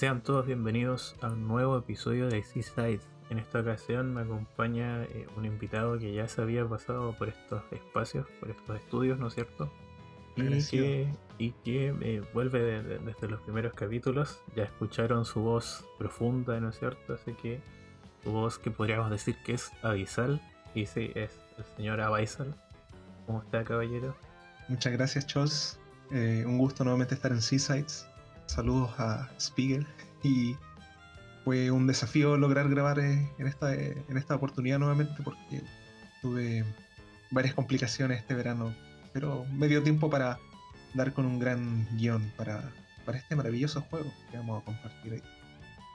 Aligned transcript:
Sean 0.00 0.22
todos 0.22 0.46
bienvenidos 0.46 1.14
a 1.20 1.26
un 1.26 1.46
nuevo 1.46 1.76
episodio 1.76 2.26
de 2.28 2.42
Seaside. 2.42 3.02
En 3.28 3.38
esta 3.38 3.60
ocasión 3.60 4.14
me 4.14 4.22
acompaña 4.22 5.02
eh, 5.02 5.26
un 5.36 5.44
invitado 5.44 5.98
que 5.98 6.14
ya 6.14 6.26
se 6.26 6.40
había 6.40 6.66
pasado 6.66 7.14
por 7.18 7.28
estos 7.28 7.62
espacios, 7.70 8.26
por 8.40 8.48
estos 8.48 8.76
estudios, 8.78 9.18
¿no 9.18 9.26
es 9.26 9.34
cierto? 9.34 9.70
Y 10.36 10.64
que, 10.64 11.12
y 11.36 11.50
que 11.50 11.94
eh, 12.00 12.22
vuelve 12.32 12.82
desde 12.82 13.28
los 13.28 13.42
primeros 13.42 13.74
capítulos. 13.74 14.40
Ya 14.56 14.62
escucharon 14.62 15.26
su 15.26 15.40
voz 15.40 15.84
profunda, 15.98 16.58
¿no 16.60 16.70
es 16.70 16.78
cierto? 16.78 17.12
Así 17.12 17.34
que 17.34 17.60
su 18.24 18.32
voz 18.32 18.58
que 18.58 18.70
podríamos 18.70 19.10
decir 19.10 19.36
que 19.44 19.52
es 19.52 19.70
abisal. 19.82 20.40
Y 20.74 20.86
sí, 20.86 21.12
es 21.14 21.38
el 21.58 21.64
señor 21.76 22.00
Abaisal. 22.00 22.54
¿Cómo 23.26 23.42
está, 23.42 23.64
caballero? 23.64 24.16
Muchas 24.66 24.94
gracias, 24.94 25.26
Chos. 25.26 25.78
Eh, 26.10 26.42
un 26.46 26.56
gusto 26.56 26.84
nuevamente 26.84 27.14
estar 27.14 27.32
en 27.32 27.42
Seasides 27.42 28.09
saludos 28.50 28.90
a 28.98 29.30
Spiegel 29.38 29.86
y 30.22 30.56
fue 31.44 31.70
un 31.70 31.86
desafío 31.86 32.36
lograr 32.36 32.68
grabar 32.68 32.98
eh, 32.98 33.30
en 33.38 33.46
esta, 33.46 33.74
eh, 33.74 33.96
en 34.08 34.16
esta 34.16 34.34
oportunidad 34.34 34.78
nuevamente 34.78 35.22
porque 35.22 35.62
tuve 36.20 36.64
varias 37.30 37.54
complicaciones 37.54 38.18
este 38.18 38.34
verano, 38.34 38.74
pero 39.12 39.46
me 39.52 39.68
dio 39.68 39.82
tiempo 39.82 40.10
para 40.10 40.38
dar 40.94 41.12
con 41.12 41.24
un 41.24 41.38
gran 41.38 41.86
guion 41.96 42.32
para, 42.36 42.70
para 43.06 43.18
este 43.18 43.36
maravilloso 43.36 43.82
juego 43.82 44.12
que 44.30 44.36
vamos 44.36 44.62
a 44.62 44.64
compartir 44.64 45.12
ahí. 45.14 45.22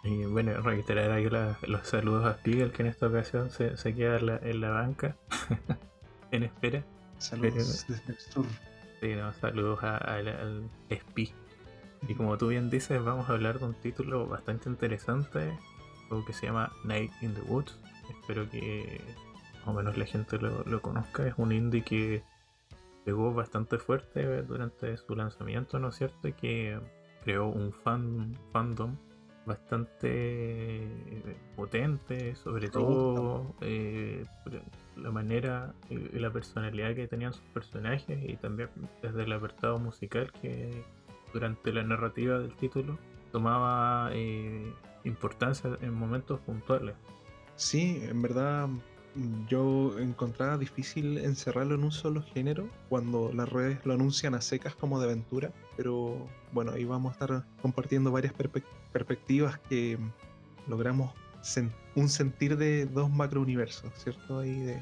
Y 0.03 0.25
bueno, 0.25 0.59
reiterar 0.61 1.11
ahí 1.11 1.27
los 1.27 1.87
saludos 1.87 2.25
a 2.25 2.37
Spiegel 2.37 2.71
que 2.71 2.83
en 2.83 2.87
esta 2.89 3.07
ocasión 3.07 3.49
se, 3.49 3.75
se 3.75 3.93
queda 3.93 4.17
en 4.41 4.61
la, 4.61 4.69
banca 4.69 5.17
en 6.31 6.43
espera. 6.43 6.83
Saludos 7.17 7.85
desde 7.87 8.13
el 8.13 8.19
sur. 8.19 8.45
Sí, 9.01 9.13
saludos 9.41 9.83
al, 9.83 10.27
al 10.27 10.69
y 12.07 12.15
como 12.15 12.37
tú 12.37 12.47
bien 12.47 12.69
dices, 12.69 13.03
vamos 13.03 13.29
a 13.29 13.33
hablar 13.33 13.59
de 13.59 13.65
un 13.65 13.73
título 13.73 14.27
bastante 14.27 14.69
interesante, 14.69 15.57
algo 16.09 16.25
que 16.25 16.33
se 16.33 16.47
llama 16.47 16.71
Night 16.83 17.11
in 17.21 17.33
the 17.33 17.41
Woods. 17.41 17.79
Espero 18.09 18.49
que 18.49 19.01
más 19.59 19.67
o 19.67 19.73
menos 19.73 19.97
la 19.97 20.05
gente 20.05 20.37
lo, 20.37 20.81
conozca. 20.81 21.27
Es 21.27 21.33
un 21.37 21.51
indie 21.51 21.83
que 21.83 22.23
pegó 23.03 23.33
bastante 23.33 23.77
fuerte 23.77 24.43
durante 24.43 24.97
su 24.97 25.15
lanzamiento, 25.15 25.79
¿no 25.79 25.89
es 25.89 25.95
cierto? 25.95 26.29
Que 26.35 26.79
creó 27.23 27.47
un 27.47 27.71
fan, 27.71 28.37
fandom 28.51 28.95
bastante 29.45 30.07
eh, 30.07 31.37
potente, 31.55 32.35
sobre 32.35 32.69
todo 32.69 33.55
eh, 33.61 34.25
la 34.95 35.11
manera 35.11 35.73
y 35.89 36.19
la 36.19 36.31
personalidad 36.31 36.95
que 36.95 37.07
tenían 37.07 37.33
sus 37.33 37.45
personajes 37.53 38.17
y 38.27 38.35
también 38.37 38.69
desde 39.01 39.23
el 39.23 39.33
apartado 39.33 39.77
musical 39.77 40.31
que 40.41 40.83
durante 41.35 41.73
la 41.73 41.83
narrativa 41.83 42.39
del 42.39 42.55
título 42.55 42.97
tomaba 43.33 44.09
eh, 44.13 44.73
importancia 45.03 45.77
en 45.81 45.93
momentos 45.93 46.39
puntuales. 46.39 46.95
Sí, 47.57 47.99
en 48.03 48.21
verdad 48.21 48.69
yo 49.49 49.99
encontraba 49.99 50.57
difícil 50.57 51.17
encerrarlo 51.17 51.75
en 51.75 51.83
un 51.83 51.91
solo 51.91 52.21
género 52.21 52.69
cuando 52.87 53.33
las 53.33 53.49
redes 53.49 53.85
lo 53.85 53.93
anuncian 53.93 54.33
a 54.33 54.39
secas 54.39 54.75
como 54.75 54.97
de 54.99 55.07
aventura, 55.07 55.51
pero 55.75 56.25
bueno, 56.53 56.71
ahí 56.71 56.85
vamos 56.85 57.09
a 57.09 57.13
estar 57.13 57.45
compartiendo 57.61 58.13
varias 58.13 58.33
perspectivas 58.93 59.59
que 59.69 59.97
logramos 60.67 61.13
un 61.95 62.07
sentir 62.07 62.55
de 62.55 62.85
dos 62.85 63.09
macrouniversos, 63.11 63.93
¿cierto? 63.95 64.39
Ahí 64.39 64.73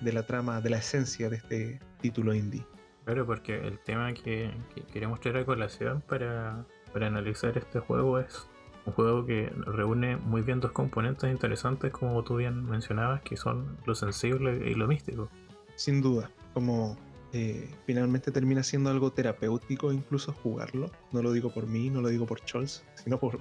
de 0.00 0.12
la 0.12 0.26
trama, 0.26 0.62
de 0.62 0.70
la 0.70 0.78
esencia 0.78 1.28
de 1.28 1.36
este 1.36 1.78
título 2.00 2.34
indie. 2.34 2.64
Claro, 3.04 3.26
porque 3.26 3.56
el 3.66 3.78
tema 3.78 4.12
que, 4.12 4.50
queremos 4.92 5.20
traer 5.20 5.38
a 5.38 5.44
colación 5.44 6.02
para, 6.02 6.66
analizar 6.94 7.56
este 7.56 7.80
juego 7.80 8.18
es 8.18 8.48
un 8.86 8.92
juego 8.92 9.24
que 9.24 9.50
reúne 9.66 10.16
muy 10.16 10.42
bien 10.42 10.60
dos 10.60 10.72
componentes 10.72 11.30
interesantes, 11.30 11.92
como 11.92 12.22
tú 12.24 12.36
bien 12.36 12.64
mencionabas, 12.64 13.22
que 13.22 13.36
son 13.36 13.78
lo 13.86 13.94
sensible 13.94 14.70
y 14.70 14.74
lo 14.74 14.86
místico. 14.86 15.28
Sin 15.76 16.02
duda, 16.02 16.30
como 16.52 16.96
eh, 17.32 17.70
finalmente 17.86 18.32
termina 18.32 18.62
siendo 18.62 18.90
algo 18.90 19.12
terapéutico 19.12 19.92
incluso 19.92 20.32
jugarlo. 20.32 20.90
No 21.12 21.22
lo 21.22 21.32
digo 21.32 21.50
por 21.52 21.66
mí, 21.66 21.90
no 21.90 22.00
lo 22.00 22.08
digo 22.08 22.26
por 22.26 22.40
Scholz, 22.40 22.82
sino 22.94 23.18
por 23.18 23.38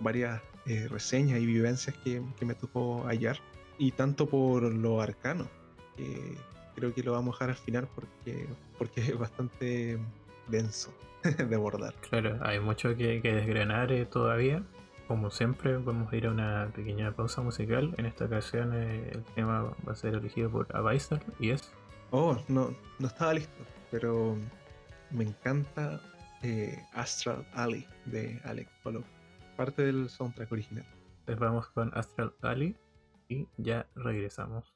varias 0.00 0.40
eh, 0.66 0.88
reseñas 0.88 1.40
y 1.40 1.46
vivencias 1.46 1.96
que, 1.98 2.22
me 2.44 2.54
tocó 2.54 3.04
hallar. 3.04 3.38
Y 3.76 3.90
tanto 3.92 4.26
por 4.26 4.62
lo 4.62 5.00
arcano, 5.00 5.48
creo 6.74 6.94
que 6.94 7.02
lo 7.02 7.12
vamos 7.12 7.34
a 7.34 7.46
dejar 7.46 7.50
al 7.50 7.56
final 7.56 7.88
porque, 7.94 8.46
porque 8.78 9.00
es 9.00 9.18
bastante 9.18 9.98
denso 10.48 10.92
de 11.22 11.54
abordar. 11.54 11.94
Claro, 12.08 12.38
hay 12.42 12.60
mucho 12.60 12.96
que, 12.96 13.20
desgranar 13.20 13.92
eh, 13.92 14.06
todavía. 14.06 14.62
Como 15.08 15.30
siempre, 15.30 15.76
vamos 15.76 16.12
a 16.12 16.16
ir 16.16 16.26
a 16.26 16.30
una 16.30 16.72
pequeña 16.74 17.12
pausa 17.12 17.42
musical. 17.42 17.94
En 17.98 18.06
esta 18.06 18.24
ocasión 18.24 18.72
eh, 18.74 19.10
el 19.12 19.22
tema 19.34 19.74
va 19.86 19.92
a 19.92 19.94
ser 19.94 20.14
elegido 20.14 20.50
por 20.50 20.74
Abaisal 20.74 21.20
y 21.38 21.50
es... 21.50 21.72
Oh, 22.10 22.38
no, 22.48 22.74
no 22.98 23.06
estaba 23.06 23.34
listo, 23.34 23.64
pero 23.90 24.36
me 25.10 25.24
encanta 25.24 26.00
eh, 26.42 26.78
Astral 26.92 27.46
Alley 27.54 27.86
de 28.04 28.40
Alex 28.44 28.70
Polo, 28.82 29.02
parte 29.56 29.82
del 29.82 30.08
soundtrack 30.08 30.52
original. 30.52 30.86
Entonces 31.20 31.40
vamos 31.40 31.68
con 31.68 31.90
Astral 31.96 32.34
Alley 32.42 32.76
y 33.28 33.48
ya 33.56 33.86
regresamos. 33.94 34.73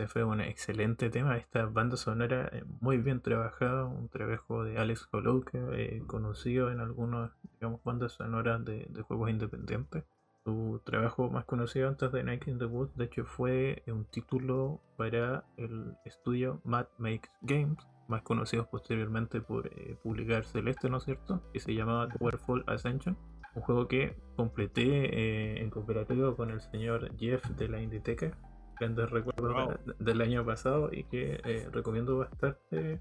Ese 0.00 0.08
fue 0.08 0.24
un 0.24 0.40
excelente 0.40 1.10
tema. 1.10 1.36
Esta 1.36 1.66
banda 1.66 1.98
sonora 1.98 2.48
eh, 2.52 2.64
muy 2.80 2.96
bien 2.96 3.20
trabajada, 3.20 3.84
un 3.84 4.08
trabajo 4.08 4.64
de 4.64 4.78
Alex 4.78 5.06
Hollow, 5.12 5.44
eh, 5.52 6.02
conocido 6.06 6.70
en 6.70 6.80
algunas 6.80 7.32
digamos, 7.54 7.84
bandas 7.84 8.12
sonoras 8.12 8.64
de, 8.64 8.88
juegos 9.06 9.28
independientes. 9.28 10.04
Su 10.42 10.80
trabajo 10.84 11.28
más 11.28 11.44
conocido 11.44 11.88
antes 11.88 12.10
de 12.12 12.24
Night 12.24 12.48
in 12.48 12.58
the 12.58 12.64
Woods, 12.64 12.96
de 12.96 13.04
hecho, 13.04 13.26
fue 13.26 13.82
un 13.88 14.06
título 14.06 14.80
para 14.96 15.44
el 15.58 15.94
estudio 16.06 16.62
Mad 16.64 16.86
Makes 16.96 17.28
Games, 17.42 17.86
más 18.08 18.22
conocido 18.22 18.70
posteriormente 18.70 19.42
por 19.42 19.66
eh, 19.66 19.98
publicar 20.02 20.44
Celeste, 20.44 20.88
¿no 20.88 20.96
es 20.96 21.04
cierto? 21.04 21.42
Que 21.52 21.60
se 21.60 21.74
llamaba 21.74 22.08
Towerfall 22.08 22.64
Ascension. 22.66 23.18
Un 23.54 23.62
juego 23.62 23.86
que 23.86 24.16
completé 24.36 25.60
en 25.60 25.68
cooperativo 25.68 26.36
con 26.36 26.50
el 26.50 26.60
señor 26.62 27.14
Jeff 27.18 27.44
de 27.50 27.68
la 27.68 27.82
Inditeca 27.82 28.38
grandes 28.80 29.10
recuerdos 29.10 29.78
del 29.98 30.20
año 30.22 30.44
pasado 30.44 30.88
y 30.90 31.04
que 31.04 31.40
eh, 31.44 31.68
recomiendo 31.70 32.18
bastante 32.18 33.00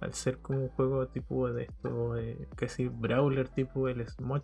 al 0.00 0.12
ser 0.12 0.38
como 0.38 0.64
un 0.64 0.68
juego 0.70 1.06
tipo 1.06 1.50
de 1.52 1.64
esto, 1.64 2.16
eh, 2.16 2.48
casi 2.56 2.88
brawler 2.88 3.48
tipo 3.48 3.88
el 3.88 4.06
Smosh, 4.06 4.42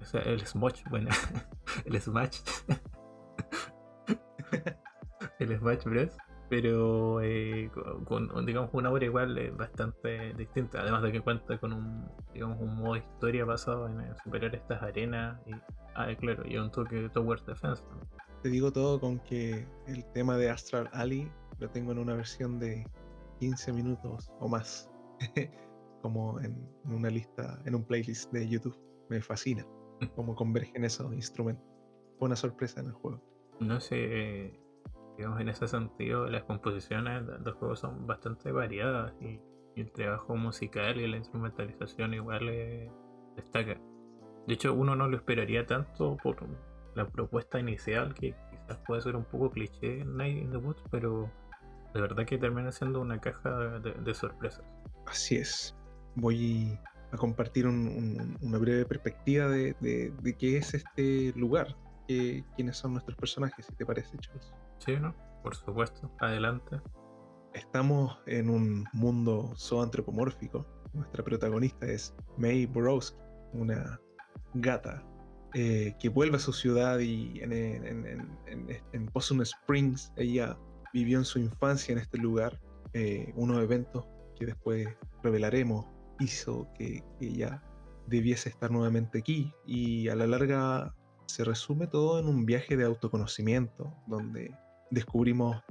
o 0.00 0.04
sea, 0.04 0.22
el 0.22 0.46
Smosh, 0.46 0.84
bueno, 0.90 1.10
el 1.84 2.00
Smash, 2.00 2.40
el 5.40 5.58
Smash 5.58 5.84
Bros. 5.84 6.16
Pero 6.48 7.22
eh, 7.22 7.70
con, 8.04 8.44
digamos 8.44 8.68
una 8.74 8.90
obra 8.90 9.06
igual 9.06 9.38
eh, 9.38 9.50
bastante 9.50 10.34
distinta, 10.34 10.82
además 10.82 11.02
de 11.02 11.10
que 11.10 11.22
cuenta 11.22 11.56
con 11.56 11.72
un 11.72 12.10
digamos 12.34 12.60
un 12.60 12.76
modo 12.76 12.96
historia 12.96 13.46
basado 13.46 13.88
en, 13.88 14.14
superar 14.22 14.54
estas 14.54 14.82
arenas 14.82 15.40
y 15.46 15.52
ah, 15.94 16.08
claro, 16.20 16.46
y 16.46 16.58
un 16.58 16.70
toque 16.70 16.96
de 16.96 17.08
Tower 17.08 17.40
Defense. 17.40 17.82
Te 18.42 18.48
digo 18.48 18.72
todo 18.72 19.00
con 19.00 19.20
que 19.20 19.66
el 19.86 20.04
tema 20.12 20.36
de 20.36 20.50
Astral 20.50 20.88
Alley 20.92 21.30
lo 21.60 21.70
tengo 21.70 21.92
en 21.92 21.98
una 21.98 22.14
versión 22.14 22.58
de 22.58 22.84
15 23.38 23.72
minutos 23.72 24.32
o 24.40 24.48
más. 24.48 24.90
como 26.02 26.40
en, 26.40 26.68
una 26.84 27.08
lista, 27.08 27.62
en 27.64 27.76
un 27.76 27.84
playlist 27.84 28.30
de 28.32 28.46
YouTube. 28.46 28.76
Me 29.08 29.22
fascina 29.22 29.64
cómo 30.16 30.34
convergen 30.34 30.84
esos 30.84 31.14
instrumentos. 31.14 31.64
Fue 32.18 32.26
una 32.26 32.36
sorpresa 32.36 32.80
en 32.80 32.86
el 32.86 32.92
juego. 32.92 33.22
No 33.60 33.80
sé, 33.80 34.52
digamos, 35.16 35.40
en 35.40 35.48
ese 35.48 35.68
sentido, 35.68 36.26
las 36.26 36.44
composiciones 36.44 37.26
de 37.26 37.38
los 37.38 37.54
juegos 37.54 37.80
son 37.80 38.06
bastante 38.06 38.52
variadas 38.52 39.14
y, 39.22 39.40
el 39.74 39.90
trabajo 39.90 40.36
musical 40.36 41.00
y 41.00 41.08
la 41.08 41.16
instrumentalización 41.16 42.12
igual 42.12 42.46
destaca. 43.36 43.80
De 44.46 44.52
hecho, 44.52 44.74
uno 44.74 44.94
no 44.94 45.08
lo 45.08 45.16
esperaría 45.16 45.64
tanto 45.64 46.18
por 46.22 46.36
la 46.94 47.06
propuesta 47.06 47.58
inicial, 47.58 48.14
que 48.14 48.34
quizás 48.50 48.78
puede 48.86 49.02
ser 49.02 49.16
un 49.16 49.24
poco 49.24 49.50
cliché 49.50 50.00
en 50.00 50.16
Night 50.16 50.38
in 50.38 50.50
the 50.50 50.56
Woods, 50.58 50.82
pero 50.90 51.30
de 51.94 52.00
verdad 52.00 52.24
que 52.24 52.38
termina 52.38 52.72
siendo 52.72 53.00
una 53.00 53.20
caja 53.20 53.50
de 53.80 54.14
sorpresas. 54.14 54.64
Así 55.06 55.36
es. 55.36 55.74
Voy 56.16 56.78
a 57.12 57.16
compartir 57.16 57.66
una 57.66 58.58
breve 58.58 58.84
perspectiva 58.86 59.48
de, 59.48 60.36
qué 60.38 60.56
es 60.56 60.74
este 60.74 61.32
lugar, 61.36 61.76
quiénes 62.06 62.76
son 62.76 62.92
nuestros 62.92 63.16
personajes, 63.16 63.66
si 63.66 63.74
te 63.74 63.84
parece, 63.84 64.16
Charles. 64.18 64.52
Sí, 64.78 64.96
¿no? 64.96 65.14
Por 65.42 65.54
supuesto. 65.54 66.10
Adelante. 66.20 66.80
Estamos 67.52 68.18
en 68.26 68.48
un 68.48 68.86
mundo 68.92 69.52
zoantropomórfico. 69.56 70.66
Nuestra 70.94 71.22
protagonista 71.22 71.86
es 71.86 72.14
May 72.38 72.66
Borowski, 72.66 73.18
una 73.52 74.00
gata 74.54 75.02
eh, 75.54 75.94
que 76.00 76.08
vuelve 76.08 76.36
a 76.36 76.40
su 76.40 76.52
ciudad 76.52 76.98
y 76.98 77.40
en, 77.40 78.26
Possum 79.12 79.42
Springs 79.42 80.12
ella 80.16 80.58
vivió 80.92 81.18
en 81.18 81.24
su 81.24 81.38
infancia 81.38 81.92
en 81.92 81.98
este 81.98 82.18
lugar 82.18 82.60
eh, 82.94 83.32
unos 83.36 83.62
eventos 83.62 84.06
después 84.46 84.88
revelaremos 85.22 85.86
hizo 86.20 86.68
que, 86.74 87.02
ella 87.20 87.62
debiese 88.06 88.48
estar 88.48 88.70
nuevamente 88.70 89.18
aquí. 89.18 89.52
Y 89.66 90.08
a 90.08 90.14
la 90.14 90.26
larga 90.26 90.94
se 91.26 91.44
resume 91.44 91.86
todo 91.86 92.18
en 92.18 92.26
un 92.26 92.44
viaje 92.44 92.76
de 92.76 92.84
autoconocimiento 92.84 93.94
donde 94.06 94.54
descubrimos 94.90 95.62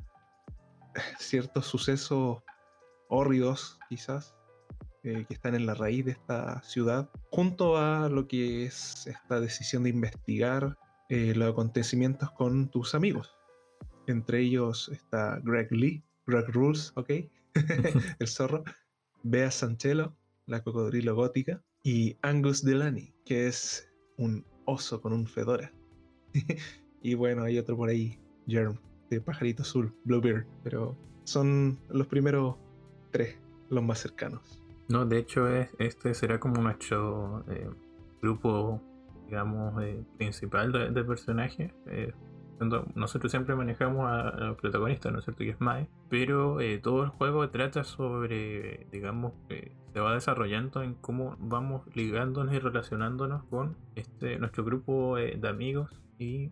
ciertos 1.19 1.65
sucesos 1.65 2.41
hórridos 3.09 3.79
quizás 3.89 4.35
eh, 5.03 5.25
que 5.27 5.33
están 5.33 5.56
en 5.56 5.65
la 5.65 5.74
raíz 5.74 6.06
de 6.06 6.12
esta 6.12 6.62
ciudad 6.63 7.09
junto 7.30 7.77
a 7.77 8.09
lo 8.09 8.27
que 8.27 8.65
es 8.65 9.07
esta 9.07 9.39
decisión 9.39 9.83
de 9.83 9.89
investigar 9.89 10.77
eh, 11.09 11.33
los 11.36 11.51
acontecimientos 11.51 12.31
con 12.31 12.69
tus 12.69 12.95
amigos 12.95 13.31
entre 14.07 14.42
ellos 14.42 14.89
está 14.94 15.39
Greg 15.44 15.71
Lee 15.71 16.03
Greg 16.25 16.48
Rules, 16.50 16.94
ok 16.95 17.09
el 18.19 18.27
zorro, 18.27 18.63
Bea 19.24 19.51
Sanchelo, 19.51 20.15
la 20.45 20.63
cocodrilo 20.63 21.15
gótica, 21.15 21.62
y 21.83 22.18
Angus 22.21 22.63
Delany, 22.63 23.13
que 23.25 23.48
es 23.48 23.89
un 24.18 24.45
oso 24.65 25.01
con 25.01 25.13
un 25.13 25.27
fedora. 25.27 25.74
y 27.01 27.13
bueno, 27.15 27.44
hay 27.44 27.57
otro 27.57 27.75
por 27.75 27.89
ahí, 27.89 28.19
Germ, 28.48 28.80
de 29.09 29.21
pajarito 29.21 29.63
azul, 29.63 29.94
Bluebeard, 30.06 30.45
pero 30.63 30.98
son 31.24 31.80
los 31.89 32.07
primeros 32.07 32.56
tres, 33.12 33.38
los 33.69 33.83
más 33.83 34.00
cercanos. 34.00 34.60
No, 34.89 35.05
de 35.05 35.19
hecho, 35.19 35.47
este 35.47 36.13
será 36.13 36.39
como 36.39 36.61
nuestro 36.61 37.45
eh, 37.47 37.69
grupo, 38.21 38.81
digamos, 39.27 39.81
eh, 39.83 40.03
principal 40.17 40.71
de, 40.93 41.03
personajes. 41.03 41.71
Eh, 41.87 42.13
nosotros 42.93 43.31
siempre 43.31 43.55
manejamos 43.55 44.05
al 44.05 44.55
protagonista, 44.55 45.09
¿no 45.09 45.17
es 45.17 45.25
cierto? 45.25 45.39
Que 45.39 45.49
es 45.51 45.61
Mae, 45.61 45.89
pero 46.09 46.59
todo 46.83 47.03
el 47.03 47.09
juego 47.09 47.49
trata 47.49 47.83
sobre, 47.83 48.85
digamos, 48.91 49.33
se 49.93 49.99
va 49.99 50.13
desarrollando 50.13 50.83
en 50.83 50.93
cómo 50.93 51.37
vamos 51.39 51.81
ligándonos 51.95 52.53
y 52.53 52.59
relacionándonos 52.59 53.45
con 53.45 53.77
este 53.95 54.37
nuestro 54.37 54.63
grupo 54.63 55.15
de 55.15 55.47
amigos 55.47 55.89
y 56.19 56.51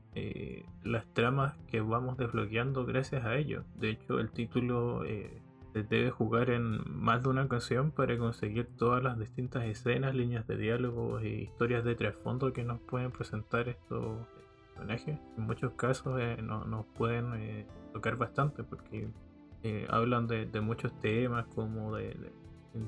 las 0.81 1.05
tramas 1.13 1.55
que 1.67 1.81
vamos 1.81 2.17
desbloqueando 2.17 2.87
gracias 2.87 3.23
a 3.23 3.35
ello. 3.35 3.63
De 3.75 3.91
hecho, 3.91 4.19
el 4.19 4.31
título 4.31 5.03
debe 5.73 6.09
jugar 6.09 6.49
en 6.49 6.81
más 6.87 7.23
de 7.23 7.29
una 7.29 7.43
ocasión 7.43 7.91
para 7.91 8.17
conseguir 8.17 8.67
todas 8.77 9.03
las 9.03 9.19
distintas 9.19 9.65
escenas, 9.65 10.15
líneas 10.15 10.47
de 10.47 10.57
diálogo 10.57 11.19
e 11.19 11.43
historias 11.43 11.83
de 11.83 11.95
trasfondo 11.95 12.51
que 12.53 12.63
nos 12.63 12.79
pueden 12.81 13.11
presentar 13.11 13.69
estos 13.69 14.17
en 15.05 15.19
muchos 15.37 15.73
casos 15.73 16.19
eh, 16.19 16.37
nos 16.41 16.85
pueden 16.97 17.33
eh, 17.35 17.65
tocar 17.93 18.15
bastante 18.15 18.63
porque 18.63 19.09
eh, 19.63 19.85
hablan 19.89 20.27
de, 20.27 20.47
muchos 20.61 20.97
temas 21.01 21.45
como 21.47 21.95
de, 21.95 22.15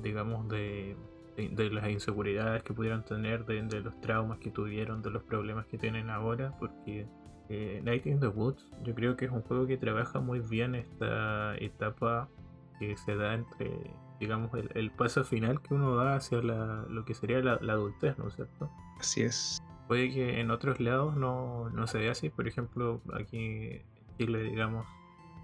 digamos 0.02 0.48
de, 0.48 0.96
las 1.36 1.88
inseguridades 1.90 2.62
que 2.62 2.72
pudieran 2.72 3.04
tener, 3.04 3.44
de, 3.44 3.80
los 3.80 4.00
traumas 4.00 4.38
que 4.38 4.50
tuvieron, 4.50 5.02
de 5.02 5.10
los 5.10 5.22
problemas 5.22 5.66
que 5.66 5.78
tienen 5.78 6.10
ahora, 6.10 6.56
porque 6.58 7.06
Night 7.82 8.06
in 8.06 8.18
the 8.18 8.28
Woods 8.28 8.70
yo 8.82 8.94
creo 8.94 9.16
que 9.16 9.26
es 9.26 9.30
un 9.30 9.42
juego 9.42 9.66
que 9.66 9.76
trabaja 9.76 10.20
muy 10.20 10.40
bien 10.40 10.74
esta 10.74 11.54
etapa 11.58 12.28
que 12.88 12.96
se 12.96 13.16
da 13.16 13.34
entre 13.34 13.94
digamos 14.20 14.50
el, 14.74 14.90
paso 14.92 15.24
final 15.24 15.60
que 15.62 15.74
uno 15.74 15.96
da 15.96 16.16
hacia 16.16 16.40
lo 16.40 17.04
que 17.04 17.14
sería 17.14 17.40
la, 17.40 17.58
la 17.60 17.72
adultez, 17.72 18.16
¿no 18.18 18.28
es 18.28 18.34
cierto? 18.34 18.70
Así 18.98 19.22
es 19.22 19.62
puede 19.92 20.10
que 20.10 20.40
en 20.40 20.50
otros 20.50 20.80
lados 20.80 21.16
no, 21.16 21.70
se 21.86 21.98
vea 21.98 22.12
así. 22.12 22.30
Por 22.30 22.48
ejemplo, 22.48 23.02
aquí 23.12 23.36
en 23.36 23.82
Chile, 24.16 24.42
digamos, 24.44 24.86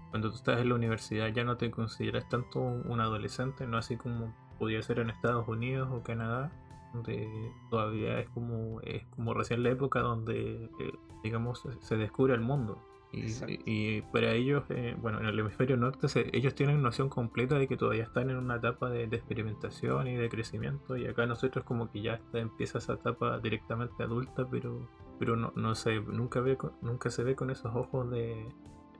cuando 0.09 0.31
tú 0.31 0.37
estás 0.37 0.59
en 0.59 0.69
la 0.69 0.75
universidad 0.75 1.27
ya 1.27 1.43
no 1.43 1.57
te 1.57 1.69
consideras 1.69 2.27
tanto 2.29 2.59
un 2.59 2.99
adolescente, 2.99 3.67
no 3.67 3.77
así 3.77 3.95
como 3.95 4.35
podría 4.57 4.81
ser 4.81 5.01
en 5.01 5.11
Estados 5.11 5.47
Unidos 5.47 5.89
o 5.91 6.01
Canadá, 6.01 6.51
donde 6.93 7.29
todavía 7.69 8.19
es 8.19 8.29
como, 8.29 8.81
es 8.81 9.05
como 9.15 9.35
recién 9.35 9.61
la 9.61 9.69
época 9.69 9.99
donde, 9.99 10.63
eh, 10.79 10.93
digamos, 11.23 11.63
se 11.81 11.97
descubre 11.97 12.33
el 12.33 12.41
mundo. 12.41 12.81
Y, 13.11 14.01
para 14.13 14.33
ellos, 14.33 14.63
eh, 14.69 14.95
bueno, 15.01 15.19
en 15.19 15.25
el 15.25 15.39
hemisferio 15.39 15.77
norte, 15.77 16.07
ellos 16.31 16.53
tienen 16.53 16.81
noción 16.81 17.09
completa 17.09 17.57
de 17.57 17.67
que 17.67 17.75
todavía 17.75 18.03
están 18.03 18.29
en 18.29 18.37
una 18.37 18.57
etapa 18.57 18.89
de, 18.89 19.05
experimentación 19.05 20.07
y 20.07 20.15
de 20.15 20.29
crecimiento. 20.29 20.95
Y 20.95 21.07
acá 21.07 21.25
nosotros, 21.25 21.65
como 21.65 21.91
que 21.91 22.01
ya 22.01 22.15
está, 22.15 22.39
empieza 22.39 22.77
esa 22.77 22.93
etapa 22.93 23.39
directamente 23.39 24.03
adulta, 24.03 24.47
pero, 24.49 24.87
pero 25.17 25.35
no, 25.35 25.51
no 25.55 25.73
se, 25.73 25.99
nunca, 26.01 26.39
ve, 26.41 26.57
nunca 26.81 27.09
se 27.09 27.23
ve 27.23 27.35
con 27.35 27.49
esos 27.49 27.75
ojos 27.75 28.11
de, 28.11 28.47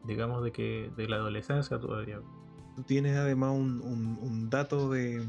digamos, 0.06 0.44
de 0.44 0.51
que 0.51 0.92
de 0.98 1.08
la 1.08 1.18
adolescencia 1.18 1.80
todavía. 1.80 2.20
Tú 2.75 2.84
tienes 2.84 3.16
además 3.16 3.51
un, 3.56 3.82
un, 3.82 4.50
dato 4.50 4.89
de, 4.89 5.28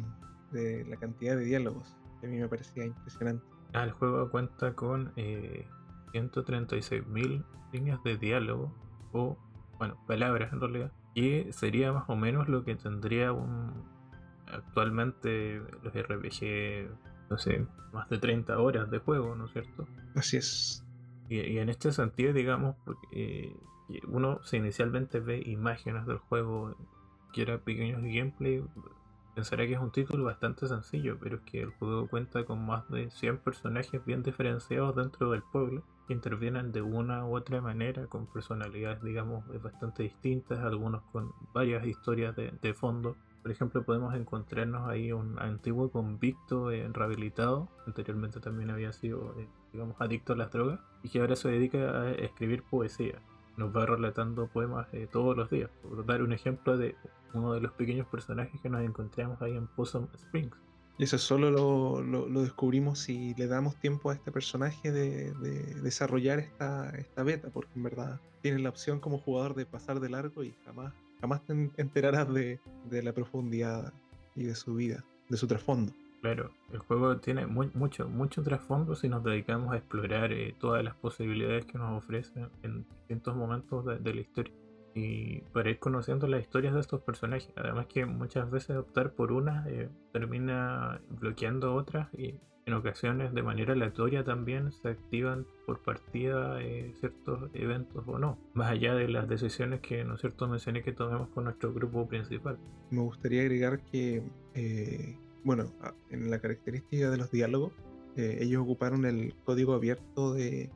de, 0.52 0.86
la 0.86 0.96
cantidad 0.96 1.36
de 1.36 1.44
diálogos 1.44 1.96
que 2.20 2.28
a 2.28 2.30
mí 2.30 2.38
me 2.38 2.48
parecía 2.48 2.86
impresionante. 2.86 3.44
Ah, 3.74 3.84
el 3.84 3.92
juego 3.92 4.30
cuenta 4.30 4.74
con 4.74 5.12
eh, 5.16 5.66
136.000 6.12 7.44
líneas 7.72 8.02
de 8.02 8.16
diálogo 8.16 8.72
o, 9.12 9.36
bueno, 9.78 9.96
palabras 10.06 10.52
en 10.52 10.60
realidad, 10.60 10.92
y 11.14 11.52
sería 11.52 11.92
más 11.92 12.04
o 12.08 12.16
menos 12.16 12.48
lo 12.48 12.64
que 12.64 12.76
tendría 12.76 13.32
un 13.32 13.84
actualmente 14.46 15.62
los 15.82 15.94
RPG, 15.94 16.90
no 17.30 17.38
sé, 17.38 17.66
más 17.92 18.08
de 18.08 18.18
30 18.18 18.58
horas 18.58 18.90
de 18.90 18.98
juego, 18.98 19.34
¿no 19.34 19.46
es 19.46 19.52
cierto? 19.52 19.86
Así 20.14 20.36
es. 20.36 20.84
Y, 21.28 21.58
en 21.58 21.68
este 21.68 21.92
sentido, 21.92 22.32
digamos, 22.32 22.76
porque 22.84 23.06
eh, 23.12 24.00
uno 24.08 24.40
si 24.42 24.56
inicialmente 24.56 25.20
ve 25.20 25.42
imágenes 25.46 26.06
del 26.06 26.18
juego, 26.18 26.76
quiera 27.32 27.58
pequeños 27.58 28.02
gameplay, 28.02 28.64
pensará 29.34 29.66
que 29.66 29.74
es 29.74 29.80
un 29.80 29.92
título 29.92 30.24
bastante 30.24 30.66
sencillo, 30.66 31.18
pero 31.20 31.36
es 31.36 31.42
que 31.42 31.62
el 31.62 31.70
juego 31.70 32.08
cuenta 32.08 32.44
con 32.44 32.64
más 32.66 32.88
de 32.90 33.10
100 33.10 33.38
personajes 33.38 34.04
bien 34.04 34.22
diferenciados 34.22 34.96
dentro 34.96 35.30
del 35.30 35.42
pueblo 35.42 35.84
intervienen 36.12 36.72
de 36.72 36.82
una 36.82 37.24
u 37.26 37.36
otra 37.36 37.60
manera, 37.60 38.06
con 38.06 38.26
personalidades, 38.26 39.02
digamos, 39.02 39.44
bastante 39.62 40.02
distintas, 40.02 40.58
algunos 40.60 41.02
con 41.12 41.32
varias 41.52 41.86
historias 41.86 42.34
de, 42.36 42.74
fondo. 42.74 43.16
Por 43.42 43.50
ejemplo, 43.50 43.84
podemos 43.84 44.14
encontrarnos 44.14 44.88
ahí 44.88 45.12
un 45.12 45.38
antiguo 45.38 45.90
convicto 45.90 46.70
eh, 46.70 46.88
rehabilitado, 46.92 47.68
anteriormente 47.86 48.40
también 48.40 48.70
había 48.70 48.92
sido, 48.92 49.34
eh, 49.38 49.48
digamos, 49.72 49.96
adicto 50.00 50.34
a 50.34 50.36
las 50.36 50.50
drogas, 50.50 50.80
y 51.02 51.08
que 51.08 51.20
ahora 51.20 51.36
se 51.36 51.48
dedica 51.48 52.02
a 52.02 52.10
escribir 52.12 52.62
poesía. 52.62 53.20
nos 53.56 53.76
va 53.76 53.84
relatando 53.84 54.46
poemas 54.46 54.86
eh, 54.92 55.06
todos 55.10 55.36
los 55.36 55.50
días. 55.50 55.70
Por 55.82 56.06
dar 56.06 56.22
un 56.22 56.32
ejemplo 56.32 56.78
de 56.78 56.96
uno 57.34 57.52
de 57.52 57.60
los 57.60 57.72
pequeños 57.72 58.06
personajes 58.06 58.60
que 58.60 58.70
nos 58.70 58.82
encontramos 58.82 59.40
ahí 59.42 59.56
en 59.56 59.66
Possum 59.66 60.08
Springs. 60.14 60.69
Y 61.00 61.04
eso 61.04 61.16
solo 61.16 61.50
lo, 61.50 62.02
lo, 62.02 62.42
descubrimos 62.42 62.98
si 62.98 63.34
le 63.36 63.46
damos 63.46 63.74
tiempo 63.76 64.10
a 64.10 64.14
este 64.14 64.30
personaje 64.30 64.92
de, 64.92 65.32
desarrollar 65.82 66.40
esta, 66.40 66.90
esta, 66.90 67.22
beta, 67.22 67.48
porque 67.48 67.72
en 67.74 67.84
verdad 67.84 68.20
tienes 68.42 68.60
la 68.60 68.68
opción 68.68 69.00
como 69.00 69.16
jugador 69.16 69.54
de 69.54 69.64
pasar 69.64 69.98
de 69.98 70.10
largo 70.10 70.44
y 70.44 70.54
jamás, 70.66 70.92
jamás 71.22 71.42
te 71.46 71.70
enterarás 71.78 72.30
de, 72.34 72.60
de 72.90 73.02
la 73.02 73.14
profundidad 73.14 73.94
y 74.36 74.44
de 74.44 74.54
su 74.54 74.74
vida, 74.74 75.02
de 75.30 75.38
su 75.38 75.46
trasfondo. 75.46 75.90
Claro, 76.20 76.50
el 76.70 76.80
juego 76.80 77.16
tiene 77.16 77.46
mucho, 77.46 78.06
mucho 78.06 78.42
trasfondo 78.42 78.94
si 78.94 79.08
nos 79.08 79.24
dedicamos 79.24 79.72
a 79.72 79.78
explorar 79.78 80.32
eh, 80.32 80.54
todas 80.58 80.84
las 80.84 80.94
posibilidades 80.96 81.64
que 81.64 81.78
nos 81.78 82.04
ofrecen 82.04 82.50
en 82.62 82.86
distintos 82.86 83.34
momentos 83.34 83.86
de, 83.86 84.14
la 84.14 84.20
historia. 84.20 84.52
Y 84.94 85.40
para 85.52 85.70
ir 85.70 85.78
conociendo 85.78 86.26
las 86.26 86.42
historias 86.42 86.74
de 86.74 86.80
estos 86.80 87.00
personajes. 87.00 87.50
Además 87.56 87.86
que 87.86 88.04
muchas 88.04 88.50
veces 88.50 88.76
optar 88.76 89.12
por 89.12 89.32
una 89.32 89.64
eh, 89.68 89.88
termina 90.12 90.39
bloqueando 91.20 91.74
otras 91.74 92.08
y 92.14 92.34
en 92.66 92.74
ocasiones 92.74 93.32
de 93.34 93.42
manera 93.42 93.72
aleatoria 93.72 94.24
también 94.24 94.72
se 94.72 94.88
activan 94.88 95.46
por 95.66 95.82
partida 95.82 96.62
eh, 96.62 96.92
ciertos 96.98 97.50
eventos 97.54 98.04
o 98.06 98.18
no. 98.18 98.38
Más 98.54 98.70
allá 98.70 98.94
de 98.94 99.08
las 99.08 99.28
decisiones 99.28 99.80
que, 99.80 100.04
¿no 100.04 100.14
es 100.14 100.20
cierto?, 100.20 100.48
mencioné 100.48 100.82
que 100.82 100.92
tomemos 100.92 101.28
con 101.30 101.44
nuestro 101.44 101.72
grupo 101.72 102.06
principal. 102.06 102.58
Me 102.90 103.00
gustaría 103.00 103.42
agregar 103.42 103.80
que 103.84 104.22
bueno, 105.44 105.72
en 106.10 106.30
la 106.30 106.38
característica 106.38 107.10
de 107.10 107.16
los 107.16 107.30
diálogos, 107.30 107.72
eh, 108.16 108.38
ellos 108.40 108.62
ocuparon 108.62 109.04
el 109.06 109.34
código 109.44 109.74
abierto 109.74 110.34
de 110.34 110.70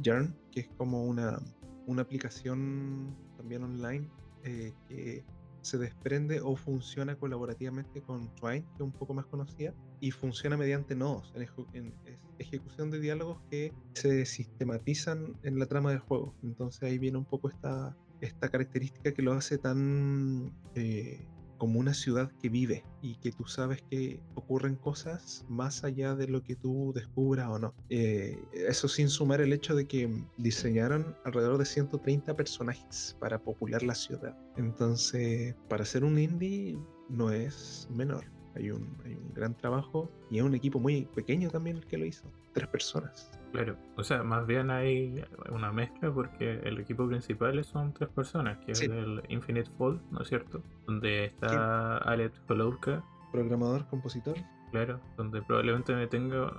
Yarn, 0.00 0.34
que 0.50 0.60
es 0.60 0.68
como 0.76 1.04
una, 1.04 1.40
una 1.86 2.02
aplicación 2.02 3.16
también 3.36 3.62
online 3.62 4.08
eh, 4.44 4.72
que 4.88 5.24
se 5.62 5.78
desprende 5.78 6.40
o 6.40 6.56
funciona 6.56 7.16
colaborativamente 7.16 8.02
con 8.02 8.34
Twine, 8.34 8.64
que 8.64 8.74
es 8.74 8.80
un 8.80 8.92
poco 8.92 9.14
más 9.14 9.26
conocida, 9.26 9.74
y 10.00 10.10
funciona 10.10 10.56
mediante 10.56 10.94
nodos, 10.94 11.32
en, 11.72 11.94
ejecución 12.38 12.90
de 12.90 13.00
diálogos 13.00 13.40
que 13.50 13.72
se 13.94 14.26
sistematizan 14.26 15.36
en 15.42 15.58
la 15.58 15.66
trama 15.66 15.90
del 15.90 16.00
juego. 16.00 16.34
Entonces 16.42 16.82
ahí 16.82 16.98
viene 16.98 17.18
un 17.18 17.24
poco 17.24 17.48
esta, 17.48 17.96
esta 18.20 18.48
característica 18.48 19.12
que 19.12 19.22
lo 19.22 19.32
hace 19.32 19.58
tan 19.58 20.52
eh, 20.74 21.24
como 21.62 21.78
una 21.78 21.94
ciudad 21.94 22.32
que 22.40 22.48
vive 22.48 22.84
y 23.02 23.14
que 23.18 23.30
tú 23.30 23.46
sabes 23.46 23.80
que 23.88 24.20
ocurren 24.34 24.74
cosas 24.74 25.44
más 25.48 25.84
allá 25.84 26.16
de 26.16 26.26
lo 26.26 26.42
que 26.42 26.56
tú 26.56 26.90
descubras 26.92 27.50
o 27.50 27.60
no. 27.60 27.72
Eh, 27.88 28.36
eso 28.52 28.88
sin 28.88 29.08
sumar 29.08 29.40
el 29.40 29.52
hecho 29.52 29.76
de 29.76 29.86
que 29.86 30.10
diseñaron 30.38 31.16
alrededor 31.24 31.58
de 31.58 31.64
130 31.64 32.34
personajes 32.34 33.16
para 33.20 33.38
popular 33.38 33.84
la 33.84 33.94
ciudad. 33.94 34.36
Entonces, 34.56 35.54
para 35.68 35.84
ser 35.84 36.02
un 36.02 36.18
indie 36.18 36.76
no 37.08 37.30
es 37.30 37.86
menor. 37.94 38.24
Hay 38.54 38.70
un, 38.70 38.96
hay 39.04 39.14
un 39.14 39.32
gran 39.34 39.54
trabajo 39.54 40.10
y 40.30 40.38
es 40.38 40.44
un 40.44 40.54
equipo 40.54 40.78
muy 40.78 41.06
pequeño 41.14 41.50
también 41.50 41.76
el 41.78 41.86
que 41.86 41.98
lo 41.98 42.04
hizo. 42.04 42.30
Tres 42.52 42.68
personas. 42.68 43.30
Claro, 43.52 43.76
o 43.96 44.04
sea, 44.04 44.22
más 44.22 44.46
bien 44.46 44.70
hay 44.70 45.22
una 45.50 45.72
mezcla 45.72 46.12
porque 46.12 46.60
el 46.64 46.78
equipo 46.78 47.06
principal 47.06 47.62
son 47.64 47.92
tres 47.92 48.08
personas, 48.08 48.58
que 48.64 48.72
es 48.72 48.80
el 48.80 49.22
Infinite 49.28 49.70
Fall, 49.76 50.00
¿no 50.10 50.22
es 50.22 50.28
cierto? 50.28 50.62
Donde 50.86 51.26
está 51.26 51.98
Alex 51.98 52.40
Kolowka. 52.48 53.04
Programador, 53.30 53.86
compositor. 53.88 54.36
Claro, 54.70 55.00
donde 55.18 55.42
probablemente 55.42 55.94
me 55.94 56.06
tenga 56.06 56.50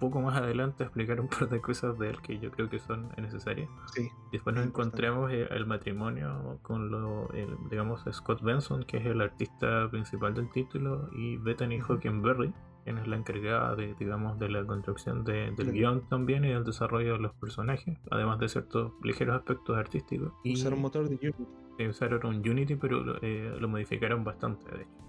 poco 0.00 0.20
más 0.20 0.36
adelante 0.36 0.82
a 0.82 0.86
explicar 0.86 1.20
un 1.20 1.28
par 1.28 1.48
de 1.48 1.60
cosas 1.60 1.96
de 1.98 2.10
él 2.10 2.20
que 2.22 2.38
yo 2.40 2.50
creo 2.50 2.68
que 2.68 2.80
son 2.80 3.08
necesarias. 3.16 3.68
Sí. 3.94 4.08
Después 4.32 4.56
nos 4.56 4.66
encontremos 4.66 5.30
eh, 5.30 5.46
el 5.50 5.66
matrimonio 5.66 6.58
con 6.62 6.90
lo, 6.90 7.28
digamos, 7.70 8.02
Scott 8.10 8.42
Benson, 8.42 8.82
que 8.82 8.96
es 8.96 9.06
el 9.06 9.20
artista 9.20 9.88
principal 9.90 10.34
del 10.34 10.50
título, 10.50 11.08
y 11.12 11.36
Bethany 11.36 11.80
Hockenberry 11.80 12.52
quien 12.84 12.98
es 12.98 13.06
la 13.06 13.16
encargada 13.16 13.76
de, 13.76 13.94
digamos, 13.94 14.38
de 14.38 14.48
la 14.48 14.64
construcción 14.64 15.24
del 15.24 15.54
guion 15.72 16.08
también 16.08 16.44
y 16.44 16.48
del 16.48 16.64
desarrollo 16.64 17.14
de 17.14 17.18
los 17.18 17.34
personajes, 17.34 17.98
además 18.10 18.38
de 18.38 18.48
ciertos 18.48 18.92
ligeros 19.02 19.36
aspectos 19.36 19.76
artísticos. 19.76 20.32
Y, 20.44 20.54
usaron 20.54 20.80
motor 20.80 21.08
de 21.08 21.16
Unity. 21.16 21.88
usaron 21.88 22.26
un 22.26 22.36
Unity, 22.36 22.76
pero 22.76 23.16
eh, 23.22 23.54
lo 23.60 23.68
modificaron 23.68 24.24
bastante, 24.24 24.64
de 24.76 24.82
hecho. 24.82 25.00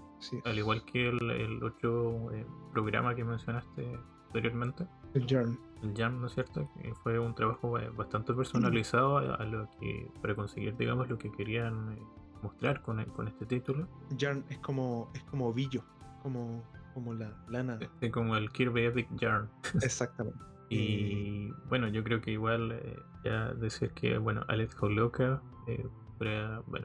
Al 0.44 0.56
igual 0.56 0.84
que 0.84 1.08
el, 1.08 1.62
otro 1.64 2.30
eh, 2.32 2.46
programa 2.72 3.14
que 3.14 3.24
mencionaste 3.24 3.98
anteriormente. 4.32 4.86
El 5.14 5.26
Yarn. 5.26 5.58
El 5.82 5.94
Yarn, 5.94 6.20
¿no 6.20 6.26
es 6.26 6.32
cierto? 6.32 6.70
Que 6.80 6.94
fue 7.02 7.18
un 7.18 7.34
trabajo 7.34 7.78
eh, 7.78 7.90
bastante 7.90 8.32
personalizado 8.32 9.18
a, 9.18 9.44
lo 9.44 9.68
que, 9.78 10.10
para 10.22 10.34
conseguir, 10.34 10.76
digamos, 10.76 11.08
lo 11.08 11.18
que 11.18 11.30
querían 11.30 11.98
mostrar 12.42 12.80
con, 12.82 13.04
con 13.06 13.28
este 13.28 13.44
título. 13.44 13.86
Yarn 14.16 14.44
es 14.48 14.58
como, 14.58 15.10
es 15.14 15.22
como 15.24 15.52
Billo, 15.52 15.84
como 16.22 16.62
como 16.94 17.14
la 17.14 17.34
lana. 17.48 17.78
como 18.12 18.36
el 18.36 18.50
Kirby 18.50 18.84
Epic 18.84 19.08
Yarn. 19.16 19.48
Exactamente. 19.82 20.38
y 20.68 21.50
bueno, 21.68 21.88
yo 21.88 22.04
creo 22.04 22.20
que 22.20 22.32
igual 22.32 22.72
eh, 22.72 22.98
ya 23.24 23.52
decir 23.54 23.92
que, 23.92 24.18
bueno, 24.18 24.44
Alex 24.48 24.76
Holoka, 24.80 25.42
eh, 25.66 25.86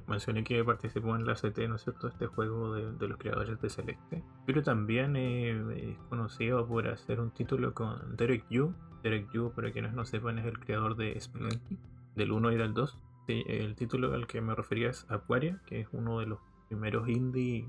mencioné 0.07 0.43
que 0.43 0.63
participó 0.63 1.15
en 1.15 1.25
la 1.25 1.35
CT, 1.35 1.67
¿no 1.67 1.75
es 1.75 1.83
cierto?, 1.83 2.07
este 2.07 2.27
juego 2.27 2.73
de, 2.73 3.07
los 3.07 3.17
creadores 3.17 3.59
de 3.61 3.69
Celeste. 3.69 4.23
Pero 4.45 4.63
también 4.63 5.15
eh, 5.15 5.91
es 5.91 5.97
conocido 6.09 6.67
por 6.67 6.87
hacer 6.87 7.19
un 7.19 7.31
título 7.31 7.73
con 7.73 8.15
Derek 8.15 8.45
Yu. 8.49 8.73
Derek 9.03 9.31
Yu, 9.31 9.51
para 9.51 9.71
quienes 9.71 9.93
no 9.93 10.05
sepan, 10.05 10.39
es 10.39 10.45
el 10.45 10.59
creador 10.59 10.95
de 10.95 11.19
Spelunky, 11.19 11.77
del 12.15 12.31
1 12.31 12.51
y 12.51 12.57
del 12.57 12.73
2. 12.73 12.99
el 13.27 13.75
título 13.75 14.13
al 14.13 14.27
que 14.27 14.41
me 14.41 14.55
refería 14.55 14.89
es 14.89 15.05
Aquaria, 15.09 15.61
que 15.65 15.81
es 15.81 15.87
uno 15.91 16.19
de 16.19 16.27
los 16.27 16.39
primeros 16.69 17.07
indie 17.07 17.67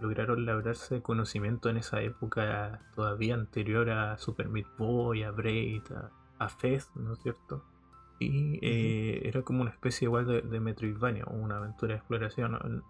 lograron 0.00 0.44
labrarse 0.44 1.02
conocimiento 1.02 1.68
en 1.68 1.76
esa 1.76 2.00
época 2.02 2.80
todavía 2.94 3.34
anterior 3.34 3.90
a 3.90 4.18
Super 4.18 4.48
Meat 4.48 4.66
Boy, 4.76 5.22
a 5.22 5.30
Braid, 5.30 5.84
a, 6.38 6.48
Fez, 6.48 6.90
¿no 6.96 7.12
es 7.12 7.20
cierto? 7.20 7.64
Y 8.22 8.58
eh, 8.62 9.22
era 9.24 9.42
como 9.42 9.62
una 9.62 9.70
especie 9.70 10.06
igual 10.06 10.26
de, 10.26 10.42
de 10.42 10.60
Metroidvania, 10.60 11.24
una 11.26 11.56
aventura 11.56 11.94
de 11.94 11.98
exploración 11.98 12.84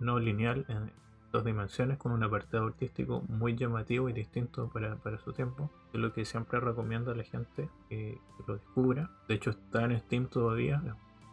no, 0.00 0.18
lineal 0.18 0.66
en 0.68 0.92
dos 1.32 1.44
dimensiones 1.44 1.98
con 1.98 2.12
un 2.12 2.22
apartado 2.22 2.66
artístico 2.66 3.22
muy 3.28 3.54
llamativo 3.54 4.08
y 4.08 4.12
distinto 4.12 4.70
para, 4.70 4.98
su 5.18 5.32
tiempo. 5.32 5.70
Es 5.92 6.00
lo 6.00 6.12
que 6.12 6.24
siempre 6.24 6.60
recomiendo 6.60 7.12
a 7.12 7.14
la 7.14 7.24
gente 7.24 7.68
que, 7.88 8.18
lo 8.46 8.54
descubra. 8.54 9.10
De 9.28 9.34
hecho 9.34 9.50
está 9.50 9.84
en 9.84 9.98
Steam 10.00 10.26
todavía, 10.26 10.82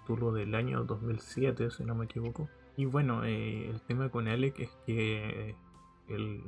título 0.02 0.32
del 0.32 0.56
año 0.56 0.84
2007 0.84 1.72
si 1.72 1.84
no 1.84 1.96
me 1.96 2.06
equivoco. 2.06 2.50
Y 2.78 2.86
bueno, 2.86 3.24
eh, 3.24 3.70
el 3.70 3.82
tema 3.82 4.10
con 4.10 4.28
Alec 4.28 4.60
es 4.60 4.70
que 4.86 5.56
él 6.10 6.44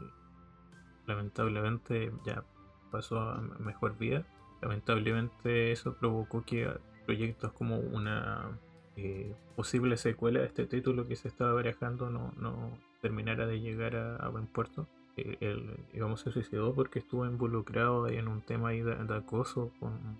lamentablemente 1.06 2.12
ya 2.26 2.44
pasó 2.92 3.20
a 3.20 3.42
mejor 3.60 3.98
vida. 3.98 4.26
Lamentablemente 4.62 5.72
eso 5.72 5.96
provocó 5.96 6.44
que 6.44 6.70
proyectos 7.06 7.52
como 7.54 7.80
una 7.80 8.60
eh, 8.96 9.36
posible 9.56 9.98
secuela 9.98 10.40
de 10.40 10.48
este 10.48 10.66
título 10.66 11.08
que 11.08 11.16
se 11.16 11.28
estaba 11.28 11.54
barajando 11.54 12.10
no, 12.10 12.34
no 12.38 12.78
terminara 13.02 13.46
de 13.46 13.60
llegar 13.60 13.96
a, 13.96 14.28
buen 14.30 14.48
puerto. 14.48 14.88
Eh, 15.16 15.38
él, 15.40 15.78
digamos, 15.94 16.22
se 16.22 16.32
suicidó 16.32 16.74
porque 16.74 17.00
estuvo 17.00 17.26
involucrado 17.26 18.08
en 18.08 18.28
un 18.28 18.42
tema 18.42 18.72
de, 18.72 18.84
de 18.84 19.16
acoso 19.16 19.72
con 19.80 20.20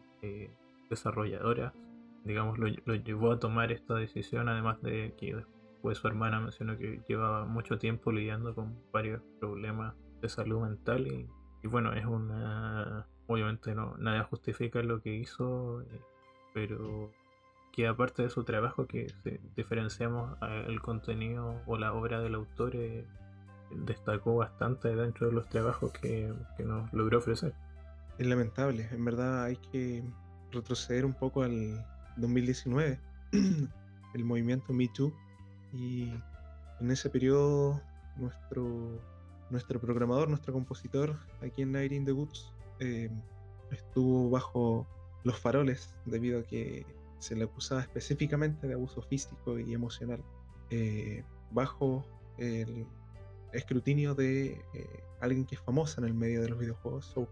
desarrolladoras. 0.90 1.74
Digamos, 2.24 2.58
lo, 2.58 2.68
llevó 2.68 3.32
a 3.32 3.40
tomar 3.40 3.72
esta 3.72 3.96
decisión, 3.96 4.50
además 4.50 4.82
de 4.82 5.14
que 5.18 5.44
pues 5.82 6.00
su 6.00 6.08
hermana 6.08 6.40
mencionó 6.40 6.78
que 6.78 7.02
llevaba 7.08 7.46
mucho 7.46 7.78
tiempo 7.78 8.12
lidiando 8.12 8.54
con 8.54 8.78
varios 8.92 9.22
problemas 9.40 9.96
de 10.22 10.30
salud 10.30 10.62
mental 10.62 11.08
y, 11.08 11.28
bueno, 11.68 11.94
es 11.94 12.06
una... 12.06 13.08
Obviamente 13.28 13.76
no, 13.76 13.96
nada 13.98 14.24
justifica 14.24 14.82
lo 14.82 15.02
que 15.02 15.14
hizo, 15.14 15.82
eh, 15.82 16.02
pero 16.54 17.12
que 17.74 17.88
aparte 17.88 18.24
de 18.24 18.30
su 18.30 18.44
trabajo 18.44 18.88
que 18.88 19.14
diferenciamos 19.56 20.36
el 20.68 20.82
contenido 20.82 21.62
o 21.68 21.78
la 21.78 21.94
obra 21.94 22.22
del 22.22 22.34
autor 22.34 22.76
eh, 22.76 23.06
destacó 23.86 24.38
bastante 24.38 24.96
dentro 24.96 25.28
de 25.28 25.34
los 25.34 25.48
trabajos 25.48 25.92
que, 25.92 26.34
que, 26.58 26.64
nos 26.64 26.92
logró 26.92 27.20
ofrecer. 27.20 27.54
Es 28.18 28.26
lamentable, 28.26 28.88
en 28.92 29.06
verdad 29.06 29.44
hay 29.44 29.58
que 29.58 30.04
retroceder 30.52 31.06
un 31.06 31.14
poco 31.14 31.44
al 31.44 31.86
2019, 32.16 33.00
el 34.14 34.24
movimiento 34.24 34.74
Me 34.74 34.88
Too 34.88 35.14
y 35.74 36.10
en 36.80 36.92
ese 36.92 37.10
periodo 37.12 37.80
nuestro, 38.16 39.00
nuestro 39.52 39.80
programador, 39.80 40.30
nuestro 40.30 40.54
compositor 40.54 41.16
aquí 41.44 41.62
en 41.62 41.74
Night 41.74 41.92
in 41.92 42.06
the 42.06 42.12
Woods 42.12 42.52
eh, 42.80 43.10
estuvo 43.72 44.30
bajo 44.30 44.88
los 45.24 45.38
faroles 45.40 45.96
debido 46.06 46.40
a 46.40 46.44
que 46.44 46.86
se 47.20 47.36
le 47.36 47.46
acusaba 47.46 47.82
específicamente 47.82 48.68
de 48.68 48.76
abuso 48.76 49.02
físico 49.02 49.60
y 49.60 49.74
emocional, 49.74 50.24
eh, 50.70 51.24
bajo 51.52 52.06
el 52.38 52.86
escrutinio 53.54 54.14
de 54.14 54.62
eh, 54.74 55.04
alguien 55.20 55.46
que 55.46 55.56
es 55.56 55.62
famosa 55.62 56.02
en 56.02 56.08
el 56.08 56.14
medio 56.14 56.42
de 56.42 56.50
los 56.50 56.60
videojuegos, 56.60 57.06
Soul 57.06 57.28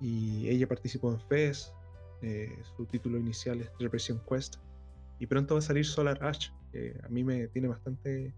Y 0.00 0.48
ella 0.48 0.66
participó 0.66 1.12
en 1.12 1.20
FES, 1.20 1.72
su 2.76 2.86
título 2.86 3.18
inicial 3.18 3.60
es 3.60 3.70
Repression 3.78 4.18
Quest, 4.26 4.56
y 5.18 5.26
pronto 5.26 5.54
va 5.54 5.58
a 5.58 5.62
salir 5.62 5.84
Solar 5.84 6.24
Ash, 6.24 6.48
que 6.72 6.98
a 7.04 7.08
mí 7.10 7.22
me 7.22 7.48
tiene 7.48 7.68
bastante 7.68 8.32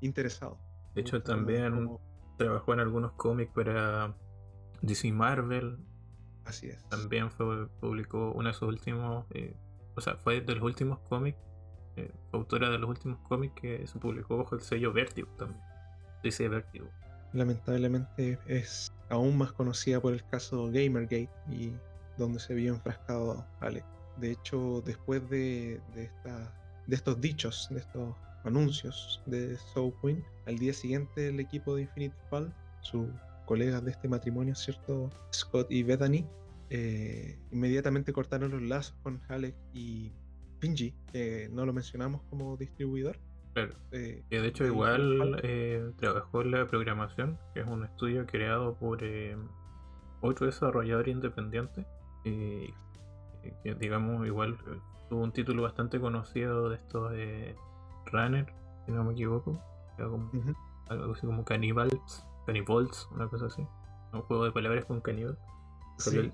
interesado. 0.00 0.58
De 0.96 1.02
hecho, 1.02 1.22
también 1.22 1.88
trabajó 2.36 2.74
en 2.74 2.80
algunos 2.80 3.12
cómics 3.12 3.52
para 3.54 4.16
DC 4.82 5.12
Marvel. 5.12 5.78
Así 6.44 6.68
es. 6.68 6.82
También 6.88 7.30
fue, 7.30 7.68
publicó 7.80 8.32
uno 8.32 8.48
de 8.48 8.54
sus 8.54 8.68
últimos, 8.68 9.26
eh, 9.30 9.54
o 9.94 10.00
sea, 10.00 10.16
fue 10.16 10.40
de 10.40 10.54
los 10.54 10.64
últimos 10.64 10.98
cómics, 11.08 11.38
eh, 11.96 12.12
autora 12.32 12.70
de 12.70 12.78
los 12.78 12.88
últimos 12.88 13.18
cómics 13.28 13.54
que 13.60 13.86
se 13.86 13.98
publicó 13.98 14.36
bajo 14.36 14.54
el 14.54 14.60
sello 14.60 14.92
Vertigo 14.92 15.28
también. 15.38 15.60
DC 16.22 16.48
Vertigo. 16.48 16.88
Lamentablemente 17.32 18.38
es 18.46 18.92
aún 19.10 19.36
más 19.36 19.52
conocida 19.52 20.00
por 20.00 20.14
el 20.14 20.24
caso 20.28 20.66
Gamergate 20.66 21.28
y 21.50 21.72
donde 22.16 22.38
se 22.38 22.54
vio 22.54 22.74
enfrascado 22.74 23.44
Alex. 23.60 23.86
De 24.16 24.30
hecho, 24.32 24.82
después 24.86 25.28
de, 25.28 25.80
de, 25.94 26.10
de 26.86 26.96
estos 26.96 27.20
dichos, 27.20 27.68
de 27.70 27.80
estos 27.80 28.14
anuncios 28.44 29.20
de 29.26 29.58
Soul 29.74 29.92
Queen, 30.00 30.24
al 30.46 30.58
día 30.58 30.72
siguiente 30.72 31.28
el 31.28 31.40
equipo 31.40 31.74
de 31.74 31.82
Infinity 31.82 32.16
Fall, 32.30 32.54
sus 32.80 33.08
colegas 33.46 33.82
de 33.84 33.92
este 33.92 34.08
matrimonio, 34.08 34.54
¿cierto? 34.54 35.10
Scott 35.32 35.70
y 35.70 35.82
Bethany, 35.82 36.26
eh, 36.68 37.38
inmediatamente 37.52 38.12
cortaron 38.12 38.50
los 38.50 38.62
lazos 38.62 38.96
con 39.02 39.20
Halleck 39.28 39.54
y 39.72 40.12
Pinji, 40.58 40.94
que 41.12 41.48
no 41.52 41.64
lo 41.64 41.72
mencionamos 41.72 42.22
como 42.28 42.56
distribuidor. 42.56 43.18
Claro. 43.54 43.74
Eh, 43.92 44.22
de 44.28 44.46
hecho 44.46 44.66
igual 44.66 45.40
eh, 45.42 45.90
trabajó 45.96 46.42
en 46.42 46.50
la 46.50 46.66
programación, 46.66 47.38
que 47.54 47.60
es 47.60 47.66
un 47.66 47.84
estudio 47.84 48.26
creado 48.26 48.74
por 48.74 49.02
otro 50.20 50.46
desarrollador 50.46 51.08
independiente. 51.08 51.86
que 52.22 53.74
digamos 53.78 54.26
igual 54.26 54.58
tuvo 55.08 55.22
un 55.22 55.32
título 55.32 55.62
bastante 55.62 56.00
conocido 56.00 56.68
de 56.68 56.76
estos 56.76 57.12
Runner, 58.06 58.52
si 58.84 58.92
no 58.92 59.04
me 59.04 59.12
equivoco. 59.12 59.58
Algo 60.88 61.14
así 61.14 61.26
como 61.26 61.44
Cannibals, 61.44 62.26
Cannibals, 62.46 63.08
una 63.14 63.28
cosa 63.28 63.46
así. 63.46 63.66
Un 64.12 64.22
juego 64.22 64.44
de 64.44 64.52
palabras 64.52 64.84
con 64.84 65.00
caníbal. 65.00 65.38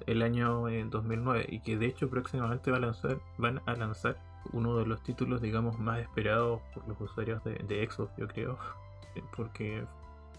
el, 0.07 0.23
año 0.23 0.65
2009 0.91 1.47
y 1.49 1.61
que 1.61 1.77
de 1.77 1.87
hecho 1.87 2.11
próximamente 2.11 2.71
va 2.71 2.77
a 2.77 2.81
lanzar, 2.81 3.21
van 3.39 3.61
a 3.67 3.75
lanzar 3.75 4.19
uno 4.53 4.77
de 4.77 4.87
los 4.87 5.03
títulos 5.05 5.41
digamos 5.41 5.79
más 5.79 6.01
esperados 6.01 6.61
por 6.75 6.87
los 6.89 7.01
usuarios 7.01 7.43
de, 7.45 7.55
de 7.55 7.89
Xbox 7.89 8.13
yo 8.17 8.27
creo 8.27 8.59
porque 9.37 9.87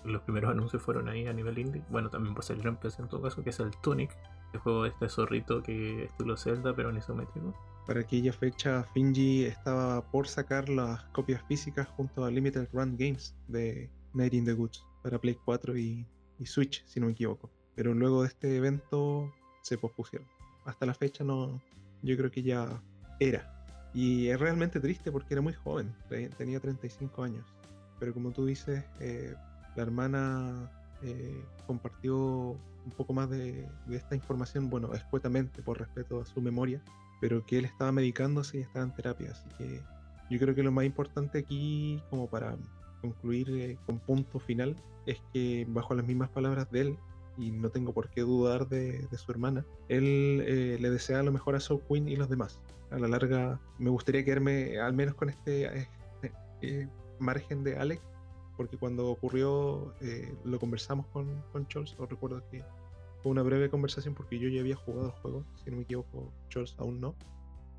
los 0.03 0.21
primeros 0.23 0.51
anuncios 0.51 0.81
fueron 0.81 1.07
ahí 1.07 1.25
a 1.25 1.31
nivel 1.31 1.57
indie 1.57 1.81
bueno 1.89 2.09
también 2.09 2.35
va 2.35 2.39
a 2.39 2.43
salir 2.43 2.67
en 2.67 2.75
PC 2.75 3.01
en 3.01 3.07
todo 3.07 3.21
caso 3.21 3.41
que 3.41 3.51
es 3.51 3.59
el 3.61 3.71
Tunic 3.77 4.11
el 4.51 4.59
juego 4.59 4.83
de 4.83 4.89
este 4.89 5.07
zorrito 5.07 5.63
que 5.63 6.03
es 6.03 6.11
estilo 6.11 6.35
Zelda 6.35 6.75
pero 6.75 6.89
en 6.89 6.97
isométrico 6.97 7.53
para 7.85 7.99
aquella 7.99 8.31
fecha, 8.31 8.83
Finji 8.93 9.43
estaba 9.43 10.01
por 10.09 10.27
sacar 10.27 10.69
las 10.69 11.03
copias 11.05 11.43
físicas 11.47 11.87
junto 11.97 12.23
a 12.23 12.31
Limited 12.31 12.69
Run 12.71 12.95
Games 12.97 13.35
de 13.49 13.89
Night 14.13 14.33
in 14.33 14.45
the 14.45 14.53
Goods 14.53 14.83
para 15.01 15.19
Play 15.19 15.37
4 15.45 15.77
y, 15.77 16.05
Switch, 16.45 16.83
si 16.85 16.99
no 16.99 17.05
me 17.07 17.13
equivoco. 17.13 17.49
Pero 17.75 17.93
luego 17.93 18.21
de 18.21 18.27
este 18.27 18.57
evento 18.57 19.31
se 19.61 19.77
pospusieron. 19.77 20.27
Hasta 20.65 20.85
la 20.85 20.93
fecha 20.93 21.23
no, 21.23 21.61
yo 22.01 22.17
creo 22.17 22.31
que 22.31 22.43
ya 22.43 22.81
era. 23.19 23.49
Y 23.93 24.27
es 24.27 24.39
realmente 24.39 24.79
triste 24.79 25.11
porque 25.11 25.33
era 25.33 25.41
muy 25.41 25.53
joven, 25.53 25.93
tenía 26.37 26.59
35 26.59 27.23
años. 27.23 27.45
Pero 27.99 28.13
como 28.13 28.31
tú 28.31 28.45
dices, 28.45 28.83
eh, 28.99 29.35
la 29.75 29.83
hermana 29.83 30.69
eh, 31.01 31.43
compartió 31.67 32.17
un 32.17 32.91
poco 32.97 33.13
más 33.13 33.29
de, 33.29 33.67
de, 33.85 33.95
esta 33.95 34.15
información, 34.15 34.69
bueno, 34.69 34.93
escuetamente 34.93 35.61
por 35.61 35.79
respeto 35.79 36.19
a 36.19 36.25
su 36.25 36.41
memoria, 36.41 36.81
pero 37.21 37.45
que 37.45 37.59
él 37.59 37.65
estaba 37.65 37.91
medicándose 37.91 38.57
y 38.57 38.61
estaba 38.61 38.83
en 38.83 38.93
terapia. 38.93 39.31
Así 39.31 39.47
que 39.57 39.81
yo 40.29 40.39
creo 40.39 40.55
que 40.55 40.63
lo 40.63 40.71
más 40.71 40.85
importante 40.85 41.39
aquí, 41.39 42.01
como 42.09 42.27
para 42.27 42.57
concluir 43.03 43.49
eh, 43.51 43.77
con 43.85 43.99
punto 43.99 44.39
final, 44.39 44.75
es 45.05 45.21
que 45.33 45.65
bajo 45.67 45.93
las 45.93 46.07
mismas 46.07 46.29
palabras 46.29 46.71
de 46.71 46.81
él, 46.81 46.97
y 47.37 47.51
no 47.51 47.69
tengo 47.69 47.93
por 47.93 48.09
qué 48.09 48.21
dudar 48.21 48.69
de, 48.69 49.07
su 49.17 49.31
hermana, 49.31 49.65
él 49.89 50.43
eh, 50.47 50.77
le 50.79 50.89
desea 50.89 51.21
lo 51.21 51.31
mejor 51.31 51.55
a 51.55 51.59
Soul 51.59 51.81
Queen 51.87 52.07
y 52.07 52.15
los 52.15 52.29
demás. 52.29 52.59
A 52.91 52.97
la 52.97 53.07
larga, 53.07 53.59
me 53.77 53.89
gustaría 53.89 54.23
quedarme 54.23 54.79
al 54.79 54.93
menos 54.93 55.15
con 55.15 55.29
este 55.29 55.87
eh, 56.61 56.87
margen 57.19 57.63
de 57.63 57.75
Alex, 57.75 58.01
porque 58.55 58.77
cuando 58.77 59.09
ocurrió 59.09 59.93
lo 60.45 60.59
conversamos 60.59 61.07
con, 61.07 61.43
con 61.51 61.67
Charles, 61.67 61.95
os 61.97 62.07
recuerdo 62.07 62.43
que 62.51 62.63
fue 63.21 63.31
una 63.31 63.41
breve 63.41 63.69
conversación 63.69 64.13
porque 64.13 64.37
yo 64.37 64.47
ya 64.47 64.61
había 64.61 64.75
jugado 64.75 65.07
el 65.07 65.11
juego, 65.13 65.43
si 65.55 65.71
no 65.71 65.77
me 65.77 65.83
equivoco, 65.83 66.31
Charles 66.49 66.75
aún 66.77 67.01
no. 67.01 67.15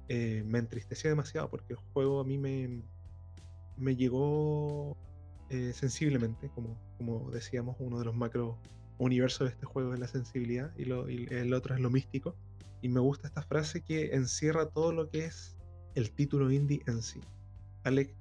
Me 0.08 0.58
entristecía 0.58 1.10
demasiado 1.10 1.48
porque 1.48 1.74
el 1.74 1.78
juego 1.92 2.20
a 2.20 2.24
mí 2.24 2.36
me, 2.38 2.82
me 3.76 3.96
llegó 3.96 4.96
eh, 5.50 5.72
sensiblemente, 5.74 6.50
como, 6.54 6.78
como 6.98 7.30
decíamos, 7.30 7.76
uno 7.78 7.98
de 7.98 8.04
los 8.04 8.14
macro 8.14 8.58
universos 8.98 9.48
de 9.48 9.54
este 9.54 9.66
juego 9.66 9.94
es 9.94 10.00
la 10.00 10.08
sensibilidad 10.08 10.72
y, 10.76 10.84
lo, 10.84 11.08
y 11.10 11.26
el 11.30 11.52
otro 11.54 11.74
es 11.74 11.80
lo 11.80 11.90
místico. 11.90 12.36
Y 12.80 12.88
me 12.88 13.00
gusta 13.00 13.28
esta 13.28 13.42
frase 13.42 13.82
que 13.82 14.14
encierra 14.14 14.68
todo 14.68 14.92
lo 14.92 15.08
que 15.10 15.24
es 15.24 15.56
el 15.94 16.10
título 16.10 16.50
indie 16.50 16.82
en 16.86 17.02
sí. 17.02 17.20
Alec 17.84 18.14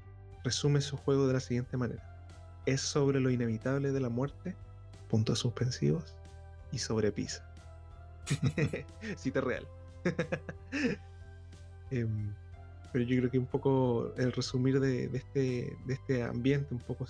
resume 0.43 0.81
su 0.81 0.97
juego 0.97 1.27
de 1.27 1.33
la 1.33 1.39
siguiente 1.39 1.77
manera. 1.77 2.09
Es 2.65 2.81
sobre 2.81 3.19
lo 3.19 3.29
inevitable 3.29 3.91
de 3.91 3.99
la 3.99 4.09
muerte, 4.09 4.55
puntos 5.09 5.39
suspensivos, 5.39 6.15
y 6.71 6.79
sobre 6.79 7.11
pizza. 7.11 7.45
Cita 9.17 9.41
real. 9.41 9.65
Em, 11.91 12.33
pero 12.93 13.05
yo 13.05 13.17
creo 13.17 13.31
que 13.31 13.39
un 13.39 13.47
poco 13.47 14.13
el 14.17 14.31
resumir 14.31 14.79
de, 14.79 15.05
este, 15.05 15.75
de 15.83 15.93
este 15.95 16.21
ambiente, 16.21 16.75
un 16.75 16.79
poco 16.79 17.07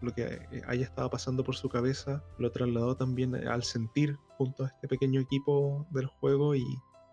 lo 0.00 0.12
que 0.12 0.40
haya 0.66 0.84
estado 0.84 1.08
pasando 1.08 1.44
por 1.44 1.54
su 1.54 1.68
cabeza, 1.68 2.24
lo 2.36 2.50
trasladó 2.50 2.96
también 2.96 3.36
al 3.46 3.62
sentir 3.62 4.18
junto 4.36 4.64
a 4.64 4.66
este 4.66 4.88
pequeño 4.88 5.20
equipo 5.20 5.86
del 5.90 6.06
juego 6.06 6.56
y 6.56 6.64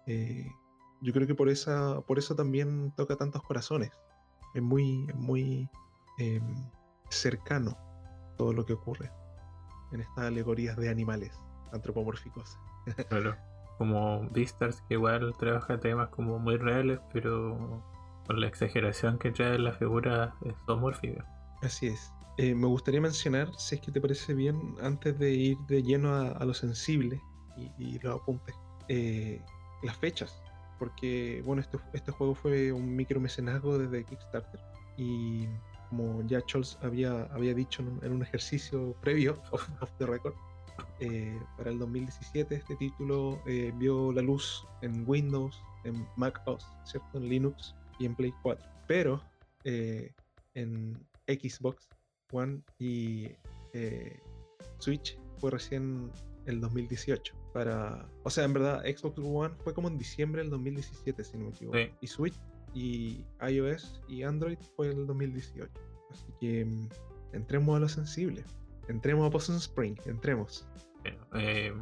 eh, 0.08 0.48
yo 1.02 1.14
creo 1.14 1.28
que 1.28 1.36
por, 1.36 1.48
esa, 1.48 2.02
por 2.02 2.18
eso 2.18 2.36
también 2.36 2.92
toca 2.98 3.16
tantos 3.16 3.44
corazones. 3.44 3.92
Es 4.56 4.64
muy, 4.64 5.06
muy 5.14 5.70
em, 6.18 6.70
cercano 7.10 7.78
todo 8.36 8.52
lo 8.52 8.66
que 8.66 8.74
ocurre 8.74 9.12
en 9.92 10.02
estas 10.02 10.26
alegorías 10.26 10.76
de 10.76 10.90
animales 10.90 11.40
antropomórficos. 11.72 12.58
Claro, 13.10 13.36
como 13.78 14.28
Beastars 14.32 14.82
que 14.88 14.96
igual 14.96 15.36
trabaja 15.38 15.80
temas 15.80 16.10
como 16.10 16.40
muy 16.40 16.58
reales, 16.58 17.00
pero 17.14 17.91
la 18.38 18.48
exageración 18.48 19.18
que 19.18 19.32
trae 19.32 19.58
la 19.60 19.74
figura 19.74 20.34
zoomórfica. 20.66 21.26
Así 21.62 21.88
es. 21.88 22.12
Eh, 22.38 22.56
me 22.56 22.68
gustaría 22.68 23.02
mencionar, 23.02 23.50
si 23.58 23.76
es 23.76 23.82
que 23.82 23.92
te 23.92 24.02
parece 24.02 24.34
bien, 24.34 24.76
antes 24.82 25.18
de 25.20 25.32
ir 25.32 25.58
de 25.68 25.84
lleno 25.84 26.16
a, 26.16 26.44
lo 26.46 26.54
sensible 26.54 27.22
y, 27.78 28.00
los 28.00 28.20
apuntes, 28.20 28.56
eh, 28.88 29.42
las 29.84 29.98
fechas. 29.98 30.42
Porque, 30.80 31.44
bueno, 31.46 31.62
este, 31.62 31.78
este 31.94 32.12
juego 32.12 32.34
fue 32.34 32.72
un 32.72 32.96
micromecenazgo 32.96 33.78
desde 33.78 34.06
Kickstarter. 34.06 34.60
Y 34.98 35.48
como 35.90 36.26
ya 36.26 36.42
Charles 36.46 36.78
había, 36.82 37.26
había 37.26 37.54
dicho 37.54 37.84
en 38.02 38.12
un, 38.12 38.24
ejercicio 38.24 38.96
previo, 39.02 39.40
off 39.52 39.92
the 40.00 40.06
record, 40.08 40.34
eh, 41.00 41.40
para 41.58 41.70
el 41.70 41.78
2017 41.78 42.56
este 42.56 42.76
título 42.78 43.40
vio 43.76 44.12
la 44.14 44.22
luz 44.22 44.66
en 44.82 45.04
Windows, 45.06 45.62
en 45.84 46.08
Mac 46.16 46.42
OS, 46.46 46.66
¿cierto? 46.86 47.18
En 47.18 47.30
Linux 47.30 47.76
y 48.00 48.06
en 48.06 48.16
Play 48.16 48.34
4. 48.42 48.66
Pero 48.88 49.22
eh, 49.64 50.14
en 50.54 50.94
Xbox 51.28 51.90
One 52.32 52.62
y 52.80 53.30
Switch 54.80 55.18
fue 55.38 55.52
recién 55.52 56.12
el 56.46 56.60
2018. 56.62 57.34
Para, 57.54 58.08
o 58.24 58.30
sea, 58.30 58.46
en 58.46 58.54
verdad, 58.54 58.84
Xbox 58.84 59.20
One 59.20 59.56
fue 59.64 59.74
como 59.74 59.88
en 59.88 59.98
diciembre 59.98 60.42
del 60.42 60.52
2017, 60.52 61.24
si 61.24 61.38
no 61.38 61.46
me 61.46 61.50
equivoco. 61.52 61.78
Y 62.00 62.08
Switch 62.08 62.36
y 62.74 63.26
iOS 63.42 64.02
y 64.08 64.24
Android 64.24 64.58
fue 64.76 64.90
el 64.90 65.06
2018. 65.06 65.70
Así 66.12 66.34
que 66.40 66.66
mm, 66.66 66.90
entremos 67.34 67.76
a 67.76 67.80
lo 67.80 67.90
sensible. 67.90 68.44
Entremos 68.88 69.28
a 69.28 69.32
Poison 69.32 69.56
Spring, 69.58 69.96
entremos. 70.06 70.68
Eh, 71.34 71.74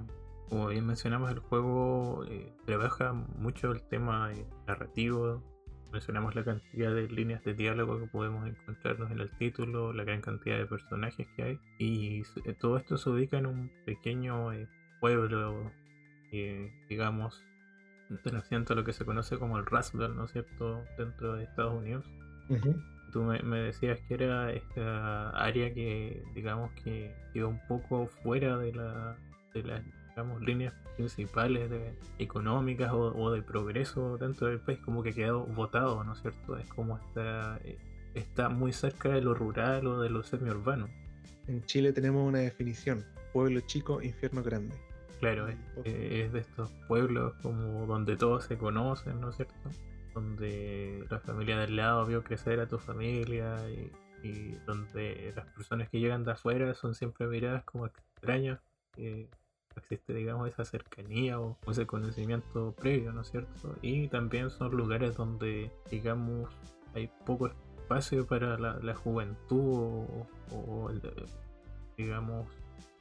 como 0.49 0.67
bien 0.67 0.85
mencionamos, 0.85 1.31
el 1.31 1.39
juego 1.39 2.23
eh, 2.25 2.53
trabaja 2.65 3.13
mucho 3.13 3.71
el 3.71 3.81
tema 3.83 4.31
eh, 4.33 4.45
narrativo. 4.67 5.43
Mencionamos 5.91 6.35
la 6.35 6.43
cantidad 6.43 6.93
de 6.93 7.07
líneas 7.07 7.43
de 7.43 7.53
diálogo 7.53 7.99
que 7.99 8.07
podemos 8.07 8.47
encontrarnos 8.47 9.09
en 9.11 9.19
el 9.19 9.31
título, 9.31 9.91
la 9.91 10.03
gran 10.03 10.21
cantidad 10.21 10.57
de 10.57 10.65
personajes 10.65 11.27
que 11.35 11.43
hay. 11.43 11.59
Y 11.79 12.23
todo 12.59 12.77
esto 12.77 12.97
se 12.97 13.09
ubica 13.09 13.37
en 13.37 13.47
un 13.47 13.71
pequeño 13.85 14.51
pueblo, 14.99 15.71
digamos, 16.89 17.43
perteneciente 18.07 18.73
a 18.73 18.75
lo 18.75 18.83
que 18.83 18.93
se 18.93 19.05
conoce 19.05 19.37
como 19.37 19.57
el 19.57 19.65
Rasdal, 19.65 20.15
¿no 20.15 20.25
es 20.25 20.31
cierto?, 20.31 20.83
dentro 20.97 21.35
de 21.35 21.43
Estados 21.43 21.73
Unidos. 21.73 22.05
Tú 23.11 23.23
me, 23.23 23.59
decías 23.59 23.99
que 24.01 24.13
era 24.13 24.51
esta 24.51 25.29
área 25.31 25.73
que, 25.73 26.23
digamos, 26.35 26.71
que 26.83 27.15
quedó 27.33 27.49
un 27.49 27.59
poco 27.67 28.05
fuera 28.05 28.57
de 28.57 28.73
la, 28.73 29.17
de 29.53 29.63
la 29.63 29.83
digamos, 30.21 30.41
líneas 30.41 30.73
principales 30.95 31.69
de, 31.69 31.93
económicas 32.17 32.91
o, 32.93 33.31
de 33.31 33.41
progreso 33.41 34.17
dentro 34.17 34.47
del 34.47 34.59
país, 34.59 34.79
como 34.79 35.03
que 35.03 35.09
ha 35.09 35.13
quedado 35.13 35.45
votado, 35.45 36.03
¿no 36.03 36.13
es 36.13 36.21
cierto? 36.21 36.57
Es 36.57 36.67
como 36.69 36.97
está, 36.97 37.59
eh, 37.63 37.77
está 38.13 38.49
muy 38.49 38.73
cerca 38.73 39.09
de 39.09 39.21
lo 39.21 39.33
rural 39.33 39.87
o 39.87 40.01
de 40.01 40.09
lo 40.09 40.23
semi-urbano. 40.23 40.87
En 41.47 41.63
Chile 41.65 41.93
tenemos 41.93 42.27
una 42.27 42.39
definición, 42.39 43.05
pueblo 43.33 43.61
chico, 43.61 44.01
infierno 44.01 44.43
grande. 44.43 44.75
Claro, 45.19 45.47
es, 45.47 45.57
es 45.85 46.31
de 46.31 46.39
estos 46.39 46.71
pueblos 46.87 47.33
como 47.41 47.85
donde 47.85 48.15
todos 48.15 48.45
se 48.45 48.57
conocen, 48.57 49.19
¿no 49.19 49.29
es 49.29 49.35
cierto? 49.35 49.69
Donde 50.13 51.05
la 51.09 51.19
familia 51.19 51.59
del 51.59 51.75
lado 51.75 52.05
vio 52.05 52.23
crecer 52.23 52.59
a 52.59 52.67
tu 52.67 52.77
familia 52.77 53.57
y 53.69 53.91
y 54.23 54.51
donde 54.65 55.33
las 55.35 55.45
personas 55.47 55.89
que 55.89 55.99
llegan 55.99 56.23
de 56.23 56.31
afuera 56.31 56.73
son 56.73 56.95
siempre 56.95 57.27
miradas 57.27 57.63
como 57.63 57.85
extrañas, 57.85 58.59
que 58.91 59.29
existe, 59.79 60.13
digamos, 60.13 60.49
esa 60.49 60.65
cercanía 60.65 61.39
o, 61.39 61.57
ese 61.67 61.85
conocimiento 61.85 62.73
previo, 62.73 63.11
¿no 63.11 63.21
es 63.21 63.31
cierto? 63.31 63.75
Y 63.81 64.07
también 64.07 64.49
son 64.49 64.71
lugares 64.71 65.15
donde, 65.15 65.71
digamos, 65.89 66.49
hay 66.93 67.09
poco 67.25 67.47
espacio 67.47 68.25
para 68.27 68.57
la, 68.57 68.95
juventud 68.95 70.05
o, 70.51 70.89
el, 70.89 71.01
digamos, 71.97 72.47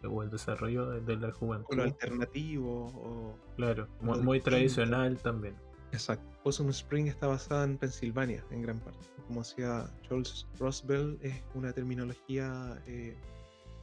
o 0.08 0.22
el 0.22 0.30
desarrollo 0.30 0.86
de, 0.86 1.16
la 1.16 1.32
juventud. 1.32 1.68
O 1.72 1.76
lo 1.76 1.82
alternativo. 1.82 2.86
O 2.86 3.38
claro, 3.56 3.86
muy 4.00 4.40
tradicional 4.40 5.18
también. 5.18 5.54
Exacto. 5.92 6.26
Possum 6.42 6.70
Spring 6.70 7.06
está 7.06 7.26
basada 7.26 7.64
en 7.64 7.78
Pensilvania 7.78 8.44
en 8.50 8.62
gran 8.62 8.78
parte. 8.80 8.98
Como 9.26 9.40
decía 9.40 9.90
Charles 10.02 10.46
Roswell, 10.58 11.18
es 11.22 11.42
una 11.54 11.72
terminología, 11.72 12.80
eh, 12.86 13.16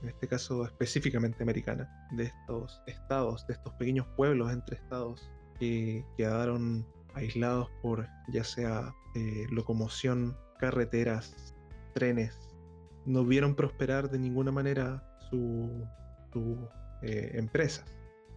en 0.02 0.10
este 0.10 0.28
caso 0.28 0.66
específicamente 0.66 1.44
americana, 1.44 1.90
de 2.12 2.26
estos 2.26 2.82
estados, 2.88 3.46
de 3.48 3.54
estos 3.54 3.74
pequeños 3.74 4.08
pueblos 4.16 4.52
entre 4.52 4.78
estados 4.78 5.30
que 5.60 6.06
quedaron 6.18 6.86
aislados 7.14 7.70
por 7.82 8.08
ya 8.30 8.44
sea 8.44 8.94
eh, 9.16 9.46
locomoción, 9.50 10.38
carreteras, 10.60 11.56
trenes. 11.94 12.38
No 13.06 13.24
vieron 13.24 13.56
prosperar 13.56 14.10
de 14.10 14.20
ninguna 14.20 14.52
manera 14.52 15.04
sus 15.30 15.72
su, 16.34 16.70
eh, 17.04 17.32
empresas. 17.34 17.86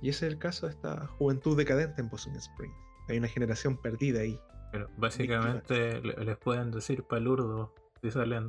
Y 0.01 0.11
ese 0.11 0.27
es 0.27 0.33
el 0.33 0.39
caso 0.39 0.67
de 0.67 0.73
esta 0.73 1.07
juventud 1.07 1.57
decadente 1.57 2.01
en 2.01 2.09
Possum 2.09 2.37
Springs 2.37 2.89
hay 3.09 3.19
una 3.19 3.29
generación 3.29 3.77
perdida 3.77 4.21
ahí. 4.21 4.41
Pero 4.71 4.89
básicamente 4.97 6.01
les 6.01 6.37
pueden 6.39 6.71
decir 6.71 7.03
palurdo 7.05 7.75
si 8.03 8.11
salen 8.11 8.49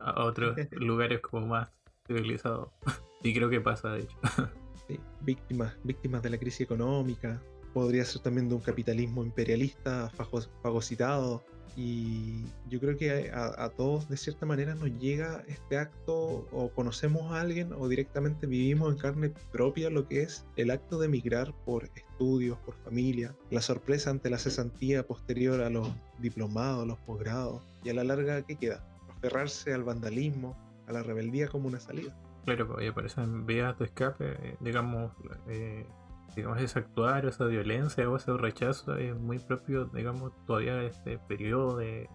a 0.00 0.24
otros 0.24 0.56
lugares 0.72 1.20
como 1.20 1.46
más 1.46 1.70
civilizados. 2.14 2.68
y 3.22 3.34
creo 3.34 3.50
que 3.50 3.60
pasa, 3.60 3.92
de 3.92 4.00
hecho. 4.00 4.16
sí, 4.88 4.98
víctimas, 5.20 5.76
víctimas 5.84 6.22
de 6.22 6.30
la 6.30 6.38
crisis 6.38 6.62
económica. 6.62 7.40
Podría 7.72 8.04
ser 8.04 8.22
también 8.22 8.48
de 8.48 8.56
un 8.56 8.60
capitalismo 8.60 9.22
imperialista, 9.22 10.10
fagocitado, 10.62 11.44
y 11.76 12.44
yo 12.68 12.80
creo 12.80 12.96
que 12.96 13.30
a, 13.32 13.68
todos 13.70 14.08
de 14.08 14.16
cierta 14.16 14.44
manera 14.44 14.74
nos 14.74 14.90
llega 14.98 15.44
este 15.46 15.78
acto 15.78 16.46
o 16.50 16.70
conocemos 16.74 17.32
a 17.32 17.40
alguien 17.40 17.72
o 17.72 17.88
directamente 17.88 18.46
vivimos 18.46 18.92
en 18.92 18.98
carne 18.98 19.32
propia 19.52 19.88
lo 19.90 20.06
que 20.08 20.22
es 20.22 20.44
el 20.56 20.70
acto 20.70 20.98
de 20.98 21.06
emigrar 21.06 21.54
por 21.64 21.88
estudios, 21.94 22.58
por 22.58 22.74
familia, 22.84 23.34
la 23.50 23.60
sorpresa 23.60 24.10
ante 24.10 24.30
la 24.30 24.38
cesantía 24.38 25.06
posterior 25.06 25.60
a 25.60 25.70
los 25.70 25.88
diplomados, 26.18 26.86
los 26.86 26.98
posgrados 26.98 27.62
y 27.84 27.90
a 27.90 27.94
la 27.94 28.04
larga 28.04 28.42
¿qué 28.42 28.56
queda? 28.56 28.84
Aferrarse 29.08 29.72
al 29.72 29.84
vandalismo, 29.84 30.56
a 30.90 30.92
la 30.92 31.02
rebeldía 31.02 31.48
como 31.48 31.68
una 31.68 31.80
salida. 31.80 32.14
Claro, 32.44 32.68
porque 32.68 32.88
aparecen 32.88 33.46
vías 33.46 33.78
de 33.78 33.86
escape, 33.86 34.36
eh, 34.42 34.56
digamos, 34.60 35.12
eh, 35.48 35.86
digamos, 36.36 36.60
ese 36.60 36.78
actuar, 36.80 37.26
esa 37.26 37.46
violencia 37.46 38.08
o 38.08 38.16
ese 38.16 38.32
rechazo 38.36 38.96
es 38.96 39.16
muy 39.16 39.38
propio, 39.38 39.86
digamos, 39.86 40.32
todavía 40.46 40.74
de 40.74 40.86
este 40.86 41.18
periodo 41.18 41.76
de 41.76 42.08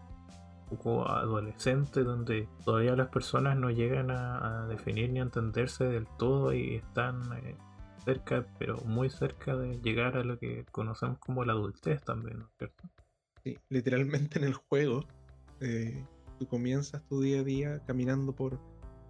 poco 0.69 1.07
adolescente 1.07 2.03
donde 2.03 2.49
todavía 2.63 2.95
las 2.95 3.09
personas 3.09 3.55
no 3.55 3.69
llegan 3.69 4.09
a, 4.09 4.65
definir 4.67 5.11
ni 5.11 5.19
a 5.19 5.23
entenderse 5.23 5.83
del 5.83 6.07
todo 6.17 6.53
y 6.53 6.75
están 6.75 7.21
eh, 7.43 7.55
cerca, 8.03 8.45
pero 8.57 8.77
muy 8.77 9.09
cerca 9.09 9.55
de 9.55 9.79
llegar 9.81 10.17
a 10.17 10.23
lo 10.23 10.39
que 10.39 10.65
conocemos 10.71 11.19
como 11.19 11.45
la 11.45 11.53
adultez 11.53 12.01
también, 12.03 12.39
¿no 12.39 12.45
es 12.45 12.51
cierto? 12.57 12.83
Sí, 13.43 13.57
literalmente 13.69 14.39
en 14.39 14.45
el 14.45 14.53
juego 14.53 15.05
eh, 15.61 16.03
tú 16.39 16.47
comienzas 16.47 17.03
tu 17.07 17.21
día 17.21 17.41
a 17.41 17.43
día 17.43 17.81
caminando 17.85 18.33
por 18.33 18.59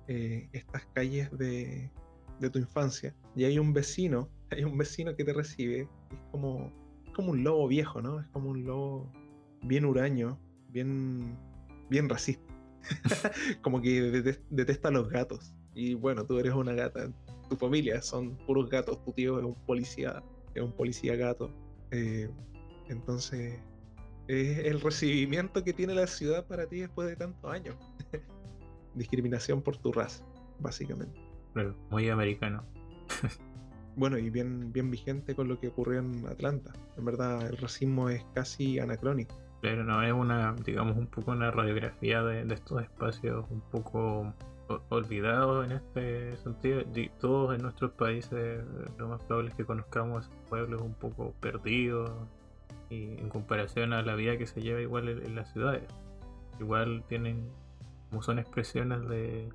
eh, 0.07 0.49
estas 0.53 0.85
calles 0.93 1.31
de, 1.37 1.91
de 2.39 2.49
tu 2.49 2.59
infancia 2.59 3.15
y 3.35 3.45
hay 3.45 3.59
un 3.59 3.73
vecino 3.73 4.29
hay 4.51 4.63
un 4.63 4.77
vecino 4.77 5.15
que 5.15 5.23
te 5.23 5.33
recibe, 5.33 5.81
es 5.81 6.19
como, 6.31 6.71
como 7.13 7.31
un 7.31 7.43
lobo 7.43 7.67
viejo, 7.67 8.01
¿no? 8.01 8.19
Es 8.19 8.27
como 8.27 8.49
un 8.49 8.65
lobo 8.65 9.11
bien 9.63 9.85
huraño, 9.85 10.39
bien, 10.69 11.37
bien 11.89 12.09
racista. 12.09 12.43
como 13.63 13.81
que 13.81 14.01
detesta 14.49 14.89
a 14.89 14.91
los 14.91 15.09
gatos. 15.09 15.55
Y 15.73 15.95
bueno, 15.95 16.25
tú 16.25 16.37
eres 16.37 16.53
una 16.53 16.73
gata, 16.73 17.11
tu 17.49 17.55
familia 17.55 18.01
son 18.01 18.37
puros 18.45 18.69
gatos, 18.69 19.03
tu 19.03 19.11
tío 19.11 19.39
es 19.39 19.45
un 19.45 19.55
policía, 19.65 20.23
es 20.53 20.61
un 20.61 20.71
policía 20.71 21.15
gato. 21.15 21.51
Eh, 21.91 22.29
entonces, 22.87 23.59
es 24.27 24.65
el 24.65 24.81
recibimiento 24.81 25.63
que 25.63 25.73
tiene 25.73 25.93
la 25.93 26.07
ciudad 26.07 26.45
para 26.45 26.67
ti 26.67 26.79
después 26.79 27.07
de 27.07 27.15
tantos 27.15 27.51
años. 27.51 27.75
Discriminación 28.95 29.61
por 29.61 29.77
tu 29.77 29.91
raza, 29.91 30.23
básicamente. 30.59 31.19
Claro, 31.53 31.75
muy 31.89 32.09
americano. 32.09 32.63
bueno, 33.95 34.17
y 34.17 34.29
bien, 34.29 34.71
bien 34.71 34.89
vigente 34.89 35.35
con 35.35 35.47
lo 35.47 35.59
que 35.59 35.67
ocurrió 35.67 35.99
en 35.99 36.25
Atlanta. 36.27 36.73
En 36.97 37.05
verdad, 37.05 37.45
el 37.47 37.57
racismo 37.57 38.09
es 38.09 38.23
casi 38.33 38.79
anacrónico. 38.79 39.35
Pero 39.61 39.83
no 39.83 40.01
es 40.03 40.13
una, 40.13 40.55
digamos, 40.65 40.97
un 40.97 41.07
poco 41.07 41.31
una 41.31 41.51
radiografía 41.51 42.23
de, 42.23 42.41
estos 42.53 42.81
espacios 42.81 43.45
un 43.49 43.61
poco 43.61 44.33
olvidados 44.89 45.65
en 45.65 45.73
este 45.73 46.37
sentido. 46.37 46.83
Todos 47.19 47.55
en 47.55 47.63
nuestros 47.63 47.91
países, 47.91 48.63
lo 48.97 49.07
más 49.07 49.23
probable 49.23 49.51
es 49.51 49.55
que 49.55 49.65
conozcamos 49.65 50.29
pueblos 50.49 50.81
un 50.81 50.93
poco 50.93 51.33
perdidos 51.39 52.11
y 52.89 53.17
en 53.19 53.29
comparación 53.29 53.93
a 53.93 54.01
la 54.01 54.15
vida 54.15 54.37
que 54.37 54.45
se 54.45 54.61
lleva 54.61 54.81
igual 54.81 55.09
en 55.09 55.35
las 55.35 55.51
ciudades. 55.51 55.83
Igual 56.59 57.03
tienen, 57.07 57.49
como 58.09 58.21
son 58.21 58.39
expresiones 58.39 59.07
de, 59.09 59.49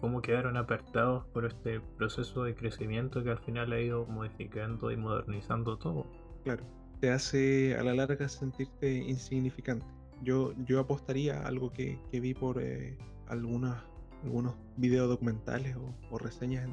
cómo 0.00 0.22
quedaron 0.22 0.56
apartados 0.56 1.24
por 1.32 1.44
este 1.44 1.80
proceso 1.80 2.44
de 2.44 2.54
crecimiento 2.54 3.24
que 3.24 3.30
al 3.30 3.38
final 3.38 3.72
ha 3.72 3.80
ido 3.80 4.06
modificando 4.06 4.90
y 4.92 4.96
modernizando 4.96 5.76
todo. 5.76 6.06
Claro, 6.44 6.62
te 7.00 7.10
hace 7.10 7.76
a 7.76 7.82
la 7.82 7.94
larga 7.94 8.28
sentirte 8.28 8.92
insignificante. 8.94 9.84
Yo, 10.22 10.52
yo 10.66 10.78
apostaría 10.78 11.44
algo 11.44 11.72
que, 11.72 11.98
vi 12.12 12.32
por 12.32 12.62
eh, 12.62 12.96
algunos 13.26 13.76
videos 14.76 15.08
documentales 15.08 15.76
o, 16.10 16.18
reseñas 16.18 16.68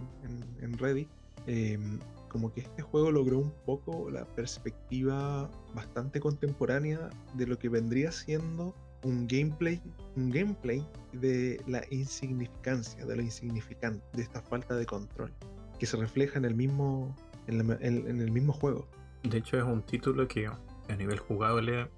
en, 0.61 0.77
Reddit, 0.77 1.09
em, 1.47 1.99
como 2.29 2.53
que 2.53 2.61
este 2.61 2.81
juego 2.81 3.11
logró 3.11 3.39
un 3.39 3.51
poco 3.65 4.09
la 4.09 4.25
perspectiva 4.25 5.49
bastante 5.73 6.19
contemporánea 6.19 7.09
de 7.33 7.47
lo 7.47 7.59
que 7.59 7.69
vendría 7.69 8.11
siendo 8.11 8.73
un 9.03 9.27
gameplay, 9.27 9.81
un 10.15 10.29
gameplay 10.29 10.85
de 11.13 11.61
la 11.67 11.81
insignificancia, 11.89 13.05
de 13.05 13.15
lo 13.15 13.21
insignificante, 13.21 14.05
de 14.13 14.23
esta 14.23 14.41
falta 14.41 14.75
de 14.75 14.85
control, 14.85 15.33
que 15.79 15.85
se 15.85 15.97
refleja 15.97 16.37
en 16.37 16.45
el 16.45 16.55
mismo, 16.55 17.15
en, 17.47 17.69
el 17.71 18.31
mismo 18.31 18.53
juego. 18.53 18.87
De 19.23 19.37
hecho, 19.37 19.57
es 19.57 19.63
un 19.63 19.81
título 19.81 20.27
que 20.27 20.47
a 20.47 20.95
nivel 20.95 21.19
jugable, 21.19 21.89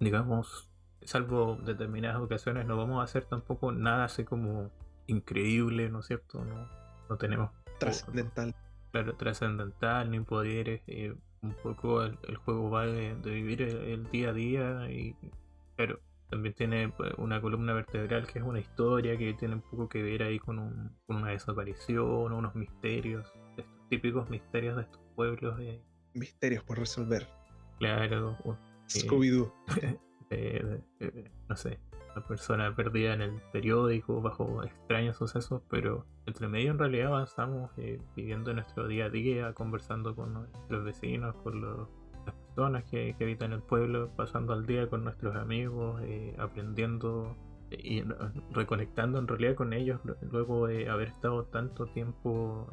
digamos, 0.00 0.70
salvo 1.02 1.56
determinadas 1.56 2.20
ocasiones, 2.20 2.66
no 2.66 2.76
vamos 2.76 3.00
a 3.00 3.04
hacer 3.04 3.24
tampoco 3.24 3.72
nada 3.72 4.04
así 4.04 4.24
como 4.24 4.70
increíble, 5.06 5.88
¿no 5.88 6.00
es 6.00 6.06
cierto? 6.06 6.44
No, 6.44 6.68
no 7.08 7.16
tenemos. 7.16 7.50
Trascendental. 7.78 8.54
Claro, 8.96 9.14
trascendental, 9.14 10.10
ni 10.10 10.20
poderes. 10.20 10.80
Eh, 10.86 11.14
un 11.42 11.52
poco 11.62 12.02
el, 12.02 12.36
juego 12.38 12.70
va 12.70 12.86
de, 12.86 13.12
vivir 13.24 13.60
el, 13.60 14.10
día 14.10 14.30
a 14.30 14.32
día 14.32 14.90
y, 14.90 15.14
claro, 15.76 16.00
también 16.30 16.54
tiene 16.54 16.88
pues, 16.88 17.12
una 17.18 17.42
columna 17.42 17.74
vertebral 17.74 18.26
que 18.26 18.38
es 18.38 18.44
una 18.44 18.58
historia 18.58 19.18
que 19.18 19.34
tiene 19.34 19.56
un 19.56 19.60
poco 19.60 19.90
que 19.90 20.02
ver 20.02 20.22
ahí 20.22 20.38
con, 20.38 20.58
un, 20.58 20.96
una 21.08 21.28
desaparición, 21.28 22.32
unos 22.32 22.54
misterios, 22.54 23.30
estos 23.58 23.88
típicos 23.90 24.30
misterios 24.30 24.76
de 24.76 24.82
estos 24.84 25.02
pueblos. 25.14 25.58
De... 25.58 25.82
Misterios 26.14 26.64
por 26.64 26.78
resolver. 26.78 27.28
Claro. 27.78 28.38
Scooby-Doo. 28.88 29.52
no 31.50 31.56
sé, 31.56 31.78
una 32.14 32.26
persona 32.26 32.74
perdida 32.74 33.12
en 33.12 33.20
el 33.20 33.42
periódico 33.52 34.22
bajo 34.22 34.64
extraños 34.64 35.18
sucesos, 35.18 35.60
pero 35.68 36.06
entre 36.26 36.48
medio 36.48 36.72
en 36.72 36.78
realidad 36.78 37.08
avanzamos 37.08 37.70
eh, 37.78 38.00
viviendo 38.14 38.52
nuestro 38.52 38.88
día 38.88 39.06
a 39.06 39.10
día, 39.10 39.52
conversando 39.54 40.14
con 40.14 40.34
nuestros 40.34 40.84
vecinos, 40.84 41.34
con 41.36 41.60
los 41.60 41.88
personas 42.24 42.84
que, 42.84 43.14
habitan 43.20 43.52
el 43.52 43.62
pueblo, 43.62 44.10
pasando 44.16 44.52
al 44.52 44.66
día 44.66 44.88
con 44.88 45.04
nuestros 45.04 45.36
amigos, 45.36 46.00
eh, 46.04 46.34
aprendiendo 46.38 47.36
y 47.70 48.02
reconectando 48.52 49.18
en 49.18 49.26
realidad 49.26 49.54
con 49.54 49.72
ellos 49.72 50.00
luego 50.30 50.66
de 50.66 50.88
haber 50.88 51.08
estado 51.08 51.44
tanto 51.44 51.86
tiempo 51.86 52.68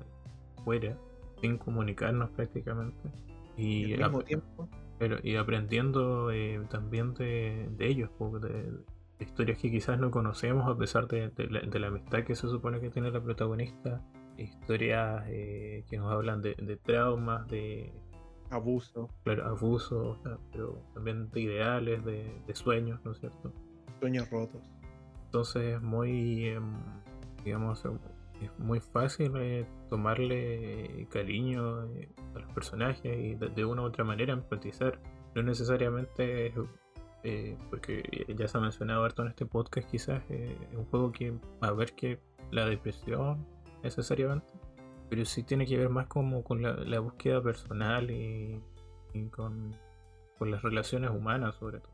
fuera. 0.63 0.97
sin 1.41 1.57
comunicarnos 1.57 2.29
prácticamente. 2.31 3.09
Y, 3.57 3.93
al 3.93 3.99
mismo 3.99 4.23
tiempo. 4.23 4.69
Pero, 4.97 5.17
y 5.21 5.35
aprendiendo 5.35 6.31
eh, 6.31 6.61
también 6.69 7.13
de, 7.15 7.67
ellos, 7.79 8.09
de, 8.41 8.49
de, 8.49 8.79
historias 9.23 9.57
que 9.59 9.71
quizás 9.71 9.99
no 9.99 10.11
conocemos 10.11 10.67
a 10.67 10.77
pesar 10.77 11.07
de, 11.07 11.31
la, 11.49 11.87
amistad 11.87 12.23
que 12.23 12.35
se 12.35 12.47
supone 12.47 12.79
que 12.79 12.89
tiene 12.89 13.11
la 13.11 13.21
protagonista, 13.21 14.01
historias 14.37 15.23
eh, 15.27 15.85
que 15.89 15.97
nos 15.97 16.11
hablan 16.11 16.41
de, 16.41 16.79
traumas, 16.83 17.47
de 17.47 17.91
abuso, 18.49 19.09
claro, 19.23 19.45
abuso, 19.45 20.19
pero 20.51 20.81
también 20.93 21.29
de 21.31 21.41
ideales, 21.41 22.03
de, 22.05 22.55
sueños, 22.55 22.99
¿no 23.03 23.11
es 23.11 23.19
cierto? 23.19 23.51
Sueños 23.99 24.29
rotos. 24.29 24.61
Entonces 25.25 25.75
es 25.75 25.81
muy, 25.81 26.45
em, 26.45 26.75
digamos, 27.43 27.83
es 28.43 28.59
muy 28.59 28.79
fácil 28.79 29.31
eh, 29.37 29.65
tomarle 29.89 31.07
cariño 31.09 31.85
eh, 31.85 32.09
a 32.35 32.39
los 32.39 32.51
personajes 32.53 33.17
y 33.17 33.35
de, 33.35 33.65
una 33.65 33.81
u 33.81 33.85
otra 33.85 34.03
manera 34.03 34.33
empatizar. 34.33 34.99
No 35.35 35.41
necesariamente, 35.41 36.53
eh, 37.23 37.57
porque 37.69 38.25
ya 38.37 38.47
se 38.47 38.57
ha 38.57 38.61
mencionado 38.61 39.03
harto 39.03 39.21
en 39.21 39.29
este 39.29 39.45
podcast, 39.45 39.89
quizás 39.89 40.23
es 40.29 40.57
un 40.75 40.85
juego 40.85 41.11
que 41.11 41.31
va 41.61 41.69
a 41.69 41.71
ver 41.73 41.93
que 41.93 42.19
la 42.51 42.65
depresión 42.65 43.45
necesariamente, 43.83 44.53
pero 45.09 45.25
sí 45.25 45.43
tiene 45.43 45.65
que 45.65 45.77
ver 45.77 45.89
más 45.89 46.07
como 46.07 46.43
con 46.43 46.61
la, 46.61 46.99
búsqueda 46.99 47.41
personal 47.41 48.09
y, 48.11 48.61
con, 49.31 49.75
con 50.37 50.51
las 50.51 50.61
relaciones 50.61 51.11
humanas 51.11 51.55
sobre 51.55 51.79
todo. 51.79 51.93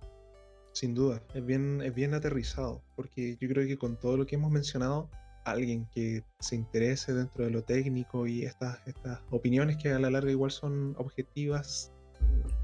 Sin 0.71 0.93
duda, 0.93 1.21
es 1.33 1.45
bien, 1.45 1.81
es 1.81 1.93
bien 1.93 2.13
aterrizado, 2.13 2.81
porque 2.95 3.37
yo 3.39 3.49
creo 3.49 3.67
que 3.67 3.77
con 3.77 3.97
todo 3.97 4.17
lo 4.17 4.25
que 4.25 4.35
hemos 4.35 4.51
mencionado, 4.51 5.09
alguien 5.45 5.87
que 5.93 6.23
se 6.39 6.55
interese 6.55 7.13
dentro 7.13 7.43
de 7.43 7.51
lo 7.51 7.63
técnico 7.63 8.27
y 8.27 8.43
estas, 8.43 8.79
estas 8.87 9.19
opiniones 9.31 9.77
que 9.77 9.89
a 9.89 9.99
la 9.99 10.09
larga 10.09 10.31
igual 10.31 10.51
son 10.51 10.95
objetivas 10.97 11.91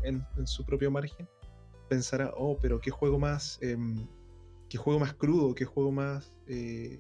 en, 0.04 0.26
su 0.46 0.66
propio 0.66 0.92
margen, 0.92 1.28
pensará, 1.88 2.34
oh, 2.36 2.58
pero 2.62 2.80
qué 2.80 2.92
juego 2.92 3.20
más, 3.20 3.60
em, 3.62 4.08
qué 4.70 4.78
juego 4.78 5.00
más 5.00 5.14
crudo, 5.14 5.56
qué 5.56 5.66
juego 5.66 5.92
más 5.92 6.34
eh, 6.48 7.00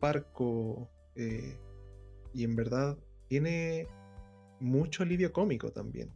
parco, 0.00 0.88
eh, 1.14 1.58
y 2.34 2.44
en 2.44 2.56
verdad 2.56 2.98
tiene 3.28 3.88
mucho 4.60 5.02
alivio 5.02 5.32
cómico 5.32 5.70
también. 5.70 6.10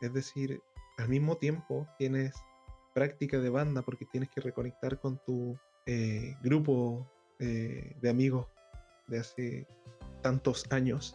Es 0.00 0.12
decir, 0.12 0.60
al 0.98 1.08
mismo 1.08 1.36
tiempo 1.36 1.86
tienes 1.98 2.34
práctica 2.94 3.38
de 3.38 3.50
banda 3.50 3.82
porque 3.82 4.06
tienes 4.06 4.30
que 4.30 4.40
reconectar 4.40 5.00
con 5.00 5.20
tu 5.26 5.58
eh, 5.86 6.34
grupo 6.42 7.06
de 7.38 8.08
amigos 8.08 8.46
de 9.08 9.18
hace 9.18 9.66
tantos 10.22 10.64
años 10.70 11.14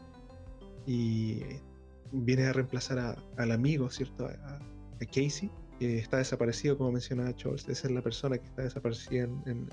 y 0.85 1.41
viene 2.11 2.45
a 2.45 2.53
reemplazar 2.53 3.17
al 3.37 3.51
amigo, 3.51 3.89
¿cierto? 3.89 4.25
A, 4.25 4.59
Casey, 5.07 5.49
que 5.81 5.97
está 5.97 6.17
desaparecido, 6.17 6.77
como 6.77 6.91
mencionaba 6.91 7.35
Charles. 7.35 7.67
Esa 7.67 7.87
es 7.87 7.91
la 7.91 8.03
persona 8.03 8.37
que 8.37 8.45
está 8.45 8.61
desaparecida 8.61 9.23
en, 9.23 9.67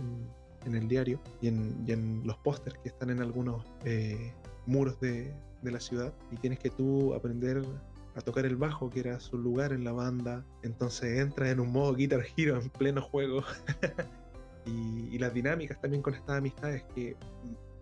el 0.65 0.89
diario 0.89 1.21
y 1.43 1.49
en, 1.49 2.23
los 2.25 2.39
pósters 2.39 2.79
que 2.79 2.89
están 2.89 3.11
en 3.11 3.21
algunos 3.21 3.63
eh, 3.85 4.33
muros 4.65 4.99
de, 5.01 5.31
de 5.61 5.71
la 5.71 5.79
ciudad. 5.79 6.15
Y 6.31 6.37
tienes 6.37 6.61
que 6.61 6.71
tú 6.71 7.13
aprender 7.13 7.63
a 8.15 8.23
tocar 8.23 8.47
el 8.47 8.57
bajo, 8.57 8.89
que 8.89 9.01
era 9.01 9.21
su 9.21 9.37
lugar 9.37 9.75
en 9.75 9.85
la 9.85 9.93
banda. 9.93 10.47
Entonces 10.63 11.19
entras 11.19 11.51
en 11.51 11.61
un 11.61 11.73
modo 11.73 11.95
Guitar 11.95 12.25
Hero 12.39 12.59
en 12.59 12.71
pleno 12.71 13.03
juego. 13.03 13.43
y, 14.65 15.19
las 15.19 15.35
dinámicas 15.35 15.79
también 15.79 16.03
con 16.03 16.15
estas 16.15 16.39
amistades 16.39 16.85
que 16.95 17.19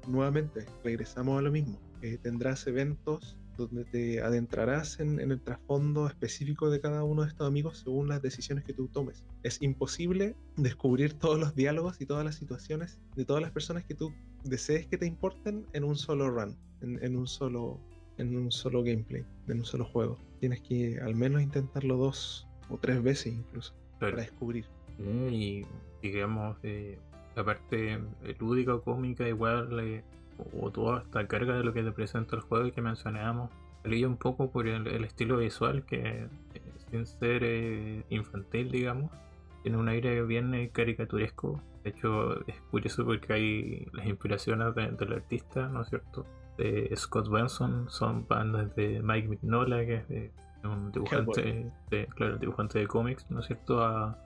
nuevamente 0.09 0.67
regresamos 0.83 1.39
a 1.39 1.43
lo 1.43 1.53
mismo. 1.53 1.79
Eh, 2.03 2.19
tendrás 2.21 2.67
eventos 2.67 3.37
donde 3.57 3.85
te 3.85 4.21
adentrarás 4.21 5.01
en, 5.01 5.19
el 5.21 5.41
trasfondo 5.41 6.07
específico 6.07 6.71
de 6.71 6.81
cada 6.81 7.05
uno 7.05 7.23
de 7.23 7.29
estos 7.29 7.47
amigos 7.47 7.79
según 7.79 8.09
las 8.09 8.23
decisiones 8.23 8.65
que 8.65 8.73
tú 8.73 8.89
tomes. 8.89 9.25
Es 9.43 9.63
imposible 9.63 10.37
descubrir 10.57 11.15
todos 11.15 11.39
los 11.39 11.55
diálogos 11.55 12.01
y 12.01 12.07
todas 12.07 12.25
las 12.25 12.37
situaciones 12.37 12.99
de 13.15 13.25
todas 13.25 13.43
las 13.43 13.51
personas 13.53 13.85
que 13.85 13.95
tú 13.95 14.13
desees 14.45 14.87
que 14.87 14.99
te 14.99 15.07
importen 15.07 15.67
en 15.73 15.85
un 15.85 15.97
solo 15.97 16.31
run, 16.31 16.57
en, 16.81 17.17
un 17.17 17.27
solo 17.27 17.81
en 18.19 18.37
un 18.37 18.51
solo 18.51 18.83
gameplay, 18.83 19.25
en 19.49 19.59
un 19.59 19.65
solo 19.65 19.85
juego. 19.85 20.19
Tienes 20.41 20.61
que 20.61 20.99
al 21.01 21.15
menos 21.15 21.43
intentarlo 21.43 21.97
dos 21.97 22.47
o 22.69 22.79
tres 22.79 23.03
veces 23.03 23.35
incluso 23.35 23.75
para 23.99 24.17
descubrir. 24.17 24.67
Y 25.31 25.65
digamos, 26.03 26.57
eh, 26.63 26.99
la 27.35 27.45
parte 27.45 28.01
lúdica 28.39 28.75
o 28.75 28.83
cómica 28.83 29.29
igual, 29.29 30.03
o 30.61 30.71
toda 30.71 31.01
esta 31.01 31.27
carga 31.27 31.57
de 31.57 31.65
lo 31.65 31.73
que 31.73 31.83
te 31.83 31.93
presenta 31.93 32.37
el 32.37 32.43
juego 32.43 32.67
y 32.67 32.73
que 32.73 32.83
mencionábamos, 32.83 33.51
salía 33.83 34.09
un 34.09 34.17
poco 34.17 34.51
por 34.51 34.67
el, 34.67 35.05
estilo 35.05 35.39
visual 35.39 35.85
que 35.85 36.29
eh, 36.55 36.61
sin 36.91 37.07
ser 37.07 37.43
eh, 37.45 38.05
infantil, 38.11 38.71
digamos, 38.71 39.11
tiene 39.63 39.79
un 39.79 39.89
aire 39.89 40.23
bien 40.23 40.71
caricaturesco. 40.73 41.61
De 41.83 41.91
hecho, 41.91 42.47
es 42.47 42.61
curioso 42.71 43.05
porque 43.05 43.33
hay 43.33 43.87
las 43.93 44.07
inspiraciones 44.07 44.75
del 44.75 45.13
artista, 45.13 45.69
¿no 45.69 45.83
es 45.83 45.89
cierto? 45.89 46.25
De 46.57 46.93
Scott 46.97 47.29
Benson 47.29 47.91
son 47.91 48.27
bandas 48.29 48.75
de 48.77 49.03
Mike 49.03 49.29
Mignola, 49.29 49.85
que 49.85 50.05
es 50.09 50.31
un 50.65 50.91
dibujante 50.91 51.71
de, 51.91 52.07
claro, 52.15 52.39
dibujante 52.39 52.79
de 52.79 52.87
cómics, 52.87 53.27
¿no 53.31 53.41
es 53.41 53.47
cierto? 53.47 53.85
A, 53.85 54.17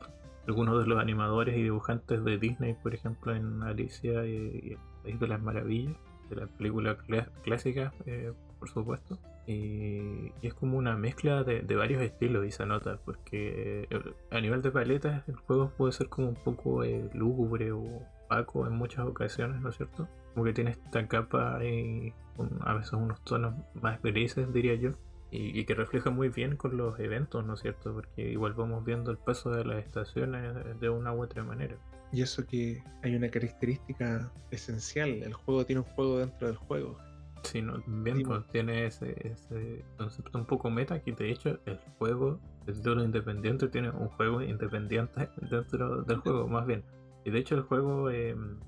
algunos 0.46 0.80
de 0.80 0.86
los 0.86 0.98
animadores 0.98 1.56
y 1.56 1.62
dibujantes 1.62 2.24
de 2.24 2.38
Disney, 2.38 2.74
por 2.74 2.94
ejemplo, 2.94 3.34
en 3.34 3.62
Alicia 3.62 4.26
y, 4.26 4.72
el 4.72 4.78
País 5.02 5.18
de 5.18 5.28
las 5.28 5.42
Maravillas, 5.42 5.96
de 6.28 6.36
la 6.36 6.46
película 6.46 6.96
clásica, 7.42 7.92
eh, 8.06 8.32
por 8.58 8.68
supuesto. 8.68 9.18
Y, 9.46 10.32
es 10.42 10.54
como 10.54 10.78
una 10.78 10.96
mezcla 10.96 11.42
de, 11.42 11.62
varios 11.74 12.02
estilos 12.02 12.46
y 12.46 12.50
se 12.50 12.66
nota, 12.66 12.98
porque 13.04 13.88
eh, 13.90 14.14
a 14.30 14.40
nivel 14.40 14.62
de 14.62 14.70
paletas 14.70 15.28
el 15.28 15.36
juego 15.36 15.72
puede 15.76 15.92
ser 15.92 16.08
como 16.08 16.28
un 16.28 16.36
poco 16.36 16.84
eh, 16.84 17.10
lúgubre 17.14 17.72
o 17.72 17.80
opaco 18.24 18.66
en 18.66 18.74
muchas 18.74 19.06
ocasiones, 19.06 19.60
¿no 19.60 19.70
es 19.70 19.76
cierto? 19.76 20.08
Como 20.34 20.44
que 20.44 20.52
tiene 20.52 20.70
esta 20.70 21.06
capa 21.08 21.64
y 21.64 22.14
a 22.60 22.74
veces 22.74 22.92
unos 22.92 23.20
tonos 23.24 23.54
más 23.74 24.00
grises, 24.02 24.52
diría 24.52 24.74
yo 24.76 24.92
y, 25.30 25.64
que 25.64 25.74
refleja 25.74 26.10
muy 26.10 26.28
bien 26.28 26.56
con 26.56 26.76
los 26.76 26.98
eventos, 26.98 27.44
¿no 27.44 27.54
es 27.54 27.60
cierto? 27.60 27.92
Porque 27.94 28.30
igual 28.30 28.54
vamos 28.54 28.84
viendo 28.84 29.10
el 29.10 29.18
paso 29.18 29.50
de 29.50 29.64
las 29.64 29.84
estaciones 29.84 30.80
de 30.80 30.90
una 30.90 31.12
u 31.12 31.22
otra 31.22 31.44
manera. 31.44 31.76
Y 32.12 32.22
eso 32.22 32.44
que 32.46 32.82
hay 33.02 33.14
una 33.14 33.28
característica 33.28 34.32
esencial, 34.50 35.22
el 35.22 35.32
juego 35.32 35.64
tiene 35.64 35.80
un 35.80 35.86
juego 35.86 36.18
dentro 36.18 36.48
del 36.48 36.56
juego. 36.56 36.98
Sí, 37.44 37.62
no, 37.62 37.82
bien, 37.86 38.22
pues, 38.22 38.46
tiene 38.48 38.86
ese, 38.86 39.14
concepto 39.96 40.38
un 40.38 40.44
poco 40.44 40.70
meta 40.70 41.00
que 41.00 41.12
de 41.12 41.30
hecho 41.30 41.58
el 41.66 41.78
juego, 41.98 42.38
el 42.66 42.74
título 42.74 43.02
independiente, 43.02 43.68
tiene 43.68 43.90
un 43.90 44.08
juego 44.08 44.42
independiente 44.42 45.28
dentro 45.50 46.02
del 46.02 46.18
juego, 46.18 46.48
más 46.48 46.66
bien. 46.66 46.84
Y 47.24 47.30
de 47.30 47.38
hecho 47.38 47.54
el 47.54 47.62
juego 47.62 48.10
em, 48.10 48.58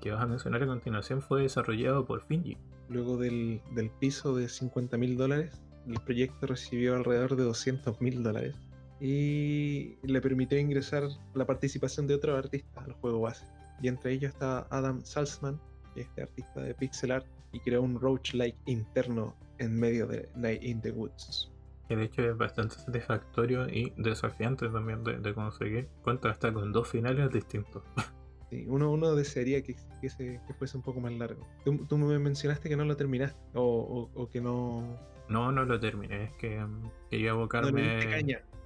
que 0.00 0.12
vas 0.12 0.22
a 0.22 0.26
mencionar 0.26 0.62
a 0.62 0.66
continuación 0.66 1.22
fue 1.22 1.42
desarrollado 1.42 2.06
por 2.06 2.22
Finji. 2.22 2.56
Luego 2.88 3.16
del, 3.16 3.60
del 3.74 3.90
piso 3.90 4.34
de 4.34 4.48
50 4.48 4.96
mil 4.96 5.16
dólares, 5.16 5.60
el 5.86 6.00
proyecto 6.00 6.46
recibió 6.46 6.94
alrededor 6.96 7.36
de 7.36 7.44
200 7.44 8.00
mil 8.00 8.22
dólares 8.22 8.56
y 9.02 9.96
le 10.04 10.20
permitió 10.20 10.56
ingresar 10.56 11.08
la 11.34 11.44
participación 11.44 12.06
de 12.06 12.14
otros 12.14 12.38
artistas 12.38 12.84
al 12.84 12.92
juego 12.92 13.22
base. 13.22 13.44
Y 13.82 13.88
entre 13.88 14.12
ellos 14.12 14.32
está 14.32 14.68
Adam 14.70 15.04
Salzman, 15.04 15.60
este 15.96 16.22
artista 16.22 16.60
de 16.60 16.72
pixel 16.72 17.10
art, 17.10 17.26
y 17.50 17.58
creó 17.58 17.82
un 17.82 17.98
roach-like 17.98 18.56
interno 18.66 19.34
en 19.58 19.74
medio 19.74 20.06
de 20.06 20.28
Night 20.36 20.62
in 20.62 20.80
the 20.80 20.92
Woods. 20.92 21.50
Que 21.88 21.96
de 21.96 22.04
hecho 22.04 22.22
es 22.22 22.36
bastante 22.36 22.76
satisfactorio 22.76 23.68
y 23.68 23.92
desafiante 23.96 24.68
también 24.68 25.02
de, 25.02 25.34
conseguir. 25.34 25.88
Cuenta 26.04 26.30
hasta 26.30 26.52
con 26.52 26.70
dos 26.70 26.86
finales 26.88 27.28
distintos. 27.32 27.82
Sí, 28.52 28.66
uno, 28.68 28.92
uno 28.92 29.14
desearía 29.14 29.62
que, 29.62 29.74
que, 30.00 30.38
fuese 30.58 30.76
un 30.76 30.82
poco 30.82 31.00
más 31.00 31.12
largo. 31.12 31.48
Tú, 31.64 31.96
me 31.96 32.18
mencionaste 32.18 32.68
que 32.68 32.76
no 32.76 32.84
lo 32.84 32.96
terminaste 32.96 33.40
o 33.54 34.28
que 34.30 34.42
no, 34.42 34.98
no, 35.32 35.50
no 35.50 35.64
lo 35.64 35.80
terminé, 35.80 36.24
es 36.24 36.32
que 36.34 36.62
um, 36.62 36.90
quería 37.10 37.30
abocarme. 37.30 38.00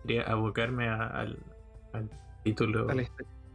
quería 0.03 0.23
abocarme 0.23 0.89
al, 0.89 1.39
título. 2.43 2.89
A 2.91 2.95
la, 2.95 3.03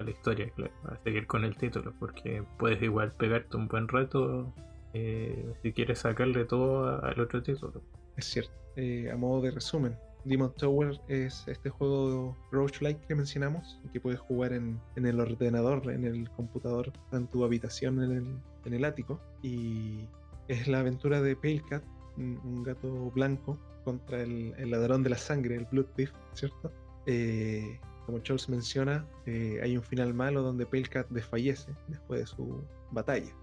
historia. 0.09 0.49
claro. 0.55 0.71
A 0.85 0.95
seguir 1.03 1.27
con 1.27 1.43
el 1.43 1.55
título, 1.57 1.93
porque 1.99 2.43
puedes 2.57 2.81
igual 2.81 3.11
pegarte 3.11 3.57
un 3.57 3.67
buen 3.67 3.87
reto 3.87 4.51
eh, 4.93 5.53
si 5.61 5.73
quieres 5.73 5.99
sacarle 5.99 6.45
todo 6.45 7.03
al 7.03 7.19
otro 7.19 7.43
título. 7.43 7.81
Es 8.17 8.25
cierto. 8.25 8.53
Eh, 8.77 9.11
a 9.11 9.17
modo 9.17 9.41
de 9.41 9.51
resumen, 9.51 9.97
Demon 10.23 10.53
Tower 10.55 10.99
es 11.07 11.47
este 11.47 11.69
juego 11.69 12.37
roguelike 12.51 13.05
que 13.07 13.15
mencionamos 13.15 13.79
que 13.91 13.99
puedes 13.99 14.19
jugar 14.19 14.53
en, 14.53 14.79
el 14.95 15.19
ordenador, 15.19 15.89
en 15.91 16.05
el 16.05 16.29
computador, 16.31 16.91
en 17.11 17.27
tu 17.27 17.43
habitación, 17.43 18.03
en 18.03 18.11
el, 18.11 18.35
en 18.65 18.73
el 18.73 18.85
ático. 18.85 19.19
Y 19.41 20.07
es 20.47 20.67
la 20.67 20.79
aventura 20.79 21.21
de 21.21 21.35
Pale 21.35 21.63
Cat, 21.69 21.83
un, 22.17 22.63
gato 22.63 23.11
blanco 23.11 23.57
contra 23.83 24.21
el, 24.21 24.53
ladrón 24.69 25.03
de 25.03 25.09
la 25.09 25.17
sangre, 25.17 25.55
el 25.55 25.65
Blood 25.71 25.87
Thief, 25.95 26.11
¿cierto? 26.33 26.71
Eh, 27.07 27.79
como 28.05 28.19
Charles 28.19 28.49
menciona, 28.49 29.05
eh, 29.25 29.59
hay 29.63 29.77
un 29.77 29.83
final 29.83 30.13
malo 30.13 30.41
donde 30.41 30.65
Pelcat 30.65 31.07
desfallece 31.09 31.71
después 31.87 32.21
de 32.21 32.27
su 32.27 32.63
batalla. 32.91 33.33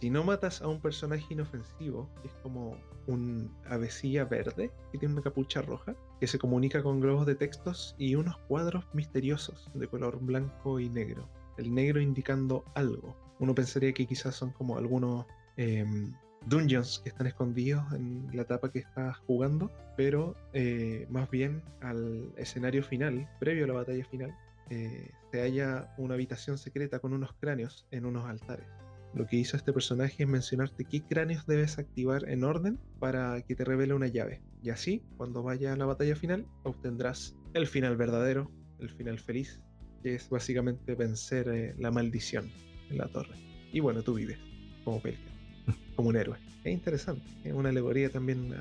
Si 0.00 0.08
no 0.08 0.24
matas 0.24 0.62
a 0.62 0.68
un 0.68 0.80
personaje 0.80 1.26
inofensivo, 1.28 2.08
es 2.24 2.32
como 2.42 2.74
un 3.06 3.54
avecilla 3.66 4.24
verde 4.24 4.70
que 4.90 4.98
tiene 4.98 5.12
una 5.12 5.22
capucha 5.22 5.60
roja, 5.60 5.94
que 6.18 6.26
se 6.26 6.38
comunica 6.38 6.82
con 6.82 7.00
globos 7.00 7.26
de 7.26 7.34
textos 7.34 7.94
y 7.98 8.14
unos 8.14 8.38
cuadros 8.48 8.86
misteriosos 8.94 9.70
de 9.74 9.86
color 9.88 10.18
blanco 10.18 10.80
y 10.80 10.88
negro. 10.88 11.28
El 11.58 11.74
negro 11.74 12.00
indicando 12.00 12.64
algo. 12.74 13.14
Uno 13.40 13.54
pensaría 13.54 13.92
que 13.92 14.06
quizás 14.06 14.36
son 14.36 14.52
como 14.52 14.78
algunos 14.78 15.26
em, 15.58 16.14
dungeons 16.46 17.00
que 17.00 17.10
están 17.10 17.26
escondidos 17.26 17.84
en 17.92 18.26
la 18.32 18.42
etapa 18.42 18.72
que 18.72 18.78
estás 18.78 19.18
jugando, 19.26 19.70
pero 19.98 20.34
eh, 20.54 21.06
más 21.10 21.28
bien 21.28 21.62
al 21.82 22.32
escenario 22.38 22.82
final, 22.82 23.28
previo 23.38 23.64
a 23.64 23.68
la 23.68 23.74
batalla 23.74 24.04
final, 24.06 24.34
eh, 24.70 25.10
se 25.30 25.42
halla 25.42 25.92
una 25.98 26.14
habitación 26.14 26.56
secreta 26.56 27.00
con 27.00 27.12
unos 27.12 27.34
cráneos 27.34 27.86
en 27.90 28.06
unos 28.06 28.24
altares. 28.24 28.79
Lo 29.12 29.26
que 29.26 29.36
hizo 29.36 29.56
este 29.56 29.72
personaje 29.72 30.22
es 30.22 30.28
mencionarte 30.28 30.84
qué 30.84 31.02
cráneos 31.02 31.46
debes 31.46 31.78
activar 31.78 32.28
en 32.28 32.44
orden 32.44 32.78
para 33.00 33.42
que 33.42 33.56
te 33.56 33.64
revele 33.64 33.94
una 33.94 34.06
llave. 34.06 34.40
Y 34.62 34.70
así, 34.70 35.02
cuando 35.16 35.42
vaya 35.42 35.72
a 35.72 35.76
la 35.76 35.86
batalla 35.86 36.14
final, 36.14 36.46
obtendrás 36.62 37.36
el 37.54 37.66
final 37.66 37.96
verdadero, 37.96 38.50
el 38.78 38.88
final 38.90 39.18
feliz, 39.18 39.60
que 40.02 40.14
es 40.14 40.28
básicamente 40.30 40.94
vencer 40.94 41.48
eh, 41.48 41.74
la 41.78 41.90
maldición 41.90 42.50
en 42.90 42.98
la 42.98 43.08
torre. 43.08 43.34
Y 43.72 43.80
bueno, 43.80 44.02
tú 44.02 44.14
vives 44.14 44.38
como 44.84 45.00
Pelka, 45.00 45.20
como 45.96 46.10
un 46.10 46.16
héroe. 46.16 46.38
Es 46.64 46.72
interesante, 46.72 47.24
es 47.44 47.52
una 47.52 47.70
alegoría 47.70 48.10
también 48.10 48.54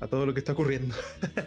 a, 0.00 0.06
todo 0.06 0.26
lo 0.26 0.34
que 0.34 0.40
está 0.40 0.52
ocurriendo. 0.52 0.94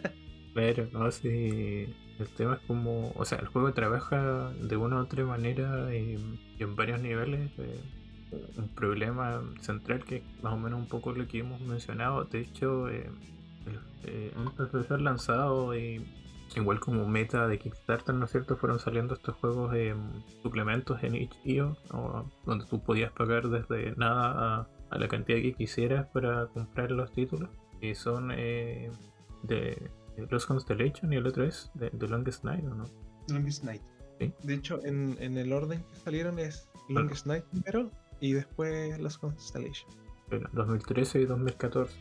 Pero, 0.54 0.88
no, 0.92 1.10
sí, 1.12 1.86
el 2.20 2.28
tema 2.36 2.56
es 2.56 2.68
como, 2.68 3.14
o 3.16 3.24
sea, 3.24 3.38
el 3.38 3.48
juego 3.48 3.72
trabaja 3.74 4.52
de 4.52 4.76
una 4.76 4.98
u 4.98 5.00
otra 5.04 5.24
manera 5.24 5.96
y, 5.96 6.18
en 6.60 6.76
varios 6.76 7.00
niveles. 7.00 7.52
Eh, 7.60 7.80
un 8.58 8.70
problema 8.76 9.42
central 9.62 10.04
que 10.04 10.24
más 10.42 10.54
o 10.54 10.58
menos 10.58 10.80
un 10.80 10.88
poco 10.88 11.12
lo 11.12 11.28
que 11.28 11.40
hemos 11.40 11.62
mencionado. 11.62 12.24
De 12.26 12.42
hecho, 12.42 12.90
eh, 12.90 13.10
eh, 14.06 14.34
antes 14.36 14.72
de 14.72 14.84
ser 14.84 15.02
lanzado, 15.02 15.76
y 15.76 16.06
igual 16.56 16.80
como 16.80 17.08
meta 17.08 17.48
de 17.48 17.60
Kickstarter, 17.60 18.16
¿no 18.16 18.26
es 18.26 18.32
cierto? 18.32 18.58
Fueron 18.58 18.80
saliendo 18.80 19.14
estos 19.14 19.36
juegos 19.36 19.72
de 19.72 19.96
suplementos 20.42 21.04
en 21.04 21.16
itch.io, 21.16 21.78
donde 22.46 22.66
tú 22.66 22.82
podías 22.82 23.12
pagar 23.12 23.50
desde 23.50 23.96
nada 23.96 24.68
a, 24.90 24.98
la 24.98 25.08
cantidad 25.08 25.40
que 25.40 25.54
quisieras 25.54 26.08
para 26.08 26.48
comprar 26.48 26.92
los 26.92 27.12
títulos. 27.12 27.50
Y 27.82 27.96
son 27.96 28.32
eh, 28.32 28.92
de, 29.44 29.90
Los 30.30 30.46
Constellation 30.46 31.14
y 31.14 31.18
el 31.18 31.28
otro 31.28 31.46
es 31.46 31.72
de 31.76 31.90
The 31.92 32.08
Longest 32.08 32.44
Night, 32.44 32.66
¿o 32.66 32.76
no? 32.76 32.86
Longest 33.30 33.64
Night. 33.64 33.82
De 34.44 34.54
hecho, 34.54 34.84
en, 34.84 35.16
en, 35.22 35.38
el 35.38 35.54
orden 35.54 35.82
que 35.84 35.96
salieron 35.96 36.40
es 36.40 36.70
Longest 36.90 37.26
Night 37.26 37.46
primero, 37.46 37.90
y 38.20 38.34
después 38.34 39.00
los 39.00 39.18
Constellation. 39.18 39.90
2013 40.54 41.22
y 41.22 41.26
2014. 41.26 41.98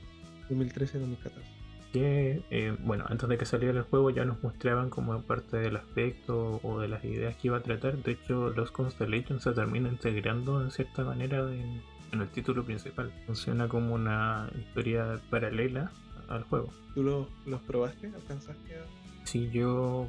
2013 0.49 0.99
y 0.99 1.01
2014. 1.01 1.59
Que, 1.93 2.43
eh, 2.51 2.77
bueno, 2.81 3.07
antes 3.09 3.29
de 3.29 3.39
que 3.39 3.47
saliera 3.47 3.79
el 3.79 3.85
juego 3.85 4.11
ya 4.11 4.27
nos 4.27 4.43
mostraban 4.43 4.91
como 4.91 5.23
parte 5.23 5.57
del 5.57 5.77
aspecto 5.77 6.61
o 6.63 6.81
de 6.81 6.89
las 6.89 7.03
ideas 7.05 7.37
que 7.37 7.49
iba 7.49 7.57
a 7.57 7.63
tratar. 7.63 7.97
De 8.03 8.13
hecho, 8.13 8.51
los 8.51 8.71
Constellation 8.71 9.41
se 9.41 9.53
termina 9.53 9.89
integrando 9.89 10.63
en 10.63 10.71
cierta 10.71 11.05
manera 11.05 11.39
en, 11.51 11.83
el 12.13 12.29
título 12.29 12.65
principal. 12.65 13.13
Funciona 13.27 13.69
como 13.69 13.95
una 13.95 14.51
historia 14.59 15.21
paralela 15.31 15.91
al 16.29 16.43
juego. 16.45 16.71
¿Tú 16.95 17.03
los 17.03 17.61
probaste? 17.63 18.09
¿Alcanzaste 18.15 18.75
a.? 18.77 18.98
Sí, 19.29 19.51
yo. 19.51 20.07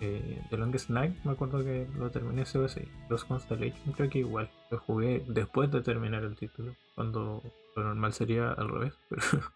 Eh, 0.00 0.42
The 0.50 0.56
Longest 0.56 0.90
Night, 0.90 1.14
me 1.24 1.30
acuerdo 1.30 1.62
que 1.62 1.86
lo 1.96 2.10
terminé 2.10 2.42
vez. 2.42 2.76
Los 3.08 3.24
Constellation, 3.24 3.92
creo 3.92 4.10
que 4.10 4.18
igual. 4.18 4.50
Lo 4.72 4.78
jugué 4.80 5.24
después 5.28 5.70
de 5.70 5.82
terminar 5.82 6.24
el 6.24 6.34
título. 6.34 6.74
Cuando 6.96 7.44
lo 7.76 7.84
normal 7.84 8.12
sería 8.12 8.50
al 8.50 8.68
revés. 8.68 8.98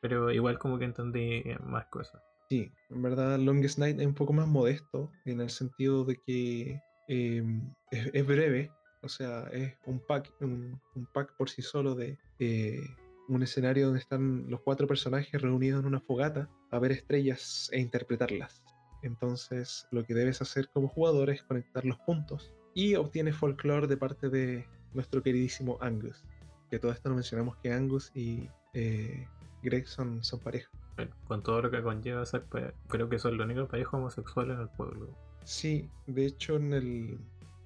Pero, 0.00 0.32
igual, 0.32 0.58
como 0.58 0.80
que 0.80 0.84
entendí 0.86 1.44
más 1.64 1.86
cosas. 1.86 2.20
Sí, 2.48 2.72
en 2.90 3.02
verdad, 3.02 3.38
Longest 3.38 3.78
Night 3.78 4.00
es 4.00 4.06
un 4.06 4.14
poco 4.14 4.32
más 4.32 4.48
modesto. 4.48 5.12
En 5.26 5.40
el 5.40 5.50
sentido 5.50 6.04
de 6.04 6.16
que 6.16 6.80
em, 7.06 7.72
es, 7.92 8.26
breve. 8.26 8.72
O 9.02 9.08
sea, 9.08 9.44
es 9.52 9.76
un 9.86 10.04
pack, 10.08 10.28
un, 10.40 10.80
pack 11.14 11.36
por 11.36 11.48
sí 11.48 11.62
solo 11.62 11.94
de. 11.94 12.18
Eh, 12.40 12.82
un 13.30 13.42
escenario 13.42 13.86
donde 13.86 14.00
están 14.00 14.50
los 14.50 14.60
cuatro 14.60 14.86
personajes 14.86 15.40
reunidos 15.40 15.80
en 15.80 15.86
una 15.86 16.00
fogata 16.00 16.48
a 16.70 16.78
ver 16.78 16.92
estrellas 16.92 17.70
e 17.72 17.80
interpretarlas. 17.80 18.62
Entonces 19.02 19.86
lo 19.92 20.04
que 20.04 20.14
debes 20.14 20.42
hacer 20.42 20.68
como 20.70 20.88
jugador 20.88 21.30
es 21.30 21.42
conectar 21.42 21.84
los 21.84 21.98
puntos 21.98 22.52
y 22.74 22.96
obtienes 22.96 23.36
folklore 23.36 23.86
de 23.86 23.96
parte 23.96 24.28
de 24.28 24.66
nuestro 24.94 25.22
queridísimo 25.22 25.78
Angus. 25.80 26.24
Que 26.70 26.78
todo 26.78 26.92
esto 26.92 27.08
no 27.08 27.14
mencionamos 27.14 27.56
que 27.58 27.72
Angus 27.72 28.10
y 28.14 28.48
eh, 28.74 29.26
Greg 29.62 29.86
son, 29.86 30.22
son 30.24 30.40
pareja. 30.40 30.70
Bueno, 30.96 31.14
con 31.26 31.42
todo 31.42 31.62
lo 31.62 31.70
que 31.70 31.82
conlleva 31.82 32.26
ser, 32.26 32.44
creo 32.88 33.08
que 33.08 33.18
son 33.18 33.36
los 33.36 33.46
únicos 33.46 33.68
pareja 33.68 33.96
homosexuales 33.96 34.56
en 34.56 34.62
el 34.62 34.68
pueblo. 34.70 35.08
Sí, 35.44 35.88
de 36.06 36.26
hecho 36.26 36.56
en 36.56 36.72
el, 36.74 37.18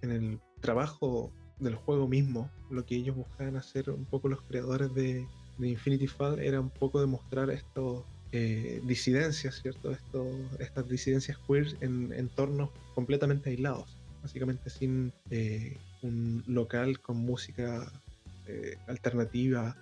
en 0.02 0.10
el 0.10 0.40
trabajo 0.60 1.32
del 1.58 1.74
juego 1.74 2.06
mismo, 2.06 2.50
lo 2.70 2.84
que 2.84 2.96
ellos 2.96 3.16
buscaban 3.16 3.56
hacer 3.56 3.90
un 3.90 4.04
poco 4.04 4.28
los 4.28 4.42
creadores 4.42 4.92
de, 4.94 5.26
de 5.58 5.68
Infinity 5.68 6.06
Fall 6.06 6.38
era 6.38 6.60
un 6.60 6.70
poco 6.70 7.00
demostrar 7.00 7.50
estos 7.50 8.04
eh, 8.32 8.80
disidencias, 8.84 9.60
¿cierto? 9.62 9.92
Esto, 9.92 10.28
estas 10.58 10.88
disidencias 10.88 11.38
queer 11.46 11.76
en 11.80 12.12
entornos 12.12 12.70
completamente 12.94 13.50
aislados, 13.50 13.96
básicamente 14.22 14.70
sin 14.70 15.12
eh, 15.30 15.76
un 16.02 16.42
local 16.48 17.00
con 17.00 17.18
música 17.18 17.92
eh, 18.46 18.76
alternativa 18.88 19.76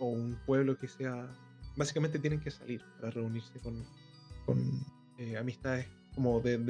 o 0.00 0.06
un 0.06 0.36
pueblo 0.46 0.76
que 0.76 0.88
sea... 0.88 1.28
Básicamente 1.76 2.18
tienen 2.18 2.40
que 2.40 2.50
salir 2.50 2.82
para 3.00 3.12
reunirse 3.12 3.60
con, 3.60 3.84
con 4.44 4.84
amistades 5.38 5.86
como 6.16 6.40
del, 6.40 6.66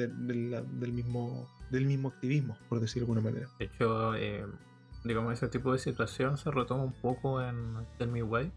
mismo, 0.92 1.48
del 1.70 1.86
mismo 1.86 2.08
activismo, 2.08 2.58
por 2.68 2.80
decirlo 2.80 3.06
de 3.06 3.12
alguna 3.12 3.30
manera. 3.30 3.50
De 3.58 3.64
hecho, 3.64 4.12
digamos, 5.08 5.32
ese 5.32 5.48
tipo 5.48 5.72
de 5.72 5.78
situación 5.78 6.36
se 6.36 6.50
retoma 6.50 6.84
un 6.84 6.92
poco 6.92 7.42
en 7.42 7.86
Tell 7.96 8.08
Me 8.08 8.22
Why. 8.22 8.52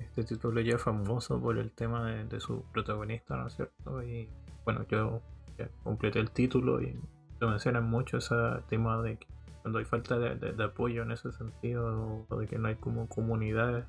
Este 0.00 0.24
título 0.24 0.60
ya 0.60 0.74
es 0.74 0.82
famoso 0.82 1.40
por 1.40 1.56
el 1.56 1.70
tema 1.70 2.04
de, 2.10 2.40
su 2.40 2.64
protagonista, 2.72 3.36
¿no 3.36 3.46
es 3.46 3.54
cierto? 3.54 4.02
Y 4.02 4.28
bueno, 4.64 4.84
yo 4.88 5.22
ya 5.56 5.68
completé 5.84 6.18
el 6.18 6.32
título 6.32 6.82
y 6.82 6.98
se 7.38 7.46
mencionan 7.46 7.88
mucho 7.88 8.18
ese 8.18 8.34
tema 8.68 9.00
de 9.02 9.18
que 9.18 9.26
cuando 9.62 9.78
hay 9.78 9.84
falta 9.84 10.18
de, 10.18 10.64
apoyo 10.64 11.02
en 11.02 11.12
ese 11.12 11.30
sentido, 11.30 12.26
o 12.28 12.36
de 12.36 12.48
que 12.48 12.58
no 12.58 12.66
hay 12.66 12.74
como 12.74 13.08
comunidades, 13.08 13.84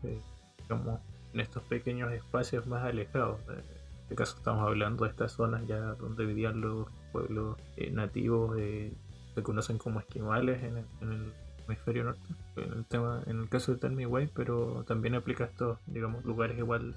digamos, 0.62 1.00
en 1.34 1.40
estos 1.40 1.64
pequeños 1.64 2.12
espacios 2.14 2.68
más 2.68 2.84
alejados. 2.84 3.40
En 3.50 3.64
este 4.04 4.16
caso 4.16 4.38
estamos 4.38 4.64
hablando 4.64 5.06
de 5.06 5.10
estas 5.10 5.32
zonas 5.32 5.66
ya 5.66 5.80
donde 5.96 6.24
vivían 6.24 6.62
los 6.62 6.88
pueblos 7.12 7.58
eh, 7.78 7.90
nativos, 7.90 8.58
eh, 8.60 8.94
se 9.34 9.42
conocen 9.42 9.80
como 9.80 10.00
esquimales 10.00 10.64
en 10.64 10.78
el 10.78 11.34
hemisferio 11.68 12.04
norte, 12.04 12.34
en 12.56 12.74
el 12.74 12.86
tema, 12.86 13.24
en 13.28 13.42
el 13.42 13.50
caso 13.50 13.74
de 13.74 13.80
Tell 13.80 13.92
Me 13.92 14.06
Why, 14.06 14.30
pero 14.34 14.84
también 14.88 15.16
aplica 15.16 15.46
a 15.46 15.48
estos, 15.48 15.80
digamos, 15.88 16.24
lugares 16.26 16.58
igual 16.58 16.96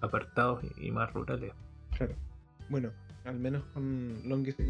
apartados 0.00 0.62
y, 0.76 0.90
más 0.90 1.12
rurales. 1.12 1.52
Claro. 1.96 2.14
Bueno, 2.68 2.90
al 3.24 3.38
menos 3.38 3.64
con 3.74 4.28
Longest 4.28 4.60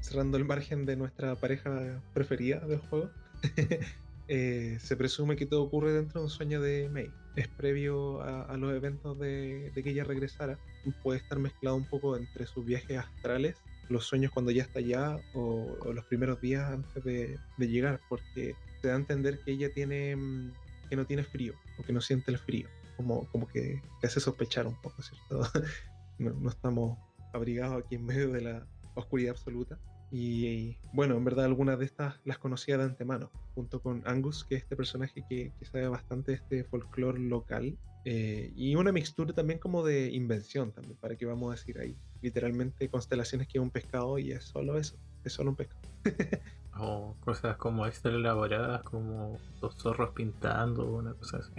cerrando 0.00 0.36
el 0.36 0.44
margen 0.44 0.84
de 0.84 0.96
nuestra 0.96 1.34
pareja 1.36 2.00
preferida 2.14 2.60
del 2.60 2.78
juego, 2.78 3.10
eh, 4.28 4.78
se 4.80 4.96
presume 4.96 5.36
que 5.36 5.46
todo 5.46 5.62
ocurre 5.62 5.92
dentro 5.92 6.20
de 6.20 6.24
un 6.24 6.30
sueño 6.30 6.60
de 6.60 6.88
May. 6.88 7.10
Es 7.36 7.48
previo 7.48 8.20
a, 8.22 8.56
los 8.58 8.74
eventos 8.74 9.18
de, 9.18 9.72
que 9.74 9.90
ella 9.90 10.04
regresara. 10.04 10.58
Puede 11.02 11.18
estar 11.18 11.38
mezclado 11.38 11.76
un 11.76 11.86
poco 11.86 12.16
entre 12.16 12.46
sus 12.46 12.64
viajes 12.64 12.98
astrales 12.98 13.56
los 13.92 14.06
sueños 14.06 14.32
cuando 14.32 14.50
ya 14.50 14.62
está 14.62 14.80
allá 14.80 15.18
o, 15.34 15.92
los 15.92 16.04
primeros 16.06 16.40
días 16.40 16.72
antes 16.72 17.04
de, 17.04 17.38
llegar, 17.58 18.00
porque 18.08 18.54
te 18.82 18.88
da 18.88 18.94
a 18.94 18.98
entender 18.98 19.38
que 19.38 19.52
ella 19.52 19.72
tiene 19.72 20.16
mm, 20.16 20.52
que 20.90 20.96
no 20.96 21.06
tiene 21.06 21.22
frío 21.22 21.54
o 21.78 21.84
que 21.84 21.92
no 21.92 22.02
siente 22.02 22.30
el 22.30 22.38
frío, 22.38 22.68
como, 22.96 23.26
como 23.28 23.48
que 23.48 23.80
te 24.00 24.06
hace 24.06 24.20
sospechar 24.20 24.66
un 24.66 24.78
poco, 24.82 25.00
¿cierto? 25.00 25.48
no, 26.18 26.50
estamos 26.50 26.98
abrigados 27.32 27.82
aquí 27.82 27.94
en 27.94 28.04
medio 28.04 28.30
de 28.30 28.42
la 28.42 28.66
oscuridad 28.94 29.30
absoluta. 29.30 29.78
Y, 30.12 30.76
bueno, 30.92 31.16
en 31.16 31.24
verdad 31.24 31.46
algunas 31.46 31.78
de 31.78 31.86
estas 31.86 32.20
las 32.24 32.38
conocía 32.38 32.76
de 32.76 32.84
antemano, 32.84 33.30
junto 33.54 33.80
con 33.80 34.02
Angus, 34.04 34.44
que 34.44 34.56
es 34.56 34.62
este 34.62 34.76
personaje 34.76 35.24
que, 35.26 35.52
que 35.58 35.64
sabe 35.64 35.88
bastante 35.88 36.32
de 36.32 36.36
este 36.36 36.64
folclore 36.64 37.18
local, 37.18 37.78
eh, 38.04 38.52
y 38.56 38.74
una 38.74 38.90
mixtura 38.90 39.32
también 39.32 39.58
como 39.58 39.84
de 39.84 40.10
invención 40.10 40.72
también, 40.72 40.96
para 40.96 41.16
que 41.16 41.24
vamos 41.24 41.48
a 41.48 41.52
decir 41.52 41.78
ahí. 41.78 41.96
Literalmente 42.20 42.88
constelaciones 42.88 43.48
que 43.48 43.58
es 43.58 43.62
un 43.62 43.70
pescado 43.70 44.18
y 44.18 44.32
es 44.32 44.44
solo 44.44 44.76
eso, 44.76 44.96
es 45.24 45.32
solo 45.32 45.50
un 45.50 45.56
pescado. 45.56 45.80
o 46.78 47.14
cosas 47.20 47.56
como 47.56 47.86
extra 47.86 48.12
elaboradas, 48.12 48.82
como 48.82 49.38
los 49.60 49.76
zorros 49.76 50.10
pintando, 50.10 50.92
una 50.92 51.14
cosa 51.14 51.38
así. 51.38 51.52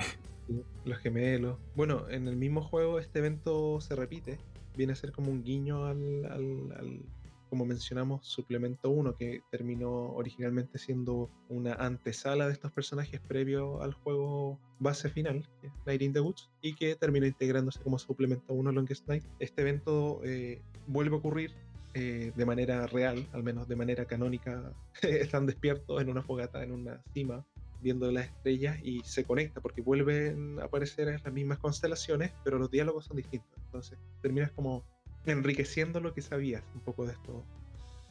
los 0.86 0.98
gemelos. 1.00 1.58
Bueno, 1.76 2.10
en 2.10 2.28
el 2.28 2.36
mismo 2.36 2.62
juego 2.62 3.00
este 3.00 3.20
evento 3.20 3.80
se 3.80 3.96
repite. 3.96 4.38
Viene 4.76 4.94
a 4.94 4.96
ser 4.96 5.12
como 5.12 5.32
un 5.32 5.44
guiño 5.44 5.86
al, 5.86 7.06
como 7.54 7.66
mencionamos, 7.68 8.26
Suplemento 8.26 8.90
1, 8.90 9.16
que 9.16 9.44
terminó 9.52 10.12
originalmente 10.16 10.80
siendo 10.80 11.30
una 11.50 11.74
antesala 11.76 12.48
de 12.48 12.54
estos 12.54 12.72
personajes 12.72 13.20
previo 13.20 13.84
al 13.84 13.94
juego 13.94 14.60
base 14.80 15.08
final, 15.08 15.48
que 15.62 15.70
Night 15.86 16.02
in 16.02 16.14
the 16.14 16.20
Woods, 16.20 16.50
y 16.64 16.74
que 16.74 16.96
terminó 16.96 17.28
integrándose 17.28 17.80
como 17.84 18.00
Suplemento 18.00 18.56
1 18.56 18.72
Longest 18.72 19.08
Night. 19.08 19.24
Este 19.38 19.62
evento 19.62 20.20
eh, 20.24 20.64
vuelve 20.88 21.16
a 21.16 21.20
ocurrir 21.20 21.52
eh, 21.94 22.32
de 22.36 22.44
manera 22.44 22.88
real, 22.88 23.24
al 23.34 23.44
menos 23.44 23.68
de 23.68 23.76
manera 23.76 24.06
canónica, 24.06 24.74
están 25.04 25.46
despiertos 25.46 26.02
en 26.02 26.10
una 26.10 26.24
fogata, 26.24 26.64
en 26.64 26.72
una 26.72 27.04
cima, 27.14 27.46
viendo 27.84 28.10
las 28.10 28.30
estrellas 28.30 28.80
y 28.82 29.02
se 29.04 29.26
conecta 29.26 29.62
porque 29.62 29.84
vuelven 29.84 30.60
a 30.60 30.64
aparecer 30.64 31.08
en 31.08 31.22
las 31.24 31.32
mismas 31.32 31.60
constelaciones, 31.60 32.34
pero 32.44 32.58
los 32.58 32.72
diálogos 32.72 33.06
son 33.06 33.18
distintos. 33.18 33.52
Entonces 33.66 34.00
terminas 34.24 34.52
como 34.54 34.84
enriqueciendo 35.26 36.00
lo 36.00 36.14
que 36.14 36.22
sabías 36.22 36.64
un 36.76 36.82
poco 36.82 37.06
de 37.06 37.14
estos, 37.14 37.44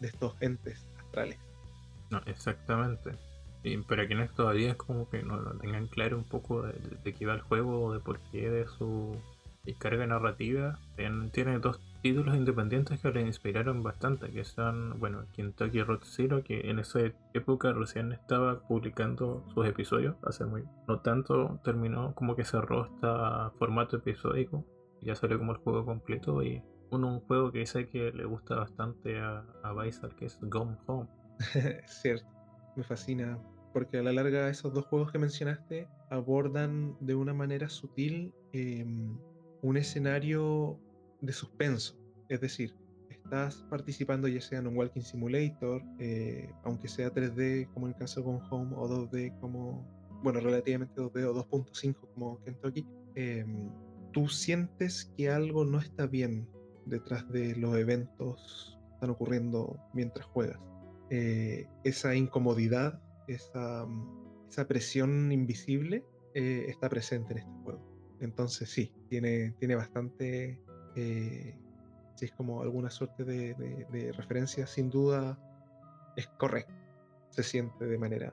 de 0.01 0.09
estos 0.09 0.35
entes 0.41 0.87
astrales. 0.99 1.39
No, 2.11 2.21
exactamente. 2.27 3.13
Y 3.63 3.77
para 3.79 4.07
quienes 4.07 4.33
todavía 4.33 4.71
es 4.71 4.77
como 4.77 5.09
que 5.09 5.23
no, 5.23 5.39
tengan 5.59 5.87
claro 5.87 6.19
un 6.19 6.25
poco 6.25 6.63
de, 6.63 7.15
qué 7.15 7.27
va 7.27 7.35
el 7.35 7.41
juego 7.43 7.93
de 7.93 8.01
por 8.01 8.19
qué 8.31 8.51
de 8.51 8.67
su 8.67 9.17
carga 9.79 10.05
narrativa, 10.07 10.79
tiene 11.31 11.61
dos 11.61 11.81
títulos 12.03 12.37
independientes 12.37 13.01
que 13.01 13.13
le 13.13 13.21
inspiraron 13.23 13.85
bastante, 13.85 14.29
que 14.33 14.43
son, 14.43 14.99
bueno, 14.99 15.25
Kentucky 15.35 15.83
Road 15.83 16.01
Zero, 16.03 16.43
que 16.43 16.69
en 16.69 16.81
esa 16.81 16.99
época 17.33 17.73
recién 17.73 18.13
estaba 18.13 18.59
publicando 18.67 19.45
sus 19.55 19.65
episodios, 19.67 20.17
hace 20.25 20.45
muy, 20.45 20.65
no 20.89 20.99
tanto 20.99 21.61
terminó, 21.63 22.13
como 22.17 22.35
que 22.35 22.45
cerró 22.45 22.87
este 22.87 23.07
formato 23.59 23.99
episódico, 23.99 24.65
ya 25.01 25.15
salió 25.15 25.39
como 25.39 25.53
el 25.53 25.59
juego 25.59 25.85
completo 25.85 26.43
y 26.43 26.61
un 26.95 27.21
juego 27.21 27.51
que 27.51 27.65
sé 27.67 27.89
que 27.89 28.13
le 28.13 28.25
gusta 28.25 28.57
bastante 28.57 29.19
a, 29.19 29.45
a 29.63 29.75
que 30.19 30.27
es 30.27 30.39
Gone 30.43 30.77
Home. 30.87 31.09
Cierto, 31.87 32.27
me 32.77 32.85
fascina, 32.85 33.39
porque 33.73 33.99
a 33.99 34.03
la 34.03 34.13
larga 34.13 34.49
esos 34.49 34.73
dos 34.75 34.85
juegos 34.87 35.11
que 35.11 35.19
mencionaste 35.19 35.89
abordan 36.11 36.97
de 37.01 37.15
una 37.15 37.33
manera 37.33 37.69
sutil 37.69 38.35
em, 38.53 39.17
un 39.63 39.77
escenario 39.77 40.79
de 41.21 41.33
suspenso. 41.33 41.99
Es 42.29 42.41
decir, 42.41 42.75
estás 43.09 43.65
participando 43.71 44.29
ya 44.29 44.41
sea 44.41 44.59
en 44.59 44.67
un 44.67 44.77
Walking 44.77 45.01
Simulator, 45.01 45.83
eh, 45.99 46.51
aunque 46.65 46.89
sea 46.89 47.13
3D 47.13 47.73
como 47.73 47.87
en 47.87 47.95
el 47.95 47.99
caso 47.99 48.23
con 48.23 48.41
Home 48.51 48.75
o 48.77 48.89
2D 48.89 49.39
como, 49.41 49.87
bueno, 50.23 50.41
relativamente 50.41 51.01
2D 51.01 51.25
o 51.25 51.35
2.5 51.49 51.95
como 52.15 52.43
Kentucky, 52.45 52.87
em, 53.15 53.71
tú 54.13 54.29
sientes 54.29 55.11
que 55.17 55.31
algo 55.31 55.65
no 55.65 55.79
está 55.79 56.07
bien 56.07 56.47
detrás 56.87 57.29
de 57.31 57.57
los 57.57 57.77
eventos 57.77 58.79
que 58.89 58.95
están 58.95 59.11
ocurriendo 59.11 59.79
mientras 59.93 60.27
juegas. 60.27 60.61
Eh, 61.11 61.67
esa 61.85 62.15
incomodidad, 62.15 63.01
esa, 63.27 63.87
esa 64.49 64.67
presión 64.67 65.31
invisible 65.33 66.05
eh, 66.35 66.67
está 66.69 66.89
presente 66.89 67.33
en 67.33 67.39
este 67.39 67.53
juego. 67.65 68.17
Entonces 68.21 68.71
sí, 68.71 68.93
tiene, 69.09 69.53
tiene 69.59 69.75
bastante 69.75 70.63
eh, 70.95 71.59
si 72.15 72.27
es 72.27 72.33
como 72.33 72.63
alguna 72.63 72.91
suerte 72.91 73.25
de, 73.25 74.13
referencia, 74.17 74.67
sin 74.67 74.91
duda 74.91 75.39
es 76.17 76.27
correcto. 76.39 76.73
Se 77.31 77.43
siente 77.43 77.85
de 77.85 77.99
manera 77.99 78.33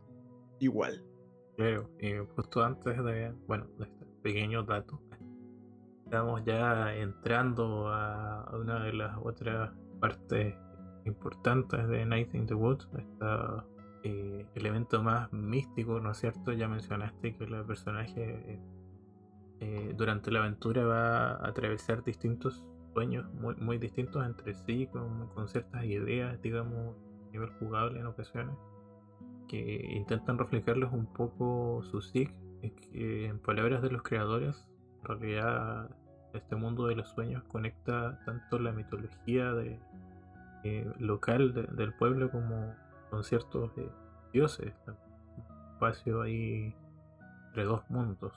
igual. 0.60 1.04
Claro, 1.56 1.90
y 2.00 2.14
justo 2.36 2.64
antes 2.64 3.04
de, 3.04 3.34
bueno, 3.48 3.68
de 3.78 3.86
este 3.86 4.06
pequeño 4.22 4.64
dato, 4.64 5.02
estamos 6.10 6.44
ya 6.44 6.92
entrando 6.96 7.88
a 7.88 8.50
una 8.60 8.84
de 8.84 8.94
las 8.94 9.16
otras 9.22 9.72
partes 10.00 10.56
importantes 11.06 11.88
de 11.88 12.04
Night 12.04 12.34
in 12.34 12.48
the 12.48 12.56
Woods, 12.56 12.90
este 12.98 14.48
elemento 14.56 15.04
más 15.04 15.32
místico, 15.32 16.00
¿no 16.00 16.10
es 16.10 16.18
cierto? 16.18 16.52
Ya 16.52 16.68
mencionaste 16.68 17.36
que 17.36 17.44
el 17.44 17.64
personaje 17.64 18.24
eh, 18.24 18.60
eh, 19.60 19.94
durante 19.96 20.32
la 20.32 20.40
aventura 20.40 20.84
va 20.84 21.32
a 21.34 21.48
atravesar 21.48 22.04
distintos 22.04 22.66
sueños 22.96 23.32
muy, 23.36 23.56
muy 23.58 23.78
distintos 23.78 24.26
entre 24.26 24.56
sí, 24.56 24.88
con, 24.88 25.28
con, 25.36 25.48
ciertas 25.48 25.86
ideas, 25.86 26.42
digamos, 26.42 26.96
a 27.28 27.32
nivel 27.32 27.52
jugable 27.60 28.00
en 28.00 28.08
ocasiones, 28.08 28.56
que 29.48 29.92
intentan 29.92 30.40
reflejarles 30.40 30.92
un 30.92 31.06
poco 31.06 31.84
su 31.84 32.02
sig, 32.02 32.34
que 32.92 33.28
en 33.28 33.38
palabras 33.38 33.84
de 33.84 33.92
los 33.92 34.02
creadores, 34.02 34.66
en 35.02 35.06
realidad 35.06 35.90
este 36.34 36.56
mundo 36.56 36.88
de 36.88 36.96
los 36.96 37.10
sueños 37.10 37.44
conecta 37.46 38.20
tanto 38.26 38.60
la 38.60 38.72
mitología 38.72 39.52
de, 39.54 39.80
eh, 40.64 40.92
local 41.00 41.54
del 41.54 41.94
pueblo 41.94 42.30
como 42.30 42.76
con 43.10 43.24
ciertos 43.24 43.72
eh, 43.78 43.90
dioses, 44.34 44.74
un 44.88 45.74
espacio 45.74 46.22
ahí 46.22 46.76
entre 47.48 47.64
dos 47.64 47.82
mundos. 47.90 48.34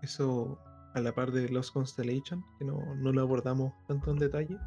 Eso 0.00 0.58
a 0.94 1.00
la 1.00 1.12
par 1.12 1.30
de 1.30 1.48
Lost 1.50 1.74
Constellation, 1.74 2.42
que 2.58 2.64
no, 2.64 2.80
lo 2.96 3.20
abordamos 3.20 3.74
tanto 3.86 4.12
en 4.12 4.18
detalle, 4.18 4.58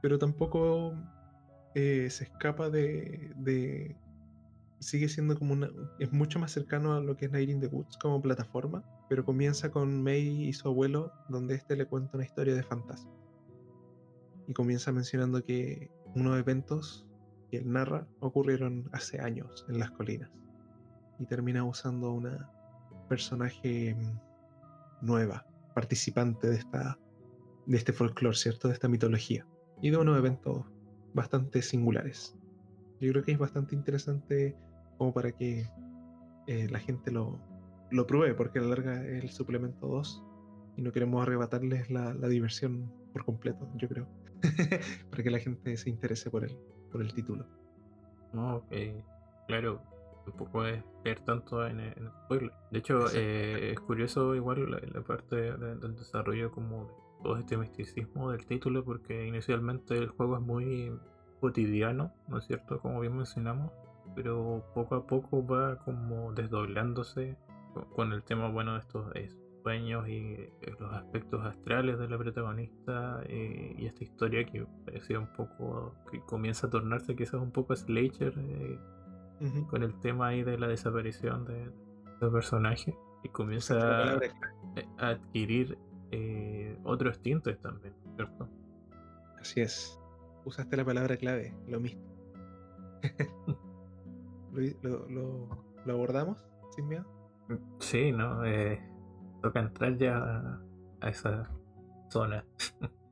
pero 0.00 0.18
tampoco 0.18 0.94
eh, 1.74 2.08
se 2.08 2.24
escapa 2.24 2.70
de, 2.70 3.94
Sigue 4.80 5.08
siendo 5.08 5.38
como 5.38 5.54
una. 5.54 5.70
Es 5.98 6.12
mucho 6.12 6.38
más 6.38 6.52
cercano 6.52 6.94
a 6.94 7.00
lo 7.00 7.16
que 7.16 7.26
es 7.26 7.32
Night 7.32 7.60
the 7.60 7.68
Woods 7.68 7.96
como 7.98 8.20
plataforma, 8.20 8.84
pero 9.08 9.24
comienza 9.24 9.70
con 9.70 10.02
May 10.02 10.48
y 10.48 10.52
su 10.52 10.68
abuelo, 10.68 11.12
donde 11.28 11.54
este 11.54 11.76
le 11.76 11.86
cuenta 11.86 12.16
una 12.16 12.24
historia 12.24 12.54
de 12.54 12.62
fantasma. 12.62 13.10
Y 14.46 14.52
comienza 14.52 14.92
mencionando 14.92 15.42
que 15.42 15.90
unos 16.14 16.38
eventos 16.38 17.06
que 17.50 17.58
él 17.58 17.72
narra 17.72 18.06
ocurrieron 18.20 18.88
hace 18.92 19.20
años 19.20 19.64
en 19.68 19.78
las 19.78 19.90
colinas. 19.92 20.30
Y 21.18 21.26
termina 21.26 21.64
usando 21.64 22.12
una 22.12 22.50
personaje 23.08 23.94
mm, 23.94 25.06
nueva, 25.06 25.46
participante 25.74 26.48
de, 26.48 26.56
esta, 26.56 26.98
de 27.66 27.76
este 27.76 27.92
folclore, 27.92 28.36
¿cierto? 28.36 28.68
De 28.68 28.74
esta 28.74 28.88
mitología. 28.88 29.46
Y 29.80 29.90
de 29.90 29.96
unos 29.96 30.18
eventos 30.18 30.64
bastante 31.14 31.62
singulares. 31.62 32.36
Yo 33.00 33.10
creo 33.12 33.24
que 33.24 33.32
es 33.32 33.38
bastante 33.38 33.74
interesante 33.74 34.56
como 34.98 35.12
para 35.12 35.32
que 35.32 35.66
eh, 36.46 36.68
la 36.70 36.78
gente 36.78 37.10
lo, 37.10 37.40
lo 37.90 38.06
pruebe, 38.06 38.34
porque 38.34 38.58
a 38.58 38.62
la 38.62 38.68
larga 38.68 39.04
es 39.04 39.24
el 39.24 39.30
suplemento 39.30 39.86
2 39.86 40.24
y 40.76 40.82
no 40.82 40.92
queremos 40.92 41.22
arrebatarles 41.22 41.90
la, 41.90 42.14
la 42.14 42.28
diversión 42.28 42.92
por 43.12 43.24
completo, 43.24 43.68
yo 43.76 43.88
creo. 43.88 44.08
para 45.10 45.22
que 45.22 45.30
la 45.30 45.38
gente 45.38 45.76
se 45.76 45.90
interese 45.90 46.30
por 46.30 46.44
el, 46.44 46.56
por 46.90 47.02
el 47.02 47.12
título. 47.12 47.46
ok, 48.32 48.72
claro 49.46 49.94
tampoco 50.24 50.64
es 50.64 50.82
ver 51.04 51.20
tanto 51.20 51.66
en, 51.66 51.80
el 51.80 52.10
spoiler. 52.24 52.52
De 52.70 52.78
hecho, 52.78 53.06
eh, 53.14 53.72
es 53.72 53.80
curioso 53.80 54.34
igual 54.34 54.70
la, 54.70 55.02
parte 55.02 55.36
del 55.36 55.94
desarrollo 55.94 56.50
como 56.50 56.86
de 56.86 57.22
todo 57.22 57.36
este 57.36 57.56
misticismo 57.56 58.30
del 58.30 58.44
título, 58.46 58.84
porque 58.84 59.26
inicialmente 59.26 59.96
el 59.96 60.08
juego 60.08 60.36
es 60.36 60.42
muy 60.42 60.92
cotidiano, 61.44 62.10
¿no 62.26 62.38
es 62.38 62.46
cierto? 62.46 62.78
Como 62.80 63.00
bien 63.00 63.14
mencionamos, 63.14 63.70
pero 64.14 64.64
poco 64.74 64.94
a 64.94 65.06
poco 65.06 65.46
va 65.46 65.76
como 65.84 66.32
desdoblándose 66.32 67.36
con, 67.94 68.14
el 68.14 68.22
tema, 68.22 68.48
bueno, 68.48 68.72
de 68.72 68.78
estos 68.78 69.12
sueños 69.62 70.08
y 70.08 70.36
eh, 70.62 70.74
los 70.80 70.90
aspectos 70.94 71.44
astrales 71.44 71.98
de 71.98 72.08
la 72.08 72.16
protagonista 72.16 73.20
eh, 73.26 73.74
y 73.76 73.84
esta 73.84 74.04
historia 74.04 74.46
que 74.46 74.66
parecía 74.86 75.18
un 75.20 75.30
poco, 75.34 75.94
que 76.10 76.20
comienza 76.20 76.68
a 76.68 76.70
tornarse 76.70 77.14
quizás 77.14 77.34
un 77.34 77.50
poco 77.50 77.76
Slayer 77.76 78.32
con 79.68 79.82
el 79.82 80.00
tema 80.00 80.28
ahí 80.28 80.44
de 80.44 80.56
la 80.56 80.68
desaparición 80.68 81.44
de, 81.44 81.70
del 82.22 82.30
personaje 82.32 82.96
y 83.22 83.28
comienza 83.28 84.14
a, 84.14 84.20
adquirir 84.96 85.76
eh, 86.10 86.78
otros 86.84 87.20
tintes 87.20 87.60
también, 87.60 87.92
¿cierto? 88.16 88.48
Así 89.38 89.60
es. 89.60 90.00
Usaste 90.44 90.76
la 90.76 90.84
palabra 90.84 91.16
clave, 91.16 91.54
lo 91.66 91.80
mismo. 91.80 92.02
¿Lo, 94.52 95.48
abordamos 95.86 96.44
sin 96.74 96.88
miedo? 96.88 97.04
Sí, 97.80 98.12
¿no? 98.12 98.44
Eh, 98.44 98.80
toca 99.42 99.60
entrar 99.60 99.96
ya 99.96 100.60
a 101.00 101.08
esa 101.08 101.50
zona. 102.10 102.44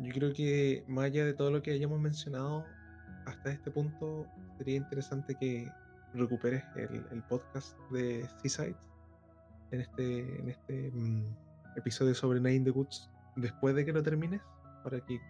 Yo 0.00 0.12
creo 0.14 0.32
que 0.32 0.84
más 0.88 1.06
allá 1.06 1.24
de 1.24 1.34
todo 1.34 1.50
lo 1.50 1.62
que 1.62 1.72
hayamos 1.72 2.00
mencionado, 2.00 2.64
hasta 3.26 3.52
este 3.52 3.70
punto 3.70 4.26
sería 4.56 4.76
interesante 4.76 5.34
que 5.34 5.70
recuperes 6.14 6.64
el, 6.76 7.22
podcast 7.24 7.78
de 7.90 8.26
Seaside 8.42 8.76
en 9.70 9.80
este, 9.80 10.40
en 10.40 10.48
este 10.48 10.90
mm, 10.92 11.24
episodio 11.76 12.14
sobre 12.14 12.40
Nine 12.40 12.64
the 12.64 12.70
Woods 12.70 13.10
después 13.36 13.74
de 13.74 13.84
que 13.84 13.92
lo 13.92 14.02
termines 14.02 14.40
para 14.82 15.00
que 15.04 15.20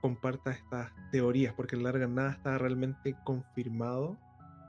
compartas 0.00 0.58
estas 0.58 0.90
teorías 1.12 1.54
porque 1.54 1.76
en 1.76 1.82
larga 1.82 2.06
nada 2.06 2.32
está 2.32 2.58
realmente 2.58 3.16
confirmado 3.24 4.18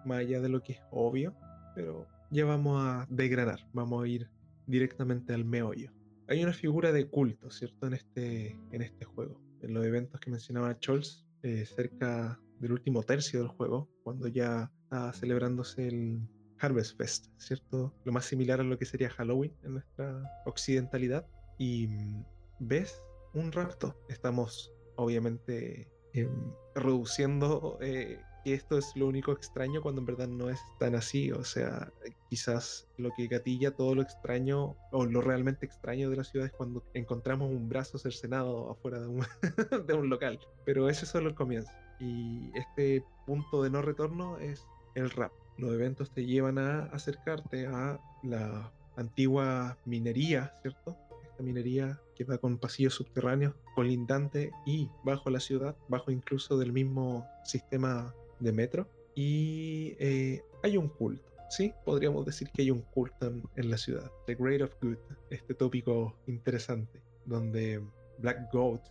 más 0.05 0.19
allá 0.19 0.41
de 0.41 0.49
lo 0.49 0.63
que 0.63 0.73
es 0.73 0.81
obvio 0.91 1.35
pero 1.75 2.07
ya 2.31 2.45
vamos 2.45 2.81
a 2.83 3.05
desgranar 3.09 3.59
vamos 3.73 4.03
a 4.03 4.07
ir 4.07 4.29
directamente 4.67 5.33
al 5.33 5.45
meollo 5.45 5.91
hay 6.27 6.43
una 6.43 6.53
figura 6.53 6.91
de 6.91 7.07
culto 7.07 7.49
cierto 7.49 7.87
en 7.87 7.93
este 7.93 8.59
en 8.71 8.81
este 8.81 9.05
juego 9.05 9.41
en 9.61 9.73
los 9.73 9.85
eventos 9.85 10.19
que 10.19 10.31
mencionaba 10.31 10.73
Scholz 10.73 11.25
eh, 11.41 11.65
cerca 11.65 12.37
del 12.59 12.73
último 12.73 13.03
tercio 13.03 13.39
del 13.39 13.47
juego, 13.47 13.89
cuando 14.03 14.27
ya 14.27 14.71
está 14.83 15.13
celebrándose 15.13 15.87
el 15.87 16.27
Harvest 16.59 16.97
Fest, 16.97 17.27
¿cierto? 17.37 17.93
Lo 18.03 18.11
más 18.11 18.25
similar 18.25 18.59
a 18.59 18.63
lo 18.63 18.77
que 18.77 18.85
sería 18.85 19.09
Halloween 19.09 19.53
en 19.63 19.73
nuestra 19.73 20.21
occidentalidad. 20.45 21.25
Y 21.57 21.87
mm, 21.87 22.25
ves 22.59 23.01
un 23.33 23.51
rapto. 23.51 23.97
Estamos 24.09 24.73
obviamente 24.99 25.87
em, 26.13 26.53
reduciendo 26.75 27.77
eh, 27.81 28.19
que 28.43 28.53
esto 28.53 28.77
es 28.77 28.95
lo 28.95 29.07
único 29.07 29.31
extraño 29.31 29.81
cuando 29.81 30.01
en 30.01 30.05
verdad 30.05 30.27
no 30.27 30.49
es 30.49 30.59
tan 30.79 30.95
así. 30.95 31.31
O 31.31 31.43
sea, 31.43 31.91
quizás 32.29 32.87
lo 32.97 33.11
que 33.15 33.27
gatilla 33.27 33.71
todo 33.71 33.95
lo 33.95 34.01
extraño 34.01 34.75
o 34.91 35.05
lo 35.05 35.21
realmente 35.21 35.65
extraño 35.65 36.09
de 36.09 36.17
la 36.17 36.23
ciudad 36.23 36.47
es 36.47 36.53
cuando 36.53 36.83
encontramos 36.93 37.49
un 37.49 37.67
brazo 37.67 37.97
cercenado 37.97 38.71
afuera 38.71 38.99
de 38.99 39.07
un, 39.07 39.25
de 39.87 39.93
un 39.93 40.09
local. 40.09 40.39
Pero 40.65 40.89
ese 40.89 41.05
es 41.05 41.11
solo 41.11 41.29
el 41.29 41.35
comienzo. 41.35 41.71
Y 41.99 42.51
este 42.55 43.03
punto 43.25 43.63
de 43.63 43.69
no 43.69 43.81
retorno 43.81 44.37
es 44.37 44.65
el 44.95 45.09
rap. 45.09 45.31
Los 45.57 45.73
eventos 45.73 46.11
te 46.11 46.25
llevan 46.25 46.57
a 46.57 46.83
acercarte 46.85 47.67
a 47.67 47.99
la 48.23 48.71
antigua 48.95 49.77
minería, 49.85 50.53
¿cierto? 50.61 50.95
Esta 51.23 51.43
minería 51.43 51.99
que 52.19 52.25
va 52.25 52.37
con 52.37 52.57
pasillos 52.57 52.95
subterráneos, 52.95 53.55
colindante 53.75 54.51
y 54.65 54.89
bajo 55.05 55.29
la 55.29 55.39
ciudad, 55.39 55.77
bajo 55.87 56.11
incluso 56.11 56.57
del 56.57 56.73
mismo 56.73 57.25
sistema 57.45 58.13
de 58.41 58.51
metro. 58.51 58.89
Y 59.15 59.95
eh, 59.99 60.43
hay 60.61 60.75
un 60.75 60.89
culto, 60.89 61.31
¿sí? 61.49 61.73
Podríamos 61.85 62.25
decir 62.25 62.49
que 62.53 62.63
hay 62.63 62.71
un 62.71 62.81
culto 62.81 63.31
en, 63.55 63.69
la 63.69 63.77
ciudad. 63.77 64.11
The 64.27 64.35
Great 64.35 64.61
of 64.61 64.73
Good, 64.81 64.97
este 65.29 65.53
tópico 65.53 66.13
interesante, 66.27 67.01
donde 67.25 67.81
Black 68.17 68.51
Goat 68.51 68.81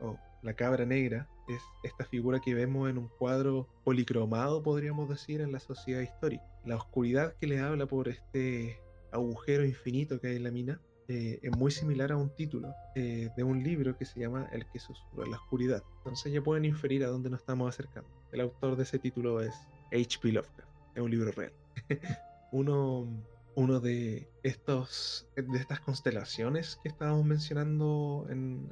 o 0.00 0.16
la 0.42 0.54
cabra 0.54 0.86
negra 0.86 1.28
es 1.48 1.62
esta 1.82 2.04
figura 2.04 2.38
que 2.38 2.54
vemos 2.54 2.88
en 2.88 2.98
un 2.98 3.08
cuadro 3.08 3.66
policromado, 3.82 4.62
podríamos 4.62 5.08
decir, 5.08 5.40
en 5.40 5.50
la 5.50 5.58
sociedad 5.58 6.02
histórica. 6.02 6.44
La 6.64 6.76
oscuridad 6.76 7.34
que 7.40 7.48
le 7.48 7.58
habla 7.58 7.86
por 7.86 8.06
este 8.06 8.80
agujero 9.10 9.64
infinito 9.64 10.20
que 10.20 10.28
hay 10.28 10.36
en 10.36 10.44
la 10.44 10.52
mina 10.52 10.80
eh, 11.08 11.38
es 11.42 11.56
muy 11.56 11.70
similar 11.70 12.12
a 12.12 12.16
un 12.16 12.30
título 12.30 12.74
eh, 12.94 13.30
de 13.36 13.44
un 13.44 13.62
libro 13.62 13.96
que 13.96 14.04
se 14.04 14.20
llama 14.20 14.48
El 14.52 14.66
que 14.66 14.80
susurra 14.80 15.26
la 15.26 15.36
oscuridad. 15.36 15.82
Entonces 15.98 16.32
ya 16.32 16.42
pueden 16.42 16.64
inferir 16.64 17.04
a 17.04 17.08
dónde 17.08 17.30
nos 17.30 17.40
estamos 17.40 17.68
acercando. 17.68 18.10
El 18.32 18.40
autor 18.40 18.76
de 18.76 18.82
ese 18.82 18.98
título 18.98 19.40
es 19.40 19.54
H.P. 19.92 20.32
Lovecraft. 20.32 20.70
Es 20.94 21.02
un 21.02 21.10
libro 21.10 21.30
real. 21.30 21.52
uno, 22.52 23.06
uno 23.54 23.80
de, 23.80 24.28
estos, 24.42 25.28
de 25.36 25.58
estas 25.58 25.80
constelaciones 25.80 26.78
que 26.82 26.88
estábamos 26.88 27.24
mencionando 27.24 28.26
en, 28.28 28.68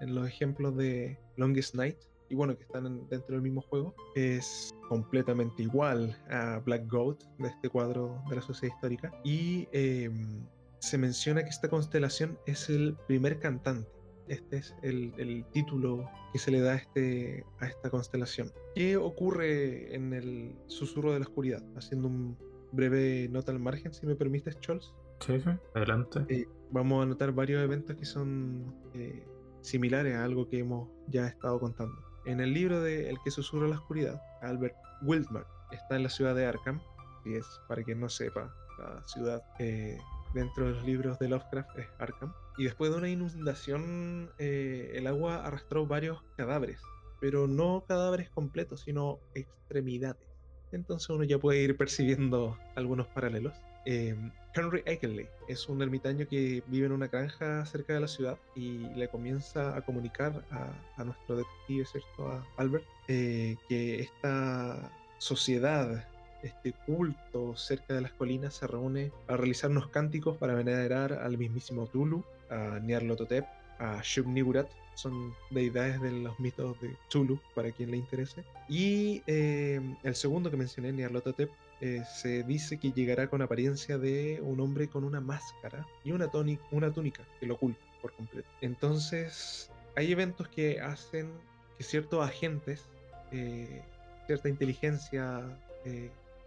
en, 0.00 0.14
los 0.14 0.26
ejemplos 0.26 0.76
de 0.76 1.18
Longest 1.36 1.74
Night, 1.74 1.98
y 2.30 2.34
bueno, 2.34 2.56
que 2.56 2.64
están 2.64 3.06
dentro 3.08 3.34
del 3.34 3.42
mismo 3.42 3.60
juego, 3.60 3.94
es 4.14 4.70
completamente 4.88 5.62
igual 5.62 6.16
a 6.30 6.58
Black 6.64 6.90
Goat 6.90 7.22
de 7.38 7.48
este 7.48 7.68
cuadro 7.68 8.22
de 8.30 8.36
la 8.36 8.42
sociedad 8.42 8.74
histórica. 8.74 9.12
Y 9.22 9.68
em, 9.72 10.46
se 10.84 10.98
menciona 10.98 11.42
que 11.42 11.48
esta 11.48 11.68
constelación 11.68 12.38
es 12.46 12.68
el 12.68 12.96
primer 13.08 13.38
cantante. 13.38 13.88
Este 14.28 14.58
es 14.58 14.74
el, 14.82 15.44
título 15.52 16.08
que 16.32 16.38
se 16.38 16.50
le 16.50 16.60
da 16.60 16.72
a, 16.72 16.76
este, 16.76 17.44
a 17.60 17.66
esta 17.66 17.90
constelación. 17.90 18.52
¿Qué 18.74 18.96
ocurre 18.96 19.94
en 19.94 20.12
el 20.12 20.54
susurro 20.66 21.12
de 21.12 21.20
la 21.20 21.26
oscuridad? 21.26 21.62
Haciendo 21.76 22.08
un 22.08 22.36
breve 22.72 23.28
nota 23.30 23.52
al 23.52 23.60
margen, 23.60 23.92
si 23.94 24.06
me 24.06 24.14
permites, 24.14 24.58
Chols. 24.60 24.94
Sí, 25.20 25.40
sí, 25.40 25.50
adelante. 25.74 26.24
Eh, 26.28 26.46
vamos 26.70 27.00
a 27.00 27.02
anotar 27.04 27.32
varios 27.32 27.62
eventos 27.62 27.96
que 27.96 28.04
son 28.04 28.74
eh, 28.94 29.26
similares 29.60 30.14
a 30.16 30.24
algo 30.24 30.48
que 30.48 30.58
hemos 30.58 30.88
ya 31.08 31.26
estado 31.26 31.58
contando. 31.60 31.96
En 32.26 32.40
el 32.40 32.52
libro 32.52 32.80
de 32.80 33.08
El 33.08 33.16
que 33.24 33.30
susurra 33.30 33.68
la 33.68 33.76
oscuridad, 33.76 34.20
Albert 34.42 34.76
Wildmark 35.02 35.46
está 35.72 35.96
en 35.96 36.02
la 36.02 36.08
ciudad 36.08 36.34
de 36.34 36.46
Arkham, 36.46 36.80
y 37.24 37.34
es, 37.34 37.46
para 37.68 37.82
quien 37.82 38.00
no 38.00 38.08
sepa, 38.08 38.54
la 38.78 39.02
ciudad 39.06 39.42
eh, 39.58 39.98
dentro 40.34 40.66
de 40.66 40.72
los 40.72 40.84
libros 40.84 41.18
de 41.18 41.28
Lovecraft 41.28 41.78
es 41.78 41.86
Arkham. 41.98 42.32
Y 42.58 42.64
después 42.64 42.90
de 42.90 42.98
una 42.98 43.08
inundación, 43.08 44.30
eh, 44.38 44.92
el 44.94 45.06
agua 45.06 45.44
arrastró 45.44 45.86
varios 45.86 46.22
cadáveres, 46.36 46.80
pero 47.20 47.46
no 47.46 47.84
cadáveres 47.86 48.28
completos, 48.30 48.80
sino 48.80 49.20
extremidades. 49.34 50.28
Entonces 50.72 51.08
uno 51.08 51.24
ya 51.24 51.38
puede 51.38 51.62
ir 51.62 51.76
percibiendo 51.76 52.58
algunos 52.74 53.06
paralelos. 53.08 53.54
Em, 53.86 54.32
Henry 54.54 54.80
Akeley 54.86 55.28
es 55.48 55.68
un 55.68 55.82
ermitaño 55.82 56.26
que 56.26 56.62
vive 56.68 56.86
en 56.86 56.92
una 56.92 57.08
granja 57.08 57.66
cerca 57.66 57.92
de 57.92 58.00
la 58.00 58.08
ciudad 58.08 58.38
y 58.54 58.78
le 58.94 59.08
comienza 59.08 59.76
a 59.76 59.82
comunicar 59.82 60.44
a, 60.50 61.04
nuestro 61.04 61.36
detective, 61.36 61.84
¿cierto? 61.84 62.28
A 62.28 62.46
Albert, 62.56 62.84
eh, 63.08 63.56
que 63.68 64.00
esta 64.00 64.90
sociedad 65.18 66.08
este 66.44 66.72
culto 66.86 67.56
cerca 67.56 67.94
de 67.94 68.02
las 68.02 68.12
colinas 68.12 68.54
se 68.54 68.66
reúne 68.66 69.10
a 69.28 69.36
realizar 69.36 69.70
unos 69.70 69.88
cánticos 69.88 70.36
para 70.36 70.54
venerar 70.54 71.12
al 71.12 71.38
mismísimo 71.38 71.86
Tulu, 71.86 72.22
a 72.50 72.78
Nyarlathotep, 72.80 73.44
a 73.78 74.00
Shub-Niggurath, 74.02 74.68
son 74.94 75.34
deidades 75.50 76.00
de 76.00 76.12
los 76.12 76.38
mitos 76.38 76.80
de 76.80 76.94
Tulu, 77.08 77.40
para 77.54 77.72
quien 77.72 77.90
le 77.90 77.96
interese. 77.96 78.44
Y 78.68 79.22
eh, 79.26 79.80
el 80.02 80.14
segundo 80.14 80.50
que 80.50 80.56
mencioné, 80.56 80.92
Nyarlathotep, 80.92 81.50
eh, 81.80 82.02
se 82.14 82.44
dice 82.44 82.78
que 82.78 82.92
llegará 82.92 83.26
con 83.26 83.42
apariencia 83.42 83.98
de 83.98 84.40
un 84.42 84.60
hombre 84.60 84.88
con 84.88 85.02
una 85.02 85.20
máscara 85.20 85.84
y 86.04 86.12
una, 86.12 86.28
túnica 86.30 87.24
que 87.40 87.46
lo 87.46 87.54
oculta 87.54 87.80
por 88.00 88.12
completo. 88.12 88.48
Entonces, 88.60 89.70
hay 89.96 90.12
eventos 90.12 90.48
que 90.48 90.80
hacen 90.80 91.32
que 91.76 91.84
ciertos 91.84 92.24
agentes, 92.24 92.84
eh, 93.32 93.82
cierta 94.26 94.48
inteligencia 94.48 95.42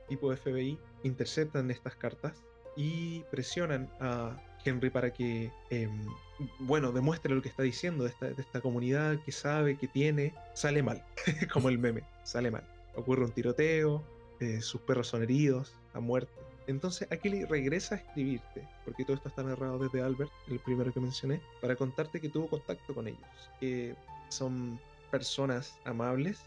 tipo 0.08 0.36
FBI 0.36 0.78
interceptan 1.04 1.72
estas 1.72 1.96
cartas 1.96 2.44
y 2.76 3.22
presionan 3.32 3.90
a 4.00 4.38
Henry 4.64 4.90
para 4.90 5.12
que, 5.12 5.52
em, 5.70 6.06
bueno, 6.60 6.92
demuestre 6.92 7.34
lo 7.34 7.42
que 7.42 7.50
está 7.50 7.64
diciendo 7.64 8.04
de 8.04 8.14
esta, 8.38 8.62
comunidad 8.62 9.20
que 9.24 9.32
sabe, 9.32 9.78
que 9.78 9.88
tiene, 9.88 10.34
sale 10.54 10.84
mal, 10.84 11.04
como 11.52 11.70
el 11.70 11.80
meme, 11.80 12.04
sale 12.24 12.52
mal. 12.52 12.64
Ocurre 12.96 13.26
un 13.26 13.32
tiroteo, 13.32 14.04
eh, 14.40 14.62
sus 14.62 14.82
perros 14.82 15.08
son 15.08 15.24
heridos, 15.24 15.74
a 15.94 16.00
muerte. 16.00 16.32
Entonces 16.68 17.10
Akili 17.12 17.46
regresa 17.46 17.96
a 17.96 17.98
escribirte, 18.00 18.68
porque 18.84 19.06
todo 19.06 19.16
esto 19.16 19.30
está 19.30 19.42
narrado 19.42 19.80
desde 19.80 20.02
Albert, 20.02 20.32
el 20.50 20.60
primero 20.60 20.94
que 20.94 21.00
mencioné, 21.00 21.42
para 21.62 21.76
contarte 21.76 22.20
que 22.20 22.30
tuvo 22.30 22.48
contacto 22.48 22.94
con 22.94 23.08
ellos, 23.08 23.52
que 23.60 23.96
son 24.30 24.80
personas 25.10 25.80
amables, 25.86 26.40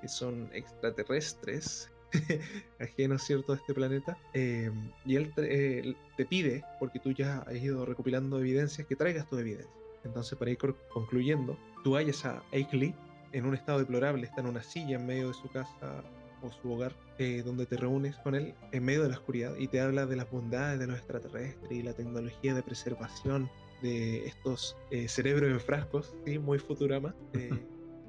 que 0.00 0.08
son 0.08 0.50
extraterrestres, 0.52 1.90
ajeno, 2.80 3.18
¿cierto?, 3.18 3.52
a 3.52 3.56
este 3.56 3.74
planeta. 3.74 4.18
Em, 4.32 4.90
y 5.04 5.16
él 5.16 5.32
eh, 5.36 5.94
te, 6.16 6.24
pide, 6.24 6.64
porque 6.78 6.98
tú 6.98 7.12
ya 7.12 7.38
has 7.40 7.56
ido 7.56 7.84
recopilando 7.84 8.38
evidencias, 8.38 8.86
que 8.86 8.96
traigas 8.96 9.28
tu 9.28 9.38
evidencia. 9.38 9.70
Entonces, 10.04 10.38
para 10.38 10.50
ir 10.50 10.58
concluyendo, 10.92 11.58
tú 11.84 11.96
hallas 11.96 12.24
a 12.24 12.42
Akeley 12.52 12.94
en 13.32 13.46
un 13.46 13.54
estado 13.54 13.78
deplorable, 13.78 14.24
está 14.24 14.40
en 14.40 14.46
una 14.46 14.62
silla 14.62 14.96
en 14.96 15.06
medio 15.06 15.28
de 15.28 15.34
su 15.34 15.48
casa 15.50 16.02
o 16.40 16.52
su 16.52 16.72
hogar, 16.72 16.94
eh, 17.18 17.42
donde 17.44 17.66
te 17.66 17.76
reúnes 17.76 18.16
con 18.18 18.34
él 18.34 18.54
en 18.70 18.84
medio 18.84 19.02
de 19.02 19.08
la 19.08 19.16
oscuridad 19.16 19.56
y 19.58 19.66
te 19.66 19.80
habla 19.80 20.06
de 20.06 20.16
las 20.16 20.30
bondades 20.30 20.78
de 20.78 20.86
los 20.86 20.96
extraterrestres 20.96 21.70
y 21.70 21.82
la 21.82 21.92
tecnología 21.94 22.54
de 22.54 22.62
preservación 22.62 23.50
de 23.82 24.24
estos 24.24 24.76
eh, 24.90 25.08
cerebros 25.08 25.50
en 25.50 25.60
frascos, 25.60 26.14
¿sí? 26.24 26.38
muy 26.38 26.58
Futurama, 26.58 27.14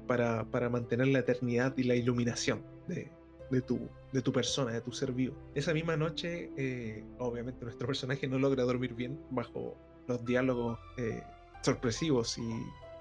para, 0.06 0.44
para 0.44 0.68
mantener 0.68 1.08
la 1.08 1.20
eternidad 1.20 1.76
y 1.76 1.82
la 1.82 1.96
iluminación 1.96 2.64
de, 2.86 3.10
de 3.50 3.60
tu, 3.60 3.88
de 4.12 4.22
tu 4.22 4.32
persona, 4.32 4.72
de 4.72 4.80
tu 4.80 4.92
ser 4.92 5.12
vivo. 5.12 5.36
Esa 5.54 5.74
misma 5.74 5.96
noche, 5.96 6.50
eh, 6.56 7.04
obviamente 7.18 7.64
nuestro 7.64 7.86
personaje 7.86 8.26
no 8.28 8.38
logra 8.38 8.64
dormir 8.64 8.94
bien 8.94 9.20
bajo 9.30 9.76
los 10.06 10.24
diálogos 10.24 10.78
eh, 10.96 11.22
sorpresivos 11.62 12.38
y, 12.38 12.48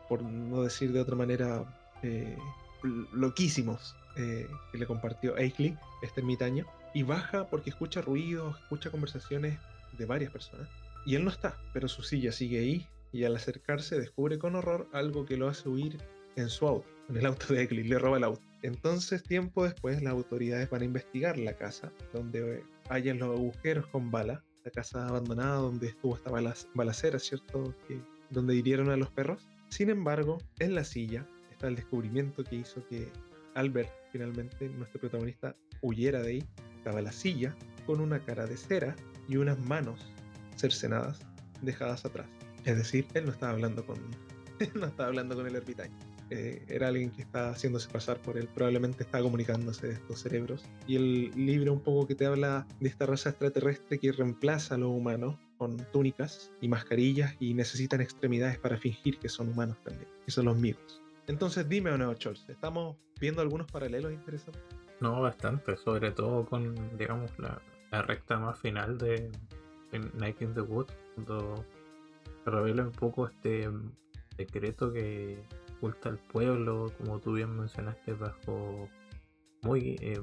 por 0.07 0.21
no 0.21 0.63
decir 0.63 0.91
de 0.91 1.01
otra 1.01 1.15
manera, 1.15 1.63
eh, 2.03 2.37
loquísimos 3.13 3.95
que 4.15 4.77
le 4.77 4.85
compartió 4.85 5.33
Aikley, 5.37 5.77
este 6.01 6.19
ermitaño, 6.19 6.65
y 6.93 7.03
baja 7.03 7.47
porque 7.47 7.69
escucha 7.69 8.01
ruidos, 8.01 8.59
escucha 8.63 8.91
conversaciones 8.91 9.57
de 9.97 10.05
varias 10.05 10.29
personas. 10.29 10.67
Y 11.05 11.15
él 11.15 11.23
no 11.23 11.31
está, 11.31 11.57
pero 11.71 11.87
su 11.87 12.03
silla 12.03 12.33
sigue 12.33 12.59
ahí 12.59 12.87
y 13.13 13.23
al 13.23 13.35
acercarse 13.37 13.97
descubre 13.97 14.37
con 14.37 14.55
horror 14.55 14.89
algo 14.91 15.25
que 15.25 15.37
lo 15.37 15.47
hace 15.47 15.69
huir 15.69 15.97
en 16.35 16.49
su 16.49 16.67
auto, 16.67 16.89
en 17.07 17.15
el 17.15 17.25
auto 17.27 17.53
de 17.53 17.61
Aikley, 17.61 17.83
le 17.83 17.97
roba 17.97 18.17
el 18.17 18.25
auto. 18.25 18.48
Entonces, 18.61 19.23
tiempo 19.23 19.63
después, 19.63 20.01
las 20.01 20.13
autoridades 20.13 20.69
van 20.69 20.81
a 20.81 20.85
investigar 20.85 21.37
la 21.37 21.53
casa, 21.55 21.91
donde 22.13 22.63
hayan 22.89 23.19
los 23.19 23.37
agujeros 23.37 23.87
con 23.87 24.11
bala, 24.11 24.43
la 24.65 24.71
casa 24.71 25.07
abandonada 25.07 25.55
donde 25.55 25.87
estuvo 25.87 26.15
esta 26.15 26.31
balacera, 26.73 27.19
¿cierto? 27.19 27.73
Donde 28.29 28.55
hirieron 28.55 28.89
a 28.89 28.97
los 28.97 29.09
perros. 29.11 29.47
Sin 29.69 29.89
embargo, 29.89 30.39
en 30.59 30.75
la 30.75 30.83
silla 30.83 31.25
está 31.51 31.67
el 31.67 31.75
descubrimiento 31.75 32.43
que 32.43 32.57
hizo 32.57 32.85
que 32.87 33.07
Albert, 33.55 33.89
finalmente, 34.11 34.69
nuestro 34.69 34.99
protagonista, 34.99 35.55
huyera 35.81 36.21
de 36.21 36.29
ahí. 36.29 36.49
Estaba 36.77 37.01
la 37.01 37.11
silla 37.11 37.55
con 37.85 37.99
una 38.01 38.19
cara 38.19 38.45
de 38.45 38.57
cera 38.57 38.95
y 39.27 39.37
unas 39.37 39.59
manos 39.59 40.11
cercenadas 40.55 41.19
dejadas 41.61 42.05
atrás. 42.05 42.27
Es 42.65 42.77
decir, 42.77 43.05
él 43.13 43.25
no 43.25 43.31
estaba 43.31 43.53
hablando 43.53 43.85
con, 43.85 43.97
no 44.75 44.87
estaba 44.87 45.07
hablando 45.07 45.35
con 45.35 45.47
el 45.47 45.55
ermitaño. 45.55 46.08
Eh, 46.29 46.63
era 46.67 46.87
alguien 46.87 47.11
que 47.11 47.21
está 47.21 47.49
haciéndose 47.49 47.89
pasar 47.89 48.21
por 48.21 48.37
él, 48.37 48.47
probablemente 48.53 49.03
está 49.03 49.21
comunicándose 49.21 49.87
de 49.87 49.93
estos 49.93 50.19
cerebros. 50.19 50.63
Y 50.87 50.95
el 50.95 51.31
libro 51.35 51.73
un 51.73 51.81
poco 51.81 52.07
que 52.07 52.15
te 52.15 52.25
habla 52.25 52.67
de 52.79 52.89
esta 52.89 53.05
raza 53.05 53.29
extraterrestre 53.29 53.99
que 53.99 54.11
reemplaza 54.11 54.75
a 54.75 54.77
los 54.77 54.89
humanos 54.89 55.35
con 55.57 55.77
túnicas 55.91 56.51
y 56.61 56.67
mascarillas 56.67 57.35
y 57.39 57.53
necesitan 57.53 58.01
extremidades 58.01 58.57
para 58.57 58.77
fingir 58.77 59.19
que 59.19 59.27
son 59.27 59.49
humanos 59.49 59.77
también, 59.83 60.07
que 60.25 60.31
son 60.31 60.45
los 60.45 60.57
migos. 60.57 61.01
Entonces 61.27 61.67
dime, 61.67 61.91
Oneo 61.91 62.13
Chols, 62.13 62.47
¿estamos 62.49 62.95
viendo 63.19 63.41
algunos 63.41 63.69
paralelos 63.71 64.11
interesantes? 64.13 64.63
No, 64.99 65.21
bastante, 65.21 65.77
sobre 65.77 66.11
todo 66.11 66.45
con, 66.45 66.75
digamos, 66.97 67.31
la, 67.39 67.61
recta 68.03 68.37
más 68.37 68.59
final 68.59 68.97
de, 68.97 69.31
Night 70.13 70.41
in 70.41 70.53
the 70.53 70.61
Woods, 70.61 70.93
cuando 71.15 71.65
revela 72.45 72.83
un 72.83 72.91
poco 72.91 73.27
este 73.27 73.69
secreto 74.37 74.91
que 74.91 75.43
oculta 75.79 76.09
el 76.09 76.17
pueblo, 76.17 76.91
como 76.97 77.19
tú 77.19 77.33
bien 77.33 77.55
mencionaste, 77.57 78.13
bajo 78.13 78.89
muy, 79.63 79.97
eh, 80.01 80.21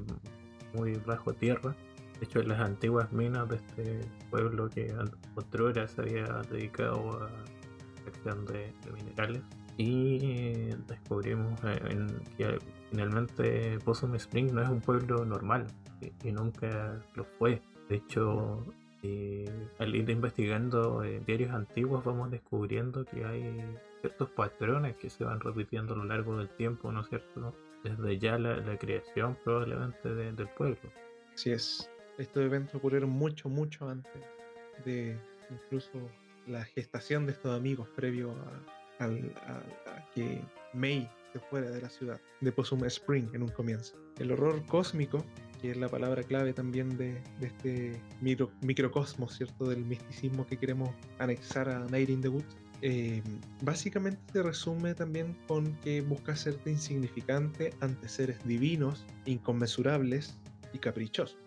muy 0.74 0.94
bajo 1.06 1.32
tierra. 1.32 1.74
De 2.18 2.24
hecho, 2.24 2.40
en 2.40 2.48
las 2.48 2.60
antiguas 2.60 3.12
minas 3.12 3.48
de 3.48 3.56
este 3.56 4.00
pueblo 4.30 4.68
que 4.68 4.94
otrora 5.34 5.86
se 5.88 6.00
había 6.00 6.24
dedicado 6.50 7.22
a 7.22 7.30
la 7.30 8.10
extracción 8.10 8.44
de, 8.46 8.72
minerales. 8.94 9.42
Y 9.78 10.68
descubrimos 10.86 11.60
eh, 11.64 12.06
que 12.38 12.58
finalmente 12.90 13.78
Possum 13.84 14.14
Spring 14.14 14.52
no 14.52 14.62
es 14.62 14.68
un 14.70 14.80
pueblo 14.80 15.26
normal 15.26 15.66
y, 16.22 16.32
nunca 16.32 16.98
lo 17.14 17.24
fue. 17.38 17.60
De 17.90 17.96
hecho, 17.96 18.64
eh, 19.02 19.68
al 19.78 19.94
ir 19.94 20.08
investigando 20.08 21.02
diarios 21.26 21.50
antiguos 21.50 22.02
vamos 22.04 22.30
descubriendo 22.30 23.04
que 23.04 23.26
hay 23.26 23.62
ciertos 24.06 24.30
patrones 24.30 24.96
que 24.96 25.10
se 25.10 25.24
van 25.24 25.40
repitiendo 25.40 25.94
a 25.94 25.96
lo 25.96 26.04
largo 26.04 26.38
del 26.38 26.48
tiempo, 26.50 26.92
¿no 26.92 27.00
es 27.00 27.08
cierto? 27.08 27.54
Desde 27.82 28.18
ya 28.18 28.38
la, 28.38 28.78
creación 28.78 29.36
probablemente 29.44 30.14
del 30.14 30.48
pueblo. 30.56 30.78
Así 31.34 31.50
es. 31.50 31.90
Estos 32.18 32.44
eventos 32.44 32.76
ocurrieron 32.76 33.10
mucho, 33.10 33.48
mucho 33.48 33.88
antes 33.88 34.22
de 34.84 35.18
incluso 35.50 35.90
la 36.46 36.64
gestación 36.64 37.26
de 37.26 37.32
estos 37.32 37.56
amigos 37.56 37.88
previo 37.96 38.34
a, 39.00 39.10
que 40.14 40.40
May 40.72 41.10
se 41.32 41.40
fuera 41.40 41.68
de 41.68 41.82
la 41.82 41.90
ciudad 41.90 42.20
de 42.40 42.52
Possum 42.52 42.84
Spring 42.84 43.28
en 43.34 43.42
un 43.42 43.48
comienzo. 43.48 43.98
El 44.18 44.32
horror 44.32 44.64
cósmico, 44.66 45.22
que 45.60 45.72
es 45.72 45.76
la 45.76 45.88
palabra 45.88 46.22
clave 46.22 46.54
también 46.54 46.96
de, 46.96 47.20
este 47.40 48.00
microcosmos, 48.62 49.36
¿cierto? 49.36 49.68
Del 49.68 49.84
misticismo 49.84 50.46
que 50.46 50.56
queremos 50.56 50.90
anexar 51.18 51.68
a 51.68 51.80
Night 51.90 52.08
in 52.08 52.22
the 52.22 52.28
Woods, 52.28 52.56
eh, 52.82 53.22
básicamente 53.62 54.20
se 54.32 54.42
resume 54.42 54.94
también 54.94 55.36
con 55.46 55.74
que 55.80 56.00
busca 56.02 56.32
hacerte 56.32 56.70
insignificante 56.70 57.72
ante 57.80 58.08
seres 58.08 58.44
divinos, 58.44 59.06
inconmensurables 59.24 60.38
y 60.72 60.78
caprichosos. 60.78 61.38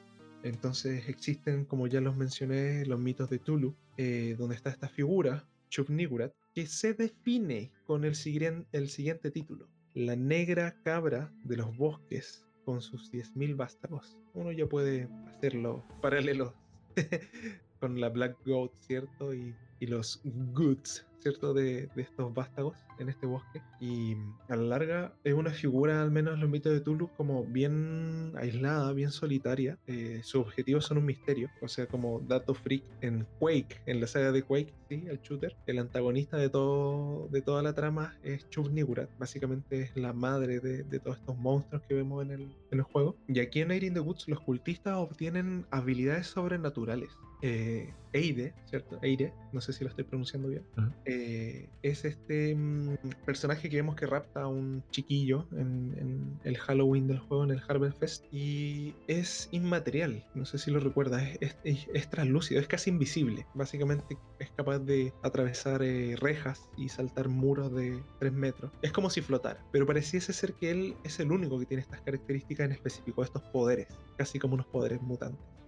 Entonces 0.44 1.08
existen, 1.10 1.66
como 1.66 1.88
ya 1.88 2.02
los 2.02 2.16
mencioné, 2.16 2.86
los 2.86 3.00
mitos 3.00 3.30
de 3.30 3.40
Tulu, 3.40 3.76
eh, 3.98 4.36
donde 4.38 4.56
está 4.56 4.70
esta 4.70 4.88
figura, 4.88 5.46
Chupnigurat, 5.70 6.34
que 6.56 6.66
se 6.66 6.94
define 6.94 7.72
con 7.86 8.06
el, 8.06 8.16
siguiente 8.16 9.32
título, 9.32 9.68
la 9.94 10.16
negra 10.16 10.76
cabra 10.84 11.32
de 11.44 11.58
los 11.58 11.76
bosques 11.78 12.48
con 12.66 12.82
sus 12.82 13.12
10.000 13.12 13.56
vástagos. 13.56 14.18
Uno 14.34 14.52
ya 14.52 14.66
puede 14.68 15.10
hacerlo 15.28 15.84
paralelo 16.02 16.54
con 17.80 18.00
la 18.00 18.10
Black 18.10 18.38
Goat, 18.46 18.72
¿cierto? 18.80 19.34
Y, 19.34 19.54
y 19.80 19.88
los 19.88 20.22
Goods 20.54 21.06
¿cierto? 21.20 21.54
De, 21.54 21.90
estos 21.96 22.34
vástagos 22.34 22.78
en 22.98 23.10
este 23.10 23.26
bosque. 23.26 23.62
Y 23.80 24.16
a 24.48 24.56
la 24.56 24.64
larga 24.64 25.14
es 25.24 25.34
una 25.34 25.52
figura, 25.52 26.02
al 26.02 26.12
menos 26.12 26.36
en 26.36 26.42
los 26.42 26.50
mitos 26.50 26.72
de 26.72 26.82
Tulu, 26.82 27.10
como 27.18 27.44
bien 27.44 28.34
aislada, 28.38 28.94
bien 28.94 29.12
solitaria. 29.12 29.78
Eh, 29.88 30.22
sus 30.24 30.42
objetivos 30.42 30.86
son 30.86 30.98
un 30.98 31.06
misterio. 31.06 31.50
O 31.62 31.68
sea, 31.68 31.88
como 31.88 32.20
dato 32.22 32.54
freak 32.54 32.84
en 33.02 33.28
Quake, 33.40 33.82
en 33.86 34.00
la 34.00 34.08
saga 34.08 34.32
de 34.32 34.44
Quake, 34.44 34.74
¿sí? 34.88 35.04
El 35.08 35.20
shooter. 35.22 35.56
El 35.68 35.80
antagonista 35.80 36.38
de, 36.38 36.50
todo, 36.50 37.28
de 37.30 37.42
toda 37.42 37.62
la 37.62 37.74
trama 37.74 38.18
es 38.24 38.50
Chub 38.50 38.72
Nigurat. 38.72 39.10
Básicamente 39.20 39.82
es 39.82 39.96
la 39.96 40.14
madre 40.14 40.60
de, 40.60 40.84
de, 40.84 41.00
todos 41.00 41.18
estos 41.18 41.38
monstruos 41.38 41.84
que 41.88 41.96
vemos 41.96 42.24
en 42.24 42.32
el, 42.32 42.42
en 42.72 42.80
el 42.80 42.84
juego. 42.84 43.16
Y 43.28 43.40
aquí 43.40 43.62
en 43.62 43.72
Air 43.72 43.84
in 43.84 43.94
the 43.94 44.00
Woods 44.00 44.28
los 44.28 44.40
cultistas 44.40 44.96
obtienen 44.96 45.66
habilidades 45.72 46.28
sobrenaturales. 46.28 47.10
Eh, 47.42 47.94
Eide, 48.14 48.54
¿cierto? 48.66 49.00
Eire, 49.02 49.34
no 49.52 49.62
sé 49.62 49.74
si 49.74 49.84
lo 49.84 49.90
estoy 49.90 50.04
pronunciando 50.04 50.50
bien. 50.50 50.64
Eh, 51.06 51.70
es 51.82 52.06
este 52.06 52.56
mm, 52.56 52.98
personaje 53.26 53.70
que 53.70 53.78
vemos 53.78 53.96
que 53.96 54.06
rapta 54.06 54.44
a 54.44 54.48
un 54.48 54.84
chiquillo 54.92 55.48
en, 55.52 56.40
el 56.44 56.58
Halloween 56.58 57.08
del 57.08 57.20
juego, 57.20 57.44
en 57.44 57.52
el 57.52 57.62
Harvest 57.68 58.00
Fest, 58.00 58.26
y 58.32 58.96
es 59.08 59.50
inmaterial, 59.52 60.26
no 60.34 60.46
sé 60.46 60.58
si 60.58 60.72
lo 60.72 60.80
recuerdas, 60.80 61.24
es, 61.42 61.56
es, 61.64 62.10
translúcido, 62.10 62.60
es 62.60 62.68
casi 62.68 62.90
invisible. 62.90 63.46
Básicamente 63.54 64.18
es 64.40 64.50
capaz 64.52 64.80
de 64.80 65.14
atravesar 65.24 65.82
eh, 65.84 66.16
rejas 66.20 66.70
y 66.78 66.90
saltar 66.90 67.30
muros 67.30 67.74
de 67.74 68.02
3 68.20 68.34
metros. 68.34 68.72
Es 68.82 68.92
como 68.92 69.10
si 69.10 69.22
flotara, 69.22 69.64
pero 69.72 69.86
pareciese 69.86 70.34
ser 70.34 70.54
que 70.54 70.72
él 70.72 70.96
es 71.04 71.20
el 71.20 71.32
único 71.32 71.60
que 71.60 71.66
tiene 71.66 71.82
estas 71.82 72.02
características 72.02 72.66
en 72.66 72.72
específico, 72.72 73.24
estos 73.24 73.44
poderes, 73.44 73.88
casi 74.18 74.40
como 74.40 74.56
unos 74.56 74.68
poderes 74.68 75.02
mutantes 75.02 75.59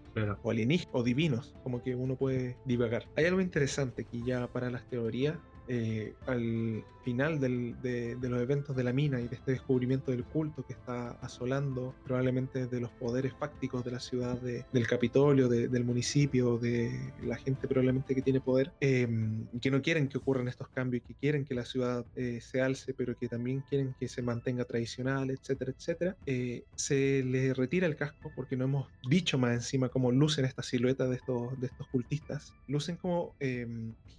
o 0.43 0.51
alienígenas 0.51 0.93
o 0.93 1.03
divinos, 1.03 1.55
como 1.63 1.81
que 1.81 1.95
uno 1.95 2.15
puede 2.15 2.57
divagar. 2.65 3.07
Hay 3.15 3.25
algo 3.25 3.41
interesante 3.41 4.03
aquí 4.03 4.23
ya 4.25 4.47
para 4.47 4.69
las 4.69 4.87
teorías 4.89 5.37
eh, 5.67 6.13
al 6.27 6.83
final 7.03 7.39
de, 7.39 8.17
los 8.21 8.41
eventos 8.41 8.75
de 8.75 8.83
la 8.83 8.93
mina 8.93 9.19
y 9.19 9.27
de 9.27 9.35
este 9.35 9.51
descubrimiento 9.51 10.11
del 10.11 10.23
culto 10.23 10.63
que 10.63 10.73
está 10.73 11.11
asolando 11.21 11.95
probablemente 12.03 12.67
de 12.67 12.79
los 12.79 12.91
poderes 12.91 13.33
fácticos 13.33 13.83
de 13.83 13.91
la 13.91 13.99
ciudad, 13.99 14.39
del 14.39 14.87
Capitolio, 14.87 15.49
del 15.49 15.83
municipio, 15.83 16.57
de 16.57 17.13
la 17.23 17.37
gente 17.37 17.67
probablemente 17.67 18.15
que 18.15 18.21
tiene 18.21 18.39
poder, 18.39 18.71
em, 18.79 19.47
que 19.59 19.71
no 19.71 19.81
quieren 19.81 20.07
que 20.07 20.17
ocurran 20.17 20.47
estos 20.47 20.69
cambios, 20.69 21.03
que 21.07 21.15
quieren 21.15 21.45
que 21.45 21.55
la 21.55 21.65
ciudad 21.65 22.05
eh, 22.15 22.39
se 22.41 22.61
alce, 22.61 22.93
pero 22.93 23.17
que 23.17 23.27
también 23.27 23.61
quieren 23.61 23.95
que 23.99 24.07
se 24.07 24.21
mantenga 24.21 24.65
tradicional, 24.65 25.31
etcétera, 25.31 25.71
etcétera, 25.71 26.17
eh, 26.25 26.63
se 26.75 27.23
le 27.23 27.53
retira 27.53 27.87
el 27.87 27.95
casco 27.95 28.31
porque 28.35 28.55
no 28.55 28.65
hemos 28.65 28.89
dicho 29.09 29.37
más 29.37 29.53
encima 29.53 29.89
cómo 29.89 30.11
lucen 30.11 30.45
esta 30.45 30.63
silueta 30.63 31.07
de 31.07 31.15
estos, 31.15 31.51
cultistas. 31.91 32.53
Lucen 32.67 32.95
como 32.95 33.35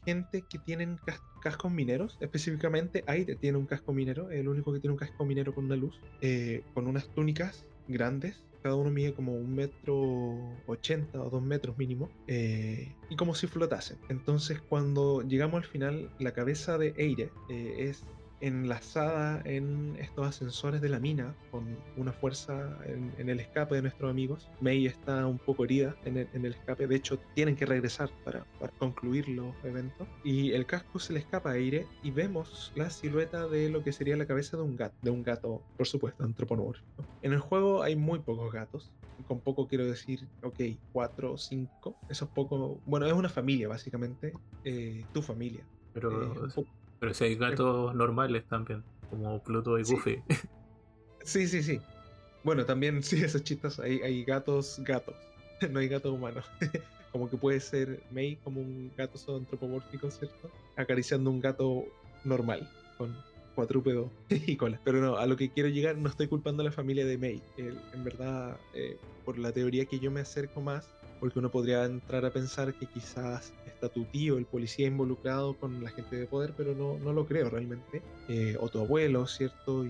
gente 0.05 0.43
que 0.49 0.59
tienen 0.59 0.99
cascos 1.43 1.70
mineros, 1.70 2.16
específicamente 2.20 3.05
Aire 3.07 3.34
tiene 3.36 3.59
un 3.59 3.66
casco 3.66 3.93
minero, 3.93 4.30
el 4.30 4.49
único 4.49 4.72
que 4.72 4.80
tiene 4.80 4.93
un 4.93 4.99
casco 4.99 5.24
minero 5.24 5.55
con 5.55 5.66
una 5.66 5.76
luz, 5.76 6.01
eh, 6.20 6.62
con 6.72 6.86
unas 6.86 7.09
túnicas 7.09 7.66
grandes, 7.88 8.45
cada 8.62 8.76
uno 8.76 8.90
mide 8.90 9.12
como 9.12 9.34
un 9.34 9.55
metro 9.55 10.55
ochenta 10.66 11.20
o 11.20 11.28
dos 11.28 11.43
metros 11.43 11.76
mínimo, 11.76 12.09
eh, 12.28 12.95
y 13.11 13.16
como 13.16 13.34
si 13.34 13.49
flotasen. 13.49 13.99
Entonces 14.09 14.61
cuando 14.61 15.22
llegamos 15.22 15.62
al 15.62 15.68
final, 15.68 16.11
la 16.20 16.32
cabeza 16.32 16.78
de 16.78 16.95
Eire 16.97 17.30
eh, 17.51 17.74
es 17.78 18.05
enlazada 18.43 19.40
en 19.45 19.97
estos 19.99 20.26
ascensores 20.26 20.80
de 20.80 20.88
la 20.88 20.99
mina 20.99 21.34
con 21.51 21.78
una 21.97 22.12
fuerza 22.12 22.76
en, 22.84 23.28
el 23.28 23.40
escape 23.40 23.76
de 23.76 23.82
nuestros 23.82 24.11
amigos. 24.11 24.51
May 24.61 24.86
está 24.86 25.26
un 25.26 25.38
poco 25.38 25.64
herida 25.64 25.95
en 26.05 26.16
el, 26.18 26.53
escape, 26.53 26.86
de 26.86 26.97
hecho 26.97 27.18
tienen 27.34 27.57
que 27.57 27.64
regresar 27.64 28.11
para, 28.24 28.45
concluir 28.78 29.28
los 29.28 29.55
eventos. 29.64 30.09
Y 30.24 30.53
el 30.53 30.66
casco 30.66 30.99
se 30.99 31.12
le 31.12 31.20
escapa 31.20 31.51
a 31.51 31.53
aire 31.55 31.86
y 32.03 32.11
vemos 32.11 32.72
la 32.74 32.90
silueta 32.90 33.47
de 33.47 33.70
lo 33.70 33.82
que 33.82 33.93
sería 33.93 34.16
la 34.16 34.26
cabeza 34.26 34.57
de 34.57 34.64
un 34.64 34.76
gato, 34.76 34.97
de 35.03 35.11
un 35.11 35.22
gato, 35.22 35.62
por 35.76 35.86
supuesto, 35.86 36.24
antropomórfico. 36.24 37.07
En 37.22 37.32
el 37.32 37.38
juego 37.38 37.82
hay 37.82 37.95
muy 37.95 38.18
pocos 38.18 38.53
gatos, 38.53 38.90
con 39.28 39.40
poco 39.40 39.68
quiero 39.68 39.86
decir, 39.86 40.26
ok, 40.43 40.61
cuatro 40.93 41.34
o 41.34 41.38
cinco, 41.38 41.97
eso 42.09 42.24
es 42.24 42.30
poco, 42.32 42.80
bueno, 42.84 43.07
es 43.07 43.12
una 43.12 43.28
familia 43.28 43.68
básicamente, 43.68 44.32
eh, 44.64 45.05
tu 45.12 45.22
familia. 45.22 45.64
Pero 45.93 46.32
eh, 46.47 46.64
pero 47.03 47.15
si 47.15 47.25
hay 47.25 47.35
gatos 47.35 47.93
normales 47.97 48.45
también, 48.49 48.85
como 49.11 49.43
Pluto 49.43 49.77
y 49.77 49.83
Goofy. 49.83 50.23
Sí, 51.25 51.49
sí, 51.49 51.63
sí. 51.63 51.81
Bueno, 52.45 52.65
también, 52.65 53.03
sí, 53.03 53.21
esos 53.23 53.43
chistes, 53.43 53.81
hay, 53.81 54.01
hay 54.03 54.25
gatos, 54.25 54.81
gatos. 54.85 55.17
no 55.71 55.81
hay 55.81 55.89
gatos 55.89 56.13
humanos. 56.13 56.45
como 57.11 57.29
que 57.29 57.37
puede 57.37 57.59
ser 57.59 58.05
May 58.13 58.37
como 58.37 58.61
un 58.61 58.93
gato 58.97 59.19
antropomórfico, 59.37 60.13
¿cierto? 60.13 60.49
Acariciando 60.77 61.29
un 61.29 61.41
gato 61.41 61.87
normal, 62.23 62.69
con 62.99 63.17
cuadrúpedo 63.57 64.09
y 64.29 64.55
cola. 64.55 64.81
Pero 64.85 65.01
no, 65.01 65.17
a 65.17 65.27
lo 65.27 65.37
que 65.37 65.51
quiero 65.51 65.71
llegar, 65.71 65.97
no 65.97 66.09
estoy 66.09 66.29
culpando 66.29 66.63
a 66.63 66.67
la 66.67 66.73
familia 66.73 67.05
de 67.05 67.19
May. 67.19 67.43
en 67.57 68.05
verdad, 68.05 68.57
eh, 68.75 68.97
por 69.25 69.39
la 69.39 69.51
teoría 69.51 69.87
que 69.87 69.99
yo 69.99 70.13
me 70.13 70.21
acerco 70.21 70.61
más, 70.61 70.89
porque 71.19 71.41
uno 71.41 71.51
podría 71.51 71.85
entrar 71.85 72.25
a 72.25 72.31
pensar 72.31 72.75
que 72.75 72.87
quizás 72.87 73.53
está 73.83 73.89
tu 73.93 74.05
tío, 74.05 74.39
el 74.39 74.47
policía 74.47 74.87
involucrado 74.87 75.55
con 75.55 75.83
la 75.83 75.91
gente 75.91 76.16
de 76.16 76.26
poder, 76.26 76.55
pero 76.57 76.74
no, 76.74 76.99
no 76.99 77.12
lo 77.12 77.26
creo 77.26 77.51
realmente. 77.51 78.01
Eh, 78.28 78.57
o 78.61 78.68
tu 78.68 78.78
abuelo, 78.78 79.26
¿cierto? 79.26 79.85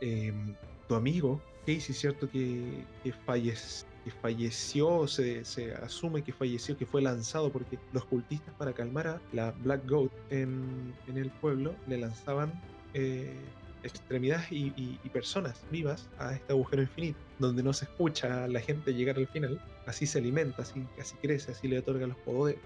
Em, 0.00 0.54
tu 0.88 0.94
amigo, 0.94 1.40
Casey, 1.66 1.94
¿cierto? 1.94 2.30
Que, 2.30 2.84
que, 3.02 3.12
que 3.12 4.10
falleció, 4.10 5.08
se, 5.08 5.44
se, 5.44 5.74
asume 5.74 6.22
que 6.22 6.32
falleció, 6.32 6.76
que 6.76 6.86
fue 6.86 7.02
lanzado 7.02 7.50
porque 7.50 7.78
los 7.92 8.04
cultistas 8.04 8.54
para 8.54 8.72
calmar 8.72 9.06
a 9.08 9.20
la 9.32 9.52
Black 9.62 9.88
Goat 9.88 10.12
en, 10.30 10.94
en 11.08 11.18
el 11.18 11.30
pueblo 11.30 11.74
le 11.88 11.98
lanzaban 11.98 12.52
eh, 12.94 13.34
extremidades 13.82 14.46
y, 14.50 14.98
personas 15.12 15.62
vivas 15.70 16.08
a 16.18 16.32
este 16.32 16.52
agujero 16.52 16.82
infinito, 16.82 17.18
donde 17.38 17.62
no 17.62 17.72
se 17.72 17.84
escucha 17.84 18.44
a 18.44 18.48
la 18.48 18.60
gente 18.60 18.94
llegar 18.94 19.16
al 19.16 19.28
final, 19.28 19.60
así 19.86 20.06
se 20.06 20.18
alimenta, 20.18 20.62
así, 20.62 20.86
crece, 21.20 21.52
así 21.52 21.68
le 21.68 21.78
otorga 21.78 22.06
los, 22.06 22.16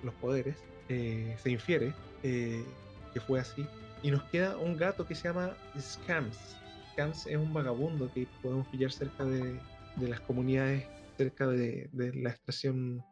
los 0.05 0.14
poderes, 0.21 0.57
eh, 0.89 1.37
se 1.43 1.51
infiere 1.51 1.93
eh, 2.23 2.64
que 3.12 3.21
fue 3.21 3.41
así. 3.41 3.67
Y 4.03 4.11
nos 4.11 4.23
queda 4.25 4.57
un 4.59 4.77
gato 4.77 5.07
que 5.07 5.14
se 5.14 5.25
llama 5.25 5.57
Scams. 5.79 6.57
Scams 6.93 7.27
es 7.27 7.37
un 7.37 7.53
vagabundo 7.53 8.11
que 8.12 8.29
podemos 8.43 8.69
pillar 8.69 8.93
cerca 8.93 9.25
de, 9.25 9.59
de 9.97 10.09
las 10.09 10.21
comunidades, 10.21 10.85
cerca 11.17 11.47
de, 11.47 11.89
de, 11.93 12.14
la 12.14 12.31
estación 12.31 13.03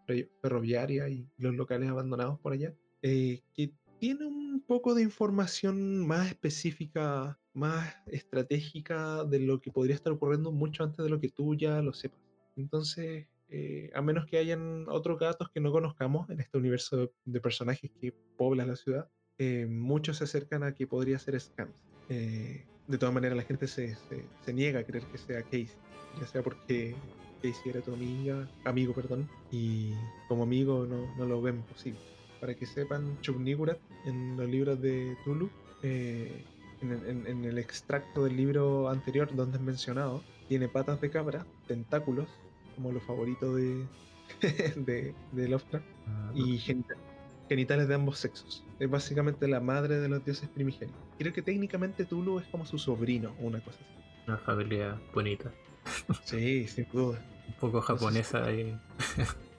ferroviaria 0.42 1.08
y 1.08 1.26
los 1.38 1.54
locales 1.54 1.88
abandonados 1.88 2.38
por 2.38 2.52
allá, 2.52 2.72
eh, 3.02 3.40
que 3.54 3.72
tiene 3.98 4.26
un 4.26 4.62
poco 4.66 4.94
de 4.94 5.02
información 5.02 6.06
más 6.06 6.28
específica, 6.28 7.38
más 7.54 7.96
estratégica 8.06 9.24
de 9.24 9.40
lo 9.40 9.60
que 9.60 9.70
podría 9.70 9.94
estar 9.94 10.12
ocurriendo 10.12 10.52
mucho 10.52 10.84
antes 10.84 11.04
de 11.04 11.10
lo 11.10 11.20
que 11.20 11.30
tú 11.30 11.54
ya 11.54 11.80
lo 11.82 11.92
sepas. 11.92 12.20
Entonces, 12.56 13.26
eh, 13.48 13.90
a 13.94 14.02
menos 14.02 14.26
que 14.26 14.38
hayan 14.38 14.86
otros 14.88 15.18
gatos 15.18 15.48
que 15.50 15.60
no 15.60 15.72
conozcamos 15.72 16.28
en 16.30 16.40
este 16.40 16.58
universo 16.58 17.10
de, 17.24 17.40
personajes 17.40 17.90
que 18.00 18.12
pobla 18.36 18.66
la 18.66 18.76
ciudad, 18.76 19.08
eh, 19.38 19.66
muchos 19.66 20.18
se 20.18 20.24
acercan 20.24 20.62
a 20.62 20.74
que 20.74 20.86
podría 20.86 21.18
ser 21.18 21.40
Scams. 21.40 21.74
Eh, 22.08 22.64
de 22.86 22.98
todas 22.98 23.14
maneras, 23.14 23.36
la 23.36 23.44
gente 23.44 23.66
se, 23.66 23.96
se, 24.44 24.52
niega 24.52 24.80
a 24.80 24.84
creer 24.84 25.04
que 25.06 25.18
sea 25.18 25.42
Casey, 25.42 25.68
ya 26.20 26.26
sea 26.26 26.42
porque 26.42 26.94
Casey 27.42 27.70
era 27.70 27.80
tu 27.80 27.94
amiga, 27.94 28.48
amigo, 28.64 28.92
perdón, 28.92 29.28
y 29.50 29.92
como 30.28 30.42
amigo 30.42 30.86
no, 30.86 31.14
no 31.16 31.26
lo 31.26 31.40
ven 31.40 31.62
posible 31.62 31.98
para 32.44 32.54
que 32.54 32.66
sepan, 32.66 33.18
Chubnigurat 33.22 33.78
en 34.04 34.36
los 34.36 34.46
libros 34.46 34.78
de 34.82 35.16
Tulu, 35.24 35.48
eh, 35.82 36.44
en, 36.80 37.44
el 37.44 37.58
extracto 37.58 38.24
del 38.24 38.36
libro 38.36 38.88
anterior 38.88 39.34
donde 39.34 39.58
es 39.58 39.62
mencionado, 39.62 40.22
tiene 40.48 40.68
patas 40.68 41.00
de 41.00 41.10
cabra, 41.10 41.46
tentáculos, 41.66 42.28
como 42.74 42.92
los 42.92 43.02
favoritos 43.02 43.56
de, 43.56 43.86
de, 44.76 45.14
de 45.32 45.48
Lovecraft, 45.48 45.84
ah, 46.06 46.32
y 46.34 46.58
genitales 47.48 47.88
de 47.88 47.94
ambos 47.94 48.18
sexos. 48.18 48.64
Es 48.78 48.90
básicamente 48.90 49.48
la 49.48 49.60
madre 49.60 49.98
de 49.98 50.08
los 50.08 50.24
dioses 50.24 50.48
primigenios. 50.48 50.96
Creo 51.18 51.32
que 51.32 51.42
técnicamente 51.42 52.04
Tulu 52.04 52.40
es 52.40 52.46
como 52.46 52.66
su 52.66 52.78
sobrino 52.78 53.34
o 53.40 53.46
una 53.46 53.60
cosa 53.60 53.78
así. 53.80 53.94
Una 54.26 54.38
familia 54.38 55.00
bonita. 55.12 55.52
Sí, 56.24 56.66
sin 56.66 56.86
duda. 56.90 57.22
Un 57.46 57.54
poco 57.54 57.80
japonesa 57.82 58.50
y... 58.50 58.78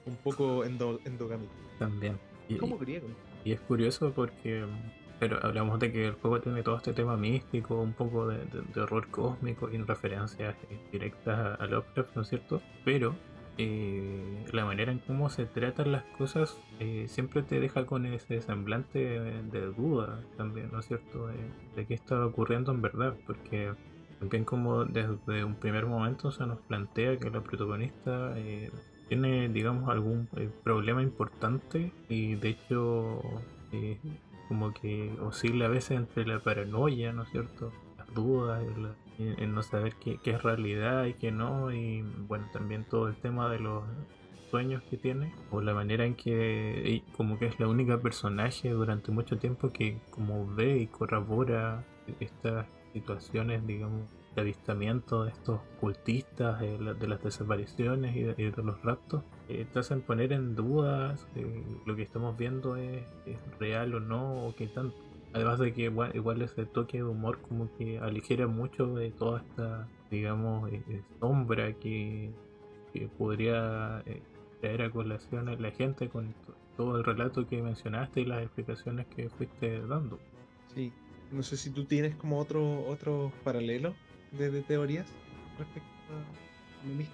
un 0.06 0.16
poco 0.24 0.64
endogámica. 0.64 1.52
También. 1.78 2.18
Y, 2.48 2.56
como 2.56 2.76
griego. 2.78 3.06
Y 3.44 3.52
es 3.52 3.60
curioso 3.60 4.12
porque 4.12 4.64
pero 5.18 5.38
hablamos 5.42 5.78
de 5.78 5.92
que 5.92 6.06
el 6.06 6.12
juego 6.14 6.40
tiene 6.40 6.62
todo 6.62 6.76
este 6.76 6.92
tema 6.92 7.16
místico, 7.16 7.80
un 7.80 7.92
poco 7.92 8.28
de, 8.28 8.46
horror 8.80 9.08
cósmico 9.08 9.70
y 9.70 9.78
referencias 9.78 10.54
directas 10.92 11.58
a, 11.60 11.66
Lovecraft, 11.66 12.16
¿no 12.16 12.22
es 12.22 12.28
cierto? 12.28 12.62
Pero 12.84 13.14
eh, 13.58 14.44
la 14.52 14.64
manera 14.64 14.92
en 14.92 14.98
cómo 14.98 15.30
se 15.30 15.46
tratan 15.46 15.92
las 15.92 16.04
cosas 16.18 16.60
eh, 16.78 17.06
siempre 17.08 17.42
te 17.42 17.58
deja 17.58 17.86
con 17.86 18.04
ese 18.04 18.42
semblante 18.42 18.98
de, 18.98 19.66
duda 19.66 20.20
también, 20.36 20.70
¿no 20.72 20.80
es 20.80 20.86
cierto? 20.86 21.28
De, 21.74 21.86
qué 21.86 21.94
está 21.94 22.26
ocurriendo 22.26 22.72
en 22.72 22.82
verdad, 22.82 23.14
porque 23.26 23.72
también 24.18 24.44
como 24.44 24.84
desde 24.84 25.44
un 25.44 25.54
primer 25.54 25.86
momento 25.86 26.30
se 26.30 26.46
nos 26.46 26.58
plantea 26.60 27.18
que 27.18 27.30
la 27.30 27.42
protagonista 27.42 28.34
eh, 28.36 28.70
tiene, 29.08 29.48
digamos, 29.48 29.88
algún 29.88 30.28
eh, 30.36 30.50
problema 30.64 31.02
importante 31.02 31.92
y 32.08 32.34
de 32.34 32.48
hecho 32.48 33.20
eh, 33.72 33.98
como 34.48 34.72
que 34.72 35.12
oscila 35.20 35.66
a 35.66 35.68
veces 35.68 35.92
entre 35.92 36.26
la 36.26 36.40
paranoia, 36.40 37.12
¿no 37.12 37.22
es 37.22 37.30
cierto? 37.30 37.72
Las 37.98 38.12
dudas, 38.14 38.62
el, 39.18 39.54
no 39.54 39.62
saber 39.62 39.94
qué, 39.96 40.18
es 40.24 40.42
realidad 40.42 41.06
y 41.06 41.14
qué 41.14 41.30
no, 41.30 41.72
y 41.72 42.02
bueno, 42.28 42.48
también 42.52 42.84
todo 42.84 43.08
el 43.08 43.16
tema 43.16 43.50
de 43.50 43.60
los 43.60 43.84
sueños 44.50 44.82
que 44.84 44.96
tiene, 44.96 45.32
o 45.50 45.60
la 45.60 45.74
manera 45.74 46.04
en 46.04 46.14
que 46.14 47.02
como 47.16 47.38
que 47.38 47.46
es 47.46 47.58
la 47.58 47.68
única 47.68 47.98
personaje 48.00 48.70
durante 48.70 49.10
mucho 49.10 49.38
tiempo 49.38 49.72
que 49.72 49.98
como 50.10 50.46
ve 50.54 50.78
y 50.78 50.86
corrobora 50.86 51.84
estas 52.20 52.66
situaciones, 52.92 53.66
digamos, 53.66 54.02
de 54.34 54.42
avistamiento 54.42 55.24
de 55.24 55.30
estos 55.30 55.60
cultistas, 55.80 56.60
de, 56.60 56.78
las 57.08 57.22
desapariciones 57.22 58.14
y 58.14 58.22
de, 58.22 58.52
los 58.62 58.80
raptos, 58.82 59.24
eh, 59.48 59.66
te 59.72 59.78
hacen 59.78 60.00
poner 60.00 60.32
en 60.32 60.56
dudas 60.56 61.26
lo 61.84 61.94
que 61.94 62.02
estamos 62.02 62.36
viendo 62.36 62.76
es, 62.76 63.04
real 63.58 63.94
o 63.94 64.00
no, 64.00 64.46
o 64.46 64.54
qué 64.54 64.66
tanto. 64.66 64.96
Además 65.32 65.58
de 65.58 65.72
que 65.72 65.82
igual, 65.82 66.42
ese 66.42 66.64
toque 66.66 66.98
de 66.98 67.04
humor 67.04 67.38
como 67.42 67.68
que 67.76 67.98
aligera 67.98 68.46
mucho 68.46 68.94
de 68.94 69.10
toda 69.10 69.40
esta, 69.40 69.88
digamos, 70.10 70.72
eh, 70.72 70.82
eh, 70.88 71.02
sombra 71.20 71.72
que, 71.74 72.30
podría 73.18 74.02
traer 74.62 74.80
a 74.80 74.90
colación 74.90 75.50
a 75.50 75.56
la 75.56 75.70
gente 75.70 76.08
con 76.08 76.34
todo 76.78 76.96
el 76.96 77.04
relato 77.04 77.46
que 77.46 77.60
mencionaste 77.60 78.22
y 78.22 78.24
las 78.24 78.42
explicaciones 78.42 79.06
que 79.08 79.28
fuiste 79.28 79.80
dando. 79.86 80.18
Sí, 80.74 80.90
no 81.30 81.42
sé 81.42 81.58
si 81.58 81.70
tú 81.70 81.84
tienes 81.84 82.14
como 82.16 82.38
otro, 82.38 82.86
otro 82.86 83.32
paralelo 83.44 83.94
de, 84.32 84.62
teorías 84.62 85.06
respecto 85.58 85.88
a 86.82 86.86
mí 86.86 87.06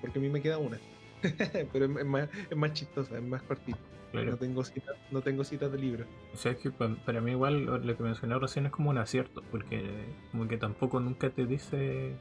Porque 0.00 0.18
a 0.18 0.22
mí 0.22 0.28
me 0.28 0.40
queda 0.40 0.58
una. 0.58 0.78
Pero 1.72 1.84
es, 1.84 2.06
más, 2.06 2.28
es 2.50 2.56
más 2.56 2.72
chistosa, 2.72 3.16
es 3.16 3.22
más 3.22 3.42
cortita. 3.42 3.78
No 4.12 4.36
tengo 4.36 4.64
citas, 4.64 4.96
no 5.12 5.20
tengo 5.20 5.44
citas 5.44 5.70
de 5.70 5.78
libro. 5.78 6.04
O 6.34 6.36
sea, 6.36 6.52
es 6.52 6.58
que 6.58 6.70
para 6.70 7.20
mí 7.20 7.30
igual 7.30 7.64
lo 7.64 7.96
que 7.96 8.02
mencioné 8.02 8.38
recién 8.38 8.66
es 8.66 8.72
como 8.72 8.90
un 8.90 8.98
acierto, 8.98 9.42
porque 9.50 9.84
como 10.32 10.48
que 10.48 10.56
tampoco 10.56 10.98
nunca 10.98 11.30
te 11.30 11.46
dice 11.46 12.16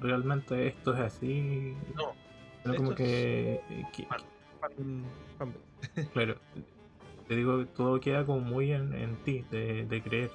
realmente 0.00 0.68
esto 0.68 0.94
es 0.94 1.00
así. 1.00 1.74
No. 1.94 2.74
como 2.74 2.94
que... 2.94 3.60
claro. 6.12 6.36
Te 7.28 7.36
digo, 7.36 7.66
todo 7.66 8.00
queda 8.00 8.24
como 8.24 8.40
muy 8.40 8.72
en, 8.72 8.94
en 8.94 9.16
ti, 9.16 9.44
de, 9.50 9.84
de 9.84 10.02
creer. 10.02 10.30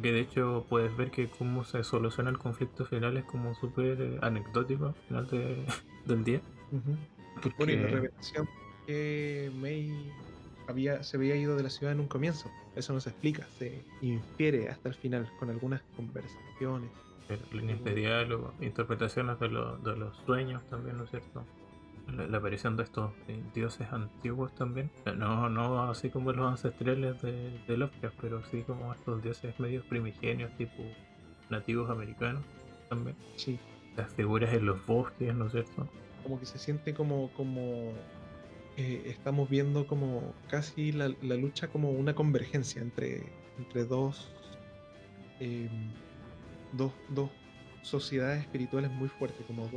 Que 0.00 0.12
de 0.12 0.20
hecho 0.20 0.64
puedes 0.68 0.96
ver 0.96 1.10
que 1.10 1.28
cómo 1.28 1.64
se 1.64 1.84
soluciona 1.84 2.30
el 2.30 2.38
conflicto 2.38 2.86
final 2.86 3.18
es 3.18 3.24
como 3.24 3.54
súper 3.54 4.00
eh, 4.00 4.18
anecdótico 4.22 4.86
al 4.86 5.26
final 5.26 5.66
del 6.06 6.24
día. 6.24 6.40
Porque... 7.42 7.76
la 7.76 7.88
revelación 7.88 8.48
que 8.86 9.50
May 9.54 10.12
había, 10.68 11.02
se 11.02 11.16
había 11.16 11.36
ido 11.36 11.56
de 11.56 11.62
la 11.62 11.70
ciudad 11.70 11.92
en 11.92 12.00
un 12.00 12.08
comienzo. 12.08 12.50
Eso 12.74 12.92
no 12.92 13.00
se 13.00 13.10
explica, 13.10 13.46
se 13.58 13.84
infiere 14.00 14.68
hasta 14.68 14.88
el 14.88 14.94
final 14.94 15.30
con 15.38 15.50
algunas 15.50 15.82
conversaciones. 15.96 16.90
líneas 17.52 17.82
de 17.84 17.94
diálogo, 17.94 18.54
interpretaciones 18.60 19.38
de, 19.38 19.48
de 19.48 19.96
los 19.96 20.16
sueños 20.24 20.62
también, 20.70 20.96
¿no 20.96 21.04
es 21.04 21.10
cierto? 21.10 21.44
la, 22.08 22.38
aparición 22.38 22.76
de 22.76 22.84
estos 22.84 23.12
eh, 23.28 23.42
dioses 23.54 23.92
antiguos 23.92 24.54
también. 24.54 24.90
No, 25.16 25.48
no 25.48 25.90
así 25.90 26.10
como 26.10 26.32
los 26.32 26.50
ancestrales 26.50 27.20
de, 27.22 27.50
de 27.66 27.76
Lovecraft, 27.76 28.16
pero 28.20 28.42
sí 28.44 28.62
como 28.62 28.92
estos 28.92 29.22
dioses 29.22 29.58
medios 29.60 29.84
primigenios, 29.86 30.50
tipo 30.56 30.82
nativos 31.50 31.90
americanos 31.90 32.42
también. 32.88 33.16
Sí. 33.36 33.58
Las 33.96 34.12
figuras 34.12 34.52
en 34.52 34.66
los 34.66 34.84
bosques, 34.86 35.34
¿no 35.34 35.46
es 35.46 35.52
cierto? 35.52 35.88
Como 36.22 36.38
que 36.38 36.46
se 36.46 36.58
siente 36.58 36.94
como, 36.94 37.30
como 37.32 37.92
eh, 38.76 39.02
estamos 39.06 39.48
viendo 39.48 39.86
como 39.86 40.34
casi 40.48 40.92
la, 40.92 41.08
lucha 41.08 41.68
como 41.68 41.90
una 41.90 42.14
convergencia 42.14 42.80
entre, 42.80 43.22
entre 43.58 43.84
dos, 43.84 44.28
em, 45.40 45.68
dos, 46.72 46.92
dos 47.08 47.30
sociedades 47.82 48.40
espirituales 48.42 48.90
muy 48.90 49.08
fuertes, 49.08 49.44
como 49.46 49.68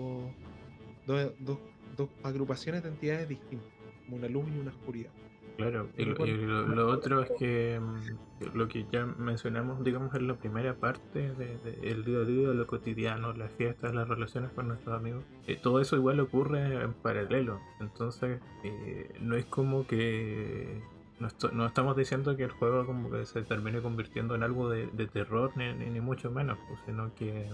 dos, 1.06 1.36
dos 1.40 1.60
dos 1.96 2.10
agrupaciones 2.24 2.84
de 2.84 2.90
entidades 2.90 3.30
distintas, 3.30 3.70
como 4.06 4.18
una 4.18 4.28
luz 4.28 4.46
y 4.54 4.60
una 4.60 4.72
oscuridad. 4.72 5.12
Claro, 5.58 5.90
y, 5.98 6.06
lo, 6.06 6.88
otro 6.90 7.22
es 7.22 7.32
que 7.40 7.80
mm, 7.80 8.56
lo 8.58 8.68
que 8.68 8.86
ya 8.92 9.06
mencionamos, 9.06 9.84
digamos, 9.84 10.14
en 10.16 10.28
la 10.28 10.36
primera 10.36 10.76
parte 10.76 11.34
del 11.34 11.64
de, 11.64 11.92
el 11.92 12.04
día 12.04 12.20
a 12.20 12.24
día, 12.26 12.48
lo 12.50 12.68
cotidiano, 12.68 13.34
las 13.34 13.52
fiestas, 13.54 13.94
las 13.96 14.08
relaciones 14.08 14.52
con 14.52 14.68
nuestros 14.68 14.96
amigos, 14.96 15.24
eh, 15.48 15.58
todo 15.62 15.80
eso 15.80 15.96
igual 15.96 16.20
ocurre 16.20 16.84
en 16.84 16.94
paralelo. 16.94 17.60
Entonces, 17.80 18.40
eh, 18.64 19.14
no 19.22 19.36
es 19.36 19.46
como 19.46 19.88
que 19.88 20.82
no, 21.20 21.66
estamos 21.66 21.96
diciendo 21.96 22.36
que 22.36 22.44
el 22.44 22.52
juego 22.52 22.86
como 22.86 23.10
que 23.10 23.26
se 23.26 23.42
termine 23.44 23.82
convirtiendo 23.82 24.36
en 24.36 24.44
algo 24.44 24.70
de, 24.70 24.88
terror, 25.08 25.52
ni, 25.56 25.74
ni, 25.74 26.02
mucho 26.02 26.30
menos, 26.32 26.58
pues, 26.68 26.80
sino 26.86 27.16
que 27.16 27.48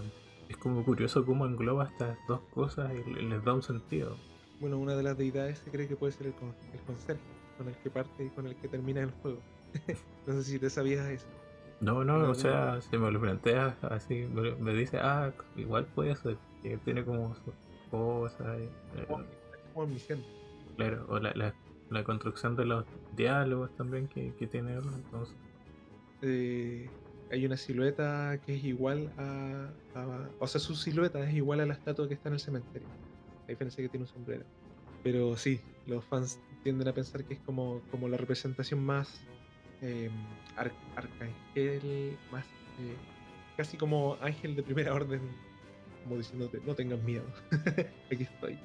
es 0.50 0.58
como 0.58 0.84
curioso 0.84 1.26
cómo 1.26 1.46
engloba 1.46 1.86
estas 1.86 2.18
dos 2.28 2.42
cosas 2.54 2.92
y 2.94 3.14
les 3.14 3.44
da 3.44 3.54
un 3.54 3.62
sentido 3.62 4.18
bueno, 4.62 4.78
una 4.78 4.96
de 4.96 5.02
las 5.02 5.18
deidades 5.18 5.58
se 5.58 5.72
cree 5.72 5.88
que 5.88 5.96
puede 5.96 6.14
ser 6.14 6.28
el, 6.28 6.34
el 6.74 6.80
conserje, 6.82 7.24
con 7.62 7.70
el 7.70 7.78
que 7.78 7.90
parte 7.92 8.26
y 8.26 8.30
con 8.30 8.48
el 8.48 8.56
que 8.56 8.68
termina 8.68 9.02
el 9.02 9.12
juego. 9.22 9.40
no 10.28 10.34
sé 10.34 10.44
si 10.44 10.60
te 10.60 10.70
sabías 10.70 11.06
eso. 11.08 11.28
No, 11.80 12.04
no, 12.04 12.30
o 12.30 12.36
sea, 12.36 12.80
si 12.82 12.98
me 12.98 13.12
lo 13.12 13.20
planteas 13.20 13.76
así, 13.84 14.28
me, 14.60 14.74
dice, 14.74 14.98
ah, 15.00 15.32
igual 15.56 15.86
puede 15.86 16.16
ser, 16.16 16.38
que 16.62 16.78
tiene 16.78 17.04
como 17.04 17.36
su 17.36 17.52
cosa. 17.90 18.58
Eh, 18.58 18.70
como 19.74 19.88
misión. 19.88 20.24
Claro, 20.78 21.06
o 21.10 21.20
la, 21.20 21.34
la, 21.36 21.54
la, 21.90 22.04
construcción 22.04 22.56
de 22.56 22.66
los 22.66 22.86
diálogos 23.16 23.76
también 23.78 24.08
que, 24.08 24.34
que 24.36 24.48
tiene 24.48 24.74
entonces. 24.74 25.36
Eh, 26.22 26.88
hay 27.32 27.46
una 27.46 27.58
silueta 27.58 28.40
que 28.46 28.56
es 28.56 28.64
igual 28.64 29.12
a, 29.18 29.70
O 30.40 30.48
sea, 30.48 30.60
su 30.60 30.76
silueta 30.76 31.20
es 31.28 31.34
igual 31.34 31.62
a 31.62 31.66
la 31.66 31.74
estatua 31.74 32.08
que 32.08 32.14
está 32.16 32.30
en 32.30 32.34
el 32.34 32.40
cementerio. 32.40 32.88
A 33.46 33.48
diferencia 33.48 33.84
que 33.84 33.90
tiene 33.90 34.06
un 34.06 34.12
sombrero. 34.12 34.44
Pero 35.04 35.36
sí, 35.36 35.62
los 35.88 36.04
fans 36.06 36.40
tienden 36.64 36.88
a 36.88 36.94
pensar 36.94 37.24
que 37.24 37.36
es 37.36 37.40
como, 37.42 37.82
como 37.92 38.08
la 38.08 38.18
representación 38.18 38.84
más 38.84 39.22
eh, 39.82 40.10
arcángel, 40.96 42.18
más 42.32 42.46
eh, 42.46 42.96
casi 43.58 43.78
como 43.78 44.18
ángel 44.22 44.56
de 44.56 44.64
primera 44.64 44.94
orden, 44.96 45.22
como 46.04 46.18
diciéndote, 46.18 46.60
no 46.66 46.76
tengas 46.76 47.02
miedo, 47.04 47.26
aquí 48.12 48.24
estoy. 48.24 48.58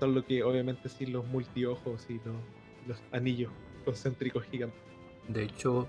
Son 0.00 0.14
lo 0.14 0.24
que 0.24 0.42
obviamente 0.42 0.88
sí 0.88 1.06
los 1.06 1.26
multiojos 1.26 2.06
y 2.08 2.14
los, 2.14 2.36
los 2.86 3.02
anillos 3.12 3.52
concéntricos 3.84 4.44
gigantes. 4.44 4.80
De 5.28 5.44
hecho, 5.44 5.86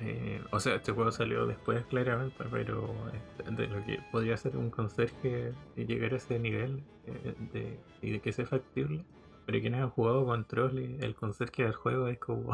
eh, 0.00 0.42
o 0.50 0.60
sea, 0.60 0.74
este 0.76 0.92
juego 0.92 1.12
salió 1.12 1.46
después 1.46 1.84
claramente, 1.86 2.44
pero 2.50 2.92
este, 3.12 3.50
de 3.50 3.68
lo 3.68 3.84
que 3.84 4.00
podría 4.10 4.36
ser 4.36 4.56
un 4.56 4.70
conserje 4.70 5.52
y 5.76 5.84
llegar 5.84 6.12
a 6.12 6.16
ese 6.16 6.38
nivel 6.38 6.82
eh, 7.06 7.34
de, 7.52 7.78
y 8.02 8.10
de 8.12 8.20
que 8.20 8.32
sea 8.32 8.46
factible. 8.46 9.04
Pero 9.46 9.60
quienes 9.60 9.82
han 9.82 9.90
jugado 9.90 10.24
Control, 10.24 10.78
el 10.78 11.14
conserje 11.14 11.64
del 11.64 11.74
juego 11.74 12.08
es 12.08 12.18
como... 12.18 12.52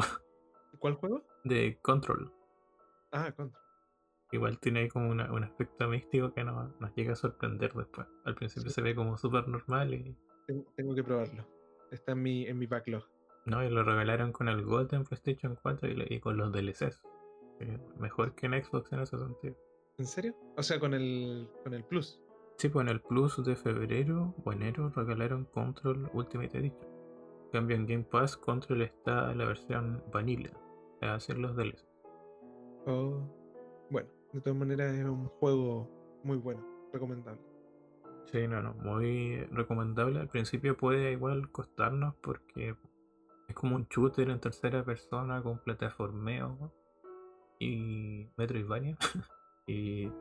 ¿Cuál 0.79 0.95
juego? 0.95 1.23
De 1.43 1.79
Control. 1.81 2.31
Ah, 3.11 3.31
Control. 3.31 3.61
Igual 4.31 4.59
tiene 4.59 4.81
ahí 4.81 4.89
como 4.89 5.09
un 5.09 5.43
aspecto 5.43 5.87
místico 5.89 6.33
que 6.33 6.43
nos, 6.43 6.71
llega 6.95 7.13
a 7.13 7.15
sorprender 7.15 7.73
después. 7.73 8.07
Al 8.23 8.35
principio 8.35 8.69
se 8.69 8.81
ve 8.81 8.95
como 8.95 9.17
súper 9.17 9.47
normal 9.47 9.93
y... 9.93 10.15
Tengo, 10.75 10.95
que 10.95 11.03
probarlo. 11.03 11.45
Está 11.91 12.13
en 12.13 12.21
mi, 12.21 12.45
en 12.45 12.57
mi 12.57 12.65
backlog. 12.65 13.03
No, 13.45 13.63
y 13.63 13.69
lo 13.69 13.83
regalaron 13.83 14.31
con 14.31 14.47
el 14.47 14.63
Gold 14.63 14.93
en 14.93 15.03
PlayStation 15.03 15.57
4 15.61 15.89
y, 16.09 16.19
con 16.19 16.37
los 16.37 16.51
DLCs. 16.51 17.01
Mejor 17.99 18.33
que 18.35 18.45
en 18.45 18.63
Xbox 18.63 18.91
en 18.93 19.01
ese 19.01 19.17
sentido. 19.17 19.55
¿En 19.97 20.05
serio? 20.05 20.35
O 20.57 20.63
sea, 20.63 20.79
con 20.79 20.93
el, 20.93 21.49
con 21.63 21.73
el 21.73 21.83
Plus. 21.83 22.19
Sí, 22.61 22.69
pues 22.69 22.83
en 22.83 22.89
el 22.89 23.01
Plus 23.01 23.43
de 23.43 23.55
febrero 23.55 24.35
o 24.45 24.51
enero 24.51 24.91
regalaron 24.95 25.45
Control 25.45 26.11
Ultimate 26.13 26.59
Edition. 26.59 26.87
cambio 27.51 27.75
en 27.75 27.87
Game 27.87 28.03
Pass, 28.03 28.37
Control 28.37 28.83
está 28.83 29.31
en 29.31 29.39
la 29.39 29.45
versión 29.45 30.03
vanilla. 30.13 30.51
A 31.01 31.15
hacer 31.15 31.39
los 31.39 31.55
DLCs. 31.55 31.87
Oh, 32.85 33.19
bueno, 33.89 34.07
de 34.31 34.41
todas 34.41 34.59
maneras 34.59 34.93
es 34.93 35.05
un 35.05 35.25
juego 35.39 35.89
muy 36.23 36.37
bueno, 36.37 36.63
recomendable. 36.93 37.41
Sí, 38.25 38.47
no, 38.47 38.61
no, 38.61 38.75
muy 38.75 39.43
recomendable. 39.45 40.19
Al 40.19 40.29
principio 40.29 40.77
puede 40.77 41.13
igual 41.13 41.51
costarnos 41.51 42.13
porque 42.21 42.75
es 43.47 43.55
como 43.55 43.75
un 43.75 43.87
shooter 43.89 44.29
en 44.29 44.39
tercera 44.39 44.85
persona 44.85 45.41
con 45.41 45.57
plataformeo 45.63 46.71
y 47.57 48.29
Metroidvania. 48.37 48.99
y 49.65 50.11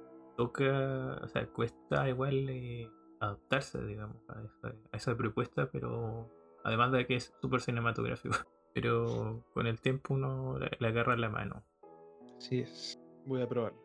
toca, 0.41 1.21
o 1.23 1.29
sea, 1.29 1.47
cuesta 1.49 2.09
igual 2.09 2.49
eh, 2.49 2.89
adaptarse, 3.21 3.79
digamos, 3.85 4.17
a 4.31 4.97
esa, 4.97 5.15
propuesta, 5.15 5.71
pero 5.71 6.31
además 6.65 6.93
de 6.93 7.07
que 7.07 7.17
es 7.17 7.35
súper 7.43 7.61
cinematográfico. 7.61 8.35
Pero 8.73 9.45
con 9.53 9.67
el 9.67 9.81
tiempo 9.81 10.15
uno 10.15 10.57
le, 10.57 10.87
agarra 10.87 11.17
la 11.17 11.29
mano. 11.29 11.65
Sí 12.39 12.61
es, 12.61 13.01
voy 13.27 13.43
a 13.43 13.49
probarlo. 13.49 13.83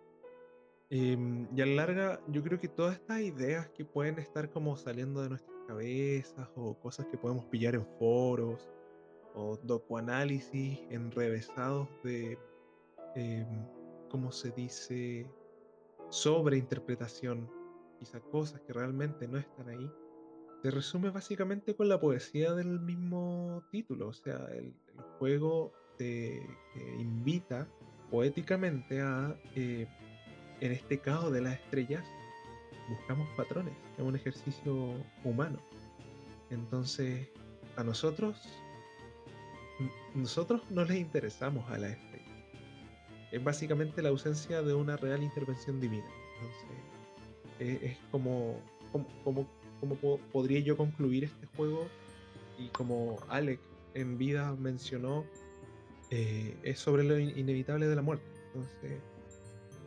Em, 0.91 1.47
y 1.55 1.61
a 1.61 1.65
la 1.65 1.73
larga, 1.73 2.21
yo 2.27 2.43
creo 2.43 2.59
que 2.59 2.67
todas 2.67 2.93
estas 2.93 3.21
ideas 3.21 3.67
que 3.69 3.83
pueden 3.83 4.19
estar 4.19 4.51
como 4.51 4.77
saliendo 4.77 5.23
de 5.23 5.29
nuestras 5.29 5.57
cabezas 5.67 6.47
o 6.55 6.77
cosas 6.79 7.07
que 7.07 7.17
podemos 7.17 7.45
pillar 7.45 7.73
en 7.73 7.85
foros 7.97 8.69
o 9.33 9.57
docuanálisis 9.63 10.79
enrevesados 10.91 11.89
de, 12.03 12.37
eh, 13.15 13.45
¿cómo 14.09 14.31
se 14.31 14.51
dice? 14.51 15.27
Sobreinterpretación, 16.09 17.49
quizá 17.99 18.19
cosas 18.19 18.61
que 18.61 18.73
realmente 18.73 19.27
no 19.27 19.37
están 19.37 19.69
ahí, 19.69 19.89
se 20.61 20.71
resume 20.71 21.11
básicamente 21.11 21.75
con 21.75 21.89
la 21.89 21.99
poesía 21.99 22.53
del 22.53 22.79
mismo 22.79 23.63
título. 23.71 24.07
O 24.07 24.13
sea, 24.13 24.47
el, 24.51 24.73
juego 25.19 25.71
te 25.97 26.41
invita 26.97 27.67
poéticamente 28.09 29.01
a 29.01 29.35
eh, 29.55 29.87
en 30.61 30.71
este 30.71 30.99
caos 30.99 31.31
de 31.31 31.41
las 31.41 31.53
estrellas, 31.59 32.03
buscamos 32.89 33.29
patrones, 33.37 33.73
es 33.97 34.03
un 34.03 34.15
ejercicio 34.15 34.93
humano. 35.23 35.59
Entonces, 36.49 37.27
a 37.75 37.83
nosotros, 37.83 38.41
nosotros 40.13 40.61
no 40.69 40.85
les 40.85 40.97
interesamos 40.97 41.69
a 41.69 41.77
las 41.77 41.91
estrellas. 41.91 42.14
Es 43.35 43.43
básicamente 43.43 44.01
la 44.01 44.07
ausencia 44.07 44.61
de 44.61 44.73
una 44.73 44.95
real 44.95 45.21
intervención 45.21 45.81
divina. 45.81 46.07
Entonces, 46.39 47.83
es, 47.83 47.97
como, 48.09 48.57
como, 48.93 49.45
como, 49.81 50.17
podría 50.31 50.61
yo 50.61 50.77
concluir 50.77 51.25
este 51.25 51.45
juego 51.57 51.85
y 52.57 52.69
como 52.69 53.17
Alec 53.27 53.59
en 53.93 54.17
vida 54.17 54.55
mencionó, 54.55 55.25
eh, 56.11 56.55
es 56.63 56.79
sobre 56.79 57.03
lo 57.03 57.19
inevitable 57.19 57.87
de 57.87 57.95
la 57.97 58.01
muerte. 58.01 58.25
Entonces, 58.53 59.01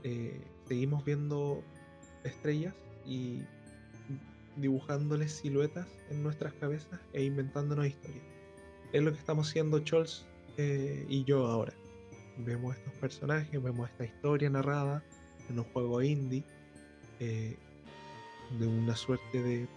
eh, 0.03 0.43
seguimos 0.67 1.03
viendo 1.07 1.63
estrellas 2.25 2.75
y 3.07 3.41
dibujándoles 4.57 5.33
siluetas 5.33 5.89
en 6.11 6.23
nuestras 6.23 6.53
cabezas 6.53 7.01
e 7.15 7.25
inventándonos 7.25 7.87
historias. 7.87 8.25
Es 8.93 9.03
lo 9.03 9.11
que 9.11 9.19
estamos 9.19 9.49
haciendo 9.49 9.79
Scholz 9.79 10.27
eh, 10.59 11.07
y 11.09 11.25
yo 11.25 11.47
ahora. 11.47 11.73
Vemos 12.39 12.77
estos 12.77 12.93
personajes, 12.95 13.63
vemos 13.63 13.89
esta 13.91 14.05
historia 14.05 14.49
narrada 14.49 15.03
en 15.49 15.59
un 15.59 15.65
juego 15.67 16.03
indie 16.03 16.45
eh, 17.21 17.57
de 18.59 18.67
una 18.67 18.95
suerte 18.95 19.43
de 19.43 19.69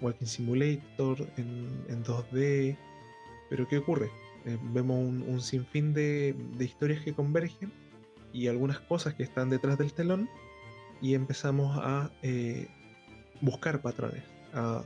Walking 0.00 0.26
Simulator 0.26 1.28
en, 1.36 2.04
2D. 2.04 2.76
Pero 3.48 3.68
¿qué 3.68 3.78
ocurre? 3.78 4.10
vemos 4.72 4.98
un, 4.98 5.40
sinfín 5.42 5.92
de 5.92 6.34
historias 6.58 7.02
que 7.04 7.12
convergen 7.12 7.70
y 8.32 8.46
algunas 8.48 8.80
cosas 8.80 9.14
que 9.14 9.22
están 9.22 9.50
detrás 9.50 9.78
del 9.78 9.92
telón 9.92 10.28
y 11.00 11.14
empezamos 11.14 11.78
a 11.82 12.10
eh, 12.22 12.68
buscar 13.40 13.80
patrones, 13.80 14.22
a, 14.52 14.84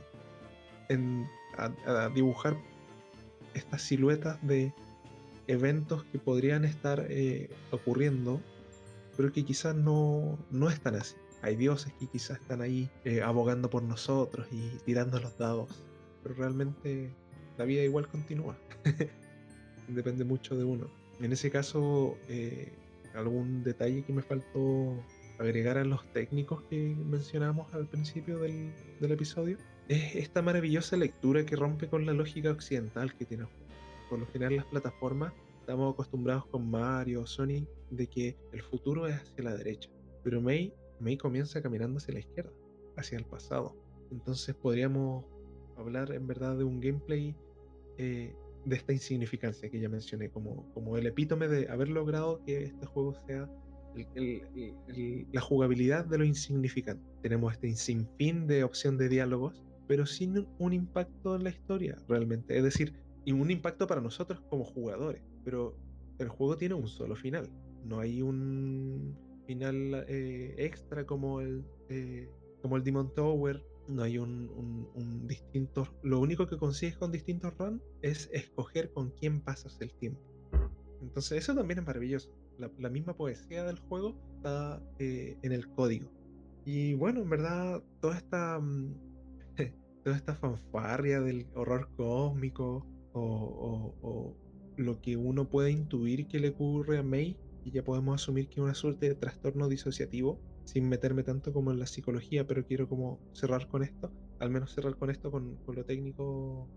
dibujar 2.13 2.55
estas 3.53 3.81
siluetas 3.81 4.45
de 4.45 4.73
eventos 5.47 6.03
que 6.05 6.19
podrían 6.19 6.65
estar 6.65 7.05
eh, 7.09 7.49
ocurriendo, 7.71 8.41
pero 9.17 9.31
que 9.31 9.45
quizás 9.45 9.75
no, 9.75 10.37
no 10.51 10.69
están 10.69 10.95
así. 10.95 11.15
Hay 11.41 11.55
dioses 11.55 11.93
que 11.99 12.07
quizás 12.07 12.39
están 12.39 12.61
ahí 12.61 12.89
eh, 13.03 13.21
abogando 13.21 13.69
por 13.69 13.83
nosotros 13.83 14.47
y 14.51 14.77
tirando 14.85 15.19
los 15.19 15.37
dados, 15.37 15.69
pero 16.23 16.35
realmente 16.35 17.11
la 17.57 17.65
vida 17.65 17.83
igual 17.83 18.07
continúa. 18.07 18.57
Depende 19.87 20.23
mucho 20.23 20.57
de 20.57 20.63
uno. 20.63 20.89
En 21.21 21.31
ese 21.31 21.51
caso, 21.51 22.17
algún 23.13 23.63
detalle 23.63 24.03
que 24.03 24.11
me 24.11 24.21
faltó 24.21 24.97
agregar 25.37 25.77
a 25.77 25.83
los 25.83 26.05
técnicos 26.13 26.61
que 26.69 26.95
mencionamos 27.09 27.73
al 27.73 27.87
principio 27.87 28.39
del, 28.39 28.71
episodio 29.01 29.57
es 29.87 30.15
esta 30.15 30.41
maravillosa 30.41 30.97
lectura 30.97 31.45
que 31.45 31.55
rompe 31.55 31.87
con 31.87 32.05
la 32.05 32.13
lógica 32.13 32.51
occidental 32.51 33.13
que 33.15 33.25
tiene 33.25 33.43
Por 34.09 34.19
lo 34.19 34.27
general 34.27 34.57
las 34.57 34.65
plataformas 34.65 35.33
estamos 35.59 35.93
acostumbrados 35.93 36.45
con 36.47 36.69
Mario, 36.69 37.25
Sonic, 37.25 37.67
de 37.89 38.07
que 38.07 38.37
el 38.53 38.61
futuro 38.61 39.07
es 39.07 39.15
hacia 39.15 39.43
la 39.43 39.55
derecha. 39.55 39.89
Pero 40.23 40.41
May, 40.41 40.73
May 40.99 41.17
comienza 41.17 41.61
caminando 41.61 41.97
hacia 41.97 42.13
la 42.13 42.19
izquierda, 42.19 42.51
hacia 42.97 43.17
el 43.17 43.25
pasado. 43.25 43.75
Entonces 44.11 44.55
podríamos 44.55 45.25
hablar 45.77 46.11
en 46.11 46.27
verdad 46.27 46.57
de 46.57 46.63
un 46.63 46.79
gameplay 46.79 47.35
eh, 47.97 48.33
de 48.65 48.75
esta 48.75 48.93
insignificancia 48.93 49.69
que 49.69 49.79
ya 49.79 49.89
mencioné, 49.89 50.29
como, 50.29 50.71
como 50.73 50.97
el 50.97 51.05
epítome 51.07 51.47
de 51.47 51.69
haber 51.69 51.89
logrado 51.89 52.41
que 52.45 52.63
este 52.63 52.85
juego 52.85 53.13
sea 53.27 53.49
la 55.31 55.41
jugabilidad 55.41 56.05
de 56.05 56.17
lo 56.17 56.25
insignificante. 56.25 57.03
Tenemos 57.21 57.53
este 57.53 57.73
sinfín 57.75 58.47
de 58.47 58.63
opción 58.63 58.97
de 58.97 59.09
diálogos, 59.09 59.63
pero 59.87 60.05
sin 60.05 60.47
un 60.59 60.73
impacto 60.73 61.35
en 61.35 61.43
la 61.43 61.49
historia 61.51 61.95
realmente. 62.07 62.57
Es 62.57 62.63
decir, 62.63 62.93
y 63.25 63.31
un 63.31 63.51
impacto 63.51 63.87
para 63.87 64.01
nosotros 64.01 64.41
como 64.49 64.63
jugadores, 64.63 65.21
pero 65.43 65.75
el 66.19 66.29
juego 66.29 66.57
tiene 66.57 66.75
un 66.75 66.87
solo 66.87 67.15
final. 67.15 67.49
No 67.83 67.99
hay 67.99 68.21
un 68.21 69.17
final 69.45 70.05
eh, 70.07 70.55
extra 70.57 71.05
como 71.05 71.41
el, 71.41 71.65
eh, 71.89 72.29
como 72.61 72.77
el 72.77 72.83
Demon 72.83 73.13
Tower 73.13 73.61
no 73.87 74.03
hay 74.03 74.17
un, 74.17 75.27
distinto. 75.27 75.87
Lo 76.01 76.19
único 76.19 76.47
que 76.47 76.57
consigues 76.57 76.97
con 76.97 77.11
distintos 77.11 77.55
runs 77.57 77.83
es 78.01 78.29
escoger 78.33 78.91
con 78.91 79.11
quién 79.11 79.41
pasas 79.41 79.79
el 79.79 79.93
tiempo. 79.93 80.21
Entonces, 81.01 81.39
eso 81.43 81.53
también 81.53 81.79
es 81.79 81.85
maravilloso. 81.85 82.31
La, 82.57 82.89
misma 82.89 83.15
poesía 83.15 83.63
del 83.63 83.77
juego 83.79 84.15
está 84.37 84.81
eh, 84.97 85.37
en 85.43 85.51
el 85.51 85.67
código. 85.73 86.09
Y 86.65 86.95
bueno, 86.95 87.21
en 87.21 87.29
verdad, 87.29 87.83
toda 88.01 88.17
esta. 88.17 88.59
Mm, 88.59 88.95
toda 90.03 90.15
esta 90.15 90.35
fanfarria 90.35 91.21
del 91.21 91.47
horror 91.53 91.89
cósmico 91.95 92.85
o, 93.15 94.35
lo 94.77 95.01
que 95.01 95.15
uno 95.15 95.49
puede 95.49 95.71
intuir 95.71 96.27
que 96.27 96.39
le 96.39 96.49
ocurre 96.49 96.97
a 96.97 97.03
May 97.03 97.37
y 97.63 97.71
ya 97.71 97.83
podemos 97.83 98.21
asumir 98.21 98.49
que 98.49 98.55
es 98.55 98.63
una 98.63 98.73
suerte 98.73 99.07
de 99.07 99.15
trastorno 99.15 99.69
disociativo, 99.69 100.39
sin 100.65 100.89
meterme 100.89 101.23
tanto 101.23 101.53
como 101.53 101.71
en 101.71 101.79
la 101.79 101.85
psicología, 101.85 102.45
pero 102.45 102.65
quiero 102.65 102.89
como 102.89 103.19
cerrar 103.33 103.67
con 103.69 103.83
esto, 103.83 104.11
al 104.39 104.49
menos 104.49 104.73
cerrar 104.73 104.97
con 104.97 105.09
esto, 105.09 105.31
con, 105.31 105.55
con 105.65 105.75
lo 105.75 105.85
técnico 105.85 106.67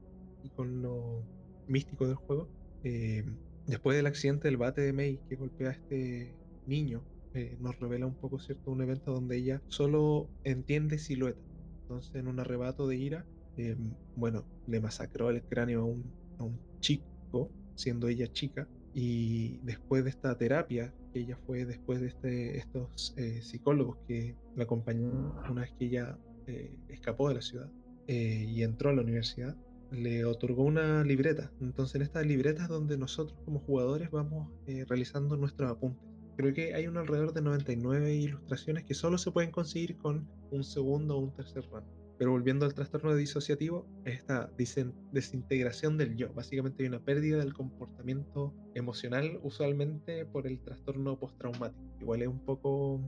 y 0.44 0.50
con 0.50 0.80
lo 0.80 1.24
místico 1.66 2.06
del 2.06 2.16
juego. 2.16 2.48
Eh, 2.84 3.24
después 3.66 3.96
del 3.96 4.06
accidente 4.06 4.48
del 4.48 4.56
bate 4.56 4.80
de 4.80 4.92
May 4.92 5.20
que 5.28 5.36
golpea 5.36 5.70
a 5.70 5.72
este 5.72 6.34
niño, 6.66 7.02
eh, 7.34 7.56
nos 7.60 7.78
revela 7.78 8.06
un 8.06 8.14
poco, 8.14 8.38
¿cierto? 8.38 8.70
Un 8.70 8.80
evento 8.80 9.12
donde 9.12 9.36
ella 9.36 9.62
solo 9.68 10.28
entiende 10.44 10.98
silueta. 10.98 11.40
Entonces, 11.82 12.14
en 12.14 12.28
un 12.28 12.40
arrebato 12.40 12.86
de 12.86 12.96
ira, 12.96 13.26
eh, 13.56 13.76
bueno, 14.16 14.44
le 14.66 14.80
masacró 14.80 15.30
el 15.30 15.42
cráneo 15.42 15.82
a 15.82 15.84
un, 15.84 16.12
a 16.38 16.44
un 16.44 16.58
chico, 16.80 17.50
siendo 17.74 18.08
ella 18.08 18.30
chica, 18.32 18.68
y 18.94 19.58
después 19.58 20.04
de 20.04 20.10
esta 20.10 20.36
terapia, 20.36 20.92
que 21.12 21.20
ella 21.20 21.36
fue 21.46 21.64
después 21.64 22.00
de 22.00 22.08
este, 22.08 22.58
estos 22.58 23.14
eh, 23.16 23.40
psicólogos 23.42 23.98
que 24.06 24.36
la 24.56 24.64
acompañó 24.64 25.36
una 25.48 25.62
vez 25.62 25.72
que 25.78 25.86
ella 25.86 26.18
escapó 26.88 27.28
de 27.28 27.34
la 27.34 27.42
ciudad 27.42 27.70
y 28.06 28.62
entró 28.62 28.88
a 28.88 28.94
la 28.94 29.02
universidad, 29.02 29.54
le 29.90 30.24
otorgó 30.24 30.64
una 30.64 31.04
libreta. 31.04 31.52
Entonces 31.60 31.96
en 31.96 32.02
estas 32.02 32.24
libretas 32.24 32.68
donde 32.68 32.96
nosotros 32.96 33.38
como 33.44 33.60
jugadores 33.60 34.10
vamos 34.10 34.50
realizando 34.88 35.36
nuestros 35.36 35.70
apuntes. 35.70 36.02
Creo 36.38 36.54
que 36.54 36.72
hay 36.72 36.86
un 36.86 36.96
alrededor 36.96 37.34
de 37.34 37.42
99 37.42 38.14
ilustraciones 38.14 38.84
que 38.84 38.94
solo 38.94 39.18
se 39.18 39.32
pueden 39.32 39.50
conseguir 39.50 39.96
con 39.98 40.26
un 40.52 40.62
segundo 40.62 41.16
o 41.16 41.18
un 41.18 41.34
tercer 41.34 41.68
run. 41.70 41.82
Pero 42.18 42.32
volviendo 42.32 42.66
al 42.66 42.74
trastorno 42.74 43.14
disociativo, 43.14 43.86
esta 44.04 44.50
desintegración 45.12 45.96
del 45.96 46.16
yo. 46.16 46.32
Básicamente 46.34 46.82
hay 46.82 46.88
una 46.88 47.04
pérdida 47.04 47.38
del 47.38 47.54
comportamiento 47.54 48.52
emocional, 48.74 49.38
usualmente 49.44 50.26
por 50.26 50.48
el 50.48 50.60
trastorno 50.60 51.18
postraumático. 51.18 51.80
Igual 52.00 52.22
es 52.22 52.28
un 52.28 52.44
poco, 52.44 53.00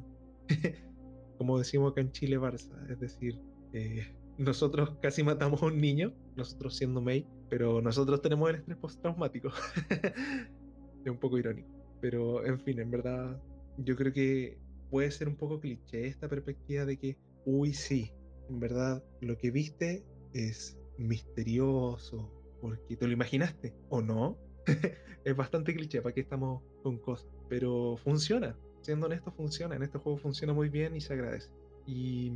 como 1.39 1.59
decimos 1.59 1.91
acá 1.91 2.03
en 2.03 2.13
Chile, 2.13 2.39
Barça. 2.39 2.89
Es 2.89 3.01
decir, 3.01 3.41
eh, 3.73 4.07
nosotros 4.39 4.97
casi 5.03 5.25
matamos 5.25 5.61
a 5.63 5.67
un 5.67 5.81
niño, 5.81 6.15
nosotros 6.37 6.77
siendo 6.77 7.01
May, 7.01 7.27
pero 7.49 7.83
nosotros 7.83 8.23
tenemos 8.23 8.49
el 8.51 8.57
estrés 8.57 8.79
postraumático. 8.79 9.51
es 11.05 11.11
un 11.11 11.19
poco 11.19 11.37
irónico. 11.37 11.69
Pero, 12.01 12.47
en 12.47 12.61
fin, 12.61 12.79
en 12.79 12.91
verdad, 12.93 13.43
yo 13.77 13.97
creo 13.97 14.13
que 14.13 14.59
puede 14.89 15.11
ser 15.11 15.29
un 15.29 15.37
poco 15.37 15.61
cliché 15.61 16.07
esta 16.07 16.29
perspectiva 16.29 16.85
de 16.85 16.97
que, 16.97 17.19
uy, 17.45 17.75
sí, 17.75 18.13
en 18.51 18.61
verdad, 18.61 19.03
lo 19.21 19.39
que 19.39 19.51
viste 19.51 20.05
es 20.35 20.77
misterioso, 20.99 22.31
porque 22.61 22.97
te 22.97 23.07
lo 23.07 23.13
imaginaste, 23.13 23.73
¿o 23.89 24.03
no? 24.03 24.37
es 25.25 25.37
bastante 25.37 25.75
cliché, 25.75 26.03
¿para 26.03 26.15
qué 26.15 26.21
estamos 26.21 26.63
con 26.83 26.99
cosas? 26.99 27.31
Pero 27.49 27.97
funciona, 27.97 28.57
siendo 28.83 29.07
honesto, 29.07 29.33
funciona. 29.33 29.77
En 29.77 29.83
este 29.83 29.99
juego 29.99 30.19
funciona 30.19 30.53
muy 30.53 30.69
bien 30.69 30.97
y 30.97 31.01
se 31.01 31.15
agradece. 31.15 31.51
Y 31.87 32.33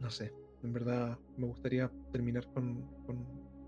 no 0.00 0.10
sé, 0.10 0.32
en 0.62 0.72
verdad 0.72 1.18
me 1.36 1.46
gustaría 1.46 1.90
terminar 2.12 2.46
con, 2.52 2.88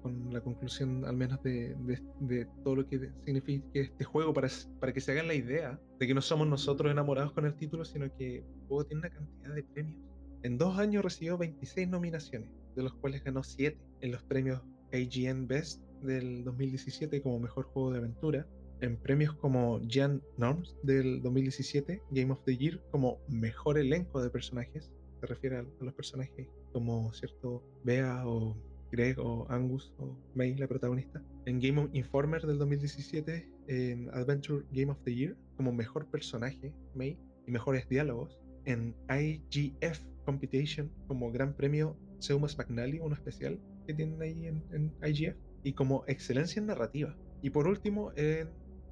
con 0.02 0.32
la 0.32 0.40
conclusión 0.40 1.04
al 1.04 1.16
menos 1.16 1.42
de, 1.42 1.76
de, 2.20 2.46
todo 2.64 2.76
lo 2.76 2.88
que 2.88 3.10
significa 3.24 3.66
este 3.72 4.04
juego 4.04 4.32
para, 4.32 4.48
para 4.80 4.92
que 4.92 5.00
se 5.00 5.12
hagan 5.12 5.28
la 5.28 5.34
idea 5.34 5.80
de 5.98 6.06
que 6.06 6.14
no 6.14 6.20
somos 6.20 6.46
nosotros 6.46 6.90
enamorados 6.90 7.32
con 7.32 7.46
el 7.46 7.54
título, 7.54 7.84
sino 7.84 8.14
que 8.16 8.38
el 8.38 8.66
juego 8.66 8.84
tiene 8.84 9.00
una 9.00 9.10
cantidad 9.10 9.54
de 9.54 9.62
premios. 9.62 10.11
En 10.42 10.58
dos 10.58 10.78
años 10.78 11.04
recibió 11.04 11.38
26 11.38 11.88
nominaciones, 11.88 12.50
de 12.74 12.82
los 12.82 12.92
cuales 12.94 13.22
ganó 13.22 13.42
7 13.44 13.78
en 14.00 14.12
los 14.12 14.22
premios 14.24 14.60
AGN 14.92 15.46
Best 15.46 15.82
del 16.02 16.42
2017 16.44 17.22
como 17.22 17.38
mejor 17.38 17.66
juego 17.66 17.92
de 17.92 17.98
aventura, 17.98 18.46
en 18.80 18.96
premios 18.96 19.34
como 19.34 19.80
Jan 19.88 20.20
Norms 20.36 20.76
del 20.82 21.22
2017, 21.22 22.02
Game 22.10 22.32
of 22.32 22.42
the 22.44 22.56
Year 22.56 22.82
como 22.90 23.18
mejor 23.28 23.78
elenco 23.78 24.20
de 24.20 24.30
personajes, 24.30 24.90
se 25.20 25.26
refiere 25.26 25.58
a, 25.58 25.66
los 25.80 25.94
personajes 25.94 26.48
como 26.72 27.12
cierto 27.12 27.62
Bea 27.84 28.26
o 28.26 28.56
Greg 28.90 29.20
o 29.20 29.46
Angus 29.48 29.94
o 29.98 30.18
May, 30.34 30.56
la 30.56 30.66
protagonista, 30.66 31.22
en 31.46 31.60
Game 31.60 31.88
Informer 31.92 32.44
del 32.44 32.58
2017, 32.58 33.48
en 33.68 34.10
Adventure 34.12 34.64
Game 34.72 34.90
of 34.90 34.98
the 35.04 35.14
Year, 35.14 35.36
como 35.56 35.72
mejor 35.72 36.10
personaje, 36.10 36.74
May, 36.96 37.16
y 37.46 37.50
mejores 37.52 37.88
diálogos, 37.88 38.38
en 38.64 38.94
IGF 39.08 40.00
Competition, 40.24 40.90
como 41.08 41.32
gran 41.32 41.54
premio 41.54 41.96
Seumas 42.18 42.56
McNally, 42.56 43.00
uno 43.00 43.14
especial 43.14 43.58
que 43.86 43.94
tienen 43.94 44.20
ahí 44.22 44.46
en, 44.46 44.92
IGF, 45.02 45.36
y 45.64 45.72
como 45.72 46.04
excelencia 46.06 46.60
en 46.60 46.66
narrativa. 46.66 47.16
Y 47.42 47.50
por 47.50 47.66
último, 47.66 48.12
en 48.16 48.48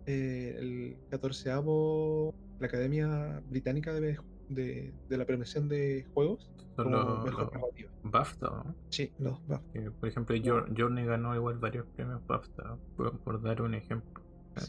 eh, 0.07 0.57
el 0.59 0.97
14 1.11 1.51
la 1.51 2.67
Academia 2.67 3.43
Británica 3.49 3.93
de 3.95 4.19
de, 4.51 4.93
la 5.09 5.25
premiación 5.25 5.69
de 5.69 6.07
juegos 6.13 6.51
Son 6.77 6.91
los, 6.91 7.25
BAFTA, 8.03 8.47
¿no? 8.47 8.75
Sí, 8.91 9.13
los 9.19 9.47
BAFTA. 9.47 9.91
por 9.99 10.09
ejemplo, 10.09 10.37
Journey 10.77 11.07
ganó 11.07 11.35
igual 11.35 11.59
varios 11.59 11.87
premios 11.95 12.27
BAFTA, 12.27 12.77
por, 12.97 13.43
dar 13.43 13.63
un 13.63 13.75
ejemplo. 13.75 14.23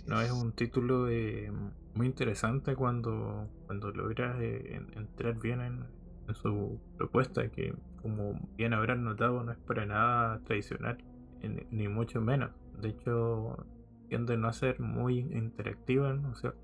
no 0.07 0.21
es 0.21 0.31
un 0.31 0.51
título 0.53 1.09
eh, 1.09 1.51
muy 1.95 2.07
interesante 2.07 2.75
cuando, 2.75 3.47
cuando 3.65 3.91
logras 3.91 4.39
eh, 4.41 4.81
entrar 4.95 5.39
bien 5.39 5.61
en, 5.61 6.01
su 6.33 6.79
propuesta, 6.97 7.49
que 7.49 7.75
como 8.01 8.39
bien 8.55 8.73
habrán 8.73 9.03
notado 9.03 9.43
no 9.43 9.51
es 9.51 9.57
para 9.57 9.85
nada 9.85 10.39
tradicional, 10.45 10.97
ni 11.71 11.89
mucho 11.89 12.21
menos. 12.21 12.51
De 12.81 12.89
hecho, 12.89 13.65
tiende 14.07 14.39
a 14.41 14.53
ser 14.53 14.79
muy 14.79 15.19
interactiva, 15.19 16.13
¿no 16.13 16.31
es 16.31 16.39
cierto? 16.39 16.59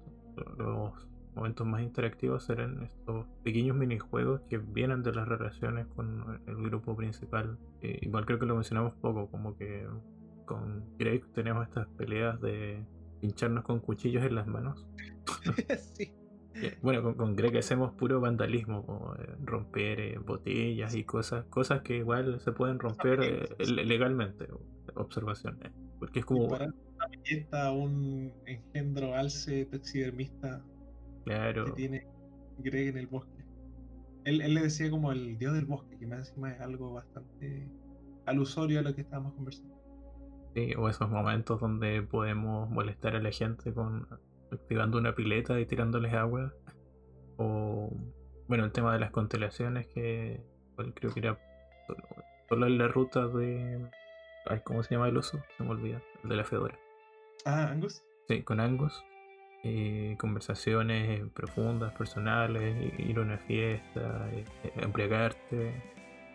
Los 0.58 1.08
momentos 1.36 1.68
más 1.68 1.82
interactivos 1.82 2.44
serán 2.46 2.84
estos 2.84 3.26
pequeños 3.44 3.76
minijuegos 3.76 4.42
que 4.50 4.58
vienen 4.58 5.04
de 5.04 5.14
las 5.14 5.28
relaciones 5.28 5.86
con 5.96 6.42
el 6.48 6.56
grupo 6.56 6.96
principal. 6.96 7.58
Eh, 7.82 8.00
igual 8.02 8.26
creo 8.26 8.40
que 8.40 8.46
lo 8.46 8.56
mencionamos 8.56 8.94
poco, 8.96 9.30
como 9.30 9.56
que 9.58 9.88
con 10.46 10.98
Greg 10.98 11.26
tenemos 11.34 11.68
estas 11.68 11.88
peleas 11.90 12.40
de 12.42 12.84
pincharnos 13.20 13.64
con 13.64 13.80
cuchillos 13.80 14.24
en 14.24 14.36
las 14.36 14.48
manos. 14.48 14.86
sí. 15.96 16.14
Eh, 16.56 16.76
bueno, 16.82 17.16
con, 17.16 17.36
Greg 17.36 17.56
hacemos 17.58 17.94
puro 17.94 18.20
vandalismo, 18.20 18.86
como 18.86 19.14
eh, 19.16 19.36
romper 19.44 20.20
botellas 20.20 20.96
y 20.96 21.04
cosas, 21.04 21.46
cosas 21.46 21.82
que 21.82 21.98
igual 21.98 22.40
se 22.40 22.52
pueden 22.52 22.80
romper 22.80 23.56
legalmente. 23.60 24.48
Observación. 24.96 25.60
Porque 26.00 26.20
es 26.20 26.26
como. 26.26 26.48
Para 27.52 27.72
un 27.72 28.34
engendro 28.46 29.14
alce 29.14 29.66
taxidermista 29.66 30.64
Claro. 31.28 31.66
que 31.66 31.72
tiene 31.74 32.08
Greg 32.60 32.88
en 32.90 32.98
el 32.98 33.08
bosque. 33.08 33.44
Él, 34.24 34.38
le 34.54 34.62
decía 34.62 34.90
como 34.90 35.12
el 35.12 35.38
dios 35.38 35.54
del 35.54 35.66
bosque, 35.66 35.98
que 35.98 36.08
más 36.08 36.30
encima 36.30 36.52
es 36.52 36.62
algo 36.62 36.94
bastante 36.94 37.68
alusorio 38.26 38.80
a 38.80 38.82
lo 38.82 38.96
que 38.96 39.02
estábamos 39.02 39.34
conversando. 39.34 39.77
Sí, 40.58 40.74
o 40.76 40.90
esos 40.90 41.08
momentos 41.08 41.62
donde 41.62 42.02
podemos 42.02 42.68
molestar 42.68 43.16
a 43.16 43.22
la 43.22 43.30
gente 43.30 43.72
con 43.76 44.08
activando 44.52 44.98
una 44.98 45.14
pileta 45.14 45.60
y 45.60 45.68
tirándoles 45.68 46.16
agua. 46.16 46.52
O 47.38 47.92
bueno, 48.48 48.66
el 48.66 48.72
tema 48.72 48.92
de 48.92 49.00
las 49.00 49.12
constelaciones 49.12 49.86
que 49.86 50.42
creo 50.96 51.14
que 51.14 51.20
era 51.20 51.40
solo, 52.50 52.66
en 52.66 52.80
la 52.80 52.88
ruta 52.88 53.28
de 53.28 53.88
ay, 54.48 54.62
¿cómo 54.64 54.82
se 54.82 54.96
llama 54.96 55.10
el 55.10 55.18
oso? 55.18 55.40
Se 55.58 55.64
me 55.64 55.70
olvida, 55.70 56.02
el 56.24 56.30
de 56.32 56.36
la 56.36 56.44
Fedora. 56.44 56.76
Ah, 57.46 57.68
Angus. 57.70 58.04
Sí, 58.28 58.42
con 58.42 58.60
Angus 58.60 59.06
eh, 59.64 60.16
conversaciones 60.18 61.22
profundas, 61.36 61.94
personales, 61.94 62.94
ir 62.98 63.20
a 63.20 63.22
una 63.22 63.38
fiesta, 63.38 64.28
eh, 64.32 64.44
embriagarte. 64.78 65.84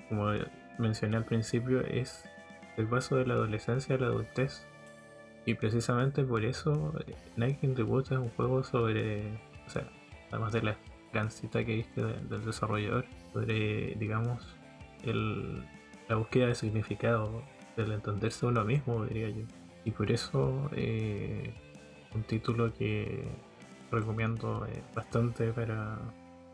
Como 0.08 0.30
mencioné 0.78 1.16
al 1.16 1.24
principio, 1.24 1.80
es 1.80 2.24
el 2.76 2.86
paso 2.86 3.16
de 3.16 3.26
la 3.26 3.34
adolescencia 3.34 3.96
a 3.96 3.98
la 3.98 4.06
adultez. 4.06 4.66
Y 5.44 5.54
precisamente 5.54 6.22
por 6.24 6.44
eso 6.44 6.94
eh, 7.06 7.14
Night 7.36 7.64
in 7.64 7.74
the 7.74 7.82
Woods 7.82 8.12
es 8.12 8.18
un 8.18 8.30
juego 8.30 8.62
sobre, 8.62 9.26
o 9.66 9.70
sea, 9.70 9.88
además 10.30 10.52
de 10.52 10.62
la 10.62 10.76
cita 11.30 11.64
que 11.64 11.76
viste 11.76 12.02
del 12.02 12.44
desarrollador, 12.44 13.04
sobre, 13.32 13.94
digamos, 13.96 14.56
el, 15.04 15.64
la 16.08 16.16
búsqueda 16.16 16.46
de 16.46 16.54
significado, 16.54 17.42
del 17.76 17.92
entenderse 17.92 18.46
uno 18.46 18.64
mismo, 18.64 19.04
diría 19.04 19.30
yo. 19.30 19.44
Y 19.84 19.90
por 19.90 20.10
eso 20.10 20.70
eh, 20.74 21.52
un 22.14 22.22
título 22.22 22.72
que 22.72 23.24
recomiendo 23.90 24.66
eh, 24.66 24.82
bastante 24.94 25.52
para. 25.52 25.98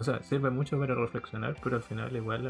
O 0.01 0.05
sea, 0.05 0.22
sirve 0.22 0.51
mucho 0.51 0.78
para 0.78 0.94
reflexionar, 0.94 1.57
pero 1.62 1.76
al 1.76 1.82
final 1.82 2.14
igual 2.14 2.44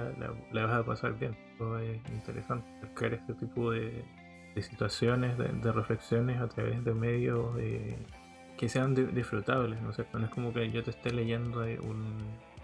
la, 0.52 0.66
vas 0.66 0.80
a 0.80 0.84
pasar 0.84 1.18
bien. 1.18 1.36
Todo 1.56 1.78
es 1.78 1.98
interesante. 2.12 2.68
Buscar 2.82 3.14
este 3.14 3.34
tipo 3.34 3.70
de, 3.70 4.04
situaciones, 4.60 5.38
de, 5.38 5.72
reflexiones 5.72 6.40
a 6.40 6.48
través 6.48 6.84
de 6.84 6.92
medios 6.92 7.56
que 8.58 8.68
sean 8.68 8.94
disfrutables, 9.14 9.80
¿no 9.80 9.90
es 9.90 9.98
No 10.12 10.24
es 10.24 10.30
como 10.30 10.52
que 10.52 10.70
yo 10.70 10.82
te 10.82 10.90
esté 10.90 11.12
leyendo 11.12 11.60
un, 11.60 12.18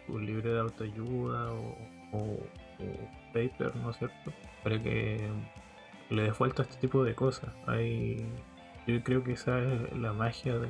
un 0.09 0.27
libro 0.27 0.53
de 0.53 0.61
autoayuda 0.61 1.53
o, 1.53 1.79
o, 2.13 2.39
paper, 3.33 3.75
¿no 3.77 3.91
es 3.91 3.97
cierto? 3.97 4.33
Para 4.63 4.83
que 4.83 5.29
le 6.11 6.23
des 6.23 6.39
vuelta 6.39 6.63
a 6.63 6.67
este 6.67 6.79
tipo 6.79 7.05
de 7.05 7.15
cosas. 7.15 7.55
Hay 7.67 8.27
yo 8.87 9.03
creo 9.03 9.25
que 9.25 9.33
esa 9.33 9.61
es 9.61 9.97
la 9.97 10.13
magia 10.13 10.59
de, 10.59 10.69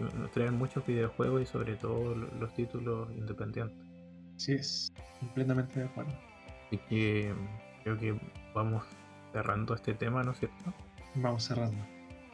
nos 0.00 0.30
traen 0.30 0.54
muchos 0.54 0.86
videojuegos 0.86 1.42
y 1.42 1.46
sobre 1.46 1.76
todo 1.76 2.14
los 2.14 2.54
títulos 2.54 3.08
independientes. 3.16 3.78
Sí, 4.36 4.52
es 4.52 4.92
completamente 5.20 5.80
de 5.80 5.86
acuerdo. 5.86 6.12
Así 6.66 6.78
que 6.88 7.34
creo 7.82 7.98
que 7.98 8.20
vamos 8.54 8.84
cerrando 9.32 9.74
este 9.74 9.94
tema, 9.94 10.22
¿no 10.22 10.32
es 10.32 10.38
cierto? 10.38 10.72
Vamos 11.16 11.44
cerrando. 11.44 11.84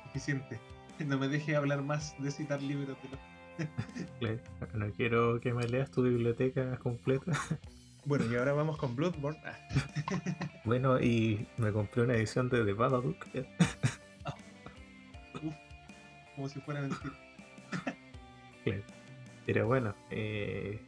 Suficiente. 0.04 0.60
No 1.04 1.18
me 1.18 1.26
deje 1.26 1.56
hablar 1.56 1.82
más 1.82 2.14
de 2.20 2.30
citar 2.30 2.62
libros 2.62 2.96
de 3.58 4.38
No 4.74 4.90
quiero 4.92 5.40
que 5.40 5.52
me 5.52 5.66
leas 5.66 5.90
tu 5.90 6.02
biblioteca 6.02 6.76
completa. 6.78 7.32
Bueno, 8.06 8.30
y 8.30 8.36
ahora 8.36 8.52
vamos 8.52 8.76
con 8.76 8.94
Bloodborne. 8.94 9.40
bueno, 10.66 11.00
y 11.00 11.48
me 11.56 11.72
compré 11.72 12.02
una 12.02 12.14
edición 12.14 12.50
de 12.50 12.62
The 12.62 12.74
Babadook. 12.74 13.16
como 16.36 16.48
si 16.50 16.60
fuera 16.60 16.82
mentira. 16.82 17.14
Pero 19.46 19.66
bueno, 19.66 19.94
eh, 20.10 20.80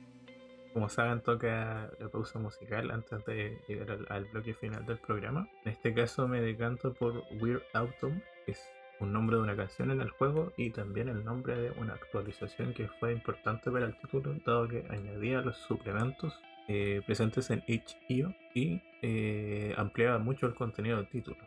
como 0.76 0.90
saben, 0.90 1.22
toca 1.22 1.90
la 1.98 2.08
pausa 2.10 2.38
musical 2.38 2.90
antes 2.90 3.24
de 3.24 3.58
llegar 3.66 3.98
al, 4.10 4.24
bloque 4.26 4.52
final 4.52 4.84
del 4.84 4.98
programa. 4.98 5.48
En 5.64 5.72
este 5.72 5.94
caso 5.94 6.28
me 6.28 6.42
decanto 6.42 6.92
por 6.92 7.22
Weird 7.40 7.62
Autumn, 7.72 8.22
que 8.44 8.52
es 8.52 8.62
un 9.00 9.10
nombre 9.10 9.36
de 9.36 9.42
una 9.42 9.56
canción 9.56 9.90
en 9.90 10.02
el 10.02 10.10
juego 10.10 10.52
y 10.58 10.68
también 10.68 11.08
el 11.08 11.24
nombre 11.24 11.56
de 11.56 11.70
una 11.80 11.94
actualización 11.94 12.74
que 12.74 12.88
fue 12.88 13.12
importante 13.12 13.70
para 13.70 13.86
el 13.86 13.96
título, 13.98 14.34
dado 14.44 14.68
que 14.68 14.84
añadía 14.90 15.40
los 15.40 15.56
suplementos 15.56 16.38
eh, 16.68 17.00
presentes 17.06 17.48
en 17.50 17.62
itch.io 17.66 18.34
y 18.52 18.82
eh, 19.00 19.72
ampliaba 19.78 20.18
mucho 20.18 20.46
el 20.46 20.54
contenido 20.54 20.98
del 20.98 21.08
título. 21.08 21.38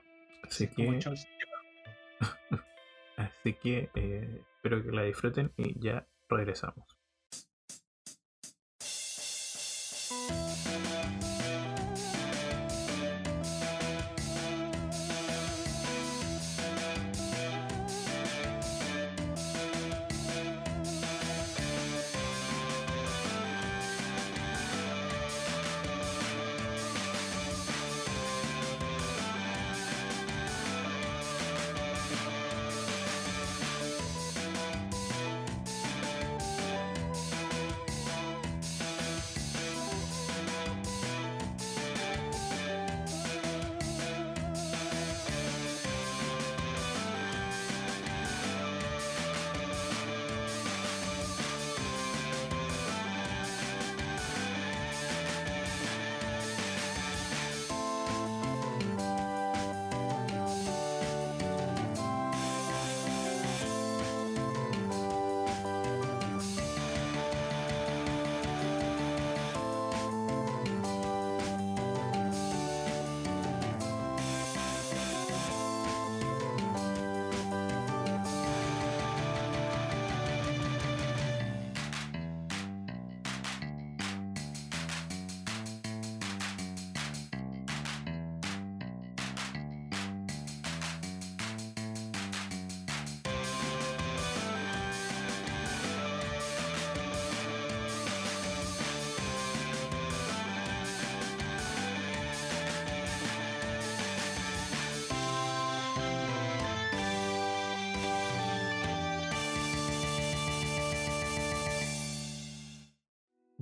Así 0.44 0.68
que, 0.70 1.00
así 3.18 3.54
que 3.54 3.90
eh, 3.94 4.42
espero 4.56 4.84
que 4.84 4.92
la 4.92 5.04
disfruten 5.04 5.52
y 5.56 5.80
ya 5.80 6.08
regresamos. 6.38 6.99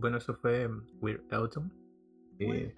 Bueno, 0.08 0.20
eso 0.20 0.36
fue 0.36 0.70
Weird 1.02 1.34
Autumn. 1.34 1.70
Eh, 2.40 2.74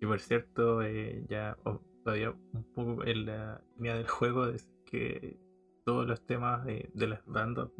y 0.00 0.06
por 0.06 0.20
cierto, 0.20 0.82
eh, 0.82 1.24
ya 1.28 1.56
oh, 1.64 1.80
todavía 2.04 2.34
un 2.52 2.64
poco 2.74 3.02
en 3.04 3.24
la 3.24 3.62
línea 3.76 3.94
del 3.94 4.08
juego 4.08 4.46
es 4.46 4.68
que 4.84 5.38
todos 5.86 6.06
los 6.06 6.26
temas 6.26 6.66
de, 6.66 6.90
las 6.94 7.24
bandas 7.24 7.70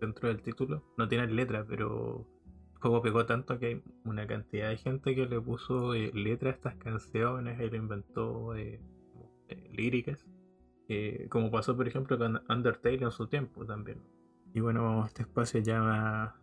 dentro 0.00 0.28
del 0.28 0.42
título 0.42 0.82
no 0.96 1.06
tienen 1.06 1.36
letra, 1.36 1.64
pero 1.68 2.26
el 2.74 2.80
juego 2.80 3.02
pegó 3.02 3.26
tanto 3.26 3.58
que 3.60 3.66
hay 3.66 3.82
una 4.04 4.26
cantidad 4.26 4.70
de 4.70 4.76
gente 4.78 5.14
que 5.14 5.26
le 5.26 5.40
puso 5.40 5.94
eh, 5.94 6.10
letra 6.14 6.50
a 6.50 6.54
estas 6.54 6.74
canciones 6.76 7.60
y 7.60 7.70
le 7.70 7.76
inventó 7.76 8.54
líricas, 9.70 10.26
como 11.28 11.50
pasó 11.50 11.76
por 11.76 11.86
ejemplo 11.86 12.18
con 12.18 12.42
Undertale 12.48 13.04
en 13.04 13.12
su 13.12 13.28
tiempo 13.28 13.64
también. 13.66 14.02
Y 14.54 14.60
bueno, 14.60 15.04
este 15.06 15.22
espacio 15.22 15.60
ya 15.60 15.80
va 15.80 16.41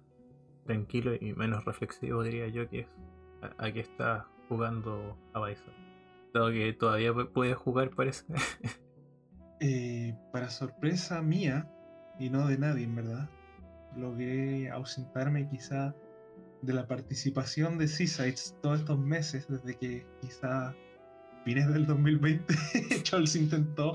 tranquilo 0.69 1.15
y 1.19 1.33
menos 1.33 1.65
reflexivo, 1.65 2.21
diría 2.21 2.47
yo, 2.47 2.69
que 2.69 2.81
es 2.81 2.87
a, 3.57 3.71
que 3.71 3.79
está 3.79 4.27
jugando 4.47 5.17
a 5.33 5.43
Bison. 5.43 5.73
Dado 6.31 6.51
que 6.51 6.73
todavía 6.73 7.11
puede 7.33 7.55
jugar, 7.55 7.89
parece. 7.89 8.25
Eh, 9.61 10.15
para 10.31 10.49
sorpresa 10.49 11.21
mía, 11.21 11.69
y 12.17 12.29
no 12.29 12.47
de 12.47 12.57
nadie, 12.57 12.85
en 12.85 12.95
verdad, 12.95 13.29
logré 13.97 14.69
ausentarme 14.69 15.49
quizá 15.49 15.93
de 16.61 16.71
la 16.71 16.87
participación 16.87 17.77
de 17.77 17.89
Seasides 17.89 18.55
todos 18.61 18.79
estos 18.79 18.97
meses, 18.97 19.49
desde 19.49 19.77
que 19.77 20.07
quizá 20.21 20.73
fines 21.43 21.67
del 21.73 21.85
2020 21.87 22.55
Charles 23.03 23.35
intentó 23.35 23.91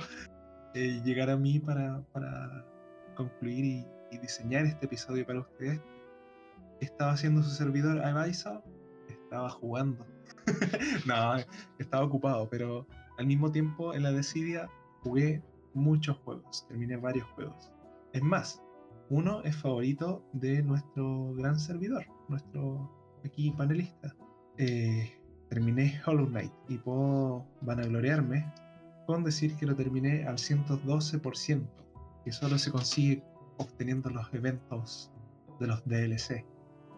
eh, 0.74 1.00
llegar 1.02 1.30
a 1.30 1.38
mí 1.38 1.60
para, 1.60 2.02
para 2.12 2.66
concluir 3.14 3.86
y 4.10 4.18
diseñar 4.18 4.66
este 4.66 4.84
episodio 4.84 5.24
para 5.24 5.40
ustedes 5.40 5.80
estaba 6.80 7.12
haciendo 7.12 7.42
su 7.42 7.50
servidor 7.50 8.00
Aviso, 8.04 8.62
estaba 9.08 9.50
jugando. 9.50 10.06
no, 11.06 11.36
estaba 11.78 12.04
ocupado, 12.04 12.48
pero 12.48 12.86
al 13.18 13.26
mismo 13.26 13.50
tiempo 13.50 13.94
en 13.94 14.02
la 14.02 14.12
Decidia 14.12 14.68
jugué 15.02 15.42
muchos 15.74 16.16
juegos, 16.18 16.66
terminé 16.68 16.96
varios 16.96 17.26
juegos. 17.30 17.72
Es 18.12 18.22
más, 18.22 18.62
uno 19.10 19.42
es 19.42 19.56
favorito 19.56 20.24
de 20.32 20.62
nuestro 20.62 21.34
gran 21.34 21.58
servidor, 21.58 22.04
nuestro 22.28 22.90
aquí 23.24 23.50
panelista. 23.50 24.14
Eh, 24.56 25.12
terminé 25.50 26.00
Hollow 26.06 26.26
Knight 26.26 26.52
y 26.68 26.78
puedo 26.78 27.46
vanagloriarme 27.60 28.52
con 29.06 29.24
decir 29.24 29.56
que 29.56 29.66
lo 29.66 29.74
terminé 29.74 30.26
al 30.26 30.36
112%, 30.36 31.66
que 32.24 32.32
solo 32.32 32.56
se 32.58 32.70
consigue 32.70 33.22
obteniendo 33.58 34.10
los 34.10 34.32
eventos 34.32 35.12
de 35.60 35.66
los 35.66 35.84
DLC 35.86 36.44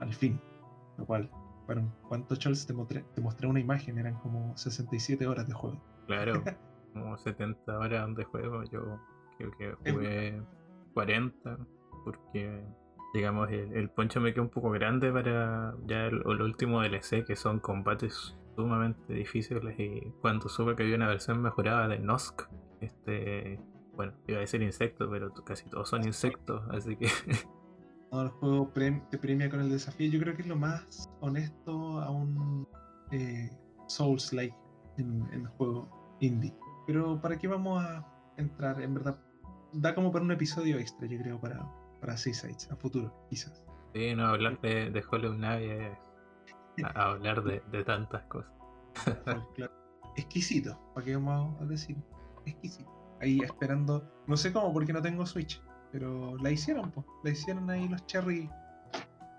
al 0.00 0.12
fin. 0.12 0.40
Lo 0.98 1.06
cual, 1.06 1.30
bueno, 1.66 1.92
¿cuántos 2.08 2.38
Charles 2.38 2.66
te 2.66 2.72
mostré, 2.72 3.04
te 3.14 3.20
mostré 3.20 3.46
una 3.46 3.60
imagen? 3.60 3.98
Eran 3.98 4.14
como 4.20 4.56
67 4.56 5.26
horas 5.26 5.46
de 5.46 5.54
juego. 5.54 5.80
Claro, 6.06 6.42
como 6.92 7.16
70 7.16 7.78
horas 7.78 8.14
de 8.14 8.24
juego. 8.24 8.62
Yo 8.64 8.98
creo 9.38 9.50
que 9.52 9.92
jugué 9.92 10.42
40 10.94 11.58
porque, 12.04 12.64
digamos, 13.12 13.50
el, 13.50 13.90
poncho 13.90 14.20
me 14.20 14.32
quedó 14.32 14.44
un 14.44 14.50
poco 14.50 14.70
grande 14.70 15.12
para 15.12 15.74
ya 15.86 16.06
el, 16.06 16.24
último 16.24 16.80
DLC, 16.80 17.24
que 17.24 17.36
son 17.36 17.58
combates 17.58 18.36
sumamente 18.54 19.12
difíciles. 19.12 19.78
Y 19.78 20.12
cuando 20.20 20.48
supe 20.48 20.76
que 20.76 20.84
había 20.84 20.96
una 20.96 21.08
versión 21.08 21.42
mejorada 21.42 21.88
de 21.88 21.98
Nosk, 21.98 22.42
este, 22.80 23.60
bueno, 23.94 24.12
iba 24.28 24.38
a 24.38 24.40
decir 24.42 24.62
insectos, 24.62 25.08
pero 25.10 25.32
casi 25.44 25.68
todos 25.68 25.88
son 25.88 26.04
insectos, 26.04 26.62
así 26.70 26.96
que 26.96 27.08
el 28.12 28.28
juego 28.28 28.72
te 29.10 29.18
premia 29.18 29.50
con 29.50 29.60
el 29.60 29.70
desafío. 29.70 30.10
Yo 30.10 30.20
creo 30.20 30.34
que 30.34 30.42
es 30.42 30.48
lo 30.48 30.56
más 30.56 31.10
honesto 31.20 32.00
a 32.00 32.10
un 32.10 32.66
eh, 33.10 33.50
Souls-like 33.88 34.54
en, 34.98 35.26
el 35.32 35.46
juego 35.48 36.16
indie. 36.20 36.54
Pero 36.86 37.20
¿para 37.20 37.38
qué 37.38 37.48
vamos 37.48 37.82
a 37.82 38.06
entrar? 38.36 38.80
En 38.80 38.94
verdad, 38.94 39.18
da 39.72 39.94
como 39.94 40.12
para 40.12 40.24
un 40.24 40.30
episodio 40.30 40.78
extra, 40.78 41.06
yo 41.06 41.18
creo, 41.18 41.40
para, 41.40 41.66
para 42.00 42.16
Seasides, 42.16 42.70
a 42.70 42.76
futuro, 42.76 43.12
quizás. 43.28 43.64
Sí, 43.94 44.14
no, 44.14 44.26
hablar 44.26 44.60
de, 44.60 44.90
de 44.90 45.04
Hollow 45.10 45.34
Knight 45.34 45.70
es 46.76 46.84
a- 46.84 47.10
hablar 47.10 47.42
de, 47.42 47.62
de 47.70 47.84
tantas 47.84 48.22
cosas. 48.24 48.52
Claro. 49.54 49.72
Exquisito, 50.16 50.78
¿para 50.94 51.04
qué 51.04 51.16
vamos 51.16 51.60
a 51.60 51.64
decir? 51.66 51.96
Exquisito. 52.46 52.90
Ahí 53.20 53.40
esperando, 53.40 54.02
no 54.26 54.36
sé 54.36 54.52
cómo, 54.52 54.72
porque 54.72 54.92
no 54.92 55.02
tengo 55.02 55.26
Switch, 55.26 55.62
pero 55.98 56.36
la 56.42 56.50
hicieron, 56.50 56.90
pues. 56.90 57.06
La 57.24 57.30
hicieron 57.30 57.70
ahí 57.70 57.88
los 57.88 58.04
Cherry. 58.04 58.50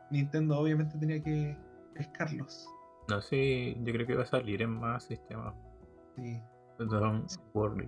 Nintendo 0.09 0.57
obviamente 0.57 0.97
tenía 0.97 1.21
que 1.23 1.55
pescarlos. 1.93 2.67
No 3.09 3.21
sé, 3.21 3.77
yo 3.84 3.93
creo 3.93 4.07
que 4.07 4.15
va 4.15 4.23
a 4.23 4.25
salir 4.25 4.63
en 4.63 4.71
más 4.71 5.03
sistemas. 5.03 5.53
Sí. 6.15 6.41
Don't 6.79 7.31
worry. 7.53 7.88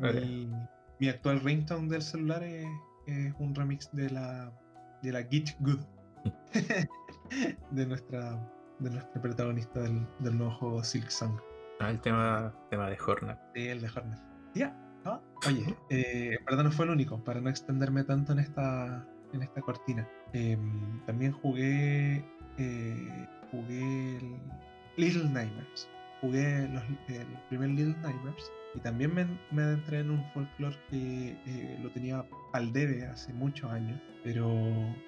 Mi, 0.00 0.50
mi 0.98 1.08
actual 1.08 1.38
ringtone 1.40 1.88
del 1.88 2.02
celular 2.02 2.42
es, 2.42 2.66
es 3.06 3.32
un 3.38 3.54
remix 3.54 3.88
de 3.92 4.10
la 4.10 4.52
de 5.02 5.12
la 5.12 5.22
Git 5.22 5.50
Good 5.60 5.80
de 7.70 7.86
nuestra 7.86 8.40
de 8.80 8.90
nuestra 8.90 9.22
protagonista 9.22 9.80
del, 9.82 10.04
del 10.18 10.36
nuevo 10.36 10.52
juego 10.54 10.82
Silk 10.82 11.10
Song. 11.10 11.38
Ah, 11.78 11.90
el 11.90 12.00
tema, 12.00 12.52
tema 12.70 12.90
de 12.90 12.98
Hornet. 13.06 13.38
Sí, 13.54 13.68
el 13.68 13.80
de 13.80 13.88
Hornet. 13.88 14.18
Ya. 14.54 14.89
Ah, 15.04 15.20
Oye, 15.46 15.74
eh, 15.88 16.38
verdad 16.46 16.64
no 16.64 16.72
fue 16.72 16.84
el 16.84 16.92
único, 16.92 17.18
para 17.24 17.40
no 17.40 17.50
extenderme 17.50 18.04
tanto 18.04 18.32
en 18.32 18.40
esta 18.40 19.06
en 19.32 19.42
esta 19.42 19.60
cortina. 19.60 20.08
Em, 20.32 21.04
también 21.06 21.32
jugué 21.32 22.24
eh, 22.58 23.28
jugué 23.50 24.16
el 24.16 24.36
Little 24.96 25.28
Nightmares. 25.30 25.88
Jugué 26.20 26.64
el 26.64 27.26
primer 27.48 27.70
Little 27.70 27.96
Nightmares 28.02 28.50
y 28.74 28.80
también 28.80 29.14
me, 29.14 29.26
me 29.50 29.62
adentré 29.62 30.00
en 30.00 30.10
un 30.10 30.24
folclore 30.32 30.76
que 30.90 31.36
eh, 31.46 31.78
lo 31.82 31.90
tenía 31.90 32.24
al 32.52 32.72
debe 32.72 33.06
hace 33.06 33.32
muchos 33.32 33.70
años, 33.70 34.00
pero 34.22 34.48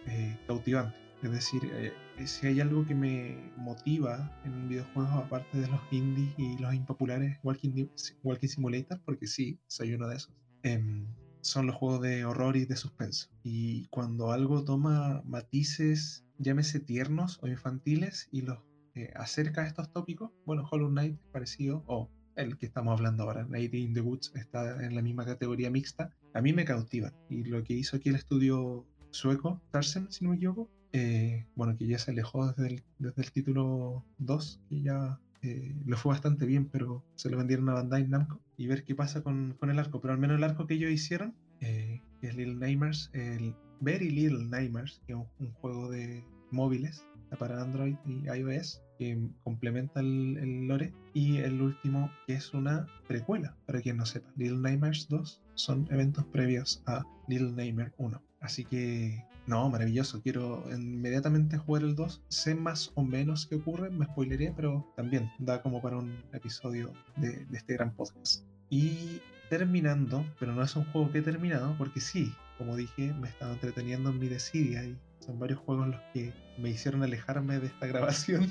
eh, 0.06 0.36
cautivante. 0.46 0.96
Es 1.22 1.30
decir, 1.30 1.70
eh, 1.72 1.92
si 2.26 2.48
hay 2.48 2.60
algo 2.60 2.84
que 2.84 2.96
me 2.96 3.52
motiva 3.56 4.36
en 4.44 4.68
videojuegos, 4.68 5.12
aparte 5.12 5.60
de 5.60 5.68
los 5.68 5.80
indies 5.92 6.34
y 6.36 6.58
los 6.58 6.74
impopulares 6.74 7.38
Walking, 7.44 7.86
Walking 8.24 8.48
Simulator, 8.48 9.00
porque 9.04 9.28
sí, 9.28 9.60
soy 9.68 9.94
uno 9.94 10.08
de 10.08 10.16
esos, 10.16 10.34
em, 10.64 11.06
son 11.40 11.66
los 11.68 11.76
juegos 11.76 12.02
de 12.02 12.24
horror 12.24 12.56
y 12.56 12.64
de 12.64 12.76
suspenso. 12.76 13.30
Y 13.44 13.86
cuando 13.88 14.32
algo 14.32 14.64
toma 14.64 15.22
matices, 15.24 16.24
llámese 16.38 16.80
tiernos 16.80 17.38
o 17.42 17.46
infantiles, 17.46 18.28
y 18.32 18.42
los 18.42 18.58
eh, 18.94 19.10
acerca 19.14 19.62
a 19.62 19.66
estos 19.66 19.90
tópicos, 19.92 20.32
bueno, 20.44 20.68
Hollow 20.70 20.90
Knight 20.90 21.14
es 21.18 21.26
parecido, 21.28 21.82
o 21.86 22.10
el 22.36 22.58
que 22.58 22.66
estamos 22.66 22.92
hablando 22.92 23.22
ahora, 23.22 23.44
Night 23.44 23.72
in 23.74 23.94
the 23.94 24.00
Woods, 24.00 24.32
está 24.34 24.84
en 24.84 24.94
la 24.94 25.02
misma 25.02 25.24
categoría 25.24 25.70
mixta, 25.70 26.10
a 26.34 26.42
mí 26.42 26.52
me 26.52 26.64
cautiva. 26.64 27.12
Y 27.30 27.44
lo 27.44 27.62
que 27.62 27.74
hizo 27.74 27.96
aquí 27.96 28.08
el 28.08 28.16
estudio 28.16 28.86
sueco, 29.10 29.62
Tarsen, 29.70 30.10
si 30.10 30.24
no 30.24 30.30
me 30.30 30.36
equivoco, 30.36 30.70
eh, 30.92 31.46
bueno, 31.54 31.76
que 31.76 31.86
ya 31.86 31.98
se 31.98 32.10
alejó 32.10 32.48
desde 32.48 32.66
el, 32.66 32.82
desde 32.98 33.22
el 33.22 33.32
título 33.32 34.04
2, 34.18 34.60
que 34.68 34.82
ya 34.82 35.18
eh, 35.42 35.74
le 35.86 35.96
fue 35.96 36.12
bastante 36.12 36.46
bien, 36.46 36.66
pero 36.66 37.04
se 37.16 37.30
lo 37.30 37.36
vendieron 37.36 37.68
a 37.68 37.74
Bandai 37.74 38.06
Namco, 38.06 38.40
y 38.56 38.66
ver 38.66 38.84
qué 38.84 38.94
pasa 38.94 39.22
con, 39.22 39.56
con 39.58 39.70
el 39.70 39.78
arco. 39.78 40.00
Pero 40.00 40.14
al 40.14 40.20
menos 40.20 40.36
el 40.36 40.44
arco 40.44 40.66
que 40.66 40.74
ellos 40.74 40.90
hicieron, 40.90 41.34
eh, 41.60 42.00
que 42.20 42.28
es 42.28 42.36
Little 42.36 42.56
Nightmares, 42.56 43.10
el 43.12 43.54
Very 43.80 44.10
Little 44.10 44.44
Nightmares, 44.44 45.00
que 45.06 45.14
es 45.14 45.18
un, 45.38 45.52
juego 45.54 45.90
de 45.90 46.24
móviles 46.50 47.04
para 47.38 47.62
Android 47.62 47.96
y 48.04 48.28
iOS, 48.28 48.82
que 48.98 49.18
complementa 49.42 50.00
el, 50.00 50.36
el 50.38 50.68
lore. 50.68 50.92
Y 51.14 51.38
el 51.38 51.60
último, 51.60 52.10
que 52.26 52.34
es 52.34 52.52
una 52.52 52.86
precuela, 53.08 53.56
para 53.66 53.80
quien 53.80 53.96
no 53.96 54.06
sepa. 54.06 54.30
Little 54.36 54.58
Nightmares 54.58 55.08
2 55.08 55.40
son 55.54 55.88
eventos 55.90 56.24
previos 56.26 56.82
a 56.86 57.02
Little 57.28 57.52
Nightmare 57.52 57.92
1. 57.96 58.22
Así 58.40 58.64
que, 58.64 59.24
no, 59.52 59.68
maravilloso. 59.70 60.20
Quiero 60.22 60.64
inmediatamente 60.72 61.58
jugar 61.58 61.82
el 61.82 61.94
2. 61.94 62.22
Sé 62.28 62.54
más 62.54 62.90
o 62.94 63.04
menos 63.04 63.46
qué 63.46 63.56
ocurre, 63.56 63.90
me 63.90 64.06
spoileré, 64.06 64.52
pero 64.56 64.86
también 64.96 65.30
da 65.38 65.60
como 65.62 65.80
para 65.82 65.98
un 65.98 66.16
episodio 66.32 66.92
de, 67.16 67.44
de 67.46 67.56
este 67.58 67.74
gran 67.74 67.94
podcast. 67.94 68.44
Y 68.70 69.20
terminando, 69.50 70.24
pero 70.40 70.52
no 70.54 70.62
es 70.62 70.74
un 70.76 70.84
juego 70.86 71.12
que 71.12 71.18
he 71.18 71.22
terminado, 71.22 71.74
porque 71.76 72.00
sí, 72.00 72.32
como 72.58 72.74
dije, 72.76 73.12
me 73.12 73.28
he 73.28 73.30
estado 73.30 73.52
entreteniendo 73.52 74.10
en 74.10 74.18
mi 74.18 74.28
desidia 74.28 74.82
y 74.84 74.96
son 75.20 75.38
varios 75.38 75.58
juegos 75.60 75.88
los 75.88 76.00
que 76.14 76.32
me 76.58 76.70
hicieron 76.70 77.02
alejarme 77.02 77.60
de 77.60 77.66
esta 77.66 77.86
grabación 77.92 78.50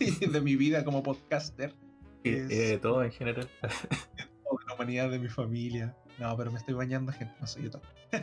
y 0.00 0.26
de 0.26 0.40
mi 0.40 0.56
vida 0.56 0.84
como 0.84 1.02
podcaster 1.02 1.74
Y, 2.24 2.30
Es- 2.30 2.50
y 2.50 2.56
de 2.56 2.78
todo 2.78 3.02
en 3.04 3.12
general. 3.12 3.48
de 3.62 4.66
la 4.66 4.74
humanidad 4.74 5.10
de 5.10 5.18
mi 5.20 5.28
familia. 5.28 5.94
No, 6.18 6.36
pero 6.36 6.50
me 6.50 6.58
estoy 6.58 6.74
bañando, 6.74 7.12
gente, 7.12 7.32
no 7.40 7.46
soy 7.46 7.70
yo. 7.70 7.80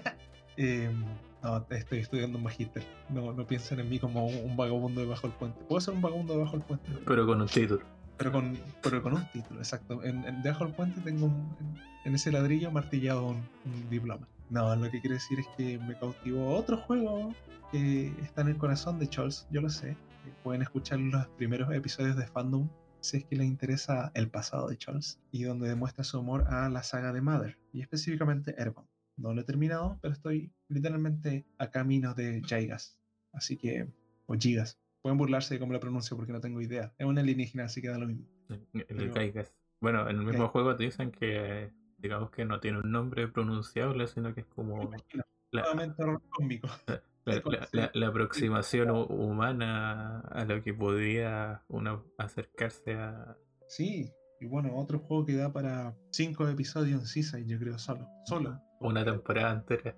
Em, 0.60 1.04
no, 1.44 1.66
estoy 1.70 2.00
estudiando 2.00 2.38
un 2.38 2.44
magíster. 2.44 2.84
No, 3.10 3.34
no 3.34 3.46
piensen 3.46 3.80
en 3.80 3.90
mí 3.90 4.00
como 4.00 4.28
un, 4.28 4.36
un 4.52 4.58
vagabundo 4.58 5.02
debajo 5.02 5.28
del 5.28 5.36
puente. 5.38 5.60
Puedo 5.68 5.80
ser 5.82 5.94
un 5.94 6.02
vagabundo 6.02 6.34
debajo 6.34 6.54
del 6.58 6.66
puente, 6.66 6.90
Pero 7.06 7.26
con 7.26 7.42
un 7.42 7.48
título. 7.48 7.82
pero 8.18 8.32
con, 8.32 8.58
pero 8.82 9.02
con 9.04 9.14
un 9.14 9.26
título, 9.32 9.60
exacto. 9.60 10.04
En, 10.04 10.24
en- 10.26 10.42
debajo 10.42 10.66
del 10.66 10.74
puente 10.74 11.00
tengo 11.02 11.26
un- 11.28 11.56
en, 11.60 11.78
en 12.06 12.16
ese 12.16 12.32
ladrillo 12.32 12.72
martillado 12.72 13.28
un, 13.28 13.38
un 13.66 13.90
diploma. 13.90 14.28
No, 14.50 14.76
lo 14.76 14.90
que 14.90 15.02
quiero 15.02 15.16
decir 15.16 15.40
es 15.40 15.48
que 15.58 15.78
me 15.80 15.98
cautivó 15.98 16.56
otro 16.56 16.78
juego 16.78 17.34
que 17.72 18.08
está 18.24 18.42
en 18.42 18.48
el 18.48 18.58
corazón 18.58 18.98
de 18.98 19.08
Charles, 19.10 19.46
yo 19.52 19.60
lo 19.62 19.70
sé. 19.70 19.92
Eh, 19.92 19.96
Pueden 20.44 20.62
escuchar 20.62 21.00
los 21.00 21.28
primeros 21.38 21.70
episodios 21.74 22.16
de 22.16 22.26
Fandom 22.28 22.70
si 23.02 23.18
es 23.18 23.26
que 23.26 23.36
les 23.36 23.46
interesa 23.46 24.12
el 24.16 24.30
pasado 24.30 24.68
de 24.70 24.78
Charles 24.78 25.20
y 25.32 25.44
donde 25.44 25.68
demuestra 25.70 26.04
su 26.04 26.18
amor 26.18 26.46
a 26.50 26.68
la 26.70 26.82
saga 26.84 27.14
de 27.14 27.22
Mother 27.22 27.58
y 27.74 27.82
específicamente 27.82 28.56
Airbound. 28.58 28.88
No 29.18 29.34
lo 29.34 29.42
he 29.42 29.44
terminado, 29.44 29.98
pero 30.02 30.14
estoy 30.14 30.52
literalmente 30.70 31.46
a 31.58 31.70
camino 31.72 32.14
de 32.14 32.42
Gigas. 32.46 33.00
Así 33.34 33.58
que, 33.58 33.88
o 34.28 34.36
Gigas. 34.36 34.80
Pueden 35.02 35.18
burlarse 35.18 35.54
de 35.56 35.60
cómo 35.60 35.74
lo 35.74 35.80
pronuncio 35.80 36.16
porque 36.18 36.34
no 36.34 36.42
tengo 36.42 36.62
idea. 36.62 36.94
Es 36.98 37.06
una 37.06 37.22
alienígena, 37.22 37.66
así 37.66 37.82
que 37.82 37.90
da 37.90 37.98
lo 37.98 38.08
mismo. 38.08 38.26
El 38.74 39.12
Gaigas. 39.12 39.54
Bueno, 39.80 40.10
en 40.10 40.18
el 40.18 40.26
mismo 40.26 40.48
juego 40.50 40.76
te 40.76 40.84
dicen 40.86 41.12
que, 41.12 41.72
digamos 41.98 42.32
que 42.32 42.46
no 42.46 42.60
tiene 42.60 42.80
un 42.80 42.92
nombre 42.92 43.28
pronunciable, 43.28 44.08
sino 44.08 44.34
que 44.34 44.42
es 44.42 44.48
como 44.48 44.92
la, 45.52 45.64
la- 47.72 47.92
la- 47.94 48.08
aproximación 48.08 48.90
hu- 48.90 49.08
humana 49.10 50.20
a 50.22 50.46
lo 50.46 50.62
que 50.64 50.74
podía 50.74 51.62
uno 51.68 52.06
acercarse 52.18 52.94
a. 52.96 53.38
Sí, 53.68 54.12
y 54.40 54.46
bueno, 54.46 54.76
otro 54.76 55.00
juego 55.00 55.26
que 55.26 55.36
da 55.36 55.52
para 55.52 55.96
cinco 56.12 56.48
episodios 56.48 57.02
en 57.02 57.08
Seaside, 57.08 57.46
yo 57.46 57.60
creo, 57.60 57.78
solo. 57.78 58.08
Solo. 58.26 58.62
una 58.80 59.04
temporada 59.04 59.54
entera. 59.54 59.96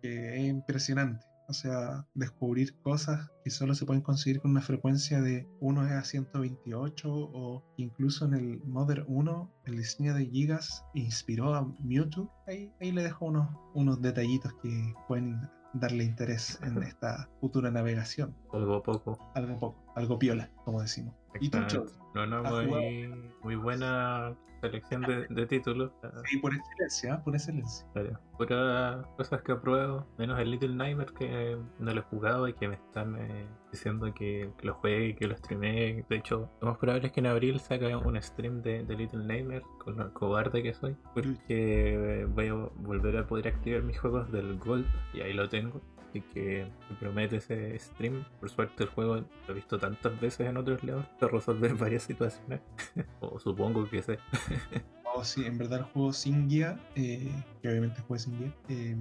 que 0.00 0.36
es 0.36 0.48
impresionante. 0.48 1.26
O 1.48 1.52
sea, 1.52 2.04
descubrir 2.14 2.76
cosas 2.80 3.30
que 3.44 3.50
solo 3.50 3.74
se 3.76 3.86
pueden 3.86 4.02
conseguir 4.02 4.40
con 4.40 4.50
una 4.50 4.62
frecuencia 4.62 5.20
de 5.20 5.46
1 5.60 5.80
a 5.80 6.02
128 6.02 7.08
o 7.08 7.64
incluso 7.76 8.24
en 8.24 8.34
el 8.34 8.60
Mother 8.64 9.04
1 9.06 9.52
el 9.66 9.76
diseño 9.76 10.14
de 10.14 10.26
Gigas 10.26 10.84
inspiró 10.94 11.54
a 11.54 11.72
Mewtwo. 11.84 12.32
Ahí, 12.48 12.72
ahí 12.80 12.90
le 12.90 13.04
dejo 13.04 13.26
unos, 13.26 13.48
unos 13.74 14.02
detallitos 14.02 14.54
que 14.54 14.92
pueden 15.06 15.40
darle 15.72 16.04
interés 16.04 16.58
en 16.62 16.82
esta 16.82 17.28
futura 17.40 17.70
navegación. 17.70 18.34
Poco 18.50 18.74
a 18.74 18.82
poco. 18.82 19.32
Algo 19.34 19.60
poco, 19.60 19.92
algo 19.94 20.18
piola, 20.18 20.50
como 20.64 20.82
decimos. 20.82 21.14
¿Y 21.40 21.48
tú? 21.50 21.86
No, 22.14 22.26
no, 22.26 22.38
¿Has 22.38 22.66
muy, 22.66 23.08
muy 23.42 23.56
buena 23.56 24.34
selección 24.60 25.02
de, 25.02 25.26
de 25.28 25.46
títulos. 25.46 25.92
Sí, 26.24 26.38
por 26.38 26.54
excelencia, 26.54 27.22
por 27.22 27.34
excelencia. 27.34 27.86
Claro. 27.92 28.18
Puras 28.36 29.06
cosas 29.16 29.42
que 29.42 29.52
apruebo, 29.52 30.06
menos 30.18 30.38
el 30.38 30.50
Little 30.50 30.74
Nightmare 30.74 31.12
que 31.18 31.56
no 31.78 31.94
lo 31.94 32.00
he 32.00 32.04
jugado 32.04 32.48
y 32.48 32.54
que 32.54 32.68
me 32.68 32.74
están 32.74 33.16
eh, 33.16 33.46
diciendo 33.72 34.12
que, 34.14 34.50
que 34.58 34.66
lo 34.66 34.74
juegue 34.74 35.08
y 35.08 35.14
que 35.14 35.26
lo 35.26 35.36
streamee. 35.36 36.04
De 36.08 36.16
hecho, 36.16 36.50
lo 36.60 36.68
más 36.68 36.78
probable 36.78 37.06
es 37.06 37.12
que 37.12 37.20
en 37.20 37.26
abril 37.26 37.60
saque 37.60 37.94
un 37.94 38.20
stream 38.20 38.62
de, 38.62 38.84
de 38.84 38.96
Little 38.96 39.24
Nightmare 39.24 39.62
con 39.78 39.96
lo 39.96 40.12
cobarde 40.12 40.62
que 40.62 40.74
soy, 40.74 40.96
porque 41.14 42.20
eh, 42.20 42.26
voy 42.26 42.48
a 42.48 42.54
volver 42.54 43.16
a 43.16 43.26
poder 43.26 43.48
activar 43.48 43.82
mis 43.82 43.98
juegos 43.98 44.30
del 44.32 44.58
Gold 44.58 44.86
y 45.14 45.20
ahí 45.20 45.32
lo 45.32 45.48
tengo. 45.48 45.80
Así 46.16 46.22
que 46.32 46.66
me 46.88 46.96
promete 46.96 47.36
ese 47.36 47.78
stream. 47.78 48.24
Por 48.40 48.48
suerte 48.48 48.84
el 48.84 48.88
juego 48.88 49.16
lo 49.16 49.26
he 49.48 49.52
visto 49.52 49.78
tantas 49.78 50.18
veces 50.18 50.48
en 50.48 50.56
otros 50.56 50.82
lados 50.82 51.04
para 51.20 51.32
resolver 51.32 51.74
varias 51.74 52.04
situaciones. 52.04 52.60
o 53.20 53.38
supongo 53.38 53.88
que 53.88 54.02
sé. 54.02 54.18
Oh, 55.18 55.24
sí, 55.24 55.46
en 55.46 55.56
verdad 55.56 55.78
el 55.78 55.84
juego 55.86 56.12
sin 56.12 56.46
guía, 56.46 56.78
eh, 56.94 57.32
que 57.62 57.70
obviamente 57.70 58.02
juegas 58.02 58.24
sin 58.24 58.38
guía, 58.38 58.54
eh, 58.68 58.94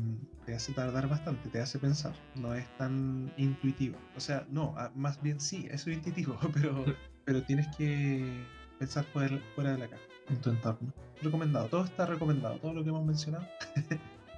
te 0.45 0.55
hace 0.55 0.71
tardar 0.71 1.09
bastante, 1.09 1.49
te 1.49 1.59
hace 1.59 1.77
pensar. 1.77 2.13
No 2.35 2.53
es 2.53 2.65
tan 2.77 3.33
intuitivo. 3.35 3.97
O 4.15 4.21
sea, 4.21 4.47
no, 4.49 4.73
ah, 4.77 4.93
más 4.95 5.21
bien 5.21 5.41
sí, 5.41 5.67
es 5.69 5.85
intuitivo, 5.87 6.39
pero, 6.53 6.85
pero 7.25 7.43
tienes 7.43 7.67
que 7.75 8.45
pensar 8.79 9.03
fuera, 9.11 9.37
fuera 9.55 9.71
de 9.73 9.79
la 9.79 9.89
caja, 9.89 10.03
en 10.29 10.39
tu 10.39 10.51
entorno. 10.51 10.93
Recomendado, 11.21 11.67
todo 11.67 11.83
está 11.83 12.05
recomendado, 12.05 12.59
todo 12.59 12.71
lo 12.71 12.81
que 12.81 12.91
hemos 12.91 13.05
mencionado. 13.05 13.45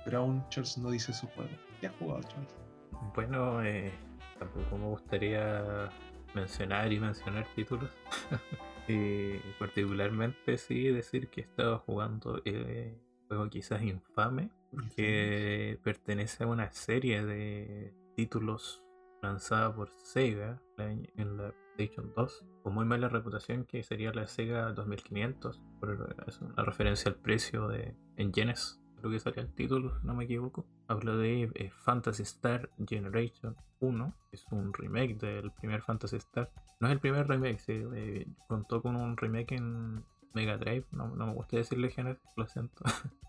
pero 0.04 0.18
aún 0.18 0.44
Charles 0.50 0.80
no 0.80 0.90
dice 0.90 1.14
su 1.14 1.28
juego. 1.28 1.52
¿Qué 1.80 1.88
has 1.88 1.96
jugado, 1.98 2.22
Charles? 2.24 2.67
Bueno, 3.16 3.64
eh, 3.64 3.92
tampoco 4.40 4.78
me 4.78 4.88
gustaría 4.88 5.90
mencionar 6.34 6.92
y 6.92 7.00
mencionar 7.00 7.46
títulos. 7.56 7.92
y 8.88 9.38
particularmente 9.60 10.58
sí 10.58 10.88
decir 10.88 11.30
que 11.30 11.42
estaba 11.42 11.80
jugando 11.80 12.42
eh, 12.46 12.98
juego 13.28 13.50
quizás 13.50 13.82
infame, 13.82 14.50
que 14.96 15.80
pertenece 15.84 16.44
a 16.44 16.48
una 16.48 16.72
serie 16.72 17.26
de 17.26 17.94
títulos 18.16 18.84
lanzada 19.22 19.74
por 19.76 19.92
Sega 19.98 20.62
en 20.78 21.38
la 21.38 21.54
PlayStation 21.76 22.14
2, 22.16 22.46
con 22.64 22.74
muy 22.74 22.86
mala 22.86 23.10
reputación 23.10 23.66
que 23.66 23.84
sería 23.84 24.14
la 24.14 24.28
Sega 24.28 24.72
2500, 24.72 25.62
por, 25.80 26.16
es 26.28 26.42
una 26.42 26.64
referencia 26.64 27.12
al 27.12 27.18
precio 27.18 27.68
de, 27.68 27.96
en 28.16 28.32
yenes, 28.32 28.80
creo 28.98 29.12
que 29.12 29.20
salía 29.20 29.44
el 29.44 29.54
título, 29.54 30.00
no 30.04 30.14
me 30.14 30.26
equivoco. 30.26 30.66
Habla 30.88 31.16
de 31.16 31.44
eh, 31.56 31.72
Fantasy 31.84 32.24
Star 32.24 32.70
Generation 32.86 33.56
1, 33.80 34.14
es 34.32 34.46
un 34.52 34.74
remake 34.74 35.16
del 35.16 35.52
primer 35.52 35.82
Fantasy 35.82 36.18
Star. 36.18 36.52
No 36.80 36.88
es 36.88 36.94
el 36.94 37.00
primer 37.00 37.28
remake, 37.28 37.60
sí, 37.60 37.84
eh, 37.96 38.28
contó 38.48 38.82
con 38.82 38.96
un 38.96 39.18
remake 39.18 39.54
en 39.54 40.04
Mega 40.34 40.58
Drive, 40.58 40.86
no, 40.92 41.08
me 41.08 41.34
gusta 41.34 41.58
decirle 41.58 41.90
Genesis, 41.90 42.24
lo 42.36 42.48
siento. 42.48 42.84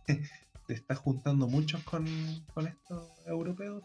¿Te 0.66 0.74
estás 0.74 0.98
juntando 0.98 1.46
muchos 1.46 1.82
con, 1.84 2.06
con 2.52 2.66
estos 2.66 3.10
europeos? 3.26 3.82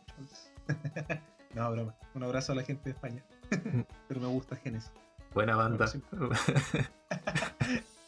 no, 1.55 1.71
broma. 1.71 1.95
Un 2.13 2.23
abrazo 2.23 2.51
a 2.51 2.55
la 2.55 2.63
gente 2.63 2.83
de 2.83 2.91
España. 2.91 3.23
Pero 4.09 4.19
me 4.19 4.27
gusta 4.27 4.57
Genesis. 4.57 4.91
Buena 5.33 5.55
banda. 5.55 5.85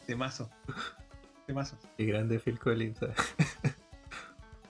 Temazo. 0.06 0.50
Temazo. 1.46 1.78
Y 1.96 2.04
grande 2.04 2.38
Phil 2.38 2.58
Collins. 2.58 3.00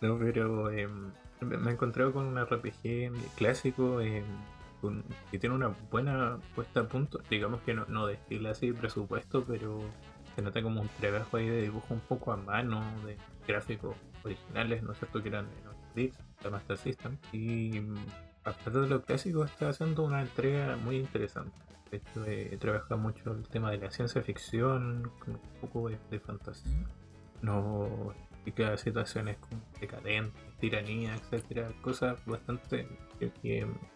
No, 0.00 0.18
pero 0.18 0.70
em, 0.70 1.12
me 1.40 1.70
he 1.70 1.74
encontrado 1.74 2.12
con 2.12 2.26
un 2.26 2.38
RPG 2.42 3.12
clásico 3.36 4.00
em, 4.00 4.24
que 5.30 5.38
tiene 5.38 5.54
una 5.54 5.68
buena 5.90 6.38
puesta 6.54 6.80
a 6.80 6.88
punto. 6.88 7.20
Digamos 7.30 7.60
que 7.62 7.74
no, 7.74 7.86
no 7.86 8.06
destila 8.06 8.50
así 8.50 8.72
presupuesto, 8.72 9.44
pero 9.44 9.80
se 10.34 10.42
nota 10.42 10.62
como 10.62 10.82
un 10.82 10.88
trabajo 11.00 11.38
ahí 11.38 11.48
de 11.48 11.62
dibujo 11.62 11.94
un 11.94 12.00
poco 12.00 12.32
a 12.32 12.36
mano, 12.36 12.82
de 13.04 13.16
gráficos 13.46 13.96
originales, 14.22 14.82
¿no 14.82 14.92
es 14.92 14.98
cierto? 14.98 15.22
Que 15.22 15.30
eran 15.30 15.46
en 15.96 16.12
la 16.44 16.50
Master 16.50 16.76
System. 16.76 17.16
Y 17.32 17.80
aparte 18.44 18.70
de 18.78 18.86
lo 18.86 19.02
clásico, 19.02 19.44
está 19.44 19.70
haciendo 19.70 20.04
una 20.04 20.20
entrega 20.20 20.76
muy 20.76 20.96
interesante. 20.96 21.56
De 21.90 21.98
hecho, 21.98 22.24
eh, 22.26 22.56
trabaja 22.60 22.96
mucho 22.96 23.32
el 23.32 23.48
tema 23.48 23.70
de 23.70 23.78
la 23.78 23.90
ciencia 23.90 24.20
ficción, 24.22 25.10
un 25.26 25.40
poco 25.60 25.88
de, 25.88 26.20
fantasía. 26.20 26.86
No 27.42 28.12
explica 28.46 28.76
situaciones 28.76 29.36
como 29.38 29.60
decadentes, 29.80 30.40
tiranía, 30.60 31.14
etcétera, 31.16 31.68
cosas 31.82 32.24
bastante 32.26 32.86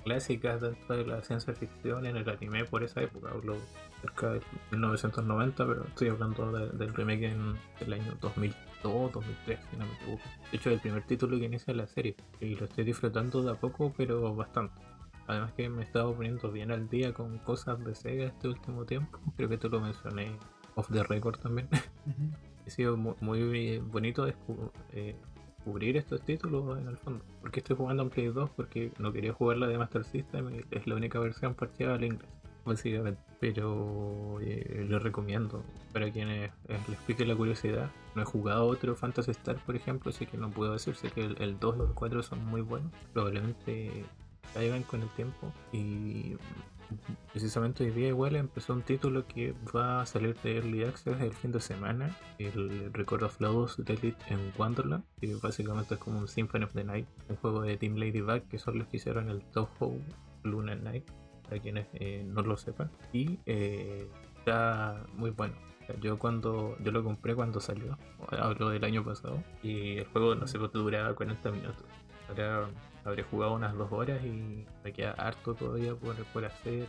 clásicas 0.05 0.61
dentro 0.61 0.97
de 0.97 1.07
la 1.07 1.23
ciencia 1.23 1.55
ficción 1.55 2.05
en 2.07 2.17
el 2.17 2.29
anime 2.29 2.65
por 2.65 2.83
esa 2.83 3.01
época, 3.03 3.31
hablo 3.31 3.57
cerca 4.01 4.33
de 4.33 4.41
1990, 4.73 5.67
pero 5.67 5.85
estoy 5.85 6.09
hablando 6.09 6.51
del 6.53 6.95
remake 6.95 7.27
en 7.27 7.55
el 7.81 7.93
año 7.93 8.17
2002, 8.21 9.13
2003, 9.13 9.59
si 9.71 9.77
no 9.77 9.87
me 9.87 9.93
equivoco. 9.95 10.23
De 10.51 10.57
hecho, 10.57 10.71
es 10.71 10.75
el 10.75 10.81
primer 10.81 11.03
título 11.05 11.39
que 11.39 11.45
inicia 11.45 11.73
la 11.75 11.87
serie 11.87 12.17
y 12.41 12.57
lo 12.57 12.65
estoy 12.65 12.85
disfrutando 12.85 13.43
de 13.43 13.53
a 13.53 13.55
poco, 13.55 13.93
pero 13.97 14.35
bastante. 14.35 14.81
Además 15.27 15.53
que 15.53 15.69
me 15.69 15.83
he 15.83 15.85
estado 15.85 16.13
poniendo 16.15 16.51
bien 16.51 16.73
al 16.73 16.89
día 16.89 17.15
con 17.15 17.39
cosas 17.39 17.79
de 17.85 17.95
Sega 17.95 18.25
este 18.25 18.49
último 18.49 18.85
tiempo. 18.85 19.21
Creo 19.37 19.49
que 19.49 19.59
te 19.59 19.69
lo 19.69 19.81
mencioné 19.81 20.37
off 20.75 20.91
the 20.91 21.05
record 21.05 21.39
también. 21.39 21.69
Ha 22.67 22.71
sido 22.71 22.97
muy, 22.97 23.79
bonito 23.79 24.27
eh, 24.27 25.15
descubrir 25.61 25.97
estos 25.97 26.23
títulos 26.23 26.79
en 26.79 26.89
el 26.89 26.97
fondo. 26.97 27.25
Porque 27.41 27.61
estoy 27.61 27.77
jugando 27.77 28.03
en 28.03 28.11
Play 28.11 28.29
2 28.29 28.51
porque 28.51 28.93
no 28.99 29.13
quería 29.13 29.33
jugar 29.33 29.59
la 29.59 29.67
de 29.67 29.79
Master 29.79 30.05
System 30.05 30.51
es 30.71 30.87
la 30.87 30.95
única 30.95 31.19
versión 31.19 31.55
parcheada 31.55 31.95
al 31.95 32.05
inglés, 32.05 32.31
básicamente. 32.65 33.21
Pero 33.39 34.39
eh, 34.41 34.85
lo 34.89 34.99
recomiendo 34.99 35.63
para 35.93 36.11
quienes 36.11 36.51
eh, 36.69 36.79
les 36.89 36.99
pique 37.01 37.25
la 37.27 37.37
curiosidad. 37.37 37.91
No 38.15 38.23
he 38.23 38.25
jugado 38.25 38.67
otro 38.67 38.97
Phantasy 38.97 39.31
Star, 39.33 39.57
por 39.65 39.77
ejemplo, 39.77 40.11
así 40.11 40.27
que 40.27 40.37
no 40.37 40.51
puedo 40.51 40.73
decirse 40.73 41.11
que 41.11 41.25
el, 41.25 41.59
2 41.59 41.77
y 41.77 41.81
el 41.83 41.95
4 41.95 42.23
son 42.23 42.45
muy 42.47 42.63
buenos. 42.63 42.93
Probablemente 43.13 44.05
caigan 44.55 44.83
con 44.83 45.03
el 45.03 45.09
tiempo 45.11 45.53
y 45.73 46.37
precisamente 47.33 47.85
hoy 47.85 47.91
día 47.91 48.09
igual 48.09 48.37
empezó 48.37 48.73
un 48.73 48.83
título 48.83 49.27
que 49.27 49.55
va 49.75 50.03
a 50.03 50.07
salir 50.07 50.37
de 50.43 50.57
Early 50.57 50.85
Access 50.85 51.21
el 51.21 51.33
fin 51.33 51.53
de 51.53 51.61
semana, 51.61 52.17
el 52.39 52.93
Record 52.93 53.23
of 53.23 53.41
Lodos 53.41 53.79
Elite 53.79 54.17
en 54.29 54.53
Wonderland, 54.59 55.05
que 55.21 55.35
básicamente 55.37 55.95
es 55.95 56.01
como 56.01 56.19
un 56.19 56.29
Symphony 56.29 56.65
of 56.65 56.73
the 56.73 56.85
Night, 56.85 57.07
un 57.29 57.37
juego 57.37 57.63
de 57.63 57.77
Team 57.77 57.97
Ladybug 57.97 58.43
que 58.49 58.59
son 58.59 58.79
los 58.79 58.89
que 58.89 58.97
hicieron 58.97 59.29
el 59.29 59.43
Toho 59.43 59.97
Lunar 60.43 60.81
Night, 60.81 61.05
para 61.43 61.61
quienes 61.61 61.87
eh, 61.95 62.25
no 62.27 62.43
lo 62.43 62.57
sepan, 62.57 62.91
y 63.13 63.39
eh, 63.47 64.09
está 64.39 65.05
muy 65.15 65.31
bueno. 65.31 65.55
Yo 66.01 66.19
cuando 66.21 66.77
yo 66.79 66.93
lo 66.93 67.03
compré 67.03 67.35
cuando 67.35 67.61
salió, 67.61 67.99
hablo 68.29 68.69
del 68.69 68.85
año 68.85 69.05
pasado, 69.05 69.43
y 69.63 69.99
el 69.99 70.07
juego 70.07 70.35
no 70.37 70.47
sé 70.47 70.59
duraba 70.59 71.15
40 71.15 71.51
minutos. 71.51 71.85
Ahora 72.29 72.69
habré 73.05 73.23
jugado 73.23 73.55
unas 73.55 73.75
dos 73.77 73.91
horas 73.93 74.23
y 74.25 74.65
me 74.85 74.93
queda 74.93 75.13
harto 75.13 75.55
todavía 75.55 75.95
por, 75.95 76.17
por 76.27 76.45
hacer. 76.45 76.89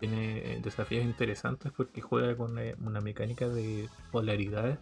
Tiene 0.00 0.60
desafíos 0.62 1.04
interesantes 1.04 1.70
porque 1.76 2.00
juega 2.00 2.36
con 2.36 2.58
una, 2.80 3.00
mecánica 3.00 3.48
de 3.48 3.88
polaridades. 4.10 4.78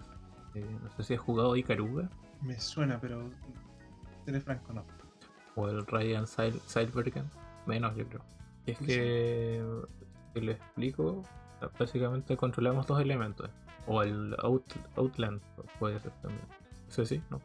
Eh, 0.54 0.64
no 0.82 0.90
sé 0.96 1.02
si 1.02 1.14
has 1.14 1.20
jugado 1.20 1.56
Icaruga. 1.56 2.08
Me 2.42 2.58
suena, 2.58 2.98
pero 3.00 3.28
seré 4.24 4.40
franco, 4.40 4.72
no. 4.72 4.84
O 5.56 5.68
el 5.68 5.86
Ryan 5.86 6.26
Silvergan. 6.26 7.30
Menos, 7.66 7.94
yo 7.96 8.08
creo. 8.08 8.22
es 8.66 8.78
que, 8.78 9.62
que 10.32 10.40
lo 10.40 10.52
explico, 10.52 11.22
básicamente 11.78 12.36
controlamos 12.36 12.86
dos 12.86 13.00
elementos. 13.00 13.50
O 13.86 14.02
el 14.02 14.34
Outland 14.96 15.40
puede 15.78 16.00
ser 16.00 16.12
también. 16.22 16.44
¿Ese 16.88 17.04
sí? 17.04 17.22
No. 17.28 17.40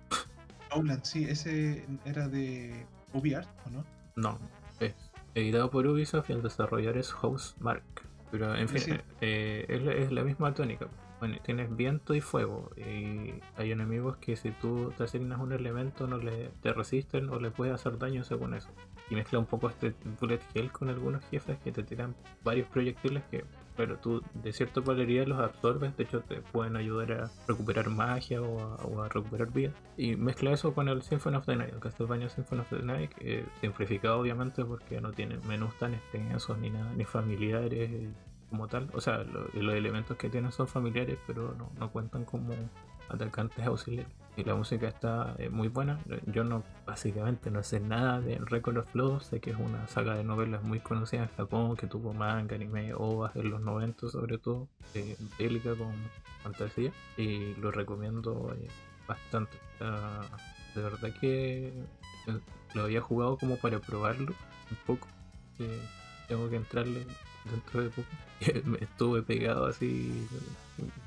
Outland, 0.72 1.04
sí, 1.04 1.26
ese 1.26 1.86
era 2.06 2.30
de 2.30 2.86
Ubiart, 3.16 3.48
¿o 3.66 3.70
no? 3.70 3.86
No, 4.16 4.40
es 4.80 4.94
editado 5.36 5.70
por 5.70 5.86
Ubisoft 5.86 6.30
y 6.30 6.34
el 6.34 6.42
desarrollador 6.42 6.98
es 6.98 7.12
Housemark. 7.12 7.84
Pero 8.32 8.56
en 8.56 8.68
fin, 8.68 9.02
eh, 9.22 9.66
es, 9.70 10.12
la 10.12 10.24
misma 10.24 10.54
tónica. 10.54 10.88
Bueno, 11.20 11.38
tienes 11.44 11.74
viento 11.76 12.14
y 12.14 12.22
fuego. 12.22 12.72
Y 12.76 13.34
hay 13.56 13.72
enemigos 13.72 14.18
que 14.18 14.36
si 14.36 14.52
tú 14.52 14.92
te 14.98 15.04
asignas 15.04 15.40
un 15.40 15.54
elemento 15.54 16.08
no 16.08 16.18
le 16.18 16.50
te 16.62 16.74
resisten 16.74 17.30
o 17.30 17.40
le 17.40 17.52
puedes 17.52 17.74
hacer 17.74 17.98
daño 17.98 18.24
según 18.24 18.54
eso. 18.54 18.70
Y 19.10 19.16
mezcla 19.16 19.40
un 19.40 19.46
poco 19.46 19.70
este 19.70 19.94
bullet 20.20 20.42
hell 20.54 20.72
con 20.72 20.90
algunos 20.90 21.24
jefes 21.26 21.58
que 21.60 21.72
te 21.72 21.84
tiran 21.84 22.16
varios 22.44 22.68
proyectiles 22.68 23.24
que 23.32 23.46
pero 23.76 23.98
tú 23.98 24.22
de 24.34 24.54
cierta 24.54 24.82
polaridad 24.82 25.28
los 25.28 25.40
absorbes, 25.40 25.96
de 25.98 26.04
hecho 26.04 26.22
te 26.22 26.42
pueden 26.42 26.76
ayudar 26.76 27.12
a 27.12 27.32
recuperar 27.48 27.90
magia 27.90 28.42
o 28.42 29.04
a, 29.04 29.10
recuperar 29.10 29.52
vida. 29.52 29.72
Y 29.98 30.16
mezcla 30.16 30.52
eso 30.52 30.74
con 30.74 30.88
el 30.88 31.02
Symphony 31.02 31.38
of 31.38 31.46
the 31.46 31.56
Night, 31.56 31.74
el 31.74 31.80
Castlevania 31.80 32.30
Symphony 32.30 32.62
of 32.62 32.70
the 32.70 32.82
Night, 32.82 33.12
simplificado 33.62 34.20
obviamente 34.20 34.64
porque 34.66 35.02
no 35.02 35.12
tiene 35.12 35.38
menús 35.48 35.78
tan 35.78 35.94
extensos 35.94 36.58
ni 36.58 36.70
nada, 36.70 36.92
ni 36.94 37.06
familiares 37.06 37.90
como 38.50 38.68
tal. 38.68 38.90
O 38.94 39.02
sea, 39.02 39.24
los 39.24 39.76
elementos 39.76 40.18
que 40.18 40.30
tienen 40.30 40.52
son 40.52 40.68
familiares, 40.68 41.18
pero 41.28 41.56
no, 41.58 41.72
no 41.78 41.92
cuentan 41.92 42.26
como 42.26 42.54
atacantes 43.10 43.66
auxiliares 43.66 44.25
y 44.38 44.44
la 44.44 44.56
música 44.56 44.88
está 44.88 45.36
eh, 45.38 45.50
muy 45.50 45.68
buena. 45.68 46.00
Yo 46.26 46.44
no, 46.44 46.64
básicamente 46.86 47.50
no 47.52 47.64
sé 47.64 47.80
nada 47.80 48.20
de 48.20 48.38
Record 48.38 48.78
of 48.78 48.92
Flow, 48.92 49.20
sé 49.20 49.40
que 49.40 49.52
es 49.52 49.58
una 49.58 49.88
saga 49.88 50.16
de 50.16 50.24
novelas 50.24 50.64
muy 50.64 50.80
conocida 50.80 51.24
en 51.24 51.30
Japón, 51.36 51.76
que 51.78 51.88
tuvo 51.88 52.14
manga, 52.14 52.56
anime, 52.56 52.94
ovas 52.94 53.36
en 53.36 53.50
los 53.50 53.62
90 53.62 54.10
sobre 54.10 54.38
todo, 54.38 54.68
eh, 54.94 55.16
bélica 55.40 55.76
con 55.76 55.94
fantasía, 56.44 56.92
y 57.18 57.56
lo 57.56 57.72
recomiendo 57.72 58.54
eh, 58.54 58.68
bastante. 59.08 59.58
de 60.76 60.82
verdad 60.82 61.10
que 61.20 61.68
eh, 61.68 62.40
lo 62.74 62.84
había 62.84 63.02
jugado 63.02 63.38
como 63.38 63.56
para 63.58 63.80
probarlo 63.80 64.34
un 64.70 64.78
poco. 64.86 65.08
tengo 66.28 66.50
que 66.50 66.58
entrarle 66.58 67.06
dentro 67.50 67.84
de 67.84 67.90
poco. 67.90 68.08
me 68.66 68.80
estuve 68.80 69.22
pegado 69.22 69.66
así. 69.66 70.28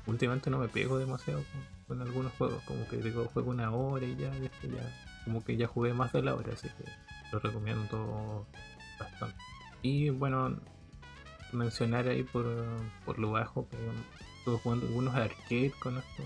Últimamente 0.07 0.49
no 0.49 0.57
me 0.57 0.67
pego 0.67 0.97
demasiado 0.97 1.43
con, 1.89 2.01
algunos 2.01 2.31
juegos. 2.33 2.63
Como 2.63 2.87
que 2.87 2.97
digo, 2.97 3.25
juego 3.33 3.51
una 3.51 3.71
hora 3.71 4.05
y 4.05 4.15
ya, 4.15 4.31
ya, 4.33 4.49
ya. 4.63 5.23
Como 5.25 5.43
que 5.43 5.57
ya 5.57 5.67
jugué 5.67 5.93
más 5.93 6.13
de 6.13 6.21
la 6.21 6.35
hora, 6.35 6.53
así 6.53 6.69
que 6.69 6.85
lo 7.31 7.39
recomiendo 7.39 8.47
bastante. 8.97 9.35
Y 9.81 10.09
bueno, 10.09 10.57
mencionar 11.51 12.07
ahí 12.07 12.23
por, 12.23 12.45
por 13.05 13.19
lo 13.19 13.31
bajo 13.31 13.67
que 13.67 13.77
estuve 14.37 14.57
jugando 14.59 14.87
algunos 14.87 15.15
arcade 15.15 15.73
con 15.81 15.97
esto 15.97 16.23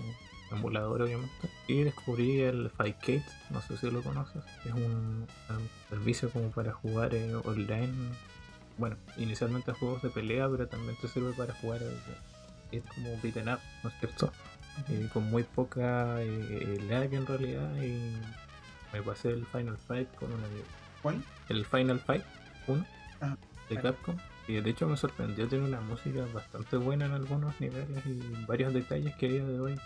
emulador 0.52 1.02
obviamente 1.02 1.50
y 1.66 1.82
descubrí 1.82 2.42
el 2.42 2.70
Fightcade 2.70 3.24
no 3.50 3.60
sé 3.62 3.76
si 3.78 3.90
lo 3.90 4.02
conoces 4.02 4.44
es 4.64 4.72
un, 4.72 5.26
servicio 5.88 6.30
como 6.30 6.50
para 6.50 6.72
jugar 6.72 7.14
eh, 7.14 7.34
online 7.34 8.12
bueno, 8.76 8.96
inicialmente 9.16 9.72
juegos 9.72 10.02
de 10.02 10.10
pelea, 10.10 10.48
pero 10.48 10.66
también 10.66 10.96
te 11.00 11.08
sirve 11.08 11.32
para 11.32 11.54
jugar, 11.54 11.82
eh, 11.82 11.96
es 12.72 12.82
como 12.94 13.08
beaten 13.22 13.48
up, 13.48 13.60
¿no 13.82 13.90
es 13.90 13.96
cierto? 14.00 14.32
Eh, 14.88 15.08
con 15.12 15.30
muy 15.30 15.44
poca 15.44 16.20
eh, 16.20 16.78
lag 16.88 17.12
en 17.14 17.26
realidad 17.26 17.74
y 17.76 18.12
me 18.92 19.02
pasé 19.02 19.30
el 19.30 19.46
Final 19.46 19.78
Fight 19.78 20.12
con 20.16 20.32
un 20.32 20.44
amigo. 20.44 20.64
¿Cuál? 21.02 21.22
El 21.48 21.64
Final 21.64 22.00
Fight 22.00 22.24
1 22.66 22.84
ah, 23.20 23.36
de 23.70 23.76
Capcom. 23.76 24.16
Y 24.46 24.60
de 24.60 24.70
hecho 24.70 24.86
me 24.86 24.96
sorprendió, 24.96 25.48
tiene 25.48 25.64
una 25.64 25.80
música 25.80 26.26
bastante 26.34 26.76
buena 26.76 27.06
en 27.06 27.12
algunos 27.12 27.58
niveles 27.60 28.04
y 28.04 28.20
varios 28.46 28.74
detalles 28.74 29.14
que 29.16 29.26
a 29.26 29.28
día 29.30 29.44
de 29.44 29.58
hoy 29.58 29.80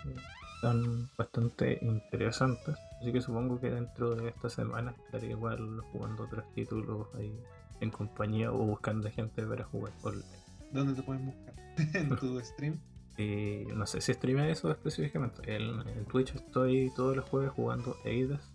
están 0.55 1.09
bastante 1.17 1.79
interesantes. 1.81 2.75
Así 2.99 3.13
que 3.13 3.21
supongo 3.21 3.59
que 3.61 3.69
dentro 3.69 4.15
de 4.15 4.29
esta 4.29 4.49
semana 4.49 4.93
estaré 5.05 5.29
igual 5.29 5.79
jugando 5.93 6.23
otros 6.23 6.43
títulos 6.53 7.07
ahí 7.15 7.33
en 7.79 7.89
compañía 7.89 8.51
o 8.51 8.57
buscando 8.57 9.09
gente 9.09 9.43
para 9.43 9.63
jugar 9.63 9.93
online. 10.03 10.25
¿Dónde 10.73 10.93
te 10.93 11.03
pueden 11.03 11.25
buscar? 11.25 11.53
¿En 11.95 12.15
tu 12.17 12.39
stream? 12.41 12.77
Y 13.19 13.65
no 13.75 13.85
sé 13.85 13.99
si 13.99 14.13
streamé 14.13 14.49
eso 14.49 14.71
específicamente. 14.71 15.41
En, 15.53 15.85
en 15.87 16.05
Twitch 16.05 16.33
estoy 16.35 16.89
todos 16.95 17.17
los 17.17 17.29
jueves 17.29 17.51
jugando 17.51 17.97
Eidas. 18.05 18.49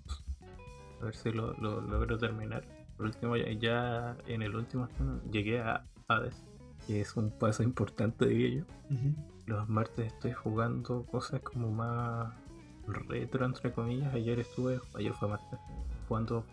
A 1.03 1.05
ver 1.05 1.15
si 1.15 1.31
lo, 1.33 1.53
lo 1.55 1.83
logro 1.83 2.17
terminar. 2.17 2.65
Por 2.97 3.05
último, 3.07 3.37
ya, 3.37 3.53
ya 3.53 4.17
en 4.27 4.41
el 4.41 4.57
último 4.57 4.89
llegué 5.31 5.61
a 5.61 5.85
Hades, 6.09 6.43
que 6.87 7.03
es 7.03 7.15
un 7.15 7.31
paso 7.31 7.63
importante, 7.63 8.27
diría 8.27 8.61
yo. 8.61 8.65
Los 9.45 9.69
martes 9.69 10.07
estoy 10.07 10.33
jugando 10.33 11.05
cosas 11.05 11.41
como 11.41 11.71
más 11.71 12.33
retro, 12.87 13.45
entre 13.45 13.71
comillas. 13.71 14.15
Ayer 14.15 14.39
estuve, 14.39 14.81
ayer 14.95 15.13
fue 15.13 15.29
martes, 15.29 15.59
jugando 16.09 16.47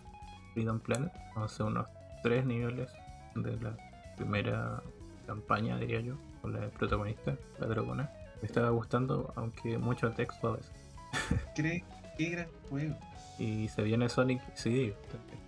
Freedom 0.54 0.82
Planet. 0.82 1.14
Hace 1.38 1.64
unos 1.64 1.88
tres 2.24 2.46
niveles 2.46 2.92
de 3.36 3.56
la 3.62 3.78
primera 4.18 4.84
campaña, 5.26 5.78
diría 5.78 6.02
yo, 6.02 6.18
con 6.42 6.54
la 6.54 6.70
protagonista, 6.70 7.38
la 7.60 7.68
dragona. 7.68 8.12
Me 8.42 8.48
estaba 8.48 8.70
gustando, 8.70 9.32
aunque 9.36 9.78
mucho 9.78 10.12
texto 10.12 10.50
a 10.50 10.58
veces. 10.58 10.72
¿Cree? 11.56 11.84
Qué 12.18 12.30
gran 12.30 12.48
juego. 12.70 12.98
Y 13.38 13.68
se 13.70 13.84
viene 13.84 14.10
Sonic 14.10 14.42
CD 14.56 14.96
también. 15.12 15.40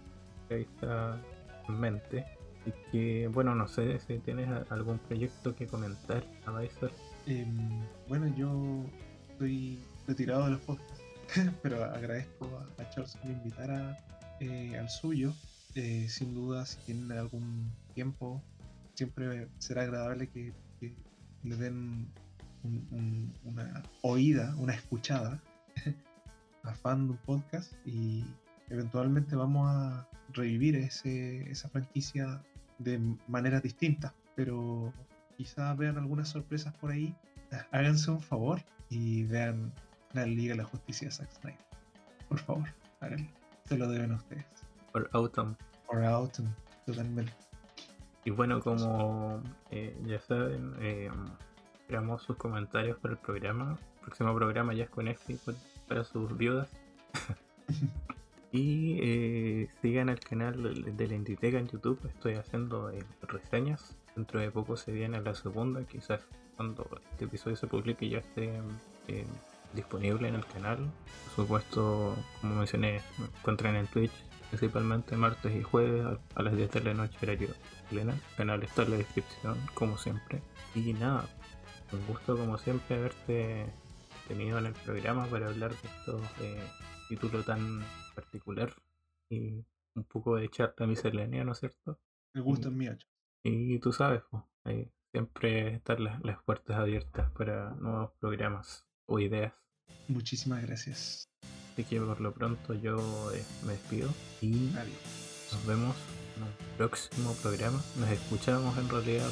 Ahí 0.50 0.62
está 0.62 1.20
en 1.68 1.80
mente. 1.80 2.26
Y 2.66 2.72
que, 2.92 3.28
bueno, 3.28 3.56
no 3.56 3.68
sé 3.68 4.00
si 4.00 4.20
tienes 4.20 4.48
algún 4.70 5.00
proyecto 5.00 5.56
que 5.56 5.68
comentar, 5.68 6.24
Avisar. 6.46 6.92
Em, 7.26 7.82
bueno, 8.08 8.28
yo 8.36 8.86
estoy 9.32 9.80
retirado 10.08 10.46
de 10.46 10.52
los 10.52 10.62
podcasts, 10.62 11.04
pero 11.62 11.84
agradezco 11.84 12.50
a, 12.58 12.82
a 12.82 12.90
Charles 12.90 13.18
que 13.22 13.28
me 13.28 13.34
invitara 13.34 13.98
eh, 14.40 14.78
al 14.78 14.90
suyo. 14.90 15.34
Eh, 15.76 16.08
sin 16.08 16.36
duda, 16.36 16.66
si 16.66 16.78
tienen 16.86 17.12
algún 17.18 17.72
tiempo, 17.96 18.42
siempre 18.94 19.48
será 19.58 19.84
agradable 19.84 20.28
que 20.28 20.54
le 21.44 21.56
den 21.58 22.08
un- 22.64 22.88
un- 22.92 23.34
una 23.44 23.84
oída, 24.02 24.56
una 24.58 24.74
escuchada 24.74 25.42
a 26.64 26.74
fan 26.74 27.08
de 27.08 27.12
un 27.14 27.18
podcast 27.20 27.74
y 27.86 28.24
eventualmente 28.70 29.36
vamos 29.36 29.68
a 29.70 30.08
revivir 30.34 30.76
ese, 30.76 31.50
esa 31.52 31.70
franquicia 31.70 32.42
de 32.80 33.00
maneras 33.28 33.62
distintas, 33.64 34.14
pero 34.36 34.94
quizá 35.38 35.74
vean 35.76 35.98
algunas 35.98 36.30
sorpresas 36.30 36.74
por 36.76 36.92
ahí. 36.92 37.16
Háganse 37.72 38.10
un 38.10 38.22
favor 38.22 38.62
y 38.90 39.24
vean 39.26 39.72
la 40.14 40.26
Liga 40.26 40.54
de 40.54 40.58
la 40.58 40.64
Justicia 40.64 41.08
de 41.08 41.12
Zack 41.14 41.32
Snyder. 41.32 41.60
Por 42.30 42.40
favor, 42.40 42.68
háganlo. 43.00 43.30
Se 43.66 43.78
lo 43.78 43.88
deben 43.90 44.12
a 44.12 44.16
ustedes. 44.16 44.46
Por 44.92 45.10
Autumn. 45.14 45.56
Or 45.88 46.04
Autumn, 46.04 46.48
totalmente. 46.86 47.34
Y 48.26 48.30
bueno, 48.32 48.62
como 48.62 49.42
eh, 49.72 49.96
ya 50.06 50.20
saben, 50.22 50.74
eh, 50.80 51.12
esperamos 51.82 52.22
sus 52.24 52.38
comentarios 52.38 52.98
para 53.00 53.14
el 53.16 53.20
programa. 53.20 53.78
El 53.96 54.02
próximo 54.02 54.34
programa 54.36 54.74
ya 54.74 54.86
es 54.86 54.90
con 54.90 55.08
Efi 55.08 55.36
por- 55.36 55.56
para 55.88 56.04
sus 56.04 56.36
viudas. 56.38 56.70
y 58.52 59.00
eh, 59.02 59.70
sigan 59.82 60.10
el 60.10 60.20
canal 60.20 60.62
de- 60.96 61.08
la 61.08 61.16
Inditeca 61.16 61.58
en 61.58 61.68
YouTube. 61.68 62.00
Estoy 62.08 62.36
haciendo 62.36 62.90
eh, 62.92 63.04
reseñas. 63.24 63.96
Dentro 64.16 64.40
de 64.40 64.52
poco 64.52 64.78
se 64.78 64.92
viene 64.92 65.20
la 65.22 65.34
segunda. 65.36 65.84
Quizás 65.84 66.22
cuando 66.56 66.88
este 67.12 67.26
episodio 67.26 67.56
se 67.58 67.68
publique 67.68 68.08
ya 68.08 68.20
esté 68.20 68.62
disponible 69.74 70.28
en 70.28 70.36
el 70.36 70.46
canal. 70.46 70.78
Por 71.36 71.46
supuesto, 71.46 72.16
como 72.42 72.56
mencioné, 72.56 73.02
me 73.18 73.26
encuentran 73.26 73.76
en 73.76 73.88
Twitch 73.88 74.12
principalmente 74.54 75.18
martes 75.18 75.52
y 75.56 75.64
jueves 75.64 76.06
a, 76.36 76.44
las 76.44 76.56
10 76.56 76.70
de 76.70 76.82
la 76.82 76.94
noche 76.94 77.18
horario 77.24 77.50
chilena. 77.90 78.14
El 78.14 78.36
canal 78.38 78.62
está 78.62 78.84
en 78.84 78.92
la 78.92 78.98
descripción, 78.98 79.58
como 79.74 79.98
siempre. 79.98 80.44
Y 80.76 80.94
nada, 80.94 81.28
un 81.92 82.06
gusto 82.06 82.38
como 82.38 82.60
siempre 82.60 82.98
haberte 82.98 83.66
tenido 84.28 84.60
en 84.60 84.68
el 84.68 84.74
programa 84.74 85.26
para 85.26 85.48
hablar 85.48 85.72
de 85.72 85.88
estos 85.88 86.22
eh, 86.42 86.62
título 87.10 87.44
tan 87.44 87.84
particular 88.14 88.72
y 89.28 89.66
un 89.96 90.04
poco 90.04 90.36
de 90.36 90.48
charla 90.50 90.86
miscelánea, 90.86 91.44
¿no 91.44 91.54
es 91.54 91.60
cierto? 91.60 92.00
Gusto 92.36 92.68
es 92.68 92.76
mío. 92.76 92.92
Charles. 92.92 93.08
Y 93.44 93.80
tú 93.80 93.92
sabes, 93.92 94.22
pues, 94.30 94.44
ahí 94.66 94.92
siempre 95.12 95.78
están 95.78 96.04
las, 96.04 96.24
las 96.24 96.44
puertas 96.44 96.78
abiertas 96.78 97.32
para 97.32 97.72
nuevos 97.72 98.12
programas 98.20 98.88
o 99.08 99.20
ideas. 99.20 99.54
Muchísimas 100.08 100.62
gracias. 100.62 101.28
Así 101.74 101.84
que 101.84 102.00
por 102.00 102.22
lo 102.22 102.32
pronto 102.32 102.74
yo 102.76 103.32
eh, 103.34 103.44
me 103.66 103.74
despido 103.74 104.10
y 104.42 104.70
Adiós. 104.76 104.96
nos 105.52 105.66
vemos 105.66 105.96
en 106.38 106.44
un 106.44 106.78
próximo 106.78 107.34
programa. 107.42 107.82
Nos 108.00 108.10
escuchamos 108.10 108.78
en 108.78 108.90
realidad, 108.90 109.30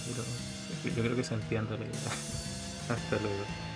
pero 0.84 0.96
yo 0.96 1.04
creo 1.04 1.16
que 1.16 1.24
se 1.24 1.36
entiende 1.36 1.78
la 1.78 1.86
idea. 1.86 2.12
Hasta 2.90 3.18
luego. 3.18 3.71